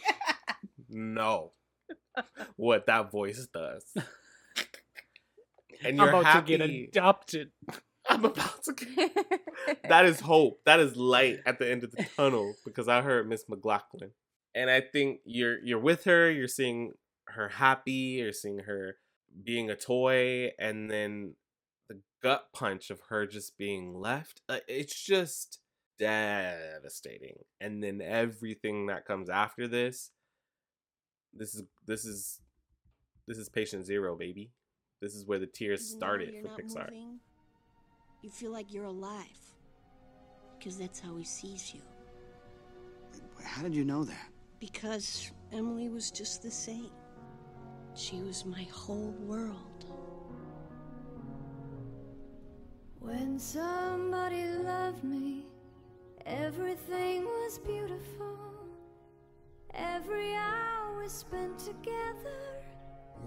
no. 0.89 1.51
What 2.55 2.85
that 2.87 3.11
voice 3.11 3.47
does. 3.53 3.85
And 5.83 5.99
I'm 5.99 6.07
you're 6.07 6.09
about 6.09 6.25
happy. 6.25 6.57
to 6.57 6.67
get 6.67 6.69
adopted. 6.89 7.51
I'm 8.09 8.25
about 8.25 8.63
to 8.65 8.73
get. 8.73 9.15
that 9.89 10.05
is 10.05 10.19
hope. 10.19 10.59
That 10.65 10.79
is 10.79 10.95
light 10.95 11.39
at 11.45 11.59
the 11.59 11.69
end 11.71 11.83
of 11.83 11.91
the 11.91 12.05
tunnel 12.17 12.53
because 12.65 12.87
I 12.87 13.01
heard 13.01 13.27
Miss 13.27 13.45
McLachlan, 13.45 14.11
and 14.55 14.69
I 14.69 14.81
think 14.81 15.19
you're 15.25 15.59
you're 15.63 15.79
with 15.79 16.03
her. 16.05 16.29
You're 16.29 16.47
seeing 16.47 16.93
her 17.27 17.49
happy. 17.49 18.19
You're 18.19 18.33
seeing 18.33 18.59
her 18.59 18.97
being 19.43 19.69
a 19.69 19.75
toy, 19.75 20.51
and 20.59 20.89
then 20.89 21.35
the 21.89 21.99
gut 22.21 22.47
punch 22.53 22.89
of 22.89 22.99
her 23.09 23.25
just 23.25 23.57
being 23.57 23.93
left. 23.99 24.41
uh, 24.49 24.59
It's 24.67 25.01
just 25.05 25.59
devastating. 25.99 27.37
And 27.59 27.83
then 27.83 28.01
everything 28.01 28.87
that 28.87 29.05
comes 29.05 29.29
after 29.29 29.67
this. 29.67 30.11
This 31.33 31.55
is 31.55 31.63
this 31.87 32.03
is 32.05 32.41
this 33.27 33.37
is 33.37 33.47
patient 33.49 33.85
zero, 33.85 34.15
baby. 34.17 34.51
This 35.01 35.15
is 35.15 35.25
where 35.25 35.39
the 35.39 35.47
tears 35.47 35.81
Even 35.87 35.97
started 35.99 36.33
for 36.41 36.49
Pixar. 36.61 36.91
moving, 36.91 37.19
you 38.21 38.29
feel 38.29 38.51
like 38.51 38.73
you're 38.73 38.85
alive. 38.85 39.25
Because 40.57 40.77
that's 40.77 40.99
how 40.99 41.15
he 41.15 41.23
sees 41.23 41.73
you. 41.73 41.81
How 43.43 43.63
did 43.63 43.73
you 43.73 43.83
know 43.85 44.03
that? 44.03 44.30
Because 44.61 45.31
Emily 45.51 45.89
was 45.89 46.11
just 46.11 46.43
the 46.43 46.51
same. 46.51 46.91
She 47.95 48.21
was 48.21 48.45
my 48.45 48.61
whole 48.71 49.15
world. 49.21 49.85
When 52.99 53.39
somebody 53.39 54.45
loved 54.45 55.03
me, 55.03 55.45
everything 56.27 57.25
was 57.25 57.57
beautiful. 57.57 58.37
Every 59.73 60.35
hour 60.35 61.07
spent 61.07 61.57
together 61.57 62.61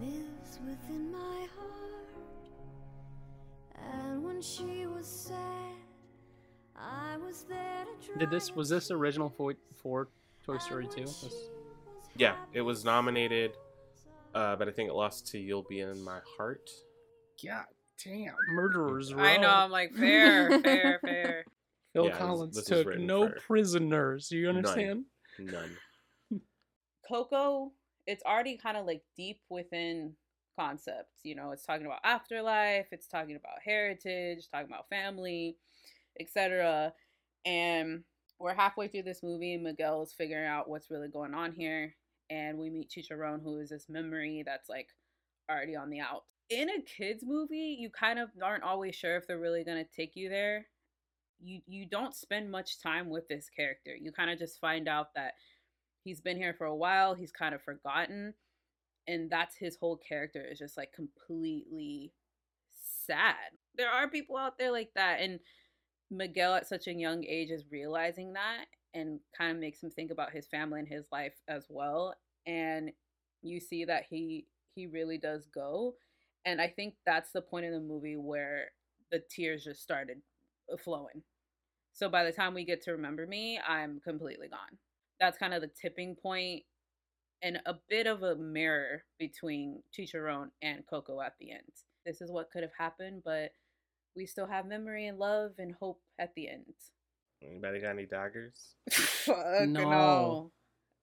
lives 0.00 0.60
within 0.64 1.10
my 1.10 1.46
heart. 1.58 2.46
And 3.92 4.22
when 4.22 4.40
she 4.40 4.86
was 4.86 5.06
sad, 5.06 5.74
I 6.76 7.16
was 7.16 7.42
there 7.42 7.86
to 7.86 8.06
try 8.06 8.18
Did 8.20 8.30
this 8.30 8.54
was 8.54 8.68
this 8.68 8.92
original 8.92 9.30
for, 9.30 9.54
for 9.82 10.08
Toy 10.44 10.58
Story 10.58 10.86
2? 10.88 11.02
This- 11.04 11.48
Yeah, 12.16 12.36
it 12.52 12.60
was 12.60 12.84
nominated, 12.84 13.56
uh, 14.34 14.56
but 14.56 14.68
I 14.68 14.72
think 14.72 14.88
it 14.88 14.94
lost 14.94 15.26
to 15.28 15.38
"You'll 15.38 15.62
Be 15.64 15.80
in 15.80 16.00
My 16.04 16.20
Heart." 16.36 16.70
God 17.44 17.64
damn, 18.02 18.34
murderers 18.50 19.12
row. 19.12 19.24
I 19.24 19.36
know. 19.36 19.48
I'm 19.50 19.70
like 19.70 19.92
fair, 19.94 20.60
fair, 20.60 20.98
fair. 21.04 21.44
Phil 21.92 22.06
Yeah, 22.06 22.16
Collins 22.18 22.54
this 22.56 22.68
was 22.70 22.84
took 22.84 22.98
no 22.98 23.28
for- 23.28 23.40
prisoners. 23.40 24.28
Do 24.28 24.36
you 24.38 24.46
None. 24.46 24.56
understand? 24.58 25.04
None. 25.38 25.76
Coco, 27.08 27.72
it's 28.06 28.22
already 28.24 28.56
kind 28.56 28.76
of 28.76 28.86
like 28.86 29.02
deep 29.16 29.40
within 29.50 30.14
concepts. 30.58 31.20
You 31.24 31.34
know, 31.34 31.50
it's 31.50 31.64
talking 31.66 31.86
about 31.86 32.00
afterlife, 32.04 32.86
it's 32.92 33.08
talking 33.08 33.34
about 33.36 33.60
heritage, 33.64 34.48
talking 34.52 34.68
about 34.70 34.88
family, 34.88 35.56
etc. 36.20 36.92
And 37.44 38.04
we're 38.44 38.54
halfway 38.54 38.88
through 38.88 39.04
this 39.04 39.22
movie, 39.22 39.54
and 39.54 39.62
Miguel 39.62 40.02
is 40.02 40.12
figuring 40.12 40.46
out 40.46 40.68
what's 40.68 40.90
really 40.90 41.08
going 41.08 41.32
on 41.32 41.52
here. 41.52 41.94
And 42.28 42.58
we 42.58 42.68
meet 42.68 42.90
Chicharron, 42.90 43.42
who 43.42 43.58
is 43.58 43.70
this 43.70 43.86
memory 43.88 44.42
that's 44.44 44.68
like 44.68 44.88
already 45.50 45.76
on 45.76 45.88
the 45.88 46.00
out. 46.00 46.24
In 46.50 46.68
a 46.68 46.82
kids 46.82 47.24
movie, 47.26 47.76
you 47.78 47.88
kind 47.88 48.18
of 48.18 48.28
aren't 48.42 48.62
always 48.62 48.94
sure 48.94 49.16
if 49.16 49.26
they're 49.26 49.38
really 49.38 49.64
gonna 49.64 49.84
take 49.96 50.12
you 50.14 50.28
there. 50.28 50.66
You 51.40 51.60
you 51.66 51.86
don't 51.86 52.14
spend 52.14 52.50
much 52.50 52.82
time 52.82 53.08
with 53.08 53.26
this 53.28 53.48
character. 53.48 53.94
You 53.94 54.12
kind 54.12 54.30
of 54.30 54.38
just 54.38 54.60
find 54.60 54.88
out 54.88 55.14
that 55.14 55.34
he's 56.04 56.20
been 56.20 56.36
here 56.36 56.54
for 56.54 56.66
a 56.66 56.76
while 56.76 57.14
he's 57.14 57.32
kind 57.32 57.54
of 57.54 57.62
forgotten 57.62 58.34
and 59.08 59.30
that's 59.30 59.56
his 59.56 59.76
whole 59.76 59.96
character 59.96 60.44
is 60.44 60.58
just 60.58 60.76
like 60.76 60.92
completely 60.92 62.12
sad 62.72 63.34
there 63.76 63.90
are 63.90 64.08
people 64.08 64.36
out 64.36 64.58
there 64.58 64.70
like 64.70 64.90
that 64.94 65.20
and 65.20 65.40
miguel 66.10 66.54
at 66.54 66.68
such 66.68 66.86
a 66.86 66.92
young 66.92 67.24
age 67.24 67.50
is 67.50 67.64
realizing 67.70 68.32
that 68.32 68.66
and 68.94 69.18
kind 69.36 69.52
of 69.52 69.58
makes 69.58 69.82
him 69.82 69.90
think 69.90 70.10
about 70.10 70.32
his 70.32 70.46
family 70.46 70.78
and 70.78 70.88
his 70.88 71.06
life 71.10 71.34
as 71.48 71.66
well 71.68 72.14
and 72.46 72.90
you 73.42 73.60
see 73.60 73.84
that 73.84 74.04
he 74.08 74.46
he 74.74 74.86
really 74.86 75.18
does 75.18 75.46
go 75.54 75.94
and 76.44 76.60
i 76.60 76.68
think 76.68 76.94
that's 77.06 77.32
the 77.32 77.40
point 77.40 77.64
in 77.64 77.72
the 77.72 77.80
movie 77.80 78.16
where 78.16 78.66
the 79.10 79.22
tears 79.30 79.64
just 79.64 79.82
started 79.82 80.18
uh, 80.72 80.76
flowing 80.76 81.22
so 81.92 82.08
by 82.08 82.24
the 82.24 82.32
time 82.32 82.54
we 82.54 82.64
get 82.64 82.82
to 82.82 82.92
remember 82.92 83.26
me 83.26 83.58
i'm 83.66 84.00
completely 84.00 84.48
gone 84.48 84.78
that's 85.20 85.38
kind 85.38 85.54
of 85.54 85.62
the 85.62 85.70
tipping 85.80 86.14
point 86.14 86.62
and 87.44 87.60
a 87.66 87.74
bit 87.90 88.06
of 88.06 88.22
a 88.22 88.34
mirror 88.36 89.04
between 89.18 89.82
Chicharron 89.96 90.48
and 90.62 90.82
Coco 90.88 91.20
at 91.20 91.34
the 91.38 91.50
end. 91.50 91.60
This 92.06 92.22
is 92.22 92.32
what 92.32 92.50
could 92.50 92.62
have 92.62 92.72
happened, 92.76 93.20
but 93.22 93.50
we 94.16 94.26
still 94.26 94.46
have 94.46 94.66
memory 94.66 95.06
and 95.06 95.18
love 95.18 95.52
and 95.58 95.74
hope 95.74 96.00
at 96.18 96.34
the 96.34 96.48
end. 96.48 96.64
Anybody 97.42 97.80
got 97.80 97.90
any 97.90 98.06
daggers? 98.06 98.74
Fuck 98.90 99.68
no. 99.68 100.50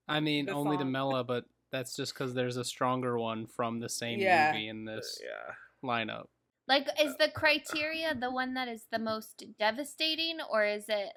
I 0.08 0.20
mean, 0.20 0.48
The 0.48 0.54
only 0.54 0.78
to 0.78 0.84
song. 0.84 0.92
Mela, 0.92 1.24
but 1.24 1.46
that's 1.72 1.96
just 1.96 2.14
because 2.14 2.34
there's 2.34 2.58
a 2.58 2.66
stronger 2.66 3.18
one 3.18 3.46
from 3.48 3.80
the 3.80 3.90
same 3.90 4.20
Yeah. 4.20 4.52
movie 4.52 4.68
in 4.68 4.86
this 4.86 5.22
yeah. 5.24 5.54
lineup. 5.84 6.26
Like, 6.68 6.88
is 7.02 7.16
the 7.18 7.30
criteria 7.30 8.16
the 8.16 8.32
one 8.32 8.54
that 8.56 8.68
is 8.68 8.86
the 8.92 9.00
most 9.00 9.44
devastating, 9.60 10.40
or 10.52 10.64
is 10.66 10.86
it 10.88 11.10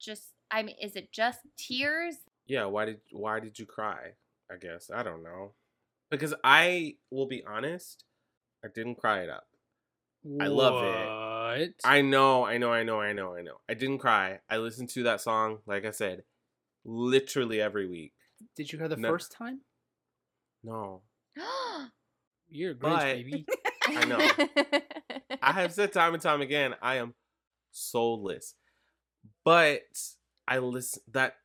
just? 0.00 0.32
I 0.50 0.62
mean, 0.62 0.76
is 0.80 0.96
it 0.96 1.12
just 1.12 1.40
tears? 1.56 2.16
Yeah. 2.46 2.64
Why 2.66 2.86
did 2.86 3.00
Why 3.10 3.40
did 3.40 3.58
you 3.58 3.66
cry? 3.66 4.12
I 4.50 4.56
guess 4.56 4.90
I 4.92 5.02
don't 5.02 5.22
know. 5.22 5.52
Because 6.10 6.34
I 6.44 6.96
will 7.10 7.26
be 7.26 7.42
honest, 7.44 8.04
I 8.64 8.68
didn't 8.68 8.96
cry 8.96 9.20
it 9.20 9.30
up. 9.30 9.46
I 10.40 10.46
love 10.46 10.84
it. 10.84 11.08
What? 11.60 11.70
I 11.84 12.02
know, 12.02 12.44
I 12.44 12.58
know, 12.58 12.72
I 12.72 12.82
know, 12.82 13.00
I 13.00 13.12
know, 13.12 13.34
I 13.36 13.42
know. 13.42 13.56
I 13.68 13.74
didn't 13.74 13.98
cry. 13.98 14.40
I 14.48 14.58
listened 14.58 14.88
to 14.90 15.02
that 15.04 15.20
song, 15.20 15.58
like 15.66 15.84
I 15.84 15.90
said, 15.90 16.24
literally 16.84 17.60
every 17.60 17.86
week. 17.88 18.12
Did 18.56 18.72
you 18.72 18.78
hear 18.78 18.88
the 18.88 18.96
No. 18.96 19.08
first 19.08 19.32
time? 19.32 19.60
No. 20.64 21.02
You're 22.48 22.72
a 22.72 22.74
Grinch, 22.74 22.80
But- 22.80 23.02
baby. 23.14 23.46
I 23.88 24.04
know. 24.04 25.36
I 25.42 25.52
have 25.52 25.72
said 25.72 25.92
time 25.92 26.14
and 26.14 26.22
time 26.22 26.40
again, 26.40 26.74
I 26.80 26.96
am 26.96 27.14
soulless. 27.72 28.54
But 29.44 29.82
I 30.46 30.58
listen 30.58 31.02
that 31.12 31.36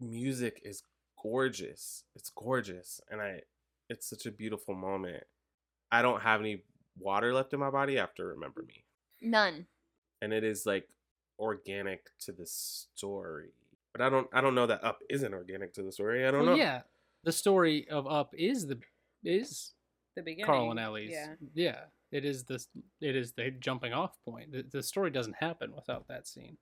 music 0.00 0.60
is 0.64 0.82
gorgeous. 1.22 2.04
It's 2.14 2.30
gorgeous. 2.30 3.00
And 3.10 3.20
I 3.20 3.40
it's 3.88 4.08
such 4.08 4.26
a 4.26 4.30
beautiful 4.32 4.74
moment. 4.74 5.24
I 5.90 6.02
don't 6.02 6.22
have 6.22 6.40
any 6.40 6.64
water 6.98 7.32
left 7.32 7.52
in 7.54 7.60
my 7.60 7.70
body 7.70 7.98
after 7.98 8.26
Remember 8.28 8.62
Me. 8.62 8.84
None. 9.26 9.66
And 10.22 10.32
it 10.32 10.44
is 10.44 10.64
like 10.66 10.88
organic 11.38 12.06
to 12.20 12.32
the 12.32 12.46
story. 12.46 13.50
But 13.92 14.00
I 14.02 14.08
don't 14.08 14.28
I 14.32 14.40
don't 14.40 14.54
know 14.54 14.66
that 14.66 14.84
Up 14.84 15.00
isn't 15.10 15.34
organic 15.34 15.72
to 15.74 15.82
the 15.82 15.92
story. 15.92 16.26
I 16.26 16.30
don't 16.30 16.46
Well, 16.46 16.56
know. 16.56 16.62
yeah, 16.62 16.82
the 17.24 17.32
story 17.32 17.88
of 17.88 18.06
Up 18.06 18.34
is 18.34 18.66
the 18.66 18.78
is 19.24 19.72
The 20.14 20.22
beginning. 20.22 20.46
Carl 20.46 20.70
and 20.70 20.80
Ellie's. 20.80 21.10
Yeah. 21.10 21.34
yeah. 21.54 21.80
It 22.12 22.24
is 22.24 22.44
this. 22.44 22.68
It 23.00 23.16
is 23.16 23.32
the 23.32 23.50
jumping 23.50 23.92
off 23.92 24.16
point. 24.24 24.52
The, 24.52 24.62
the 24.70 24.82
story 24.82 25.10
doesn't 25.10 25.36
happen 25.40 25.74
without 25.74 26.06
that 26.08 26.28
scene. 26.28 26.56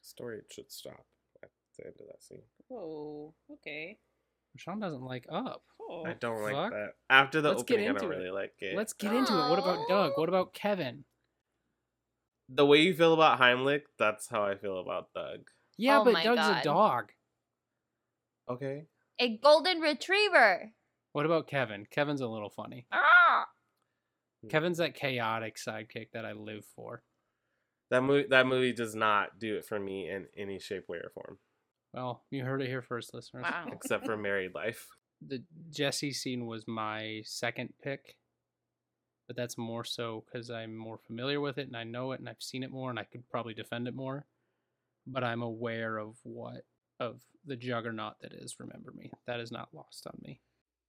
Story 0.00 0.42
should 0.50 0.70
stop 0.70 1.04
at 1.42 1.50
the 1.76 1.86
end 1.86 1.94
of 2.00 2.06
that 2.06 2.22
scene. 2.22 2.42
Oh, 2.70 3.34
okay. 3.52 3.98
Sean 4.56 4.78
doesn't 4.78 5.02
like 5.02 5.26
Up. 5.28 5.62
Oh, 5.80 6.04
I 6.06 6.12
don't 6.14 6.40
like 6.42 6.70
that. 6.70 6.94
After 7.10 7.40
the 7.40 7.50
Let's 7.50 7.64
get 7.64 7.74
opening, 7.80 7.90
I 7.90 7.92
don't 7.98 8.12
it. 8.12 8.16
really 8.16 8.30
like 8.30 8.54
it. 8.60 8.76
Let's 8.76 8.92
get 8.92 9.12
into 9.12 9.32
it. 9.34 9.50
What 9.50 9.58
about 9.58 9.80
Doug? 9.88 10.12
What 10.16 10.28
about 10.28 10.54
Kevin? 10.54 11.04
The 12.48 12.64
way 12.66 12.78
you 12.82 12.94
feel 12.94 13.12
about 13.14 13.40
Heimlich, 13.40 13.82
that's 13.98 14.28
how 14.28 14.44
I 14.44 14.54
feel 14.56 14.78
about 14.80 15.12
Doug. 15.14 15.40
Yeah, 15.76 16.00
Oh 16.00 16.04
but 16.04 16.22
Doug's 16.22 16.36
God. 16.40 16.60
a 16.60 16.62
dog. 16.62 17.12
Okay. 18.48 18.84
A 19.18 19.36
golden 19.38 19.80
retriever. 19.80 20.72
What 21.12 21.26
about 21.26 21.48
Kevin? 21.48 21.86
Kevin's 21.90 22.20
a 22.20 22.26
little 22.28 22.50
funny. 22.50 22.86
Ah! 22.92 23.46
Kevin's 24.48 24.78
that 24.78 24.94
chaotic 24.94 25.56
sidekick 25.56 26.08
that 26.12 26.24
I 26.24 26.32
live 26.32 26.64
for. 26.76 27.02
That 27.90 28.02
movie 28.02 28.26
that 28.30 28.46
movie 28.46 28.72
does 28.72 28.94
not 28.94 29.38
do 29.38 29.56
it 29.56 29.64
for 29.64 29.78
me 29.80 30.08
in 30.10 30.26
any 30.36 30.58
shape, 30.58 30.88
way, 30.88 30.98
or 30.98 31.10
form. 31.14 31.38
Well, 31.94 32.24
you 32.30 32.44
heard 32.44 32.60
it 32.62 32.68
here 32.68 32.82
first, 32.82 33.14
listeners. 33.14 33.44
Wow. 33.48 33.68
Except 33.72 34.04
for 34.04 34.16
married 34.16 34.54
life. 34.54 34.86
The 35.26 35.42
Jessie 35.70 36.12
scene 36.12 36.46
was 36.46 36.68
my 36.68 37.22
second 37.24 37.72
pick, 37.82 38.16
but 39.26 39.36
that's 39.36 39.58
more 39.58 39.84
so 39.84 40.24
because 40.26 40.50
I'm 40.50 40.76
more 40.76 40.98
familiar 40.98 41.40
with 41.40 41.58
it 41.58 41.66
and 41.66 41.76
I 41.76 41.84
know 41.84 42.12
it 42.12 42.20
and 42.20 42.28
I've 42.28 42.40
seen 42.40 42.62
it 42.62 42.70
more 42.70 42.90
and 42.90 42.98
I 42.98 43.04
could 43.04 43.28
probably 43.28 43.54
defend 43.54 43.88
it 43.88 43.94
more. 43.94 44.24
But 45.06 45.24
I'm 45.24 45.42
aware 45.42 45.98
of 45.98 46.16
what 46.24 46.64
of 46.98 47.20
the 47.44 47.56
juggernaut 47.56 48.20
that 48.22 48.32
is. 48.32 48.58
Remember 48.58 48.92
me. 48.92 49.12
That 49.26 49.40
is 49.40 49.52
not 49.52 49.68
lost 49.72 50.06
on 50.06 50.18
me. 50.22 50.40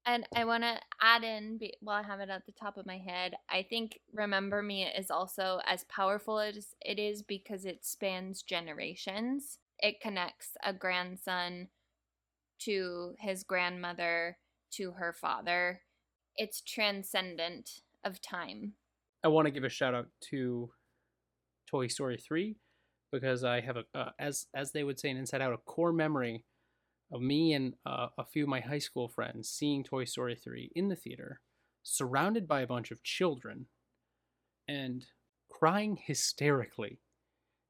And 0.05 0.25
I 0.33 0.45
want 0.45 0.63
to 0.63 0.79
add 1.01 1.25
in, 1.25 1.59
while 1.81 2.01
I 2.01 2.07
have 2.07 2.21
it 2.21 2.29
at 2.29 2.45
the 2.45 2.53
top 2.53 2.77
of 2.77 2.85
my 2.85 2.97
head, 2.97 3.35
I 3.49 3.65
think 3.69 3.99
Remember 4.13 4.63
Me 4.63 4.85
is 4.85 5.11
also 5.11 5.59
as 5.67 5.83
powerful 5.83 6.39
as 6.39 6.73
it 6.79 6.97
is 6.97 7.21
because 7.21 7.65
it 7.65 7.83
spans 7.83 8.41
generations. 8.41 9.59
It 9.79 9.99
connects 9.99 10.51
a 10.63 10.71
grandson 10.71 11.67
to 12.59 13.15
his 13.19 13.43
grandmother 13.43 14.37
to 14.71 14.91
her 14.91 15.11
father. 15.11 15.81
It's 16.37 16.61
transcendent 16.61 17.81
of 18.07 18.21
time. 18.21 18.73
I 19.23 19.27
want 19.27 19.45
to 19.45 19.51
give 19.51 19.63
a 19.63 19.69
shout 19.69 19.93
out 19.93 20.07
to 20.29 20.71
Toy 21.69 21.87
Story 21.87 22.17
3 22.17 22.55
because 23.11 23.43
I 23.43 23.61
have 23.61 23.77
a 23.77 23.83
uh, 23.93 24.09
as 24.19 24.47
as 24.53 24.71
they 24.71 24.83
would 24.83 24.99
say 24.99 25.09
in 25.09 25.17
Inside 25.17 25.41
Out 25.41 25.53
a 25.53 25.57
core 25.57 25.93
memory 25.93 26.43
of 27.11 27.21
me 27.21 27.53
and 27.53 27.73
uh, 27.85 28.07
a 28.17 28.25
few 28.25 28.43
of 28.43 28.49
my 28.49 28.59
high 28.59 28.79
school 28.79 29.07
friends 29.07 29.49
seeing 29.49 29.83
Toy 29.83 30.05
Story 30.05 30.35
3 30.35 30.71
in 30.75 30.89
the 30.89 30.95
theater 30.95 31.41
surrounded 31.83 32.47
by 32.47 32.61
a 32.61 32.67
bunch 32.67 32.91
of 32.91 33.03
children 33.03 33.67
and 34.67 35.05
crying 35.49 35.97
hysterically 36.01 36.99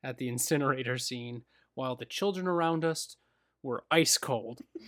at 0.03 0.17
the 0.17 0.27
incinerator 0.27 0.97
scene 0.97 1.43
while 1.75 1.95
the 1.95 2.05
children 2.05 2.47
around 2.47 2.83
us 2.83 3.17
were 3.61 3.83
ice 3.91 4.17
cold. 4.17 4.61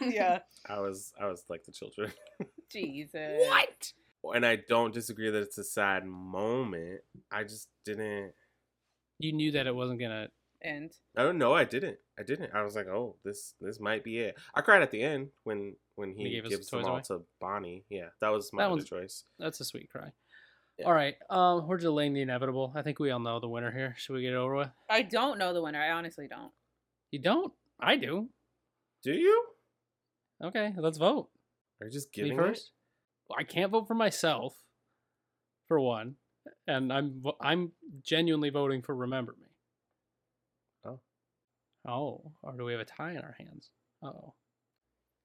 yeah. 0.00 0.40
I 0.68 0.80
was 0.80 1.12
I 1.20 1.26
was 1.26 1.44
like 1.48 1.64
the 1.64 1.72
children. 1.72 2.12
Jesus. 2.72 3.42
What? 3.48 3.92
And 4.32 4.44
I 4.46 4.56
don't 4.56 4.92
disagree 4.94 5.30
that 5.30 5.42
it's 5.42 5.58
a 5.58 5.64
sad 5.64 6.04
moment. 6.06 7.00
I 7.30 7.42
just 7.44 7.68
didn't 7.84 8.32
You 9.18 9.32
knew 9.32 9.52
that 9.52 9.66
it 9.66 9.74
wasn't 9.74 9.98
going 10.00 10.10
to 10.10 10.28
end. 10.62 10.92
I 11.16 11.22
don't 11.22 11.38
know, 11.38 11.54
I 11.54 11.64
didn't. 11.64 11.98
I 12.18 12.22
didn't. 12.22 12.52
I 12.54 12.62
was 12.62 12.74
like, 12.76 12.86
oh, 12.88 13.16
this 13.24 13.54
this 13.60 13.78
might 13.80 14.02
be 14.04 14.18
it. 14.18 14.36
I 14.54 14.60
cried 14.62 14.82
at 14.82 14.90
the 14.90 15.02
end 15.02 15.28
when 15.44 15.76
when 15.96 16.12
he, 16.14 16.24
He 16.24 16.30
gave 16.30 16.48
gives 16.48 16.68
the 16.70 16.76
them 16.76 16.80
toys 16.80 16.86
all 16.88 16.94
away? 16.94 17.02
to 17.08 17.22
Bonnie. 17.40 17.84
Yeah, 17.88 18.08
that 18.20 18.28
was 18.30 18.52
my 18.52 18.62
That 18.62 18.66
other 18.66 18.76
one's- 18.76 18.88
choice. 18.88 19.24
That's 19.38 19.60
a 19.60 19.64
sweet 19.64 19.90
cry. 19.90 20.12
All 20.84 20.92
right, 20.92 21.16
um, 21.30 21.66
we're 21.66 21.78
delaying 21.78 22.12
the 22.12 22.20
inevitable. 22.20 22.70
I 22.74 22.82
think 22.82 22.98
we 22.98 23.10
all 23.10 23.18
know 23.18 23.40
the 23.40 23.48
winner 23.48 23.70
here. 23.72 23.94
Should 23.96 24.12
we 24.12 24.20
get 24.20 24.34
it 24.34 24.36
over 24.36 24.56
with? 24.56 24.68
I 24.90 25.00
don't 25.00 25.38
know 25.38 25.54
the 25.54 25.62
winner. 25.62 25.80
I 25.80 25.92
honestly 25.92 26.28
don't. 26.28 26.52
You 27.10 27.18
don't? 27.18 27.50
I 27.80 27.96
do. 27.96 28.28
Do 29.02 29.12
you? 29.12 29.44
Okay, 30.44 30.74
let's 30.76 30.98
vote. 30.98 31.30
Are 31.80 31.86
you 31.86 31.90
just 31.92 32.14
Me 32.14 32.24
giving 32.24 32.36
first? 32.36 32.72
Well, 33.28 33.38
I 33.38 33.44
can't 33.44 33.70
vote 33.72 33.88
for 33.88 33.94
myself, 33.94 34.54
for 35.68 35.80
one, 35.80 36.16
and 36.66 36.92
I'm 36.92 37.22
I'm 37.40 37.72
genuinely 38.02 38.50
voting 38.50 38.82
for 38.82 38.94
Remember 38.94 39.34
Me. 39.40 39.48
Oh. 40.84 41.00
Oh, 41.88 42.32
or 42.42 42.52
do 42.52 42.64
we 42.64 42.72
have 42.72 42.80
a 42.80 42.84
tie 42.84 43.12
in 43.12 43.18
our 43.18 43.36
hands? 43.38 43.70
Oh. 44.02 44.34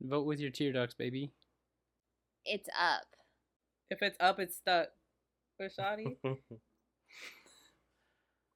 Vote 0.01 0.25
with 0.25 0.39
your 0.39 0.49
tear 0.49 0.73
ducts, 0.73 0.95
baby. 0.95 1.31
It's 2.45 2.69
up. 2.79 3.05
If 3.91 4.01
it's 4.01 4.17
up, 4.19 4.39
it's 4.39 4.55
stuck. 4.55 4.87
Rashadi? 5.61 6.17
it? 6.23 6.37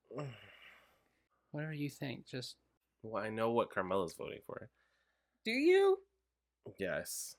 Whatever 1.52 1.74
you 1.74 1.90
think, 1.90 2.26
just 2.26 2.56
well, 3.04 3.24
I 3.24 3.30
know 3.30 3.52
what 3.52 3.70
Carmela's 3.70 4.16
voting 4.18 4.40
for. 4.46 4.70
Do 5.44 5.52
you? 5.52 6.00
Yes, 6.80 7.36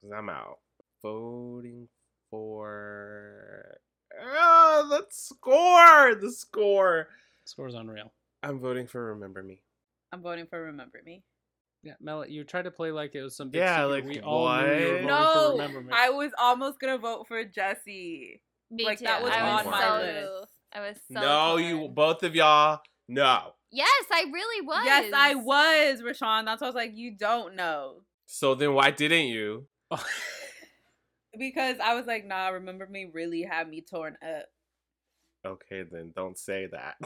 'Cause 0.00 0.12
I'm 0.16 0.28
out. 0.28 0.60
Voting 1.02 1.88
for. 2.30 3.78
Oh, 4.20 4.86
the 4.88 5.06
score! 5.10 6.14
The 6.14 6.30
score! 6.30 7.08
score's 7.44 7.74
unreal. 7.74 8.12
I'm 8.42 8.60
voting 8.60 8.86
for 8.86 9.06
Remember 9.06 9.42
Me. 9.42 9.62
I'm 10.12 10.22
voting 10.22 10.46
for 10.46 10.62
Remember 10.62 11.00
Me. 11.04 11.22
Yeah, 11.82 11.94
Mel, 12.00 12.26
you 12.26 12.44
tried 12.44 12.62
to 12.62 12.70
play 12.70 12.92
like 12.92 13.14
it 13.14 13.22
was 13.22 13.36
some 13.36 13.50
big 13.50 13.60
Yeah, 13.60 13.84
secret. 13.84 13.88
like, 13.88 14.04
we 14.04 14.20
all 14.20 14.46
knew 14.62 14.72
you 14.74 14.86
were 14.86 14.92
what? 14.94 15.00
for 15.00 15.06
No, 15.06 15.52
Remember 15.52 15.80
Me. 15.80 15.88
I 15.92 16.10
was 16.10 16.30
almost 16.38 16.78
gonna 16.78 16.98
vote 16.98 17.26
for 17.26 17.44
Jessie. 17.44 18.40
Me 18.70 18.84
like 18.84 18.98
too. 18.98 19.04
that 19.06 19.22
was 19.22 19.32
I 19.32 19.40
on 19.40 19.64
was 19.64 19.72
my 19.72 19.80
so, 19.82 19.96
list. 19.96 20.52
I 20.72 20.80
was 20.80 20.96
so. 21.12 21.20
no, 21.20 21.50
torn. 21.58 21.64
you 21.64 21.88
both 21.88 22.22
of 22.22 22.34
y'all. 22.36 22.80
No. 23.08 23.54
Yes, 23.72 24.04
I 24.12 24.24
really 24.32 24.66
was. 24.66 24.84
Yes, 24.84 25.12
I 25.14 25.34
was, 25.34 26.02
Rashawn. 26.02 26.44
That's 26.44 26.60
why 26.60 26.66
I 26.66 26.70
was 26.70 26.74
like, 26.74 26.92
you 26.94 27.16
don't 27.16 27.56
know. 27.56 28.02
So 28.26 28.54
then 28.54 28.74
why 28.74 28.90
didn't 28.90 29.26
you? 29.26 29.66
Because 31.38 31.76
I 31.82 31.94
was 31.94 32.06
like, 32.06 32.26
nah, 32.26 32.48
Remember 32.48 32.86
Me 32.86 33.08
really 33.12 33.42
had 33.42 33.68
me 33.68 33.80
torn 33.80 34.16
up. 34.22 34.46
Okay, 35.46 35.82
then 35.90 36.12
don't 36.14 36.38
say 36.38 36.68
that. 36.72 36.96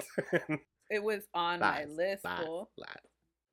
It 0.88 1.02
was 1.02 1.22
on 1.34 1.58
Lies, 1.58 1.88
my 1.88 1.92
list, 1.94 2.24
lies, 2.24 2.44
fool. 2.44 2.70
lies. 2.78 2.88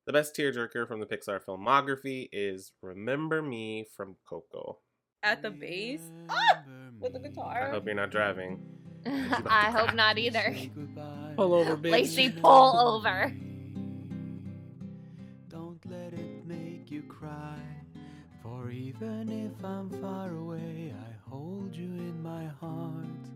The 0.06 0.12
best 0.12 0.36
tearjerker 0.36 0.86
from 0.86 1.00
the 1.00 1.06
Pixar 1.06 1.40
filmography 1.44 2.28
is 2.32 2.70
Remember 2.80 3.42
Me 3.42 3.86
from 3.96 4.14
Coco. 4.28 4.78
At 5.24 5.42
the 5.42 5.50
base? 5.50 6.02
Ah! 6.28 6.62
With 7.00 7.14
the 7.14 7.18
guitar. 7.18 7.66
I 7.66 7.70
hope 7.70 7.86
you're 7.86 7.94
not 7.96 8.12
driving. 8.12 8.60
I 9.06 9.72
hope 9.72 9.94
not 9.94 10.16
either. 10.16 10.54
Pull 11.36 11.54
over, 11.54 11.76
bitch. 11.76 11.90
Lacey, 11.90 12.30
pull 12.30 12.78
over. 12.78 13.34
For 18.64 18.70
even 18.70 19.28
if 19.30 19.62
I'm 19.62 19.90
far 19.90 20.34
away, 20.34 20.94
I 20.98 21.30
hold 21.30 21.76
you 21.76 21.84
in 21.84 22.22
my 22.22 22.46
heart. 22.46 23.28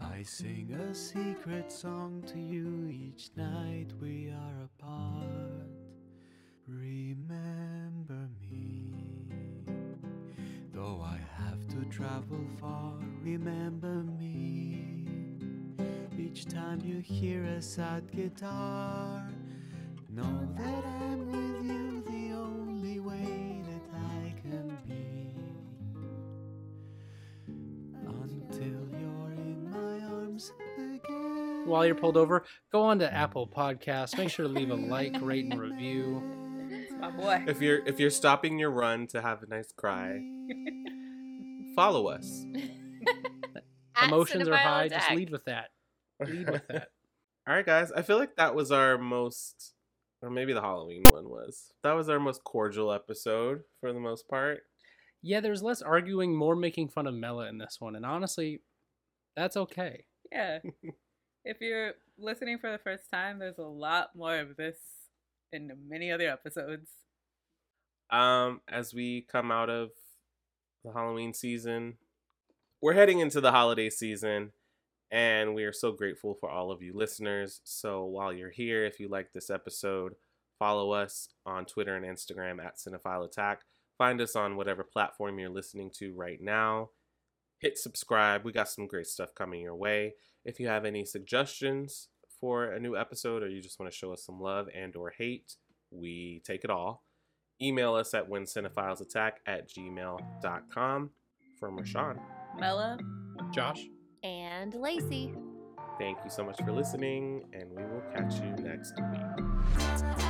I 0.00 0.24
sing 0.24 0.72
a 0.72 0.92
secret 0.92 1.70
song 1.70 2.24
to 2.26 2.40
you 2.40 2.88
each 2.90 3.30
night 3.36 3.92
we 4.00 4.30
are 4.32 4.64
apart. 4.64 5.70
Remember 6.66 8.28
me. 8.40 8.96
Though 10.72 11.00
I 11.00 11.20
have 11.40 11.64
to 11.68 11.84
travel 11.88 12.44
far, 12.58 12.94
remember 13.22 14.02
me. 14.02 15.06
Each 16.18 16.44
time 16.44 16.80
you 16.84 16.98
hear 16.98 17.44
a 17.44 17.62
sad 17.62 18.10
guitar, 18.10 19.30
know 20.10 20.48
that 20.56 20.84
I'm 20.84 21.30
with 21.30 21.70
you 21.70 21.91
While 31.72 31.86
you're 31.86 31.94
pulled 31.94 32.18
over, 32.18 32.44
go 32.70 32.82
on 32.82 32.98
to 32.98 33.06
mm. 33.06 33.14
Apple 33.14 33.48
Podcasts. 33.48 34.18
Make 34.18 34.28
sure 34.28 34.46
to 34.46 34.52
leave 34.52 34.68
a 34.68 34.74
like, 34.74 35.16
rate, 35.22 35.46
and 35.46 35.58
review. 35.58 36.22
My 37.00 37.10
boy. 37.10 37.44
If 37.48 37.62
you're 37.62 37.78
if 37.86 37.98
you're 37.98 38.10
stopping 38.10 38.58
your 38.58 38.70
run 38.70 39.06
to 39.06 39.22
have 39.22 39.42
a 39.42 39.46
nice 39.46 39.72
cry, 39.72 40.20
follow 41.74 42.08
us. 42.08 42.44
Emotions 44.04 44.48
are 44.48 44.52
Cinephile 44.52 44.58
high. 44.58 44.88
Just 44.88 45.10
lead 45.12 45.30
with 45.30 45.46
that. 45.46 45.70
Lead 46.20 46.50
with 46.50 46.68
that. 46.68 46.88
All 47.48 47.54
right, 47.54 47.64
guys. 47.64 47.90
I 47.90 48.02
feel 48.02 48.18
like 48.18 48.36
that 48.36 48.54
was 48.54 48.70
our 48.70 48.98
most, 48.98 49.72
or 50.20 50.28
maybe 50.28 50.52
the 50.52 50.60
Halloween 50.60 51.04
one 51.10 51.30
was. 51.30 51.72
That 51.82 51.92
was 51.92 52.10
our 52.10 52.20
most 52.20 52.44
cordial 52.44 52.92
episode 52.92 53.62
for 53.80 53.94
the 53.94 54.00
most 54.00 54.28
part. 54.28 54.64
Yeah, 55.22 55.40
there's 55.40 55.62
less 55.62 55.80
arguing, 55.80 56.36
more 56.36 56.54
making 56.54 56.90
fun 56.90 57.06
of 57.06 57.14
Mela 57.14 57.48
in 57.48 57.56
this 57.56 57.78
one, 57.78 57.96
and 57.96 58.04
honestly, 58.04 58.60
that's 59.34 59.56
okay. 59.56 60.04
Yeah. 60.30 60.58
if 61.44 61.60
you're 61.60 61.92
listening 62.18 62.58
for 62.58 62.70
the 62.70 62.78
first 62.78 63.10
time, 63.12 63.38
there's 63.38 63.58
a 63.58 63.62
lot 63.62 64.10
more 64.14 64.38
of 64.38 64.56
this 64.56 64.76
in 65.52 65.70
many 65.88 66.10
other 66.10 66.28
episodes. 66.28 66.88
Um, 68.10 68.60
as 68.68 68.94
we 68.94 69.22
come 69.22 69.50
out 69.50 69.70
of 69.70 69.90
the 70.84 70.92
Halloween 70.92 71.34
season, 71.34 71.96
we're 72.80 72.94
heading 72.94 73.20
into 73.20 73.40
the 73.40 73.52
holiday 73.52 73.90
season, 73.90 74.52
and 75.10 75.54
we 75.54 75.64
are 75.64 75.72
so 75.72 75.92
grateful 75.92 76.34
for 76.34 76.50
all 76.50 76.70
of 76.70 76.82
you 76.82 76.92
listeners. 76.94 77.60
So 77.64 78.04
while 78.04 78.32
you're 78.32 78.50
here, 78.50 78.84
if 78.84 79.00
you 79.00 79.08
like 79.08 79.32
this 79.32 79.50
episode, 79.50 80.14
follow 80.58 80.92
us 80.92 81.28
on 81.46 81.64
Twitter 81.64 81.96
and 81.96 82.04
Instagram 82.04 82.64
at 82.64 82.76
Cinephile 82.76 83.24
Attack. 83.24 83.62
Find 83.98 84.20
us 84.20 84.36
on 84.36 84.56
whatever 84.56 84.84
platform 84.84 85.38
you're 85.38 85.48
listening 85.48 85.90
to 85.98 86.12
right 86.14 86.40
now. 86.40 86.90
Hit 87.60 87.78
subscribe. 87.78 88.44
We 88.44 88.52
got 88.52 88.68
some 88.68 88.86
great 88.86 89.06
stuff 89.06 89.34
coming 89.34 89.60
your 89.60 89.76
way. 89.76 90.14
If 90.44 90.58
you 90.58 90.68
have 90.68 90.84
any 90.84 91.04
suggestions 91.04 92.08
for 92.40 92.72
a 92.72 92.80
new 92.80 92.96
episode 92.96 93.42
or 93.42 93.48
you 93.48 93.60
just 93.62 93.78
want 93.78 93.90
to 93.90 93.96
show 93.96 94.12
us 94.12 94.24
some 94.24 94.40
love 94.40 94.68
and 94.74 94.94
or 94.96 95.10
hate, 95.10 95.56
we 95.90 96.42
take 96.44 96.64
it 96.64 96.70
all. 96.70 97.04
Email 97.60 97.94
us 97.94 98.12
at 98.14 98.28
whencinephilesattack 98.28 99.32
at 99.46 99.70
gmail.com. 99.70 101.10
From 101.60 101.78
Rashawn. 101.78 102.18
Mela, 102.58 102.98
Josh, 103.52 103.82
And 104.24 104.74
Lacey. 104.74 105.32
Thank 105.98 106.18
you 106.24 106.30
so 106.30 106.42
much 106.42 106.60
for 106.60 106.72
listening, 106.72 107.44
and 107.52 107.70
we 107.70 107.84
will 107.84 108.02
catch 108.12 108.40
you 108.40 108.50
next 108.64 108.94
week. 108.98 110.26